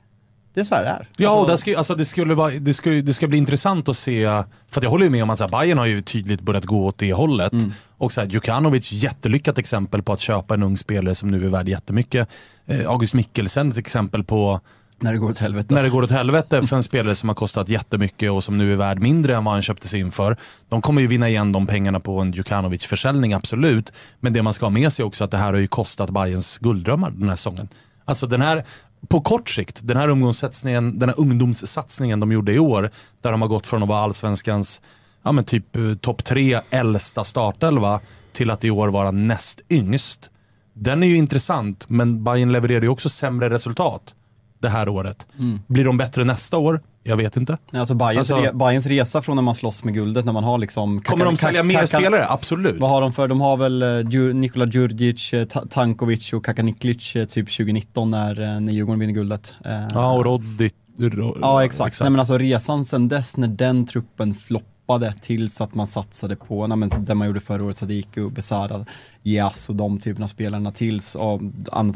Det 0.57 0.61
är 0.61 0.65
så 0.65 0.75
här 0.75 0.83
det 0.83 0.89
är. 0.89 1.07
Ja, 1.17 1.29
Alltså- 1.29 1.41
och 1.41 1.47
det 1.49 1.57
ska, 1.57 1.77
alltså, 1.77 1.95
det, 1.95 2.05
skulle 2.05 2.35
vara, 2.35 2.51
det, 2.51 2.73
ska, 2.73 2.89
det 2.89 3.13
ska 3.13 3.27
bli 3.27 3.37
intressant 3.37 3.89
att 3.89 3.97
se, 3.97 4.25
för 4.69 4.79
att 4.79 4.83
jag 4.83 4.89
håller 4.89 5.03
ju 5.05 5.09
med 5.09 5.23
om 5.23 5.29
att 5.29 5.37
så 5.37 5.43
här, 5.43 5.51
Bayern 5.51 5.77
har 5.77 5.85
ju 5.85 6.01
tydligt 6.01 6.41
börjat 6.41 6.65
gå 6.65 6.85
åt 6.85 6.97
det 6.97 7.13
hållet. 7.13 7.53
Och 7.97 8.11
så 8.11 8.21
här, 8.21 8.27
Djukanovic, 8.27 8.91
jättelyckat 8.91 9.57
exempel 9.57 10.03
på 10.03 10.13
att 10.13 10.19
köpa 10.19 10.53
en 10.53 10.63
ung 10.63 10.77
spelare 10.77 11.15
som 11.15 11.31
nu 11.31 11.45
är 11.45 11.49
värd 11.49 11.67
jättemycket. 11.69 12.29
Eh, 12.65 12.89
August 12.89 13.13
Mikkelsen, 13.13 13.71
ett 13.71 13.77
exempel 13.77 14.23
på 14.23 14.59
När 14.99 15.13
det 15.13 15.19
går 15.19 15.29
åt 15.29 15.39
helvete. 15.39 15.73
när 15.75 15.83
det 15.83 15.89
går 15.89 16.03
åt 16.03 16.11
helvete 16.11 16.67
för 16.67 16.75
en 16.75 16.83
spelare 16.83 17.15
som 17.15 17.29
har 17.29 17.35
kostat 17.35 17.69
jättemycket 17.69 18.31
och 18.31 18.43
som 18.43 18.57
nu 18.57 18.71
är 18.73 18.75
värd 18.75 18.99
mindre 18.99 19.35
än 19.35 19.43
vad 19.43 19.53
han 19.53 19.61
köptes 19.61 19.93
in 19.93 20.11
för. 20.11 20.37
De 20.69 20.81
kommer 20.81 21.01
ju 21.01 21.07
vinna 21.07 21.29
igen 21.29 21.51
de 21.51 21.67
pengarna 21.67 21.99
på 21.99 22.19
en 22.19 22.31
Djukanovic-försäljning, 22.31 23.33
absolut. 23.33 23.91
Men 24.19 24.33
det 24.33 24.43
man 24.43 24.53
ska 24.53 24.65
ha 24.65 24.71
med 24.71 24.93
sig 24.93 25.05
också 25.05 25.23
att 25.23 25.31
det 25.31 25.37
här 25.37 25.53
har 25.53 25.59
ju 25.59 25.67
kostat 25.67 26.09
Bayerns 26.09 26.57
gulddrömmar 26.57 27.11
den 27.11 27.29
här 27.29 27.35
säsongen. 27.35 27.69
Alltså 28.09 28.27
den 28.27 28.41
här, 28.41 28.63
på 29.07 29.21
kort 29.21 29.49
sikt, 29.49 29.79
den 29.81 29.97
här, 29.97 30.09
ungdomssatsningen, 30.09 30.99
den 30.99 31.09
här 31.09 31.19
ungdomssatsningen 31.19 32.19
de 32.19 32.31
gjorde 32.31 32.53
i 32.53 32.59
år, 32.59 32.91
där 33.21 33.31
de 33.31 33.41
har 33.41 33.49
gått 33.49 33.67
från 33.67 33.83
att 33.83 33.89
vara 33.89 33.99
allsvenskans 33.99 34.81
ja, 35.23 35.31
men 35.31 35.43
typ 35.43 35.75
eh, 35.75 35.93
topp 35.93 36.23
tre 36.23 36.59
äldsta 36.69 37.23
startelva 37.23 37.99
till 38.33 38.51
att 38.51 38.63
i 38.63 38.71
år 38.71 38.87
vara 38.87 39.11
näst 39.11 39.61
yngst. 39.69 40.29
Den 40.73 41.03
är 41.03 41.07
ju 41.07 41.17
intressant, 41.17 41.89
men 41.89 42.23
Bayern 42.23 42.51
levererade 42.51 42.85
ju 42.85 42.89
också 42.89 43.09
sämre 43.09 43.49
resultat 43.49 44.15
det 44.59 44.69
här 44.69 44.89
året. 44.89 45.27
Blir 45.67 45.85
de 45.85 45.97
bättre 45.97 46.23
nästa 46.23 46.57
år? 46.57 46.81
Jag 47.03 47.17
vet 47.17 47.37
inte. 47.37 47.57
Alltså 47.73 47.93
Bayerns, 47.93 48.31
Alltså- 48.31 48.47
re, 48.49 48.53
Bayerns 48.53 48.85
resa 48.85 49.21
från 49.21 49.35
när 49.35 49.43
man 49.43 49.55
slåss 49.55 49.83
med 49.83 49.93
guldet, 49.93 50.25
när 50.25 50.33
man 50.33 50.43
har 50.43 50.57
liksom... 50.57 51.01
Kommer 51.01 51.25
de 51.25 51.37
sälja 51.37 51.63
mer 51.63 51.85
spelare? 51.85 52.25
Absolut. 52.29 52.79
Vad 52.79 52.89
har 52.89 53.01
de 53.01 53.13
för? 53.13 53.27
De 53.27 53.41
har 53.41 53.57
väl 53.57 53.83
uh, 53.83 54.33
Nikola 54.35 54.65
Djurdjic, 54.65 55.33
eh, 55.33 55.45
Ta- 55.45 55.65
Tankovic 55.69 56.33
och 56.33 56.45
Kakaniklic 56.45 57.15
eh, 57.15 57.25
typ 57.25 57.45
2019 57.57 58.11
när, 58.11 58.59
när 58.59 58.73
Djurgården 58.73 58.99
vinner 58.99 59.13
guldet. 59.13 59.55
Ja, 59.93 60.11
och 60.11 60.25
Roddy. 60.25 60.69
Ro- 60.99 61.37
ja 61.41 61.65
exakt. 61.65 62.01
Nej, 62.01 62.09
men 62.09 62.19
alltså 62.19 62.37
resan 62.37 62.85
sen 62.85 63.07
dess 63.07 63.37
när 63.37 63.47
den 63.47 63.85
truppen 63.85 64.33
floppar 64.33 64.67
floppade 64.87 65.13
tills 65.21 65.61
att 65.61 65.75
man 65.75 65.87
satsade 65.87 66.35
på, 66.35 66.67
nej, 66.67 66.77
men, 66.77 67.05
det 67.05 67.15
man 67.15 67.27
gjorde 67.27 67.39
förra 67.39 67.63
året, 67.63 67.77
Sadiku, 67.77 68.29
Besara, 68.29 68.85
Jas 69.23 69.69
och 69.69 69.75
de 69.75 69.99
typerna 69.99 70.23
av 70.23 70.27
spelarna 70.27 70.71
tills, 70.71 71.15
och, 71.15 71.41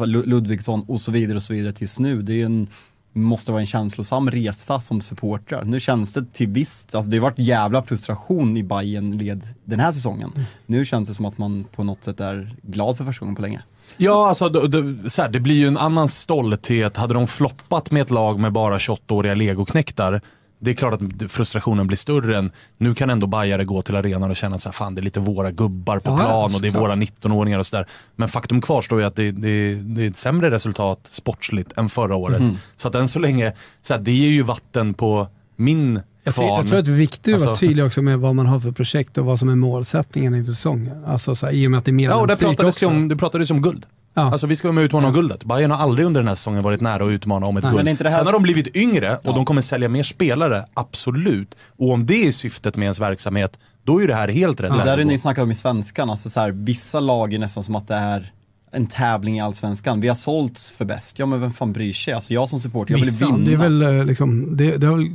Ludvigsson 0.08 0.86
och 0.88 1.02
så 1.02 1.12
vidare 1.12 1.36
och 1.36 1.44
så 1.44 1.54
vidare 1.54 1.74
tills 1.74 2.00
nu. 2.00 2.22
Det 2.22 2.42
är 2.42 2.46
en 2.46 2.68
måste 3.14 3.52
vara 3.52 3.62
en 3.62 3.68
känslosam 3.68 4.32
resa 4.32 4.82
som 4.82 5.02
supportrar. 5.02 5.64
Nu 5.64 5.80
känns 5.80 6.14
det 6.14 6.34
till 6.34 6.48
visst, 6.48 6.96
alltså 6.96 7.12
det 7.12 7.18
har 7.18 7.24
varit 7.24 7.40
jävla 7.40 7.84
frustration 7.84 8.58
i 8.58 8.64
Bayern 8.64 9.18
led 9.18 9.44
den 9.66 9.80
här 9.80 9.92
säsongen. 9.92 10.32
Nu 10.66 10.86
känns 10.86 11.10
det 11.10 11.16
som 11.16 11.26
att 11.26 11.38
man 11.38 11.66
på 11.76 11.84
något 11.84 12.04
sätt 12.04 12.20
är 12.20 12.56
glad 12.64 12.98
för 12.98 13.06
första 13.06 13.26
gången 13.26 13.36
på 13.36 13.42
länge. 13.42 13.62
Ja, 13.98 14.28
alltså 14.28 14.50
det, 14.50 14.68
det, 14.68 15.10
så 15.10 15.22
här, 15.22 15.30
det 15.30 15.40
blir 15.40 15.56
ju 15.56 15.68
en 15.68 15.78
annan 15.78 16.10
stolthet. 16.10 16.98
Hade 16.98 17.14
de 17.14 17.28
floppat 17.28 17.92
med 17.92 18.02
ett 18.02 18.10
lag 18.10 18.40
med 18.40 18.52
bara 18.52 18.78
28-åriga 18.78 19.36
legoknektar, 19.36 20.22
det 20.64 20.72
är 20.72 20.76
klart 20.76 20.94
att 20.94 21.32
frustrationen 21.32 21.88
blir 21.88 21.98
större 21.98 22.38
än, 22.38 22.52
nu 22.78 22.96
kan 22.96 23.10
ändå 23.10 23.28
Bajare 23.28 23.66
gå 23.66 23.82
till 23.82 23.96
arenan 23.96 24.30
och 24.32 24.38
känna 24.38 24.56
att 24.56 24.76
fan, 24.76 24.96
det 24.96 25.02
är 25.02 25.04
lite 25.04 25.20
våra 25.20 25.52
gubbar 25.52 26.00
på 26.00 26.12
Ja, 26.12 26.18
plan 26.18 26.56
och 26.56 26.62
det 26.62 26.68
är 26.68 26.72
våra 26.72 26.96
19-åringar 26.96 27.60
och 27.60 27.66
sådär. 27.66 27.86
Men 28.16 28.30
faktum 28.30 28.62
kvarstår 28.62 29.00
ju 29.00 29.06
att 29.06 29.16
det, 29.16 29.32
det, 29.32 29.74
det 29.76 30.04
är 30.04 30.10
ett 30.10 30.18
sämre 30.18 30.52
resultat 30.52 31.00
sportsligt 31.04 31.78
än 31.78 31.90
förra 31.90 32.16
året. 32.16 32.42
Mhm. 32.42 32.58
Så 32.76 32.88
att 32.88 32.96
än 32.96 33.08
så 33.08 33.20
länge, 33.20 33.54
så 33.82 33.94
här, 33.94 34.02
det 34.02 34.12
är 34.12 34.30
ju 34.30 34.42
vatten 34.44 34.94
på 34.94 35.28
min 35.56 36.00
Jag, 36.24 36.34
jag 36.38 36.68
tror 36.68 36.80
att 36.80 36.86
det 36.86 36.92
är 36.92 36.96
viktigt 36.96 37.36
att 37.36 37.42
vara 37.42 37.50
Alltså- 37.50 37.66
tydlig 37.68 37.86
också 37.86 38.02
med 38.02 38.20
vad 38.20 38.36
man 38.36 38.46
har 38.46 38.60
för 38.60 38.72
projekt 38.72 39.18
och 39.18 39.26
vad 39.26 39.40
som 39.40 39.50
är 39.50 39.56
målsättningen 39.56 40.36
inför 40.36 40.52
säsongen. 40.52 41.06
Alltså 41.06 41.36
så 41.36 41.46
här, 41.46 41.54
i 41.54 41.68
och 41.68 41.72
med 41.72 41.78
att 41.78 41.86
det 41.86 41.92
är 41.92 42.00
Ja, 42.00 42.16
och 42.16 42.28
det 42.28 42.34
medlemsstyrt 42.34 42.58
pratades, 42.58 42.76
också. 42.76 42.88
om, 42.88 43.08
det 43.08 43.16
pratades 43.16 43.52
om 43.52 43.62
guld. 43.62 43.86
Alltså 44.14 44.48
vi 44.48 44.56
ska 44.56 44.68
vara 44.68 44.74
med 44.76 44.82
och 44.82 44.86
utmana 44.86 45.08
om 45.08 45.14
guldet. 45.14 45.44
Bayern 45.44 45.72
har 45.72 45.78
aldrig 45.78 46.06
under 46.06 46.22
den 46.22 46.28
här 46.28 46.36
säsongen 46.36 46.64
varit 46.64 46.82
nära 46.82 47.06
att 47.06 47.10
utmana 47.12 47.46
om 47.46 47.58
ett 47.58 47.64
Nej. 47.64 47.70
Men 47.72 47.78
guld. 47.78 47.88
är 47.88 47.92
inte 47.92 48.04
det 48.04 48.10
här- 48.10 48.18
Sen 48.18 48.26
har 48.26 48.34
de 48.34 48.44
blivit 48.44 48.76
yngre 48.76 49.18
och 49.24 49.36
de 49.36 49.46
kommer 49.46 49.62
sälja 49.62 49.90
mer 49.90 50.04
spelare, 50.04 50.66
absolut. 50.74 51.56
Och 51.78 51.90
om 51.92 52.06
det 52.06 52.28
är 52.28 52.32
syftet 52.32 52.76
med 52.76 52.84
ens 52.86 53.00
verksamhet, 53.00 53.60
då 53.84 53.98
är 53.98 54.02
ju 54.02 54.08
det 54.08 54.16
här 54.16 54.28
helt 54.28 54.60
rätt 54.62 54.72
Det 54.72 54.78
väg 54.78 54.86
där 54.88 54.98
är 54.98 55.04
ni 55.06 55.18
snackade 55.18 55.44
om 55.44 55.52
i 55.52 55.56
svenskan, 55.56 56.10
alltså 56.10 56.30
så 56.30 56.40
här, 56.40 56.52
vissa 56.52 57.00
lag 57.00 57.34
är 57.34 57.40
nästan 57.40 57.64
som 57.64 57.76
att 57.76 57.88
det 57.88 57.96
är 57.96 58.32
en 58.72 58.88
tävling 58.88 59.38
i 59.38 59.42
allsvenskan. 59.42 60.02
Vi 60.02 60.08
har 60.08 60.16
sålts 60.16 60.72
för 60.72 60.86
bäst. 60.86 61.20
Ja 61.20 61.26
men 61.26 61.42
vem 61.42 61.54
fan 61.54 61.74
bryr 61.74 61.94
sig? 61.94 62.14
Alltså 62.14 62.34
jag 62.34 62.50
som 62.50 62.60
supporter, 62.60 62.94
jag 62.94 62.98
vill 63.00 63.06
Vissa, 63.06 63.26
vinna. 63.26 63.38
det, 63.38 63.54
är 63.54 63.58
väl, 63.58 63.82
eh, 63.82 64.06
liksom, 64.06 64.58
det, 64.58 64.78
det 64.78 64.88
har 64.88 64.98
väl 64.98 65.08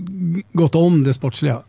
gått 0.52 0.74
om 0.74 1.05
det 1.05 1.14
sportsliga. 1.14 1.60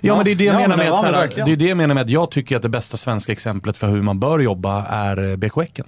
Ja, 0.00 0.16
men 0.16 0.24
det 0.24 0.30
är 0.30 0.34
det 0.34 0.44
jag 0.44 0.54
Ja, 0.54 0.58
menar 0.58 0.68
men 0.76 0.78
med 0.78 0.86
ja, 0.86 0.96
att, 0.98 1.02
men 1.04 1.14
här, 1.14 1.44
det 1.46 1.52
är 1.52 1.56
det 1.56 1.64
jag 1.64 1.76
menar 1.76 1.94
med 1.94 2.02
att 2.04 2.10
jag 2.10 2.30
tycker 2.30 2.56
att 2.56 2.62
det 2.62 2.68
bästa 2.68 2.96
svenska 2.96 3.32
exemplet 3.32 3.76
för 3.78 3.88
hur 3.90 4.02
man 4.02 4.20
bör 4.20 4.38
jobba 4.38 4.84
är 4.86 5.30
eh, 5.30 5.36
BK 5.36 5.56
Häcken. 5.60 5.86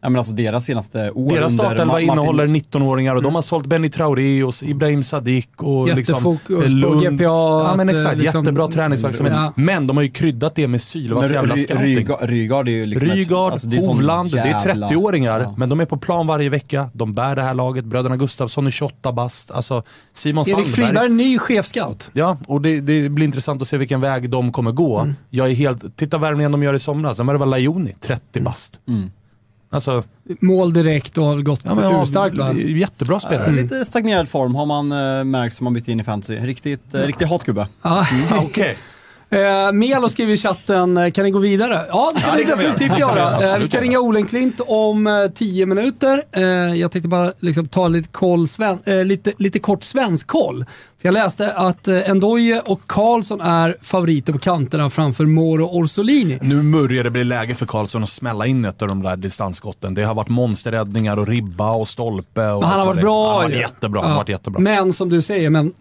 Ja 0.00 0.08
men 0.08 0.18
alltså 0.18 0.32
deras 0.32 0.64
senaste 0.64 1.10
år 1.10 1.30
Deras 1.30 1.52
startelva 1.52 2.00
innehåller 2.00 2.46
19-åringar 2.46 3.14
och 3.14 3.22
de 3.22 3.34
har 3.34 3.42
sålt 3.42 3.66
Benny 3.66 3.90
Traoré 3.90 4.42
och 4.42 4.54
Ibrahim 4.62 5.02
Sadiq 5.02 5.48
och 5.56 5.86
liksom, 5.86 6.14
Jättefokus 6.14 6.56
eh, 6.56 6.62
på 6.62 6.68
Lund. 6.68 7.02
GPA, 7.02 7.24
Ja 7.24 7.74
men 7.76 7.88
exakt, 7.88 8.12
eh, 8.12 8.18
liksom- 8.18 8.40
jättebra 8.44 8.68
träningsverksamhet. 8.68 9.34
Ja. 9.36 9.52
Men 9.56 9.86
de 9.86 9.96
har 9.96 10.04
ju 10.04 10.10
kryddat 10.10 10.54
det 10.54 10.68
med 10.68 10.82
Sylvas 10.82 11.22
Men 11.22 11.32
jävla 11.32 11.54
Ry- 11.54 11.62
scouting. 11.64 11.86
Ryga- 11.96 12.26
Rygaard 12.26 12.68
är 12.68 12.72
ju 12.72 12.86
liksom 12.86 13.10
ett- 13.10 13.16
Rygaard, 13.16 13.52
alltså 13.52 13.68
det 13.68 13.76
är 13.76 13.80
sån 13.80 13.94
Hovland, 13.94 14.30
det 14.30 14.38
är 14.38 14.46
jävla- 14.46 14.88
30-åringar, 14.88 15.40
Ja. 15.40 15.54
men 15.56 15.68
de 15.68 15.80
är 15.80 15.84
på 15.84 15.96
plan 15.96 16.26
varje 16.26 16.48
vecka. 16.50 16.90
De 16.92 17.14
bär 17.14 17.36
det 17.36 17.42
här 17.42 17.54
laget. 17.54 17.84
Bröderna 17.84 18.16
Gustafsson 18.16 18.66
är 18.66 18.70
28 18.70 19.12
bast. 19.12 19.50
Alltså, 19.50 19.82
Simon 20.12 20.44
Erik 20.48 20.54
Sandberg. 20.56 20.72
Friberg, 20.86 21.08
ny 21.08 21.38
chefscout. 21.38 22.10
Ja, 22.12 22.38
och 22.46 22.60
det, 22.60 22.80
det 22.80 23.08
blir 23.08 23.24
intressant 23.26 23.62
att 23.62 23.68
se 23.68 23.76
vilken 23.78 24.00
väg 24.00 24.30
de 24.30 24.52
kommer 24.52 24.70
gå. 24.72 24.98
Mm. 24.98 25.14
Jag 25.30 25.50
är 25.50 25.54
helt, 25.54 25.96
titta 25.96 26.18
värvningen 26.18 26.52
de 26.52 26.62
gör 26.62 26.74
i 26.74 26.78
somras. 26.78 27.16
De 27.16 27.26
värvade 27.26 27.50
Lajoni, 27.50 27.94
30 28.00 28.40
bast. 28.40 28.78
Mm. 28.88 29.10
Alltså, 29.70 30.04
Mål 30.40 30.72
direkt 30.72 31.18
och 31.18 31.24
har 31.24 31.36
gått 31.40 31.60
ja, 31.64 32.02
urstarkt 32.02 32.38
va? 32.38 32.52
jättebra 32.54 33.20
spelare. 33.20 33.46
Eh, 33.46 33.52
Lite 33.52 33.84
stagnerad 33.84 34.28
form 34.28 34.54
har 34.54 34.66
man 34.66 34.92
uh, 34.92 35.24
märkt 35.24 35.56
som 35.56 35.64
man 35.64 35.74
bytt 35.74 35.88
in 35.88 36.00
i 36.00 36.04
fantasy. 36.04 36.36
Riktigt, 36.36 36.94
uh, 36.94 37.00
riktigt 37.00 37.28
hot 37.28 37.44
gubbe. 37.44 37.68
Ja. 37.82 38.06
Okej. 38.38 38.76
Eh, 39.30 39.72
Melo 39.72 40.08
skriver 40.08 40.32
i 40.32 40.36
chatten, 40.36 40.96
eh, 40.96 41.10
kan 41.10 41.24
ni 41.24 41.30
gå 41.30 41.38
vidare? 41.38 41.84
Ja, 41.88 42.12
det 42.14 42.20
kan 42.20 42.30
Ja, 42.30 42.36
vi 42.36 42.42
det 42.44 42.48
kan 42.50 42.58
vi 42.58 42.64
definitivt 42.64 42.98
göra. 42.98 43.18
göra. 43.18 43.52
Eh, 43.52 43.58
vi 43.58 43.64
ska 43.64 43.80
ringa 43.80 43.98
Olenklint 44.00 44.60
om 44.66 45.06
eh, 45.06 45.28
10 45.34 45.66
minuter. 45.66 46.22
Eh, 46.32 46.42
jag 46.74 46.92
tänkte 46.92 47.08
bara 47.08 47.32
liksom, 47.38 47.68
ta 47.68 47.88
lite, 47.88 48.08
koll, 48.08 48.48
sven, 48.48 48.78
eh, 48.84 49.04
lite, 49.04 49.32
lite 49.38 49.58
kort 49.58 49.84
svensk 49.84 50.26
koll. 50.26 50.64
För 51.00 51.08
jag 51.08 51.12
läste 51.12 51.52
att 51.52 51.88
eh, 51.88 52.14
Ndoye 52.14 52.60
och 52.60 52.80
Karlsson 52.86 53.40
är 53.40 53.76
favoriter 53.82 54.32
på 54.32 54.38
kanterna 54.38 54.90
framför 54.90 55.26
Moro 55.26 55.64
Orsolini. 55.64 56.38
Nu 56.42 56.62
börjar 56.62 57.04
det 57.04 57.10
bli 57.10 57.24
läge 57.24 57.54
för 57.54 57.66
Karlsson 57.66 58.02
att 58.02 58.08
smälla 58.08 58.46
in 58.46 58.64
ett 58.64 58.82
av 58.82 58.88
de 58.88 59.02
där 59.02 59.16
distansskotten. 59.16 59.94
Det 59.94 60.02
har 60.02 60.14
varit 60.14 60.28
monsterräddningar 60.28 61.18
och 61.18 61.26
ribba 61.26 61.70
och 61.70 61.88
stolpe. 61.88 62.48
Och 62.50 62.60
Men 62.60 62.68
han 62.68 62.78
har 62.80 62.86
varit 62.86 63.00
bra. 63.00 63.26
Han 63.26 63.36
har 63.36 63.42
varit 63.42 63.56
jättebra. 63.56 64.00
Han 64.00 64.10
har 64.10 64.16
varit 64.16 64.28
jättebra. 64.28 64.60
Men 64.60 64.92
som 64.92 65.08
du 65.08 65.22
säger, 65.22 65.50
men, 65.50 65.72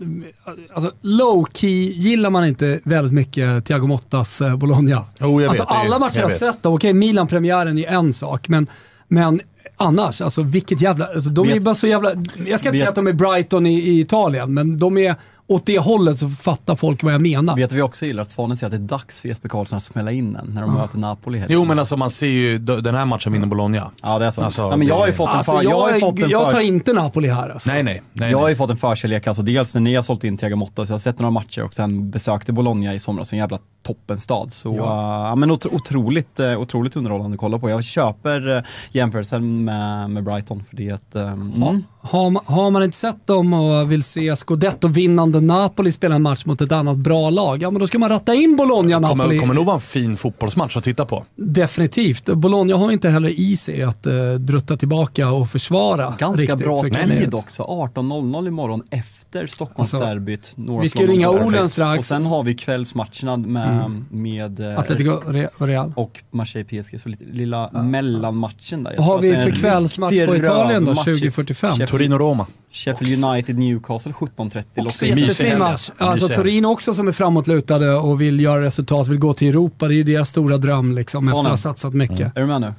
alltså, 0.74 0.92
low 1.02 1.48
key 1.54 1.92
gillar 1.92 2.30
man 2.30 2.46
inte 2.46 2.80
väldigt 2.84 3.14
mycket 3.14 3.66
Thiago 3.66 3.88
Mottas 3.88 4.42
eh, 4.42 4.56
Bologna. 4.56 5.04
Jo, 5.20 5.42
jag 5.42 5.50
alltså, 5.50 5.64
vet, 5.64 5.72
alla 5.72 6.00
matcher 6.00 6.16
jag 6.16 6.24
jag 6.24 6.30
har 6.30 6.54
sett, 6.54 6.66
okej 6.66 6.94
Milan-premiären 6.94 7.78
är 7.78 7.88
en 7.88 8.14
sak, 8.14 8.48
men, 8.48 8.68
men 9.08 9.42
annars, 9.78 10.22
alltså 10.22 10.44
vilket 10.44 10.82
jävla... 10.82 11.06
Alltså, 11.06 11.30
de 11.30 11.50
är 11.50 11.54
Vet- 11.54 11.64
bara 11.64 11.76
så 11.76 11.88
jävla... 11.88 12.12
Jag 12.48 12.60
ska 12.60 12.70
inte 12.70 12.70
vet- 12.70 12.80
säga 12.80 12.90
att 12.90 12.96
de 12.96 13.08
är 13.08 13.14
Brighton 13.14 13.66
i, 13.66 13.74
i 13.80 14.00
Italien, 14.02 14.54
men 14.54 14.80
de 14.80 14.98
är 14.98 15.16
åt 15.48 15.66
det 15.66 15.80
hållet 15.80 16.20
så 16.20 16.30
fattar 16.30 16.76
folk 16.76 17.04
vad 17.04 17.14
jag 17.14 17.22
menar. 17.22 17.56
Vet 17.56 17.70
du 17.70 17.76
vad 17.76 17.78
vi 17.78 17.82
också 17.82 18.06
gillar? 18.06 18.24
Att 18.24 18.32
Svanen 18.32 18.58
säger 18.58 18.68
att 18.68 18.80
det 18.80 18.86
är 18.86 18.98
dags 18.98 19.22
för 19.22 19.28
Jesper 19.28 19.50
Karlsson 19.50 19.78
att 19.78 19.84
smälla 19.84 20.12
in 20.12 20.36
en 20.36 20.48
när 20.48 20.62
de 20.62 20.74
möter 20.74 20.98
Napoli. 20.98 21.40
helt 21.40 21.52
Jo 21.52 21.66
men 21.66 21.80
alltså 21.80 21.98
man 21.98 22.12
ser 22.12 22.28
ju 22.28 22.58
den 22.58 22.96
här 22.96 23.06
matchen 23.06 23.34
vinner 23.34 23.48
Bologna. 23.48 23.92
Ja 24.04 24.20
det 24.20 24.26
är 24.26 24.32
så. 24.32 24.42
Alltså, 24.42 24.62
ja, 24.62 24.76
men 24.76 24.88
jag 24.88 24.98
har 24.98 25.08
ju 25.08 25.14
fått 25.14 25.30
en, 25.30 25.36
Alltså, 25.36 25.52
för, 25.52 25.64
jag 25.64 25.80
har 25.80 25.88
ju 25.88 25.94
jag, 25.94 26.02
fått 26.02 26.20
en 26.20 26.30
jag 26.30 26.52
tar 26.52 26.60
inte 26.60 26.94
Napoli 26.94 27.30
här 27.30 27.50
alltså. 27.50 27.70
Nej 27.70 27.84
nej. 27.84 28.02
nej, 28.14 28.32
jag 28.32 28.38
har 28.38 28.46
nej. 28.46 28.52
ju 28.52 28.58
fått 28.58 28.70
en 28.70 28.78
förkärlek, 28.78 29.28
alltså 29.28 29.44
dels 29.44 29.74
när 29.74 29.82
ni 29.82 29.96
har 29.96 30.04
sålt 30.04 30.24
in 30.24 30.38
Thiago 30.38 30.56
Motta, 30.56 30.86
så 30.86 30.92
jag 30.92 30.96
har 30.96 31.00
sett 31.00 31.20
några 31.20 31.32
matcher 31.32 31.64
och 31.64 31.74
sen 31.74 32.12
besökte 32.12 32.54
Bologna 32.54 32.94
i 32.94 33.00
somras, 33.00 33.34
en 33.34 33.40
jävla 33.40 33.60
toppenstad. 33.84 34.50
Så 34.50 34.76
ja. 34.76 35.36
men 35.36 35.52
otro, 35.52 35.76
otroligt, 35.76 36.40
eh, 36.40 36.60
otroligt 36.60 36.96
underhållande 36.96 37.36
att 37.36 37.40
kolla 37.40 37.60
på. 37.60 37.70
Jag 37.70 37.84
köper 37.84 38.48
uh, 38.48 38.62
jämförelsen 38.92 39.66
med, 39.66 40.10
med 40.10 40.24
Brighton 40.24 40.64
för 40.70 40.76
det 40.76 40.90
är 40.90 40.94
ett, 40.94 41.16
eh, 41.16 41.32
mm. 41.32 41.84
Har, 42.10 42.30
man- 42.30 42.44
har 42.46 42.72
man 42.72 42.84
inte 42.84 42.98
sett 42.98 43.28
dem 43.28 43.54
och 43.54 43.92
vill 43.92 44.04
se 44.04 44.36
Scudetto-vinnande 44.36 45.42
Napoli 45.42 45.92
spela 45.92 46.16
en 46.16 46.22
match 46.22 46.46
mot 46.46 46.62
ett 46.62 46.72
annat 46.72 46.98
bra 46.98 47.30
lag, 47.30 47.62
ja 47.62 47.72
men 47.72 47.80
då 47.80 47.88
ska 47.88 48.00
man 48.00 48.10
ratta 48.10 48.34
in 48.34 48.56
Bologna-Napoli. 48.56 49.20
Kommer, 49.24 49.40
kommer 49.40 49.54
nog 49.54 49.66
vara 49.66 49.76
en 49.76 49.82
fin 49.82 50.18
fotbollsmatch 50.18 50.78
att 50.78 50.84
titta 50.84 51.06
på. 51.06 51.26
Definitivt. 51.36 52.26
Bologna 52.26 52.76
har 52.78 52.92
inte 52.92 53.10
heller 53.10 53.30
i 53.40 53.58
sig 53.58 53.84
att 53.84 54.08
uh, 54.08 54.34
drutta 54.34 54.78
tillbaka 54.78 55.32
och 55.32 55.50
försvara 55.50 56.16
Ganska 56.20 56.42
riktigt. 56.42 56.58
bra 56.58 56.82
det- 56.82 57.08
tid 57.20 57.34
också, 57.34 57.64
18.00 57.64 58.48
imorgon 58.48 58.84
efter 58.90 59.17
Stockholmsderbyt. 59.48 60.54
North 60.58 60.82
vi 60.84 60.90
ska 60.90 61.00
ringa. 61.00 61.30
Olen 61.30 61.70
strax. 61.70 61.98
Och 61.98 62.06
sen 62.06 62.26
har 62.26 62.44
vi 62.44 62.54
kvällsmatcherna 62.56 63.38
med, 63.38 63.92
med 64.12 64.60
eh, 64.60 64.80
Atletico 64.80 65.12
Re- 65.12 65.50
Real. 65.58 65.94
och 65.96 66.24
Marseille 66.32 66.82
PSG, 66.84 67.00
så 67.02 67.10
lite, 67.10 67.24
lilla 67.24 67.70
mellanmatchen 67.72 68.84
där. 68.84 68.92
Jag 68.92 68.98
Vad 68.98 69.08
har 69.08 69.20
vi 69.20 69.34
för 69.36 69.52
kvällsmatch 69.52 70.10
på 70.28 70.36
Italien 70.36 70.86
då, 70.86 70.92
rövmatch. 70.92 71.06
2045? 71.06 71.72
Sheffield- 71.72 71.88
Torino-Roma. 71.88 72.46
Sheffield 72.72 73.24
United 73.26 73.58
Newcastle 73.58 74.12
17.30. 74.12 74.86
Också 74.86 75.06
jättefin 75.06 75.60
match. 75.60 75.72
alltså. 75.72 75.94
Alltså. 75.98 76.28
Torino 76.28 76.68
också 76.68 76.94
som 76.94 77.08
är 77.08 77.12
framåtlutade 77.12 77.94
och 77.94 78.22
vill 78.22 78.40
göra 78.40 78.62
resultat, 78.62 79.08
vill 79.08 79.20
gå 79.20 79.34
till 79.34 79.48
Europa. 79.48 79.88
Det 79.88 79.94
är 79.94 79.96
ju 79.96 80.04
deras 80.04 80.30
stora 80.30 80.58
dröm 80.58 80.92
liksom, 80.96 81.28
efter 81.28 81.40
att 81.40 81.48
ha 81.48 81.58
satsat 81.58 81.94
mycket. 81.94 82.36
Är 82.38 82.42
du 82.42 82.46
med 82.46 82.62
nu? 82.62 82.74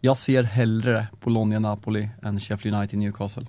Jag 0.00 0.16
ser 0.16 0.42
hellre 0.42 1.06
Bologna-Napoli 1.24 2.08
än 2.22 2.40
Sheffield 2.40 2.76
United-Newcastle. 2.76 3.46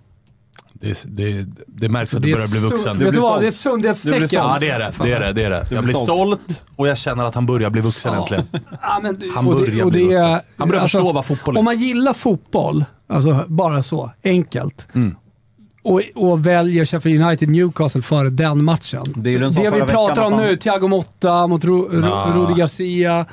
Det, 0.81 1.03
det, 1.07 1.45
det 1.67 1.89
märks 1.89 2.13
att 2.15 2.21
Det 2.21 2.27
du 2.27 2.31
är 2.31 2.35
börjar 2.35 2.49
bli 2.49 2.59
vuxen. 2.59 2.97
Du 2.99 3.05
Vet 3.05 3.13
du 3.13 3.19
vad? 3.19 3.29
stolt. 3.29 3.41
Det 3.41 3.45
är 3.45 3.49
ett 3.49 3.55
sundhetstecken. 3.55 4.27
Ja 4.31 4.57
det 4.59 4.69
är 4.69 4.79
det. 4.79 4.91
Det 5.03 5.11
är 5.13 5.19
det. 5.19 5.33
Det 5.33 5.43
är 5.43 5.49
det. 5.49 5.65
Jag 5.71 5.83
blir 5.83 5.93
stolt. 5.93 6.41
stolt 6.41 6.61
och 6.75 6.87
jag 6.87 6.97
känner 6.97 7.25
att 7.25 7.35
han 7.35 7.45
börjar 7.45 7.69
bli 7.69 7.81
vuxen 7.81 8.13
äntligen. 8.13 8.43
Ja, 8.81 8.99
men, 9.03 9.21
Han 9.35 9.47
och 9.47 9.55
börjar 9.55 9.71
det, 9.75 9.83
och 9.83 9.91
bli 9.91 9.99
det 9.99 10.07
vuxen. 10.07 10.25
är, 10.29 10.41
Han 10.57 10.67
börjar 10.69 10.81
alltså, 10.81 10.97
förstå 10.97 11.11
vad 11.13 11.25
fotboll 11.25 11.55
är. 11.55 11.59
Om 11.59 11.65
man 11.65 11.77
gillar 11.77 12.13
fotboll, 12.13 12.85
alltså 13.09 13.43
bara 13.47 13.83
så, 13.83 14.11
enkelt, 14.23 14.87
Mm. 14.95 15.15
och, 15.83 16.01
och 16.15 16.45
väljer 16.47 16.85
Sheffield 16.85 17.21
United 17.23 17.49
Newcastle 17.49 18.01
före 18.01 18.29
den 18.29 18.63
matchen. 18.63 19.05
Sa 19.13 19.21
Det 19.21 19.37
vi 19.71 19.81
pratar 19.81 20.25
om 20.25 20.33
nu, 20.37 20.55
Thiago 20.57 20.87
Motta 20.87 21.47
mot 21.47 21.63
Ru, 21.65 21.87
Ru, 21.89 22.03
Ah. 22.05 22.33
Rudi 22.35 22.53
Garcia, 22.59 23.25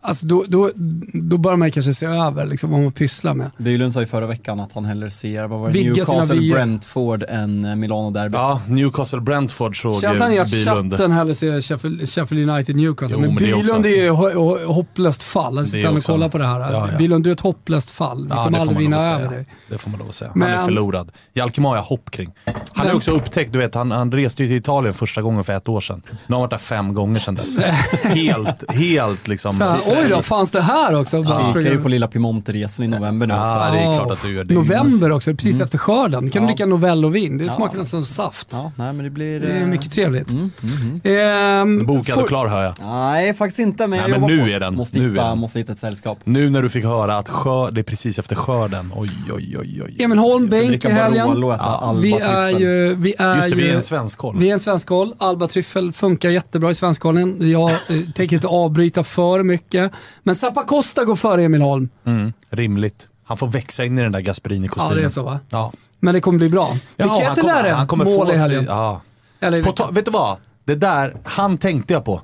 alltså 0.00 0.26
då, 0.26 0.44
då, 0.48 0.70
då 1.12 1.38
bör 1.38 1.56
man 1.56 1.70
kanske 1.70 1.94
se 1.94 2.06
över 2.06 2.46
liksom, 2.46 2.70
vad 2.70 2.80
man 2.80 2.92
pysslar 2.92 3.34
med. 3.34 3.50
Bylund 3.58 3.92
sa 3.92 4.00
ju 4.00 4.06
förra 4.06 4.26
veckan 4.26 4.60
att 4.60 4.72
han 4.72 4.84
hellre 4.84 5.10
ser 5.10 5.44
vad 5.46 5.60
var 5.60 5.66
det, 5.68 5.72
Vidga 5.72 6.04
sina 6.04 6.14
Newcastle 6.16 6.40
vyer. 6.40 6.54
Brentford 6.54 7.24
än 7.28 7.64
eh, 7.64 7.74
Milano-derbyt. 7.76 8.34
Ja, 8.38 8.60
Newcastle-Brentford 8.68 9.82
såg 9.82 10.04
är 10.04 10.40
att 10.42 10.50
Bylund. 10.50 10.92
chatten 10.92 11.12
hellre 11.12 11.34
ser 11.34 11.60
Sheffield, 11.60 12.08
Sheffield 12.10 12.50
United 12.50 12.76
Newcastle, 12.76 13.16
Jo, 13.16 13.20
men, 13.20 13.34
men 13.34 13.44
Bylund 13.44 13.86
är 13.86 13.90
ju 13.90 14.10
ho- 14.10 14.34
ho- 14.34 14.64
hopplöst 14.66 15.22
fall. 15.22 15.54
Det 15.56 15.66
sitter 15.66 15.88
är 15.92 15.96
och 15.96 16.04
kollar 16.04 16.28
på 16.28 16.38
det 16.38 16.46
här. 16.46 16.60
Ja, 16.60 16.88
ja. 16.92 16.98
Bylund, 16.98 17.24
du 17.24 17.30
är 17.30 17.34
ett 17.34 17.40
hopplöst 17.40 17.90
fall. 17.90 18.22
Vi 18.22 18.26
Ja, 18.30 18.44
kommer 18.44 18.50
det 18.50 18.56
får 18.56 18.60
aldrig 18.70 18.74
man 18.74 18.82
vinna 18.82 18.96
att 18.96 19.20
över 19.20 19.28
säga. 19.28 19.30
dig. 19.38 19.46
Det 19.68 19.78
får 19.78 19.90
man 19.90 19.98
lov 20.00 20.08
att 20.08 20.14
säga. 20.14 20.30
Han 20.34 20.42
är 20.42 20.56
Men- 20.56 20.64
förlorad. 20.64 21.12
Jalkemo 21.34 21.68
har 21.68 21.76
jag 21.76 21.82
hopp 21.82 22.10
kring. 22.10 22.30
Han 22.44 22.54
har 22.74 22.84
Men- 22.86 22.96
också 22.96 23.10
upptäckt, 23.10 23.52
du 23.52 23.58
vet, 23.58 23.74
han, 23.74 23.90
han 23.90 24.12
reste 24.12 24.42
ju 24.42 24.48
till 24.48 24.56
Italien 24.56 24.94
första 24.94 25.22
gången 25.22 25.44
för 25.44 25.52
ett 25.56 25.68
år 25.68 25.80
sedan. 25.80 26.02
Nu 26.06 26.12
har 26.26 26.34
han 26.34 26.40
varit 26.40 26.50
där 26.50 26.58
fem 26.58 26.94
gånger 26.94 27.20
sedan 27.20 27.34
dess. 27.34 27.58
helt, 28.02 28.70
helt 28.72 29.28
liksom 29.28 29.52
Så 29.52 29.64
här, 29.64 29.78
oj 29.88 30.08
då, 30.10 30.22
fanns 30.22 30.50
det 30.50 30.62
här 30.62 31.00
också? 31.00 31.22
Bara 31.22 31.42
Jag 31.54 31.62
ju 31.62 31.82
på 31.82 31.88
lilla 31.88 32.08
Piemonte-resan 32.08 32.84
i 32.84 32.88
november 32.88 33.26
nu 33.26 33.34
också. 33.34 33.44
Ja, 33.44 33.68
det 33.72 33.78
är 33.78 33.94
klart 33.94 34.10
att 34.12 34.22
du 34.22 34.34
gör 34.34 34.44
det. 34.44 34.54
November 34.54 35.12
också, 35.12 35.30
precis 35.34 35.54
Mm. 35.54 35.64
efter 35.64 35.78
skörden. 35.78 36.30
kan 36.30 36.42
du 36.42 36.46
Ja. 36.48 36.54
dricka 36.54 36.66
Novello-vin. 36.66 37.38
Det 37.38 37.44
Ja. 37.44 37.50
smakar 37.50 37.78
nästan 37.78 38.02
som 38.02 38.14
saft. 38.14 38.48
Ja, 38.50 38.72
nej 38.76 38.92
men 38.92 39.04
det 39.04 39.10
blir... 39.10 39.40
Det 39.40 39.46
är 39.52 39.60
eh, 39.60 39.66
mycket 39.66 39.92
trevligt. 39.92 40.30
Mm, 40.30 40.50
mm, 40.62 41.00
Ehm, 41.04 41.86
Bokad 41.86 42.18
och 42.18 42.28
klar 42.28 42.46
hör 42.46 42.64
jag. 42.64 42.74
Nej, 42.82 43.34
faktiskt 43.34 43.58
inte. 43.58 43.86
Men 43.86 43.90
Nej, 43.90 44.10
jag 44.10 44.20
men 44.20 44.30
nu 44.30 44.42
på. 44.42 44.48
är 44.48 44.60
den. 44.60 44.74
Måste, 44.74 44.98
Nu 44.98 45.04
är 45.06 45.10
hitta, 45.10 45.24
den. 45.24 45.38
måste 45.38 45.58
hitta 45.58 45.72
ett 45.72 45.78
sällskap. 45.78 46.18
Nu 46.24 46.50
när 46.50 46.62
du 46.62 46.68
fick 46.68 46.84
höra 46.84 47.18
att 47.18 47.28
skör, 47.28 47.70
det 47.70 47.80
är 47.80 47.82
precis 47.82 48.18
efter 48.18 48.36
skörden. 48.36 48.92
Oj, 48.96 49.10
oj, 49.34 49.56
oj, 49.60 49.82
oj. 49.86 49.96
Emil 49.98 50.18
Holm, 50.18 50.48
bänk 50.48 50.84
i 50.84 50.88
helgen. 50.88 51.28
Alba 51.28 51.92
Vi 52.00 52.12
är 52.12 52.48
ju... 52.48 52.94
Vi 52.94 53.14
är 53.18 53.36
Just 53.36 53.50
det, 53.50 53.56
vi 53.56 53.68
är 53.70 53.74
en 53.74 53.82
svensk 53.82 54.18
Vi 54.34 54.48
är 54.48 54.52
en 54.52 54.60
svenskkoll. 54.60 55.14
Alba 55.18 55.48
Tryffel 55.48 55.92
funkar 55.92 56.30
jättebra 56.30 56.70
i 56.70 56.74
svenskkollen. 56.74 57.50
Jag 57.50 57.70
eh, 57.70 57.76
tänker 58.14 58.36
inte 58.36 58.46
avbryta 58.46 59.04
för 59.04 59.42
mycket. 59.42 59.77
Men 60.22 60.34
Zappa 60.34 60.64
Costa 60.64 61.04
går 61.04 61.16
före 61.16 61.42
Emil 61.44 61.60
Holm. 61.60 61.88
Mm, 62.04 62.32
rimligt. 62.50 63.08
Han 63.24 63.36
får 63.36 63.46
växa 63.46 63.84
in 63.84 63.98
i 63.98 64.02
den 64.02 64.12
där 64.12 64.20
Gasperini-kostymen. 64.20 64.90
Ja, 64.96 65.00
det 65.00 65.04
är 65.04 65.08
så 65.08 65.22
va? 65.22 65.40
Ja. 65.48 65.72
Men 66.00 66.14
det 66.14 66.20
kommer 66.20 66.38
bli 66.38 66.48
bra. 66.48 66.76
Ja, 66.96 67.06
han 67.06 67.16
Ketel 67.16 67.44
kommer, 67.44 67.70
han 67.70 67.86
kommer 67.86 68.04
mål 68.04 68.26
få 68.26 68.32
i 68.32 68.36
helgen. 68.36 68.64
sig, 68.64 68.74
ja. 68.74 69.00
Eller, 69.40 69.62
På 69.62 69.92
vet 69.92 70.04
du 70.04 70.10
vad? 70.10 70.36
Det 70.64 70.74
där, 70.74 71.16
han 71.24 71.58
tänkte 71.58 71.92
jag 71.92 72.04
på. 72.04 72.22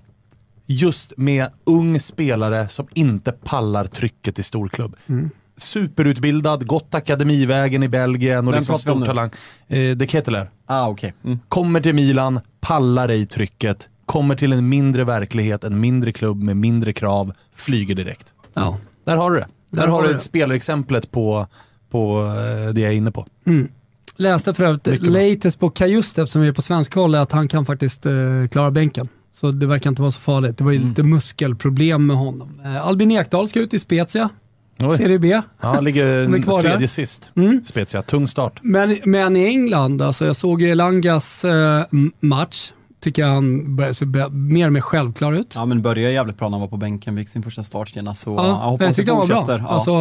Just 0.66 1.12
med 1.16 1.46
ung 1.66 2.00
spelare 2.00 2.68
som 2.68 2.86
inte 2.94 3.32
pallar 3.32 3.86
trycket 3.86 4.38
i 4.38 4.42
storklubb. 4.42 4.96
Mm. 5.06 5.30
Superutbildad, 5.56 6.66
gått 6.66 6.94
akademivägen 6.94 7.82
i 7.82 7.88
Belgien 7.88 8.46
och 8.48 8.52
Vem 8.52 8.58
liksom 8.58 8.78
stor 8.78 9.06
talang. 9.06 9.30
Eh, 9.68 9.90
De 9.96 10.06
Ketteler. 10.06 10.50
Ah, 10.66 10.88
okej. 10.88 11.14
Mm. 11.24 11.38
Kommer 11.48 11.80
till 11.80 11.94
Milan, 11.94 12.40
pallar 12.60 13.08
ej 13.08 13.26
trycket, 13.26 13.88
kommer 14.06 14.36
till 14.36 14.52
en 14.52 14.68
mindre 14.68 15.04
verklighet, 15.04 15.64
en 15.64 15.80
mindre 15.80 16.12
klubb 16.12 16.42
med 16.42 16.56
mindre 16.56 16.92
krav, 16.92 17.32
flyger 17.54 17.94
direkt. 17.94 18.32
ja. 18.54 18.78
Där 19.04 19.16
har 19.16 19.30
du 19.30 19.36
det. 19.38 19.46
Där, 19.70 19.82
Där 19.82 19.88
har 19.88 20.02
du 20.02 20.12
det. 20.12 20.18
spelarexemplet 20.18 21.10
på, 21.10 21.46
på 21.90 22.20
eh, 22.20 22.74
det 22.74 22.80
jag 22.80 22.92
är 22.92 22.96
inne 22.96 23.10
på. 23.12 23.26
Läste 24.16 24.54
för 24.54 24.64
övrigt 24.64 25.02
latest 25.02 25.60
på 25.60 25.70
Kajuste, 25.70 26.22
eftersom 26.22 26.42
vi 26.42 26.48
är 26.48 26.52
på 26.52 26.62
svenska 26.62 27.00
håll, 27.00 27.14
att 27.14 27.32
han 27.32 27.48
kan 27.48 27.66
faktiskt 27.66 28.06
eh, 28.06 28.12
klara 28.50 28.70
bänken. 28.70 29.08
Så 29.34 29.50
det 29.50 29.66
verkar 29.66 29.90
inte 29.90 30.02
vara 30.02 30.12
så 30.12 30.20
farligt. 30.20 30.58
Det 30.58 30.64
var 30.64 30.70
ju 30.72 30.76
Mm. 30.76 30.88
lite 30.88 31.02
muskelproblem 31.02 32.06
med 32.06 32.16
honom. 32.16 32.60
Eh, 32.64 32.86
Albin 32.86 33.10
Ekdal 33.10 33.48
ska 33.48 33.60
ut 33.60 33.74
i 33.74 33.78
Spezia, 33.78 34.28
Oj. 34.78 34.96
Serie 34.96 35.18
B. 35.18 35.40
Ja, 35.60 35.80
ligger 35.80 36.06
är 36.34 36.42
kvar 36.42 36.58
tredje 36.60 36.78
där. 36.78 36.86
sist. 36.86 37.30
Mm. 37.36 37.64
Spezia, 37.64 38.02
tung 38.02 38.28
start. 38.28 38.60
Men, 38.62 38.98
men 39.04 39.36
i 39.36 39.44
England, 39.46 40.02
alltså 40.02 40.26
jag 40.26 40.36
såg 40.36 40.62
Elangas 40.62 41.44
eh, 41.44 41.84
match. 42.20 42.72
Tycker 43.04 43.22
jag 43.22 43.28
han 43.28 43.76
börjar 43.76 43.92
se 43.92 44.06
mer 44.30 44.66
och 44.66 44.72
mer 44.72 44.80
självklar 44.80 45.32
ut. 45.32 45.52
Ja 45.54 45.64
men 45.64 45.82
började 45.82 46.12
jävligt 46.12 46.38
bra 46.38 46.48
när 46.48 46.52
han 46.52 46.60
var 46.60 46.68
på 46.68 46.76
bänken, 46.76 47.16
fick 47.16 47.28
sin 47.28 47.42
första 47.42 47.62
startstena 47.62 48.14
så 48.14 48.30
jag 48.30 48.46
Ja, 48.46 48.52
hoppas 48.52 48.80
jag 48.84 48.90
det 48.90 48.94
tyckte 48.94 49.12
han 49.12 49.20
var 49.20 49.26
bra. 49.26 49.36
fortsätter. 49.36 49.58
Ja. 49.58 49.68
Alltså, 49.68 49.92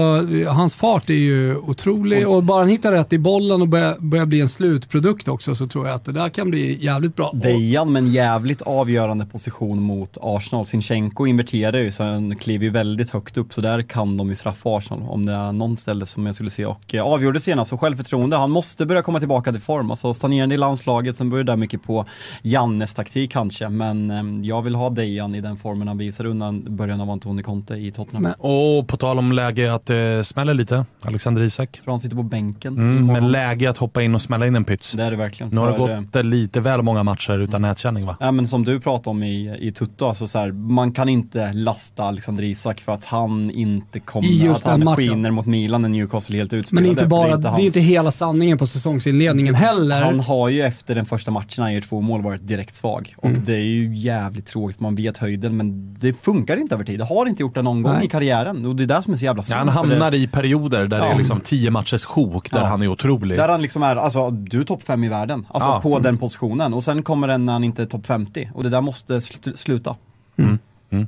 hans 0.49 0.75
fart 0.75 1.09
är 1.09 1.13
ju 1.13 1.55
otrolig 1.57 2.27
och 2.27 2.43
bara 2.43 2.59
han 2.59 2.67
hittar 2.69 2.91
rätt 2.91 3.13
i 3.13 3.17
bollen 3.19 3.61
och 3.61 3.67
börjar, 3.67 3.95
börjar 3.99 4.25
bli 4.25 4.41
en 4.41 4.49
slutprodukt 4.49 5.27
också 5.27 5.55
så 5.55 5.67
tror 5.67 5.87
jag 5.87 5.95
att 5.95 6.05
det 6.05 6.11
där 6.11 6.29
kan 6.29 6.49
bli 6.49 6.85
jävligt 6.85 7.15
bra. 7.15 7.31
Dejan 7.33 7.91
med 7.91 8.03
en 8.03 8.11
jävligt 8.13 8.61
avgörande 8.61 9.25
position 9.25 9.81
mot 9.81 10.17
Arsenal. 10.21 10.65
Sinchenko 10.65 11.25
inverterar 11.27 11.77
ju 11.79 11.91
så 11.91 12.03
han 12.03 12.35
kliver 12.35 12.63
ju 12.65 12.69
väldigt 12.71 13.09
högt 13.09 13.37
upp 13.37 13.53
så 13.53 13.61
där 13.61 13.81
kan 13.81 14.17
de 14.17 14.29
ju 14.29 14.35
straffa 14.35 14.77
Arsenal 14.77 15.09
om 15.09 15.25
det 15.25 15.33
är 15.33 15.51
någon 15.51 15.77
ställe 15.77 16.05
som 16.05 16.25
jag 16.25 16.35
skulle 16.35 16.49
se 16.49 16.65
och 16.65 16.95
eh, 16.95 17.03
avgjorde 17.03 17.39
senast 17.39 17.69
så 17.69 17.77
självförtroende. 17.77 18.37
Han 18.37 18.51
måste 18.51 18.85
börja 18.85 19.01
komma 19.01 19.19
tillbaka 19.19 19.51
till 19.51 19.61
form. 19.61 19.91
Alltså 19.91 20.13
stagnerande 20.13 20.55
i 20.55 20.57
landslaget, 20.57 21.15
sen 21.15 21.29
börjar 21.29 21.43
det 21.43 21.51
där 21.51 21.57
mycket 21.57 21.83
på 21.83 22.05
Jannes 22.41 22.92
taktik 22.93 23.31
kanske 23.31 23.69
men 23.69 24.11
eh, 24.11 24.47
jag 24.47 24.61
vill 24.61 24.75
ha 24.75 24.89
Dejan 24.89 25.35
i 25.35 25.41
den 25.41 25.57
formen 25.57 25.87
han 25.87 25.97
visar 25.97 26.25
undan 26.25 26.75
början 26.75 27.01
av 27.01 27.09
Antoni 27.09 27.43
Conte 27.43 27.73
i 27.75 27.91
Tottenham. 27.91 28.23
Men- 28.23 28.33
Och 28.37 28.87
på 28.87 28.97
tal 28.97 29.17
om 29.19 29.31
läge 29.31 29.73
att 29.73 29.85
det 29.85 30.27
smäller 30.27 30.53
lite, 30.53 30.85
Alexander 31.03 31.41
Isak. 31.41 31.79
För 31.83 31.91
han 31.91 31.99
sitter 31.99 32.15
på 32.15 32.23
bänken. 32.23 32.77
Mm, 32.77 33.05
men 33.05 33.31
läge 33.31 33.69
att 33.69 33.77
hoppa 33.77 34.01
in 34.01 34.15
och 34.15 34.21
smälla 34.21 34.47
in 34.47 34.55
en 34.55 34.63
pyts. 34.63 34.91
det 34.91 35.03
är 35.03 35.11
det 35.11 35.17
verkligen. 35.17 35.49
Nu 35.51 35.57
har 35.57 35.67
det 35.87 35.93
eh, 35.93 36.01
gått 36.01 36.15
eh, 36.15 36.23
lite 36.23 36.59
väl 36.59 36.81
många 36.81 37.03
matcher 37.03 37.39
utan 37.39 37.61
nätkänning 37.61 38.05
va? 38.05 38.17
Ja 38.19 38.31
men 38.31 38.47
som 38.47 38.65
du 38.65 38.79
pratade 38.79 39.09
om 39.09 39.23
i, 39.23 39.57
i 39.59 39.71
Tutto, 39.71 40.05
alltså 40.07 40.27
så 40.27 40.39
här, 40.39 40.51
man 40.51 40.91
kan 40.91 41.09
inte 41.09 41.53
lasta 41.53 42.03
Alexander 42.03 42.43
Isak 42.43 42.79
för 42.81 42.91
att 42.91 43.05
han 43.05 43.51
inte 43.51 43.99
kommer, 43.99 44.27
I 44.27 44.43
just 44.45 44.65
att 44.65 44.71
han 44.71 44.83
matchen. 44.83 45.07
skiner 45.09 45.31
mot 45.31 45.45
Milan 45.45 45.81
när 45.81 45.89
Newcastle 45.89 46.35
är 46.35 46.37
helt 46.37 46.51
men 46.51 46.59
utspelade. 46.59 46.85
det 46.87 46.89
är 46.89 46.91
inte 46.91 47.05
bara, 47.07 47.37
det 47.37 47.47
är, 47.47 47.51
hans- 47.51 47.61
inte 47.63 47.79
hela 47.79 48.11
sanningen 48.11 48.57
på 48.57 48.67
säsongsinledningen 48.67 49.55
heller. 49.55 50.01
Han 50.01 50.19
har 50.19 50.49
ju 50.49 50.61
efter 50.61 50.95
den 50.95 51.05
första 51.05 51.31
matchen, 51.31 51.63
han 51.63 51.73
gör 51.73 51.81
två 51.81 52.01
mål, 52.01 52.21
varit 52.21 52.47
direkt 52.47 52.75
svag. 52.83 53.13
Och 53.17 53.25
Mm. 53.29 53.43
det 53.45 53.53
är 53.53 53.57
ju 53.63 53.95
jävligt 53.95 54.45
tråkigt, 54.45 54.79
man 54.79 54.95
vet 54.95 55.17
höjden 55.17 55.57
men 55.57 55.93
det 55.99 56.13
funkar 56.13 56.57
inte 56.57 56.75
över 56.75 56.85
tid. 56.85 56.99
Det 56.99 57.05
har 57.05 57.25
inte 57.25 57.41
gjort 57.43 57.55
det 57.55 57.61
någon 57.61 57.81
gång 57.83 57.93
Nej. 57.93 58.05
i 58.05 58.09
karriären 58.09 58.65
och 58.65 58.75
det 58.75 58.83
är 58.83 58.87
det 58.87 59.03
som 59.03 59.13
är 59.13 59.17
så 59.17 59.25
jävla 59.25 59.39
Ja, 59.39 59.43
synd. 59.43 59.57
han 59.59 59.67
för 59.67 59.75
hamnar 59.89 60.11
det, 60.11 60.17
i 60.17 60.27
perioder 60.27 60.79
där 60.87 60.87
det 60.99 61.05
Ja. 61.05 61.13
är 61.13 61.17
liksom 61.17 61.39
tio 61.41 61.71
matchers 61.71 62.05
sjok 62.05 62.51
där 62.51 62.59
Ja. 62.59 62.65
han 62.67 62.81
är 62.81 62.87
otrolig. 62.87 63.37
Där 63.37 63.49
han 63.49 63.61
liksom 63.61 63.83
är, 63.83 63.95
alltså 63.95 64.29
du 64.31 64.59
är 64.59 64.63
topp 64.63 64.83
fem 64.83 65.03
i 65.03 65.09
världen, 65.09 65.45
alltså 65.49 65.69
Ja. 65.69 65.79
på 65.81 65.99
den 65.99 66.17
positionen. 66.17 66.73
Och 66.73 66.83
sen 66.83 67.03
kommer 67.03 67.27
den 67.27 67.45
när 67.45 67.53
han 67.53 67.63
inte 67.63 67.81
är 67.81 67.85
topp 67.85 68.05
50 68.05 68.49
och 68.53 68.63
det 68.63 68.69
där 68.69 68.81
måste 68.81 69.13
sl- 69.13 69.55
sluta. 69.55 69.95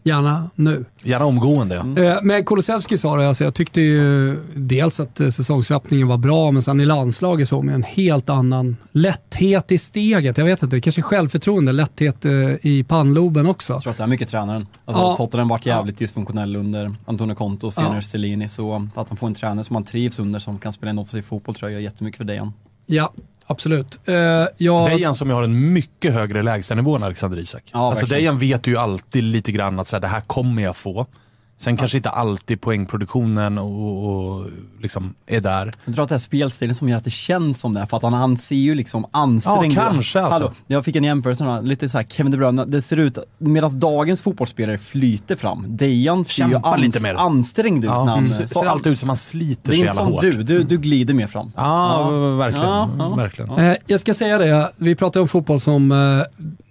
Gärna 0.04 0.50
nu. 0.56 0.86
Gärna 1.04 1.26
omgående 1.26 1.76
ja. 1.96 2.04
Eh, 2.04 2.20
Men 2.24 2.46
Kulusevski 2.46 2.98
sa 2.98 3.16
det, 3.18 3.28
alltså 3.28 3.44
jag 3.44 3.54
tyckte 3.54 3.82
ju 3.82 4.38
dels 4.56 5.00
att 5.00 5.20
eh, 5.20 5.30
säsongsöppningen 5.30 6.08
var 6.08 6.18
bra, 6.18 6.52
men 6.52 6.62
sen 6.62 6.82
i 6.82 6.86
landslaget 6.86 7.50
så 7.50 7.62
med 7.62 7.76
en 7.76 7.84
helt 7.84 8.30
annan 8.30 8.78
lätthet 8.92 9.72
i 9.72 9.78
steget. 9.78 10.38
Jag 10.38 10.46
vet 10.46 10.64
inte, 10.64 10.82
kanske 10.82 11.02
självförtroende, 11.02 11.72
lätthet 11.72 12.26
eh, 12.26 12.32
i 12.62 12.86
pannloben 12.88 13.46
också. 13.46 13.74
Jag 13.74 13.82
tror 13.82 13.92
att 13.92 13.98
det 13.98 14.04
är 14.04 14.08
mycket 14.08 14.30
tränaren. 14.30 14.68
Alltså 14.86 15.04
Ja. 15.04 15.16
Tottenham 15.16 15.48
varit 15.48 15.66
jävligt 15.66 15.98
dysfunktionell 15.98 16.56
under 16.56 16.96
Antonio 17.06 17.36
Conte 17.36 17.66
och 17.66 17.74
senare 17.74 17.96
Ja. 17.96 18.02
Stellini. 18.02 18.48
Så 18.48 18.88
att 18.96 19.08
han 19.10 19.18
får 19.18 19.28
en 19.28 19.34
tränare 19.34 19.66
som 19.66 19.74
man 19.74 19.84
trivs 19.84 20.20
under 20.20 20.40
som 20.40 20.60
kan 20.60 20.72
spela 20.72 20.90
en 20.90 21.00
offensiv 21.00 21.22
fotboll 21.22 21.56
tror 21.56 21.72
jag 21.72 21.82
gör 21.82 21.84
jättemycket 21.84 22.18
för 22.18 22.24
Dejan. 22.24 22.54
Ja, 22.86 23.14
absolut. 23.48 24.00
Eh, 24.06 24.16
jag, 24.58 24.90
Dejan 24.90 25.16
som 25.16 25.30
ju 25.30 25.36
har 25.36 25.44
en 25.44 25.74
mycket 25.74 26.14
högre 26.14 26.44
lägstanivå 26.44 26.96
än 26.96 27.04
Alexander 27.04 27.38
Isak. 27.38 27.64
Ja, 27.74 27.90
alltså 27.90 28.06
verkligen. 28.06 28.22
Dejan 28.22 28.40
vet 28.40 28.68
ju 28.68 28.78
alltid 28.78 29.24
lite 29.24 29.52
grann 29.52 29.80
att 29.80 29.88
så 29.88 29.96
här, 29.96 30.02
det 30.02 30.08
här 30.08 30.22
kommer 30.22 30.64
jag 30.64 30.76
få. 30.76 31.08
Sen 31.58 31.78
kanske 31.78 31.98
inte 31.98 32.10
alltid 32.10 32.62
poängproduktionen 32.62 33.58
och, 33.58 34.06
och 34.36 34.46
liksom 34.82 35.14
är 35.28 35.42
där. 35.42 35.72
Jag 35.86 35.96
tror 35.96 36.04
att 36.04 36.10
det 36.10 36.16
är 36.16 36.20
spelstilen 36.20 36.76
som 36.76 36.90
gör 36.90 36.98
att 36.98 37.04
det 37.04 37.10
känns 37.12 37.60
som 37.60 37.74
det, 37.74 37.88
för 37.88 37.98
att 37.98 38.04
han, 38.04 38.14
han 38.14 38.38
ser 38.38 38.56
ju 38.56 38.76
liksom 38.76 39.06
ansträngd 39.12 39.66
ut. 39.72 39.74
Ja, 39.78 39.84
kanske, 39.84 40.20
alltså. 40.22 40.40
Hallå, 40.40 40.54
jag 40.68 40.86
fick 40.86 40.96
en 40.96 41.04
jämförelse, 41.04 41.44
nu, 41.44 41.62
lite 41.68 41.90
så 41.90 41.98
här 41.98 42.06
Kevin 42.06 42.32
De 42.32 42.38
Bruyne, 42.38 42.66
det 42.66 42.82
ser 42.82 42.98
ut, 43.00 43.18
medan 43.38 43.80
dagens 43.80 44.22
fotbollsspelare 44.22 44.78
flyter 44.78 45.36
fram, 45.36 45.66
Dejan 45.68 46.26
ser 46.26 46.46
ju 46.46 46.52
Kämpar 46.52 46.78
lite 46.78 47.04
mer. 47.04 47.16
ansträngd 47.16 47.84
ut 47.84 47.90
när 47.90 47.98
Ja, 47.98 48.06
han... 48.06 48.28
ser, 48.28 48.48
så- 48.48 48.60
ser 48.60 48.66
alltid 48.68 48.92
ut 48.92 49.00
som 49.00 49.10
han 49.10 49.18
sliter 49.18 49.62
det 49.72 49.76
är 49.76 49.76
så 49.76 49.76
inte 49.76 49.86
jävla 49.86 50.04
som 50.04 50.12
hårt. 50.12 50.22
du, 50.22 50.44
du, 50.44 50.64
du 50.64 50.78
glider 50.78 51.14
mer 51.14 51.28
fram. 51.28 51.52
Ja, 51.56 52.10
verkligen. 52.38 52.66
Ja, 52.68 52.90
ja. 53.00 53.10
verkligen. 53.16 53.52
Eh, 53.58 53.76
jag 53.88 54.00
ska 54.00 54.14
säga 54.14 54.38
det, 54.38 54.72
vi 54.78 54.96
pratar 54.96 55.20
om 55.22 55.28
fotboll 55.28 55.60
som, 55.60 55.92
eh, 55.92 55.98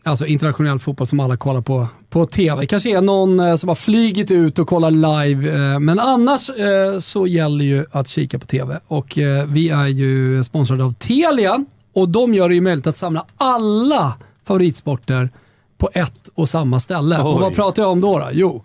alltså 0.04 0.26
internationell 0.26 0.78
fotboll 0.78 1.06
som 1.06 1.20
alla 1.20 1.36
kollar 1.36 1.60
på, 1.60 1.86
på 2.10 2.26
TV. 2.26 2.66
Kanske 2.66 2.96
är 2.96 3.00
någon 3.00 3.40
eh, 3.40 3.56
som 3.56 3.68
har 3.68 3.76
flygit 3.76 4.30
ut 4.30 4.58
och 4.58 4.68
kollar 4.68 4.90
live, 4.90 5.72
eh, 5.72 5.78
men 5.78 6.00
annars 6.00 6.50
eh, 6.50 6.98
så 6.98 7.26
gäller 7.26 7.64
ju 7.64 7.86
att 7.90 8.08
kika 8.08 8.38
på 8.38 8.46
TV. 8.46 8.78
Och 8.86 9.18
eh, 9.18 9.46
vi 9.46 9.68
är 9.68 9.86
ju 9.86 10.44
sponsrade 10.44 10.84
av 10.84 10.92
Telia 10.92 11.64
och 11.94 12.08
de 12.08 12.34
gör 12.34 12.48
det 12.48 12.54
ju 12.54 12.60
möjligt 12.60 12.86
att 12.86 12.96
samla 12.96 13.24
alla 13.36 14.14
favoritsporter 14.46 15.30
på 15.78 15.90
ett 15.94 16.28
och 16.34 16.48
samma 16.48 16.80
ställe. 16.80 17.18
Och 17.18 17.34
Oj. 17.34 17.40
vad 17.40 17.54
pratar 17.54 17.82
jag 17.82 17.92
om 17.92 18.00
då? 18.00 18.18
då? 18.18 18.28
Jo, 18.32 18.62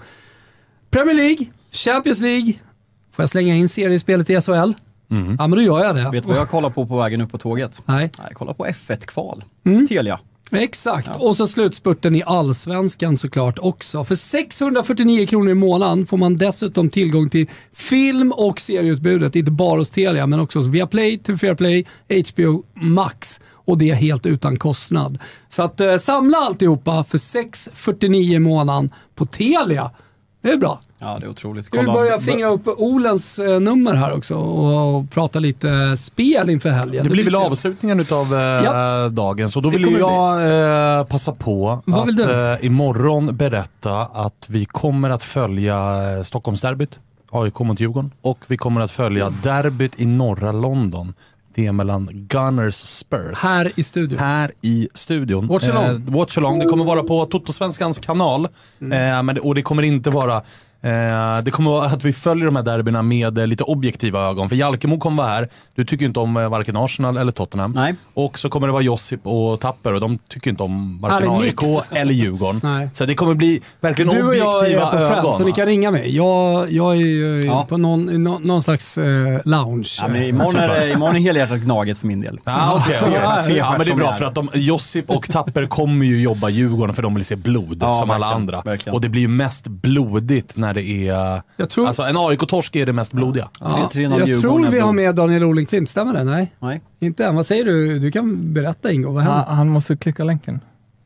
Premier 0.89 1.15
League, 1.15 1.45
Champions 1.71 2.19
League, 2.19 2.53
får 3.11 3.23
jag 3.23 3.29
slänga 3.29 3.55
in 3.55 3.69
seriespelet 3.69 4.29
i 4.29 4.41
SHL? 4.41 4.73
Ja 5.37 5.47
men 5.47 5.51
då 5.51 5.61
gör 5.61 5.83
jag 5.83 5.95
det. 5.95 6.09
Vet 6.11 6.23
du 6.23 6.29
vad 6.29 6.37
jag 6.37 6.49
kollar 6.49 6.69
på 6.69 6.85
på 6.85 6.97
vägen 6.97 7.21
upp 7.21 7.31
på 7.31 7.37
tåget? 7.37 7.81
Nej. 7.85 8.11
Nej, 8.17 8.27
jag 8.29 8.37
kollar 8.37 8.53
på 8.53 8.65
F1-kval. 8.65 9.43
Mm. 9.65 9.87
Telia. 9.87 10.19
Exakt, 10.51 11.09
och 11.19 11.37
så 11.37 11.47
slutspurten 11.47 12.15
i 12.15 12.23
allsvenskan 12.25 13.17
såklart 13.17 13.59
också. 13.59 14.03
För 14.03 14.15
649 14.15 15.25
kronor 15.25 15.49
i 15.49 15.53
månaden 15.53 16.07
får 16.07 16.17
man 16.17 16.35
dessutom 16.37 16.89
tillgång 16.89 17.29
till 17.29 17.47
film 17.73 18.31
och 18.31 18.59
serieutbudet, 18.59 19.35
inte 19.35 19.51
bara 19.51 19.79
hos 19.79 19.89
Telia 19.89 20.27
men 20.27 20.39
också 20.39 20.59
hos 20.59 20.67
Viaplay, 20.67 21.17
TV4 21.17 21.55
Play, 21.55 21.85
HBO 22.31 22.63
Max 22.73 23.39
och 23.53 23.77
det 23.77 23.93
helt 23.93 24.25
utan 24.25 24.57
kostnad. 24.57 25.19
Så 25.49 25.63
att 25.63 25.79
eh, 25.79 25.97
samla 25.97 26.37
alltihopa 26.37 27.03
för 27.03 27.17
649 27.17 28.35
i 28.35 28.39
månaden 28.39 28.89
på 29.15 29.25
Telia. 29.25 29.91
Det 30.41 30.51
är 30.51 30.57
bra. 30.57 30.81
Ja, 31.01 31.17
det 31.19 31.25
är 31.25 31.29
otroligt. 31.29 31.65
Ska 31.65 31.79
vi 31.81 31.85
börja 31.87 32.19
fingra 32.19 32.47
upp 32.47 32.67
Olens 32.67 33.39
eh, 33.39 33.59
nummer 33.59 33.93
här 33.93 34.13
också 34.13 34.35
och, 34.35 34.95
och 34.95 35.09
prata 35.11 35.39
lite 35.39 35.97
spel 35.97 36.49
inför 36.49 36.69
helgen. 36.69 37.03
Det 37.03 37.09
blir 37.09 37.23
väl 37.25 37.35
avslutningen 37.35 37.99
utav 37.99 38.33
eh, 38.33 38.39
Ja. 38.39 39.09
dagen, 39.09 39.49
så 39.49 39.61
då 39.61 39.69
vill 39.69 39.97
jag 39.99 40.99
eh, 40.99 41.03
passa 41.05 41.31
på 41.33 41.81
Vad 41.85 42.09
att 42.09 42.59
eh, 42.59 42.65
imorgon 42.65 43.35
berätta 43.35 44.01
att 44.01 44.45
vi 44.47 44.65
kommer 44.65 45.09
att 45.09 45.23
följa 45.23 45.99
Stockholmsderbyt, 46.23 46.99
AIK 47.31 47.59
mot 47.59 47.79
Djurgården, 47.79 48.11
och 48.21 48.39
vi 48.47 48.57
kommer 48.57 48.81
att 48.81 48.91
följa 48.91 49.29
derbyt 49.43 49.99
i 49.99 50.05
norra 50.05 50.51
London. 50.51 51.13
Det 51.53 51.65
är 51.65 51.71
mellan 51.71 52.09
Gunners 52.11 52.81
och 52.81 52.87
Spurs. 52.87 53.37
Här 53.37 53.71
i 53.75 53.83
studion. 53.83 54.19
Här 54.19 54.51
i 54.61 54.89
studion. 54.93 55.47
Watch 55.47 55.69
along. 55.69 55.85
Eh, 55.85 56.13
watch 56.13 56.37
along. 56.37 56.59
Det 56.59 56.65
kommer 56.65 56.85
vara 56.85 57.03
på 57.03 57.25
Toto-svenskans 57.25 57.99
kanal. 57.99 58.47
Mm. 58.81 59.17
Eh, 59.17 59.23
men 59.23 59.35
det, 59.35 59.41
och 59.41 59.55
det 59.55 59.61
kommer 59.61 59.83
inte 59.83 60.09
vara 60.09 60.41
Eh, 60.81 61.43
det 61.43 61.51
kommer 61.51 61.71
vara 61.71 61.85
att 61.85 62.03
vi 62.05 62.13
följer 62.13 62.45
de 62.45 62.55
här 62.55 62.63
derbyna 62.63 63.01
med 63.01 63.37
eh, 63.37 63.47
lite 63.47 63.63
objektiva 63.63 64.27
ögon. 64.29 64.49
För 64.49 64.55
Jalkemo 64.55 64.97
kommer 64.99 65.23
vara 65.23 65.31
här. 65.33 65.49
Du 65.75 65.85
tycker 65.85 66.05
inte 66.05 66.19
om 66.19 66.37
eh, 66.37 66.49
varken 66.49 66.77
Arsenal 66.77 67.17
eller 67.17 67.31
Tottenham. 67.31 67.71
Nej. 67.71 67.95
Och 68.13 68.39
så 68.39 68.49
kommer 68.49 68.67
det 68.67 68.73
vara 68.73 68.83
Josip 68.83 69.19
och 69.27 69.59
Tapper 69.59 69.93
och 69.93 69.99
de 70.01 70.17
tycker 70.17 70.49
inte 70.51 70.63
om 70.63 70.99
varken 71.01 71.29
AIK 71.31 71.59
eller 71.91 72.13
Djurgården. 72.13 72.61
Nej. 72.63 72.89
Så 72.93 73.05
det 73.05 73.15
kommer 73.15 73.33
bli 73.33 73.61
verkligen 73.81 74.11
Du 74.15 74.23
och 74.23 74.35
jag 74.35 74.53
är 74.53 74.57
objektiva 74.59 74.85
på 74.85 74.97
Friends, 74.97 75.17
ögon. 75.19 75.37
så 75.37 75.43
ni 75.43 75.51
kan 75.51 75.65
ringa 75.65 75.91
mig. 75.91 76.15
Jag, 76.15 76.71
jag 76.71 76.91
är 76.95 76.99
ju 76.99 77.45
Ja. 77.45 77.65
på 77.69 77.77
någon, 77.77 78.23
nå- 78.23 78.39
någon 78.39 78.63
slags 78.63 78.97
eh, 78.97 79.39
lounge. 79.45 79.89
Ja, 80.01 80.07
men 80.07 80.23
imorgon, 80.23 80.55
är 80.55 80.67
det, 80.67 80.91
imorgon 80.91 81.15
är 81.15 81.19
helhjärtat 81.19 81.59
Gnaget 81.59 81.97
för 81.97 82.07
min 82.07 82.21
del. 82.21 82.39
Ja, 82.43 82.81
okej, 82.81 82.97
okej. 83.01 83.13
Ja, 83.23 83.49
ja, 83.49 83.71
men 83.77 83.85
det 83.85 83.91
är 83.91 83.95
bra 83.95 84.09
är. 84.09 84.13
för 84.13 84.25
att 84.25 84.35
de, 84.35 84.49
Josip 84.53 85.09
och 85.09 85.29
Tapper 85.31 85.65
kommer 85.67 86.05
ju 86.05 86.21
jobba 86.21 86.49
Djurgården 86.49 86.95
för 86.95 87.03
de 87.03 87.15
vill 87.15 87.25
se 87.25 87.35
blod 87.35 87.77
Ja, 87.81 87.93
som 87.93 88.09
alla 88.09 88.27
andra. 88.27 88.61
verkligen. 88.65 88.93
Och 88.95 89.01
det 89.01 89.09
blir 89.09 89.21
ju 89.21 89.27
mest 89.27 89.67
blodigt 89.67 90.57
när 90.57 90.68
det 90.73 91.07
är... 91.07 91.41
Jag 91.55 91.69
tror- 91.69 91.87
Alltså 91.87 92.03
en 92.03 92.17
AIK-torsk 92.17 92.75
är 92.75 92.85
det 92.85 92.93
mest 92.93 93.11
blodiga. 93.11 93.49
Ja, 93.59 93.89
Tre- 93.93 94.05
3-0 94.07 94.27
jag 94.29 94.41
tror 94.41 94.67
vi 94.71 94.79
har 94.79 94.93
med 94.93 95.15
Daniel 95.15 95.43
Oling-Klint, 95.43 95.85
stämmer 95.89 96.13
det? 96.13 96.23
Nej, 96.23 96.53
Nej. 96.59 96.81
inte 96.99 97.25
än. 97.25 97.35
Vad 97.35 97.45
säger 97.45 97.65
du? 97.65 97.99
Du 97.99 98.11
kan 98.11 98.53
berätta 98.53 98.91
Ingo, 98.91 99.11
vad 99.11 99.23
Han, 99.23 99.33
händer? 99.37 99.53
han 99.53 99.69
måste 99.69 99.97
klicka 99.97 100.23
länken. 100.23 100.59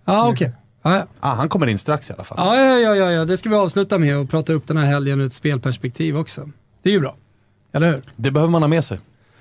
Ja, 0.06 0.30
okej. 0.30 0.52
Ja, 0.84 0.96
ja. 0.96 1.06
Ah, 1.20 1.34
han 1.34 1.50
kommer 1.50 1.68
in 1.68 1.78
strax 1.78 2.10
i 2.10 2.14
alla 2.14 2.24
fall. 2.24 2.38
Ja, 2.42 2.56
ja, 2.56 2.80
ja, 2.80 2.96
ja, 2.96 3.12
ja, 3.12 3.26
det 3.26 3.38
ska 3.38 3.50
vi 3.50 3.56
avsluta 3.56 3.98
med 4.00 4.18
och 4.18 4.30
prata 4.30 4.54
upp 4.54 4.68
den 4.68 4.78
här 4.78 4.86
helgen 4.86 5.22
ur 5.22 5.26
ett 5.26 5.34
spelperspektiv 5.34 6.18
också. 6.18 6.50
Det 6.84 6.90
är 6.90 6.94
ju 6.94 7.00
bra. 7.00 7.16
Eller 7.74 7.88
hur? 7.92 8.02
Det 8.16 8.32
behöver 8.32 8.52
man 8.52 8.62
ha 8.64 8.68
med 8.70 8.84
sig. 8.86 9.00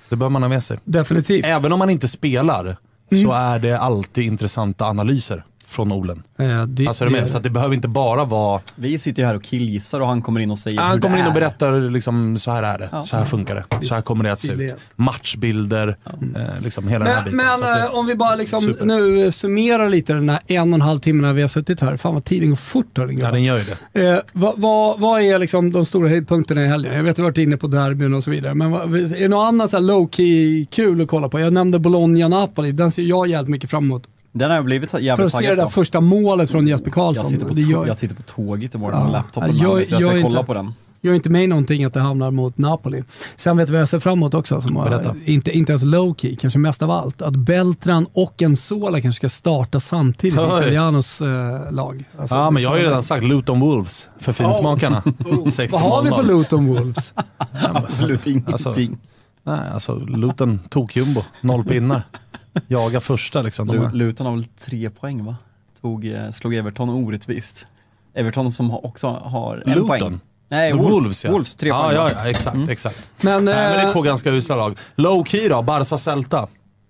Det 0.09 0.15
behöver 0.15 0.29
man 0.31 0.41
ha 0.43 0.49
med 0.49 0.63
sig. 0.63 0.79
Definitivt. 0.83 1.45
Även 1.45 1.71
om 1.73 1.79
man 1.79 1.89
inte 1.89 2.07
spelar 2.07 2.77
Mm. 3.11 3.25
så 3.25 3.31
är 3.33 3.59
det 3.59 3.79
alltid 3.79 4.25
intressanta 4.25 4.85
analyser 4.85 5.43
från 5.73 5.91
Olen. 5.91 6.23
Eh, 6.37 6.63
det, 6.65 6.87
Alltså 6.87 7.05
du 7.05 7.11
med? 7.11 7.29
Så 7.29 7.37
att 7.37 7.43
det 7.43 7.49
behöver 7.49 7.75
inte 7.75 7.87
bara 7.87 8.25
vara... 8.25 8.61
Vi 8.75 8.97
sitter 8.99 9.21
ju 9.21 9.27
här 9.27 9.35
och 9.35 9.43
killgissar 9.43 9.99
och 9.99 10.07
han 10.07 10.21
kommer 10.21 10.39
in 10.39 10.51
och 10.51 10.59
säger 10.59 10.79
Han 10.81 10.91
hur 10.91 10.99
kommer 10.99 11.15
det 11.15 11.21
in 11.21 11.27
och 11.27 11.33
berättar 11.33 11.89
liksom, 11.89 12.37
så 12.37 12.51
här 12.51 12.63
är 12.63 12.77
det, 12.77 12.89
Ja. 12.91 13.05
så 13.05 13.17
här 13.17 13.25
funkar 13.25 13.55
det, 13.79 13.85
så 13.87 13.93
här 13.95 14.01
kommer 14.01 14.23
det 14.23 14.31
att 14.31 14.41
se 14.41 14.51
ut. 14.51 14.75
Matchbilder, 14.95 15.95
eh, 16.35 16.41
liksom 16.63 16.87
hela 16.87 17.05
den 17.05 17.13
här 17.13 17.21
Men, 17.23 17.31
biten. 17.31 17.37
men 17.61 17.75
det- 17.75 17.79
eh, 17.83 17.95
om 17.95 18.05
vi 18.05 18.15
bara 18.15 18.35
liksom 18.35 18.61
super. 18.61 18.85
nu 18.85 19.31
summerar 19.31 19.89
lite 19.89 20.13
den 20.13 20.29
här 20.29 20.39
en 20.47 20.73
och 20.73 20.77
en 20.77 20.81
halv 20.81 20.99
timmen 20.99 21.35
vi 21.35 21.41
har 21.41 21.49
suttit 21.49 21.81
här. 21.81 21.97
Fan 21.97 22.13
vad 22.13 22.23
tiden 22.25 22.49
går 22.49 22.55
fort 22.55 22.97
hörni. 22.97 23.17
Ja, 23.21 23.31
den 23.31 23.43
gör 23.43 23.57
ju 23.57 23.63
det. 23.93 24.07
Eh, 24.09 24.19
vad, 24.33 24.53
vad, 24.57 24.99
vad 24.99 25.21
är 25.21 25.39
liksom 25.39 25.71
de 25.71 25.85
stora 25.85 26.09
höjdpunkterna 26.09 26.63
i 26.63 26.67
helgen? 26.67 26.95
Jag 26.95 27.03
vet 27.03 27.09
att 27.11 27.15
du 27.15 27.21
har 27.21 27.29
varit 27.29 27.37
inne 27.37 27.57
på 27.57 27.67
derbyn 27.67 28.13
och 28.13 28.23
så 28.23 28.31
vidare, 28.31 28.53
men 28.53 28.71
vad, 28.71 28.95
är 28.95 29.19
det 29.19 29.27
något 29.27 29.47
annat 29.47 29.69
så 29.69 29.77
här 29.77 29.81
low 29.83 30.09
key 30.11 30.65
kul 30.65 31.01
att 31.01 31.07
kolla 31.07 31.29
på? 31.29 31.39
Jag 31.39 31.53
nämnde 31.53 31.79
Bologna-Napoli, 31.79 32.71
den 32.71 32.91
ser 32.91 33.03
jag 33.03 33.27
jävligt 33.27 33.49
mycket 33.49 33.69
fram 33.69 33.83
emot. 33.83 34.03
Den 34.33 34.49
har 34.49 34.55
jag 34.55 34.65
blivit 34.65 34.91
För 34.91 34.99
jävligt 34.99 35.25
att 35.25 35.31
se 35.33 35.49
det 35.49 35.55
där 35.55 35.63
på. 35.63 35.69
första 35.69 36.01
målet 36.01 36.51
från 36.51 36.67
Jesper 36.67 36.87
Jag 36.87 36.93
Karlsson. 36.93 37.29
sitter, 37.29 37.45
på 37.47 37.53
gör, 37.59 37.87
jag 37.87 37.97
sitter 37.97 38.15
på 38.15 38.21
tåget 38.21 38.75
imorgon 38.75 38.97
Ja. 38.99 39.03
med 39.03 39.11
laptopen 39.13 39.57
Ja, 39.57 39.63
jag- 39.63 39.75
med, 39.77 39.87
så 39.87 39.95
jag 39.95 40.01
ska 40.01 40.11
jag 40.11 40.17
är 40.19 40.21
kolla 40.23 40.39
inte- 40.39 40.47
på 40.47 40.53
den. 40.53 40.73
gör 41.01 41.13
inte 41.13 41.29
mig 41.29 41.47
någonting 41.47 41.83
att 41.85 41.93
det 41.93 41.99
hamnar 41.99 42.31
mot 42.31 42.57
Napoli. 42.57 43.03
Sen 43.35 43.57
vet 43.57 43.69
vi 43.69 43.73
vad 43.73 43.81
jag 43.81 43.89
ser 43.89 43.99
fram 43.99 44.13
emot 44.13 44.33
också, 44.33 44.61
som 44.61 44.73
var, 44.75 45.15
inte, 45.25 45.51
inte 45.57 45.71
ens 45.71 45.83
low 45.83 46.15
key, 46.17 46.35
kanske 46.35 46.59
mest 46.59 46.81
av 46.81 46.91
allt. 46.91 47.21
Att 47.21 47.35
Beltran 47.35 48.05
och 48.13 48.41
en 48.41 48.55
Sola 48.55 49.01
kanske 49.01 49.17
ska 49.19 49.29
starta 49.29 49.79
samtidigt 49.79 50.35
i 50.39 50.41
Oj. 50.41 50.45
Italianos 50.45 51.21
eh, 51.21 51.71
lag. 51.71 52.03
Alltså, 52.19 52.35
Ja, 52.35 52.49
men 52.49 52.63
jag 52.63 52.69
har 52.69 52.77
ju 52.77 52.83
redan 52.83 53.03
sagt 53.03 53.23
Luton 53.23 53.59
Wolves 53.59 54.09
för 54.19 54.33
finsmakarna. 54.33 55.03
Oh, 55.25 55.49
16 55.49 55.81
vad 55.81 55.91
har 55.91 56.03
vi 56.03 56.09
på 56.09 56.21
Luton 56.21 56.65
Wolves? 56.67 57.13
Absolut 57.73 58.27
ingenting. 58.27 58.53
Alltså, 58.53 58.73
Nej, 59.45 59.59
alltså 59.73 59.95
Luton 59.95 60.59
tokjumbo, 60.69 61.21
noll 61.41 61.63
pinnar. 61.63 62.03
Jaga 62.67 62.99
första 62.99 63.41
liksom. 63.41 63.69
Har- 63.69 63.91
Luton 63.91 64.25
har 64.25 64.33
väl 64.33 64.45
tre 64.45 64.89
poäng 64.89 65.25
va? 65.25 65.35
Tog, 65.81 66.05
eh, 66.07 66.29
slog 66.31 66.55
Everton 66.55 66.89
orättvist. 66.89 67.67
Everton 68.13 68.51
som 68.51 68.71
också 68.85 69.07
har 69.09 69.63
en 69.65 69.71
Luton? 69.73 69.87
poäng. 69.87 70.19
Nej, 70.49 70.73
Wolves, 70.73 70.91
Wolves, 70.91 71.25
ja. 71.25 71.31
Wolves 71.31 71.55
tre 71.55 71.69
ja, 71.69 71.83
poäng. 71.83 71.95
ja, 71.95 72.03
va? 72.03 72.09
ja, 72.23 72.29
exakt, 72.29 72.55
Mm. 72.55 72.69
exakt. 72.69 72.97
Men, 73.21 73.45
Nej, 73.45 73.55
men 73.55 73.73
det 73.77 73.81
är 73.81 73.85
eh, 73.85 73.91
två 73.91 74.01
ganska 74.01 74.31
usla 74.31 74.55
lag. 74.55 74.77
Low 74.95 75.23
key 75.25 75.47
då, 75.49 75.61
Barca-Celta. 75.61 76.47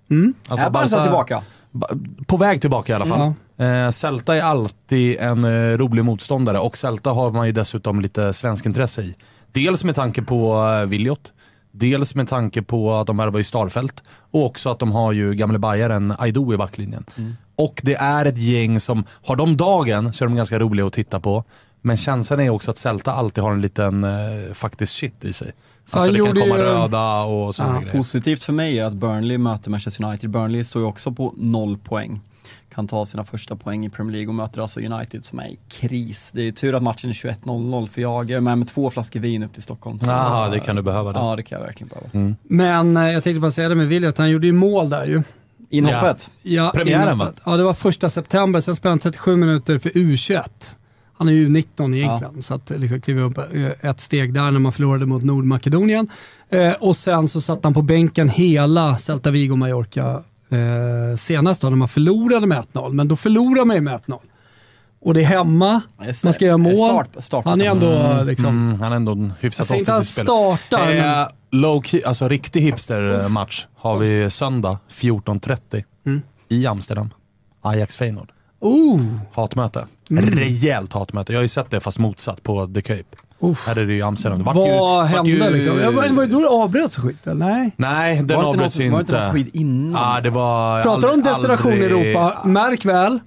Mm. 0.10 0.34
Alltså, 0.49 0.65
är 0.65 0.69
Barca 0.69 1.03
tillbaka? 1.03 1.41
Ba- 1.72 1.88
På 2.27 2.38
väg 2.38 2.61
tillbaka 2.61 2.91
i 2.91 2.95
alla 2.95 3.06
fall. 3.06 3.34
Eh, 3.57 3.90
Celta 3.90 4.35
är 4.35 4.41
alltid 4.41 5.18
en 5.19 5.44
eh, 5.44 5.77
rolig 5.77 6.06
motståndare 6.06 6.60
och 6.60 6.77
Celta 6.77 7.10
har 7.10 7.31
man 7.31 7.45
ju 7.45 7.52
dessutom 7.52 8.02
lite 8.02 8.34
svensk 8.34 8.65
intresse 8.65 9.02
i. 9.02 9.15
Dels 9.52 9.84
med 9.84 9.95
tanke 9.95 10.22
på 10.22 10.64
eh, 10.81 10.85
Williot, 10.90 11.31
dels 11.75 12.15
med 12.15 12.27
tanke 12.29 12.61
på 12.61 12.93
att 12.93 13.07
de 13.07 13.17
värvar 13.17 13.37
ju 13.37 13.43
Starfelt 13.43 14.03
och 14.31 14.45
också 14.45 14.69
att 14.69 14.79
de 14.79 14.91
har 14.91 15.11
ju 15.11 15.33
gamle 15.33 15.59
bajaren 15.59 16.13
Aido 16.19 16.53
i 16.53 16.57
backlinjen. 16.57 17.05
Och 17.55 17.81
det 17.83 17.95
är 17.95 18.25
ett 18.25 18.37
gäng 18.37 18.79
som, 18.79 19.03
har 19.25 19.35
de 19.35 19.57
dagen 19.57 20.13
så 20.13 20.23
är 20.23 20.27
de 20.27 20.35
ganska 20.35 20.59
roliga 20.59 20.85
att 20.85 20.93
titta 20.93 21.19
på. 21.19 21.43
Men 21.81 21.97
känslan 21.97 22.39
är 22.39 22.49
också 22.49 22.71
att 22.71 22.77
Celta 22.77 23.13
alltid 23.13 23.43
har 23.43 23.51
en 23.51 23.61
liten 23.61 24.03
eh, 24.03 24.09
faktisk 24.53 24.93
shit 24.93 25.25
i 25.25 25.33
sig. 25.33 25.51
Så 25.51 25.97
Alltså 25.97 25.99
han 25.99 26.07
det 26.07 26.13
kan 26.19 26.27
gjorde 26.27 26.41
komma 26.41 26.57
ju- 26.57 26.63
röda 26.63 27.21
och 27.23 27.55
sådana 27.55 27.73
Ja. 27.75 27.79
grejer. 27.79 27.93
Positivt 27.97 28.43
för 28.43 28.53
mig 28.53 28.79
är 28.79 28.85
att 28.85 28.93
Burnley 28.93 29.37
möter 29.37 29.69
Manchester 29.71 30.05
United. 30.05 30.29
Burnley 30.29 30.63
står 30.63 30.81
ju 30.81 30.87
också 30.87 31.11
på 31.11 31.33
noll 31.37 31.77
poäng. 31.77 32.21
Kan 32.75 32.87
ta 32.87 33.05
sina 33.05 33.23
första 33.23 33.55
poäng 33.55 33.85
i 33.85 33.89
Premier 33.89 34.11
League 34.13 34.27
och 34.27 34.35
möter 34.35 34.61
alltså 34.61 34.79
United 34.79 35.25
som 35.25 35.39
är 35.39 35.47
i 35.47 35.59
kris. 35.69 36.31
Det 36.33 36.47
är 36.47 36.51
tur 36.51 36.75
att 36.75 36.83
matchen 36.83 37.09
är 37.09 37.13
21.00 37.13 37.87
för 37.87 38.01
jag 38.01 38.31
är 38.31 38.39
med 38.41 38.57
med 38.57 38.67
två 38.67 38.89
flaskor 38.89 39.19
vin 39.19 39.43
upp 39.43 39.53
till 39.53 39.63
Stockholm. 39.63 39.99
Så- 39.99 40.09
Jaha, 40.09 40.49
det 40.49 40.59
kan 40.59 40.75
du 40.75 40.81
behöva. 40.81 41.11
Det. 41.13 41.19
Ja, 41.19 41.35
det 41.35 41.43
kan 41.43 41.59
jag 41.59 41.65
verkligen 41.65 41.89
behöva. 42.11 42.35
Men 42.43 42.97
eh, 42.97 43.11
jag 43.11 43.23
tänkte 43.23 43.39
bara 43.39 43.51
säga 43.51 43.69
det 43.69 43.75
med 43.75 43.87
Williot, 43.87 44.17
han 44.17 44.29
gjorde 44.29 44.47
ju 44.47 44.53
mål 44.53 44.89
där 44.89 45.05
ju. 45.05 45.23
Inhoppet. 45.69 46.29
Ja, 46.43 46.71
Premiären, 46.75 47.13
inhoppet. 47.13 47.41
Ja, 47.45 47.57
det 47.57 47.63
var 47.63 47.73
första 47.73 48.09
september, 48.09 48.59
sen 48.59 48.75
spelade 48.75 48.91
han 48.93 48.99
37 48.99 49.35
minuter 49.35 49.79
för 49.79 49.89
U21. 49.89 50.41
Han 51.17 51.27
är 51.29 51.33
ju 51.33 51.49
19 51.49 51.93
egentligen, 51.93 52.41
så 52.41 52.53
att 52.53 52.69
liksom 52.69 53.01
kliva 53.01 53.21
upp 53.21 53.37
eh, 53.37 53.89
ett 53.89 53.99
steg 53.99 54.33
där 54.33 54.51
när 54.51 54.59
man 54.59 54.71
förlorade 54.71 55.05
mot 55.05 55.23
Nordmakedonien. 55.23 56.09
Eh, 56.49 56.71
och 56.73 56.95
sen 56.95 57.27
så 57.27 57.41
satt 57.41 57.63
han 57.63 57.73
på 57.73 57.81
bänken 57.81 58.29
hela 58.29 58.97
Celta 58.97 59.31
Vigo 59.31 59.55
Mallorca 59.55 60.23
eh, 60.53 61.15
senast 61.17 61.61
då, 61.61 61.69
när 61.69 61.77
man 61.77 61.88
förlorade 61.88 62.47
med 62.47 62.57
1-0. 62.73 62.93
Men 62.93 63.07
då 63.07 63.15
förlorar 63.15 63.65
man 63.65 63.75
ju 63.75 63.81
med 63.81 63.93
1-0. 64.05 64.19
Och 65.01 65.13
det 65.13 65.21
är 65.21 65.25
hemma, 65.25 65.81
man 66.23 66.34
ska 66.34 66.45
göra 66.45 66.57
mål. 66.57 66.73
Start, 66.75 67.23
start. 67.23 67.45
Han 67.45 67.61
är 67.61 67.65
ändå 67.65 67.88
Mm, 67.91 68.27
liksom... 68.27 68.45
mm, 68.67 68.81
han 68.81 68.91
är 68.91 68.95
ändå 68.95 69.11
en 69.11 69.23
Jag 69.27 69.34
hyfsat 69.39 69.67
säger 69.67 69.80
inte 69.80 69.91
han 69.91 69.99
offensiv 69.99 70.21
spelare. 70.23 70.57
startar, 70.57 70.85
men... 70.88 71.21
Eh, 71.21 71.27
low 71.51 71.81
key, 71.81 72.03
alltså 72.03 72.27
riktig 72.27 72.61
hipster-match 72.61 73.65
har 73.75 73.97
vi 73.97 74.30
söndag 74.30 74.77
14.30 74.91 75.84
Mm. 76.05 76.21
i 76.49 76.65
Amsterdam. 76.67 77.09
Ajax 77.61 77.95
Feyenoord. 77.95 78.30
Oh, 78.59 79.01
Hatmöte. 79.34 79.85
Mm. 80.11 80.25
Rejält 80.25 80.93
hatmöte. 80.93 81.34
Jag 81.34 81.38
har 81.39 81.43
ju 81.43 81.47
sett 81.47 81.71
det 81.71 81.80
fast 81.80 81.97
motsatt 81.97 82.43
på 82.43 82.67
The 82.67 82.81
Cape. 82.81 83.03
Uff. 83.44 83.68
Här 83.68 83.80
är 83.80 83.86
det 83.86 83.94
ju 83.94 84.02
Amsterdam. 84.02 84.44
Vart 84.44 84.56
vad 84.56 84.68
ju, 84.68 85.15
hände 85.15 85.32
ju, 85.32 85.49
liksom? 85.49 85.80
Ja, 85.80 85.91
Var 85.91 86.07
var 86.10 86.26
det 86.26 86.32
då 86.32 86.40
det 86.40 86.48
avbröts 86.48 86.98
skit? 86.98 87.28
eller? 87.28 87.45
Nej. 87.45 87.72
Nej, 87.78 88.15
den 88.15 88.24
inte 88.24 88.36
avbröts 88.36 88.80
något- 88.80 88.91
var 88.91 88.98
det 88.98 89.02
inte 89.02 89.14
inte. 89.14 89.26
något 89.26 89.34
skit 89.34 89.49
innan? 89.56 90.02
Ja, 90.15 90.22
det 90.22 90.30
var 90.30 90.84
Pratar 90.84 91.14
om 91.14 91.24
Destination 91.24 91.72
aldrig- 91.72 91.91
Europa, 91.91 92.41
märk 92.45 92.86
väl 92.86 93.20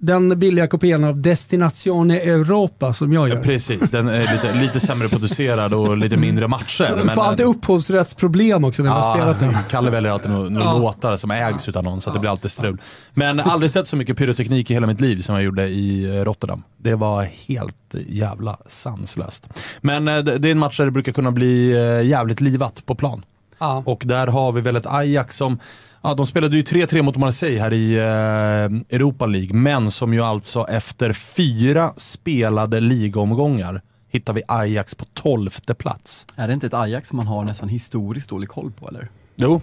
den 0.00 0.38
billiga 0.38 0.66
kopian 0.66 1.04
av 1.04 1.22
Destination 1.22 2.10
Europa 2.10 2.92
som 2.92 3.12
jag 3.12 3.28
gör. 3.28 3.42
Precis, 3.42 3.90
den 3.90 4.08
är 4.08 4.20
lite, 4.20 4.54
lite 4.60 4.80
sämre 4.80 5.08
producerad 5.08 5.74
och 5.74 5.96
lite 5.96 6.16
mindre 6.16 6.48
matcher. 6.48 6.98
Du 7.02 7.08
får 7.08 7.22
alltid 7.22 7.46
upphovsrättsproblem 7.46 8.64
också 8.64 8.82
när 8.82 8.90
man 8.90 9.02
har 9.02 9.14
spelat 9.14 9.40
den. 9.40 9.56
Kalle 9.70 9.90
väljer 9.90 10.12
alltid 10.12 10.30
några 10.30 10.48
några 10.48 10.64
Ja. 10.64 10.78
låtar 10.78 11.16
som 11.16 11.30
ägs 11.30 11.68
utav 11.68 11.84
någon 11.84 12.00
så 12.00 12.10
att 12.10 12.14
det 12.14 12.20
blir 12.20 12.30
alltid 12.30 12.50
strul. 12.50 12.78
Men 13.14 13.40
aldrig 13.40 13.70
sett 13.70 13.86
så 13.88 13.96
mycket 13.96 14.16
pyroteknik 14.18 14.70
i 14.70 14.74
hela 14.74 14.86
mitt 14.86 15.00
liv 15.00 15.20
som 15.20 15.34
jag 15.34 15.44
gjorde 15.44 15.66
i 15.68 16.16
eh, 16.18 16.24
Rotterdam. 16.24 16.62
Det 16.76 16.94
var 16.94 17.22
helt 17.48 17.94
jävla 18.06 18.56
sanslöst. 18.66 19.46
Men 19.80 20.08
eh, 20.08 20.18
det 20.18 20.38
det 20.38 20.48
är 20.48 20.52
en 20.52 20.58
match 20.58 20.76
där 20.78 20.84
det 20.84 20.90
brukar 20.90 21.12
kunna 21.12 21.30
bli 21.30 21.70
eh, 21.72 22.06
jävligt 22.08 22.40
livat 22.40 22.82
på 22.86 22.94
plan. 22.94 23.24
Ja. 23.58 23.82
Och 23.86 24.02
där 24.06 24.26
har 24.26 24.52
vi 24.52 24.60
väl 24.60 24.76
ett 24.76 24.86
Ajax 24.86 25.36
som, 25.36 25.58
ja 26.02 26.14
de 26.14 26.26
spelade 26.26 26.56
ju 26.56 26.62
3-3 26.62 27.02
mot 27.02 27.16
Marseille 27.16 27.60
här 27.60 27.72
i 27.72 27.94
eh, 27.96 28.96
Europa 28.96 29.26
League, 29.26 29.54
men 29.54 29.90
som 29.90 30.14
ju 30.14 30.22
alltså 30.22 30.66
efter 30.68 31.12
fyra 31.12 31.92
spelade 31.96 32.80
ligaomgångar 32.80 33.82
hittar 34.10 34.32
vi 34.32 34.42
Ajax 34.48 34.94
på 34.94 35.04
tolfte 35.04 35.74
plats. 35.74 36.26
Är 36.36 36.48
det 36.48 36.54
inte 36.54 36.66
ett 36.66 36.74
Ajax 36.74 37.08
som 37.08 37.16
man 37.16 37.26
har 37.26 37.44
nästan 37.44 37.68
historiskt 37.68 38.30
dålig 38.30 38.48
koll 38.48 38.72
på 38.72 38.88
eller? 38.88 39.08
Jo, 39.36 39.60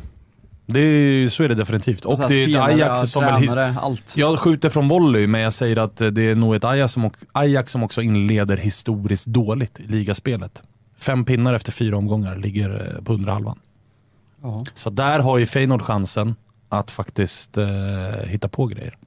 det 0.66 0.80
är, 0.80 1.28
så 1.28 1.44
är 1.44 1.50
det 1.50 1.56
definitivt. 1.56 2.06
Och 2.06 2.12
Alltså, 2.12 2.28
det 2.28 2.36
är 2.36 2.44
ett 2.44 2.50
spelare, 2.50 2.74
Ajax 2.74 3.12
som 3.12 3.24
väl... 3.24 3.42
tränare, 3.42 3.76
allt. 3.82 4.14
Jag 4.18 4.40
skjuter 4.40 4.70
från 4.70 4.88
volley, 4.88 5.28
men 5.28 5.42
jag 5.42 5.54
säger 5.54 5.78
att 5.78 5.98
det 5.98 6.22
är 6.22 6.36
nog 6.36 6.56
ett 6.56 6.64
Ajax 6.64 6.94
som, 6.94 7.12
Ajax 7.32 7.72
som 7.72 7.84
också 7.84 8.02
inleder 8.02 8.58
historiskt 8.58 9.26
dåligt 9.26 9.80
i 9.80 9.84
ligaspelet. 9.84 10.62
Fem 10.98 11.26
pinnar 11.26 11.54
efter 11.54 11.72
fyra 11.72 11.98
omgångar 11.98 12.36
ligger 12.36 12.96
eh, 12.98 13.04
på 13.04 13.14
undre 13.14 13.32
halvan. 13.32 13.60
Ja. 14.46 14.66
Så 14.74 14.90
där 14.90 15.20
har 15.20 15.38
ju 15.38 15.46
Feyenoord 15.46 15.82
chansen 15.82 16.36
att 16.70 16.92
faktiskt 16.92 17.58
eh, 17.58 17.66
hitta 18.28 18.48
på 18.48 18.66
grejer. 18.66 18.98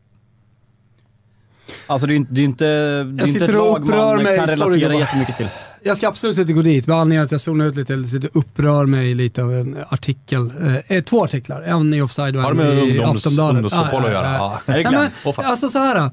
Alltså 1.87 2.07
det 2.07 2.11
är 2.11 2.15
ju 2.15 2.17
inte, 2.19 2.33
det 2.35 2.41
är 2.41 2.45
inte, 2.45 2.65
det 2.65 2.71
är 2.71 3.19
Jag 3.19 3.29
inte 3.29 3.45
ett 3.45 3.55
lag 3.55 3.87
man 3.89 4.23
mig, 4.23 4.37
kan 4.39 4.49
sorry, 4.49 4.59
relatera 4.61 4.79
gubbar. 4.89 5.01
jättemycket 5.01 5.37
till. 5.37 5.49
Jag 5.83 5.97
ska 5.97 6.09
absolut 6.09 6.39
inte 6.39 6.53
gå 6.53 6.63
dit, 6.63 6.87
med 6.87 6.97
anledning 6.97 7.25
att 7.25 7.33
jag 7.33 7.41
zonar 7.41 7.65
ut 7.67 7.77
lite, 7.77 7.93
eller 7.95 8.05
sitter 8.09 8.29
och 8.29 8.37
upprör 8.37 8.87
mig 8.87 9.15
lite 9.15 9.43
av 9.43 9.53
en 9.55 9.77
artikel. 9.89 10.53
Eh, 10.87 11.03
två 11.05 11.25
artiklar, 11.25 11.63
en 11.63 11.95
i 11.95 12.01
Offside 12.01 12.37
och 12.37 12.43
Har 12.43 12.51
en 12.51 12.57
det 12.57 12.65
med 12.65 12.79
i 12.85 12.99
ungdoms- 12.99 13.17
Aftonbladet. 13.17 13.55
ungdomsfotboll 13.55 14.05
att 14.05 14.13
göra? 14.13 14.33
Ja. 14.35 14.61
Är 14.67 14.73
det 14.75 14.81
Ja, 14.83 14.91
men, 15.25 15.33
fan. 15.35 15.45
alltså 15.45 15.69
så 15.69 15.79
här. 15.79 15.97
Eh, 15.97 16.11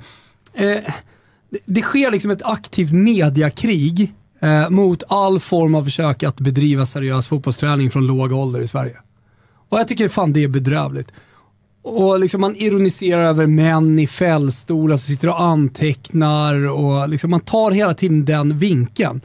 det, 1.49 1.59
det 1.65 1.81
sker 1.81 2.11
liksom 2.11 2.31
ett 2.31 2.43
aktivt 2.43 2.91
mediakrig 2.91 4.13
eh, 4.39 4.69
mot 4.69 5.03
all 5.07 5.39
form 5.39 5.75
av 5.75 5.83
försök 5.83 6.23
att 6.23 6.35
bedriva 6.39 6.85
seriös 6.85 7.27
fotbollsträning 7.27 7.91
från 7.91 8.07
låg 8.07 8.31
ålder 8.31 8.61
i 8.61 8.67
Sverige. 8.67 8.95
Och 9.69 9.79
jag 9.79 9.87
tycker 9.87 10.09
fan 10.09 10.33
det 10.33 10.43
är 10.43 10.47
bedrövligt. 10.47 11.11
Och 11.81 12.19
liksom 12.19 12.41
man 12.41 12.55
ironiserar 12.55 13.23
över 13.23 13.47
män 13.47 13.99
i 13.99 14.07
fällstolar 14.07 14.97
som 14.97 15.13
sitter 15.15 15.27
och 15.27 15.41
antecknar 15.41 16.69
och 16.69 17.09
liksom 17.09 17.29
man 17.29 17.39
tar 17.39 17.71
hela 17.71 17.93
tiden 17.93 18.25
den 18.25 18.57
vinkeln. 18.57 19.21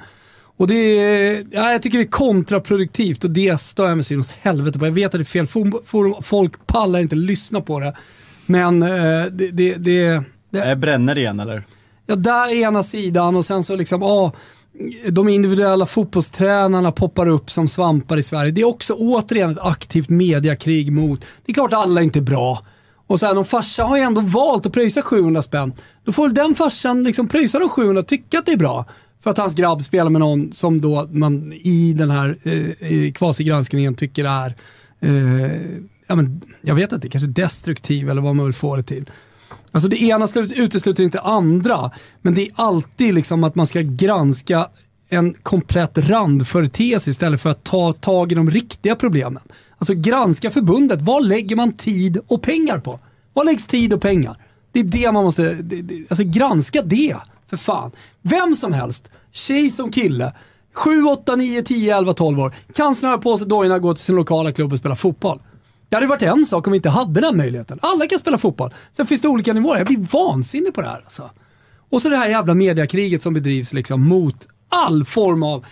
Och 0.56 0.66
det 0.66 0.74
är, 0.74 1.44
ja, 1.50 1.72
jag 1.72 1.82
tycker 1.82 1.98
det 1.98 2.04
är 2.04 2.08
kontraproduktivt 2.08 3.24
och 3.24 3.30
det 3.30 3.60
stör 3.60 3.88
jag 3.88 3.96
mig 3.96 4.04
så 4.04 4.18
åt 4.18 4.30
helvete 4.30 4.78
på. 4.78 4.86
Jag 4.86 4.92
vet 4.92 5.06
att 5.06 5.12
det 5.12 5.22
är 5.22 5.24
fel 5.24 5.46
forum, 5.46 6.14
folk 6.22 6.66
pallar 6.66 6.98
inte 6.98 7.16
lyssna 7.16 7.60
på 7.60 7.80
det. 7.80 7.96
Men 8.46 8.82
eh, 8.82 9.24
det, 9.32 9.50
det, 9.50 9.74
det, 9.74 10.22
det... 10.50 10.76
Bränner 10.76 11.18
igen 11.18 11.40
eller? 11.40 11.64
Ja, 12.06 12.16
där 12.16 12.48
är 12.48 12.62
ena 12.62 12.82
sidan 12.82 13.36
och 13.36 13.44
sen 13.44 13.62
så 13.62 13.76
liksom, 13.76 14.02
ah, 14.02 14.32
de 15.10 15.28
individuella 15.28 15.86
fotbollstränarna 15.86 16.92
poppar 16.92 17.28
upp 17.28 17.50
som 17.50 17.68
svampar 17.68 18.16
i 18.16 18.22
Sverige. 18.22 18.52
Det 18.52 18.60
är 18.60 18.68
också 18.68 18.94
återigen 18.94 19.50
ett 19.50 19.58
aktivt 19.60 20.08
mediakrig 20.08 20.92
mot, 20.92 21.20
det 21.20 21.52
är 21.52 21.54
klart 21.54 21.72
att 21.72 21.78
alla 21.78 22.02
inte 22.02 22.18
är 22.18 22.22
bra. 22.22 22.60
Och 23.06 23.20
sen 23.20 23.38
om 23.38 23.44
farsan 23.44 23.88
har 23.88 23.96
ju 23.96 24.02
ändå 24.02 24.20
valt 24.20 24.66
att 24.66 24.72
pröjsa 24.72 25.02
700 25.02 25.42
spänn, 25.42 25.72
då 26.04 26.12
får 26.12 26.22
väl 26.22 26.34
den 26.34 26.54
farsan 26.54 27.02
liksom 27.02 27.28
pröjsa 27.28 27.58
de 27.58 27.68
700 27.68 28.00
och 28.00 28.06
tycka 28.06 28.38
att 28.38 28.46
det 28.46 28.52
är 28.52 28.56
bra. 28.56 28.84
För 29.22 29.30
att 29.30 29.38
hans 29.38 29.54
grabb 29.54 29.82
spelar 29.82 30.10
med 30.10 30.20
någon 30.20 30.52
som 30.52 30.80
då 30.80 31.08
man 31.10 31.52
i 31.52 31.92
den 31.92 32.10
här 32.10 32.36
eh, 32.42 33.12
quasi-granskningen 33.12 33.94
tycker 33.94 34.24
är, 34.24 34.54
eh, 35.00 35.60
ja, 36.08 36.14
men, 36.14 36.40
jag 36.60 36.74
vet 36.74 36.92
inte, 36.92 37.08
kanske 37.08 37.30
destruktiv 37.30 38.10
eller 38.10 38.22
vad 38.22 38.36
man 38.36 38.46
vill 38.46 38.54
få 38.54 38.76
det 38.76 38.82
till. 38.82 39.10
Alltså 39.72 39.88
det 39.88 40.02
ena 40.02 40.26
slut, 40.26 40.52
utesluter 40.52 41.02
inte 41.02 41.20
andra, 41.20 41.90
men 42.22 42.34
det 42.34 42.42
är 42.42 42.52
alltid 42.54 43.14
liksom 43.14 43.44
att 43.44 43.54
man 43.54 43.66
ska 43.66 43.80
granska 43.80 44.68
en 45.08 45.34
komplett 45.34 45.98
randföreteelse 45.98 47.10
istället 47.10 47.40
för 47.40 47.50
att 47.50 47.64
ta 47.64 47.92
tag 47.92 48.32
i 48.32 48.34
de 48.34 48.50
riktiga 48.50 48.96
problemen. 48.96 49.42
Alltså 49.78 49.94
granska 49.94 50.50
förbundet, 50.50 51.02
vad 51.02 51.26
lägger 51.26 51.56
man 51.56 51.72
tid 51.72 52.18
och 52.26 52.42
pengar 52.42 52.78
på? 52.78 53.00
Vad 53.32 53.46
läggs 53.46 53.66
tid 53.66 53.92
och 53.92 54.02
pengar? 54.02 54.36
Det 54.72 54.80
är 54.80 54.84
det 54.84 55.12
man 55.12 55.24
måste, 55.24 55.42
det, 55.42 55.82
det, 55.82 55.94
alltså 56.10 56.24
granska 56.24 56.82
det 56.82 57.16
för 57.50 57.56
fan. 57.56 57.90
Vem 58.22 58.54
som 58.54 58.72
helst, 58.72 59.10
tjej 59.32 59.70
som 59.70 59.90
kille, 59.90 60.32
7, 60.74 61.04
8, 61.04 61.36
9, 61.36 61.62
10, 61.62 61.96
11, 61.96 62.12
12 62.12 62.40
år, 62.40 62.54
kan 62.74 62.94
snöra 62.94 63.18
på 63.18 63.38
sig 63.38 63.46
dojorna 63.46 63.74
och 63.74 63.82
gå 63.82 63.94
till 63.94 64.04
sin 64.04 64.16
lokala 64.16 64.52
klubb 64.52 64.72
och 64.72 64.78
spela 64.78 64.96
fotboll. 64.96 65.38
Det 65.90 65.96
hade 65.96 66.06
varit 66.06 66.22
en 66.22 66.44
sak 66.46 66.66
om 66.66 66.70
vi 66.72 66.76
inte 66.76 66.88
hade 66.90 67.20
den 67.20 67.36
möjligheten. 67.36 67.78
Alla 67.82 68.06
kan 68.06 68.18
spela 68.18 68.38
fotboll. 68.38 68.70
Sen 68.92 69.06
finns 69.06 69.20
det 69.20 69.28
olika 69.28 69.52
nivåer. 69.52 69.78
Jag 69.78 69.86
blir 69.86 69.98
vansinnig 69.98 70.74
på 70.74 70.80
det 70.82 70.88
här 70.88 70.96
alltså. 71.04 71.30
Och 71.90 72.02
så 72.02 72.08
det 72.08 72.16
här 72.16 72.28
jävla 72.28 72.54
mediakriget 72.54 73.22
som 73.22 73.34
bedrivs 73.34 73.72
liksom 73.72 74.08
mot 74.08 74.46
all 74.68 75.04
form 75.04 75.42
av 75.42 75.64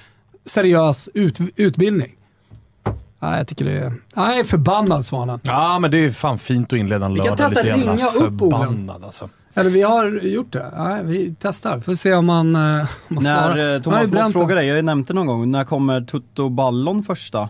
seriös 0.45 1.09
ut, 1.15 1.39
utbildning. 1.57 2.15
Ja, 3.21 3.37
jag 3.37 3.47
tycker 3.47 3.65
det 3.65 3.73
är... 3.73 3.93
Ja, 4.15 4.29
jag 4.31 4.39
är 4.39 4.45
förbannad 4.45 5.07
Svanen. 5.07 5.41
Ja, 5.43 5.79
men 5.79 5.91
det 5.91 5.99
är 6.05 6.11
fan 6.11 6.39
fint 6.39 6.73
att 6.73 6.79
inleda 6.79 7.07
en 7.07 7.15
lördag 7.15 7.51
lite 7.51 7.67
jävla 7.67 7.93
ringa 7.93 8.07
upp 8.07 8.13
förbannad 8.13 9.05
alltså. 9.05 9.29
Eller 9.55 9.71
vi 9.71 9.83
har 9.83 10.21
gjort 10.27 10.53
det. 10.53 10.73
Ja, 10.77 10.99
vi 11.03 11.35
testar. 11.41 11.81
Får 11.81 11.95
se 11.95 12.15
om 12.15 12.27
man, 12.27 12.57
uh, 12.57 12.81
om 12.81 12.87
man 13.09 13.25
När, 13.25 13.43
svarar. 13.43 13.75
eh, 13.75 13.83
Thomas, 13.83 13.97
Ja, 13.97 14.01
måste 14.03 14.13
Bränta. 14.17 14.33
fråga 14.39 14.55
dig, 14.55 14.67
jag 14.67 14.73
har 14.75 14.77
ju 14.77 14.83
nämnt 14.83 15.09
det 15.09 15.15
någon 15.15 15.27
gång, 15.27 15.51
när 15.51 15.65
kommer 15.65 16.01
Tutto 16.01 16.49
Ballon 16.49 17.03
första? 17.03 17.49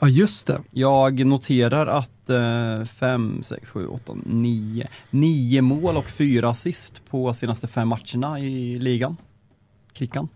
Ja, 0.00 0.08
just 0.08 0.46
det. 0.46 0.58
Jag 0.70 1.26
noterar 1.26 1.86
att 1.86 2.30
eh, 2.30 2.84
fem, 2.84 3.42
sex, 3.42 3.70
sju, 3.70 3.86
åtta, 3.86 4.12
nio, 4.26 4.88
nio 5.10 5.62
mål 5.62 5.96
och 5.96 6.10
fyra 6.10 6.50
assist 6.50 7.02
på 7.10 7.32
senaste 7.32 7.66
fem 7.68 7.88
matcherna 7.88 8.40
i 8.40 8.78
ligan. 8.78 9.16
Krickan. 9.92 10.28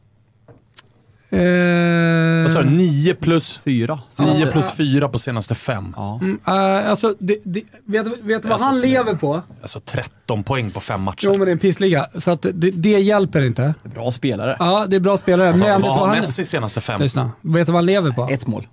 Eh, 1.31 2.43
Vad 2.43 2.51
sa 2.53 2.63
du? 2.63 2.71
9 2.71 3.15
plus, 3.15 3.61
Fyra. 3.65 4.01
9 4.21 4.47
plus 4.47 4.71
4 4.71 5.09
på 5.09 5.19
senaste 5.19 5.55
fem. 5.55 5.93
Ja. 5.97 6.19
mm, 6.23 6.41
eh, 6.47 6.91
alltså, 6.91 7.15
det, 7.19 7.37
det, 7.45 7.63
vet, 7.85 8.05
du- 8.05 8.11
vet 8.23 8.43
du 8.43 8.49
vad 8.49 8.53
Alltså, 8.53 8.69
han 8.69 8.81
det- 8.81 8.87
lever 8.87 9.15
på? 9.15 9.43
Alltså 9.63 9.81
13 9.81 10.45
poäng 10.45 10.71
på 10.71 10.81
fem 10.81 11.03
matcher. 11.03 11.25
Jo, 11.25 11.31
men 11.31 11.41
det 11.41 11.51
är 11.51 11.53
en 11.53 11.59
pissliga. 11.59 12.07
Så 12.19 12.31
att 12.31 12.43
det, 12.43 12.71
det 12.71 12.89
hjälper 13.01 13.43
inte. 13.43 13.75
Bra 13.95 14.11
spelare. 14.11 14.57
Ja, 14.59 14.87
det 14.89 14.97
är 14.97 15.01
bra 15.01 15.17
spelare. 15.17 15.49
Alltså, 15.49 15.65
men 15.65 15.83
vad 15.83 15.97
har 15.97 16.07
han... 16.09 16.17
Messi 16.17 16.45
senaste 16.45 16.81
fem? 16.81 17.01
Lyssna. 17.01 17.31
Vet 17.41 17.67
du 17.67 17.73
vad 17.73 17.81
han 17.83 17.87
lever 17.87 18.11
på? 18.11 18.29
Ett 18.31 18.47
mål. 18.47 18.67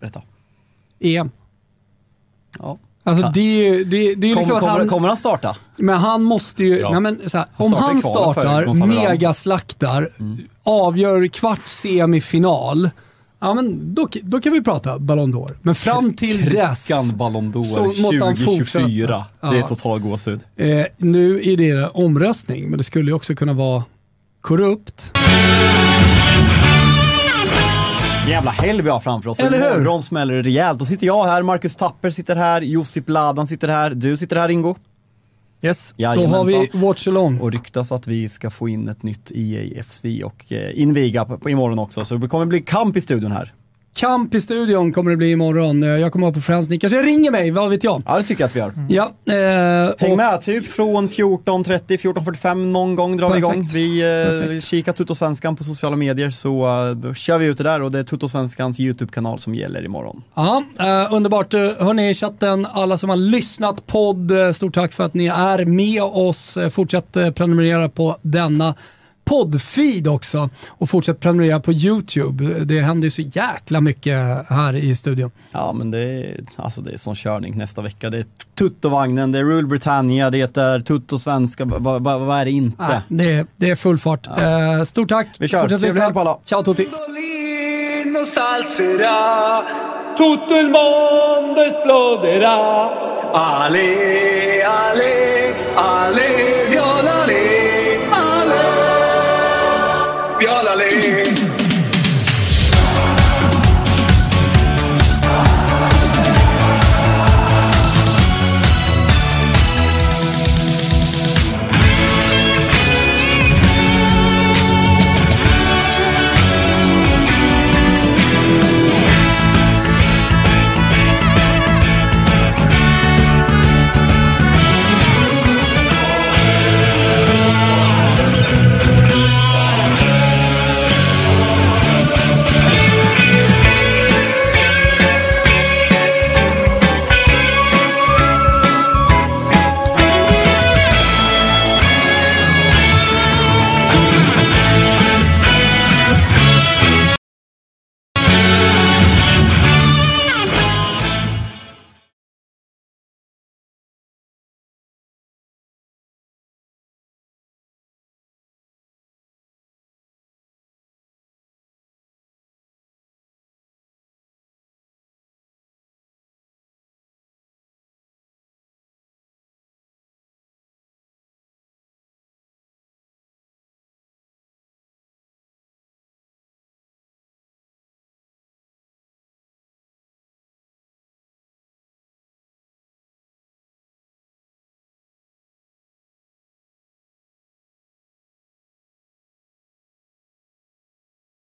Berätta. 0.00 0.22
EM. 1.00 1.30
Ja. 2.58 2.76
Alltså 3.04 3.22
Ja. 3.24 3.30
det 3.34 3.40
är 3.40 3.74
ju 3.74 3.84
det, 3.84 4.14
det 4.14 4.30
är 4.30 4.34
Kom, 4.34 4.40
liksom 4.40 4.56
att 4.56 4.60
kommer, 4.62 4.78
han... 4.78 4.88
kommer 4.88 5.08
han 5.08 5.16
starta? 5.16 5.56
Men 5.76 5.98
han 5.98 6.22
måste 6.22 6.64
ju, 6.64 6.78
Ja. 6.78 6.90
nej 6.90 7.00
men, 7.00 7.28
så 7.30 7.38
här, 7.38 7.46
Han 7.56 7.66
om 7.66 7.72
han 7.72 8.00
startar, 8.00 8.86
megaslaktar, 8.86 10.08
avgör 10.62 11.26
kvart 11.26 11.66
semifinal, 11.66 12.90
ja 13.40 13.54
men 13.54 13.94
då, 13.94 14.08
då 14.22 14.40
kan 14.40 14.52
vi 14.52 14.62
prata 14.62 14.98
Ballon 14.98 15.34
d'Or. 15.34 15.56
Men 15.62 15.74
fram 15.74 16.12
till 16.14 16.44
dess, 16.50 16.86
Krickan 16.88 17.16
Ballon 17.16 17.52
d'Or 17.52 17.64
så 17.64 17.84
måste 18.02 18.24
han 18.24 18.36
2024. 18.36 19.24
fortsätta. 19.24 19.50
Det 19.50 19.56
är 19.56 19.60
Ja. 19.60 19.68
total 19.68 20.00
gåshud. 20.00 20.40
eh, 20.56 20.84
nu 20.96 21.40
är 21.52 21.56
det 21.56 21.88
omröstning, 21.88 22.68
men 22.70 22.78
det 22.78 22.84
skulle 22.84 23.10
ju 23.10 23.14
också 23.14 23.34
kunna 23.34 23.52
vara 23.52 23.84
korrupt. 24.40 25.12
Jävla 28.28 28.50
helg 28.50 28.82
vi 28.82 28.90
har 28.90 29.00
framför 29.00 29.30
oss. 29.30 29.40
Eller 29.40 29.58
hur? 29.58 29.74
Imorgon 29.74 30.02
smäller 30.02 30.34
det 30.34 30.42
rejält. 30.42 30.78
Då 30.78 30.84
sitter 30.84 31.06
jag 31.06 31.24
här, 31.24 31.42
Marcus 31.42 31.76
Tapper 31.76 32.10
sitter 32.10 32.36
här, 32.36 32.60
Josip 32.60 33.08
Ladan 33.08 33.46
sitter 33.46 33.68
här, 33.68 33.90
du 33.90 34.16
sitter 34.16 34.36
här 34.36 34.48
Ingo. 34.48 34.76
Yes. 35.62 35.94
Då 35.96 36.02
Jajamensan. 36.02 36.34
har 36.34 36.44
vi 36.44 36.70
Watch 36.72 37.08
Along. 37.08 37.40
Och 37.40 37.52
ryktas 37.52 37.92
att 37.92 38.06
vi 38.06 38.28
ska 38.28 38.50
få 38.50 38.68
in 38.68 38.88
ett 38.88 39.02
nytt 39.02 39.32
EAFC 39.34 40.04
och 40.24 40.52
eh, 40.52 40.80
inviga 40.80 41.24
på, 41.24 41.38
på 41.38 41.50
imorgon 41.50 41.78
också. 41.78 42.04
Så 42.04 42.16
det 42.16 42.28
kommer 42.28 42.46
bli 42.46 42.60
kamp 42.60 42.96
i 42.96 43.00
studion 43.00 43.32
här. 43.32 43.54
Kamp 43.94 44.34
i 44.34 44.40
studion 44.40 44.92
kommer 44.92 45.10
det 45.10 45.16
bli 45.16 45.30
imorgon. 45.30 45.82
Eh, 45.82 45.88
Jag 45.88 46.12
kommer 46.12 46.26
vara 46.26 46.34
på 46.34 46.40
Friends. 46.40 46.68
Ni 46.68 46.78
kanske 46.78 47.02
ringer 47.02 47.30
mig, 47.30 47.50
vad 47.50 47.70
vet 47.70 47.84
jag? 47.84 48.02
Ja, 48.06 48.16
det 48.16 48.22
tycker 48.22 48.42
jag 48.42 48.48
att 48.48 48.56
vi 48.56 48.60
gör. 48.60 49.12
Ja, 49.26 49.34
eh, 49.34 49.94
Häng 49.98 50.10
och- 50.12 50.16
med, 50.16 50.40
typ 50.40 50.66
från 50.66 51.08
14.30, 51.08 51.96
14.45 51.98 52.54
någon 52.72 52.96
gång 52.96 53.16
drar 53.16 53.26
vi 53.34 53.40
Perfekt. 53.40 53.54
igång. 53.54 53.68
Vi 53.74 54.00
eh, 54.00 54.40
Perfekt. 54.40 54.64
kikar 54.64 54.92
Tuttosvenskan 54.92 55.56
på 55.56 55.64
sociala 55.64 55.96
medier 55.96 56.30
så 56.30 56.66
eh, 57.06 57.14
kör 57.14 57.38
vi 57.38 57.46
ut 57.46 57.58
det 57.58 57.64
där 57.64 57.82
och 57.82 57.92
det 57.92 57.98
är 57.98 58.04
Tuttosvenskans 58.04 58.80
YouTube-kanal 58.80 59.38
som 59.38 59.54
gäller 59.54 59.84
imorgon. 59.84 60.22
Ja, 60.34 60.62
eh, 60.78 61.12
underbart. 61.14 61.54
Eh, 61.54 61.60
Hörni 61.60 62.10
i 62.10 62.14
chatten, 62.14 62.66
alla 62.72 62.98
som 62.98 63.10
har 63.10 63.16
lyssnat 63.16 63.86
podd, 63.86 64.30
eh, 64.30 64.52
stort 64.52 64.74
tack 64.74 64.92
för 64.92 65.04
att 65.04 65.14
ni 65.14 65.26
är 65.26 65.64
med 65.64 66.02
oss. 66.02 66.58
Fortsätt 66.70 67.12
prenumerera 67.12 67.88
på 67.88 68.16
denna 68.22 68.74
poddfeed 69.28 70.08
också 70.08 70.50
och 70.68 70.90
fortsätt 70.90 71.20
prenumerera 71.20 71.60
på 71.60 71.72
YouTube. 71.72 72.44
Det 72.64 72.80
händer 72.80 73.06
ju 73.06 73.10
så 73.10 73.22
jäkla 73.22 73.80
mycket 73.80 74.16
här 74.48 74.76
i 74.76 74.96
studion. 74.96 75.30
Ja 75.52 75.72
men 75.72 75.90
det 75.90 75.98
är, 75.98 76.40
alltså 76.56 76.80
det 76.80 76.92
är 76.92 76.96
sån 76.96 77.14
körning 77.14 77.56
nästa 77.58 77.82
vecka. 77.82 78.10
Det 78.10 78.18
är 78.18 78.24
Tuttovagnen, 78.58 79.32
det 79.32 79.38
är 79.38 79.44
Rule 79.44 79.66
Britannia, 79.68 80.30
det 80.30 80.56
är 80.58 80.80
Tuttosvenska, 80.80 81.64
vad 81.64 82.02
va, 82.02 82.18
vad 82.18 82.40
är 82.40 82.44
det 82.44 82.50
inte? 82.50 82.82
Ah, 82.82 83.00
det, 83.08 83.32
är- 83.32 83.46
det 83.56 83.70
är 83.70 83.76
full 83.76 83.98
fart. 83.98 84.26
Eh, 84.26 84.82
Stort 84.84 85.08
tack. 85.08 85.28
Vi 85.38 85.48
kör. 85.48 85.60
Fortsätt 85.60 85.80
Trevlig 85.80 86.00
helg 86.00 86.14
på 86.14 86.20
alla. 86.20 86.38
Ciao 86.44 86.62
tutti. 86.62 86.88
Tutto 90.16 90.54
il 90.56 90.70
mondo 90.70 91.60
esploderà. 91.62 92.90
Ale, 93.32 94.64
ale, 94.64 95.54
ale. 95.76 96.57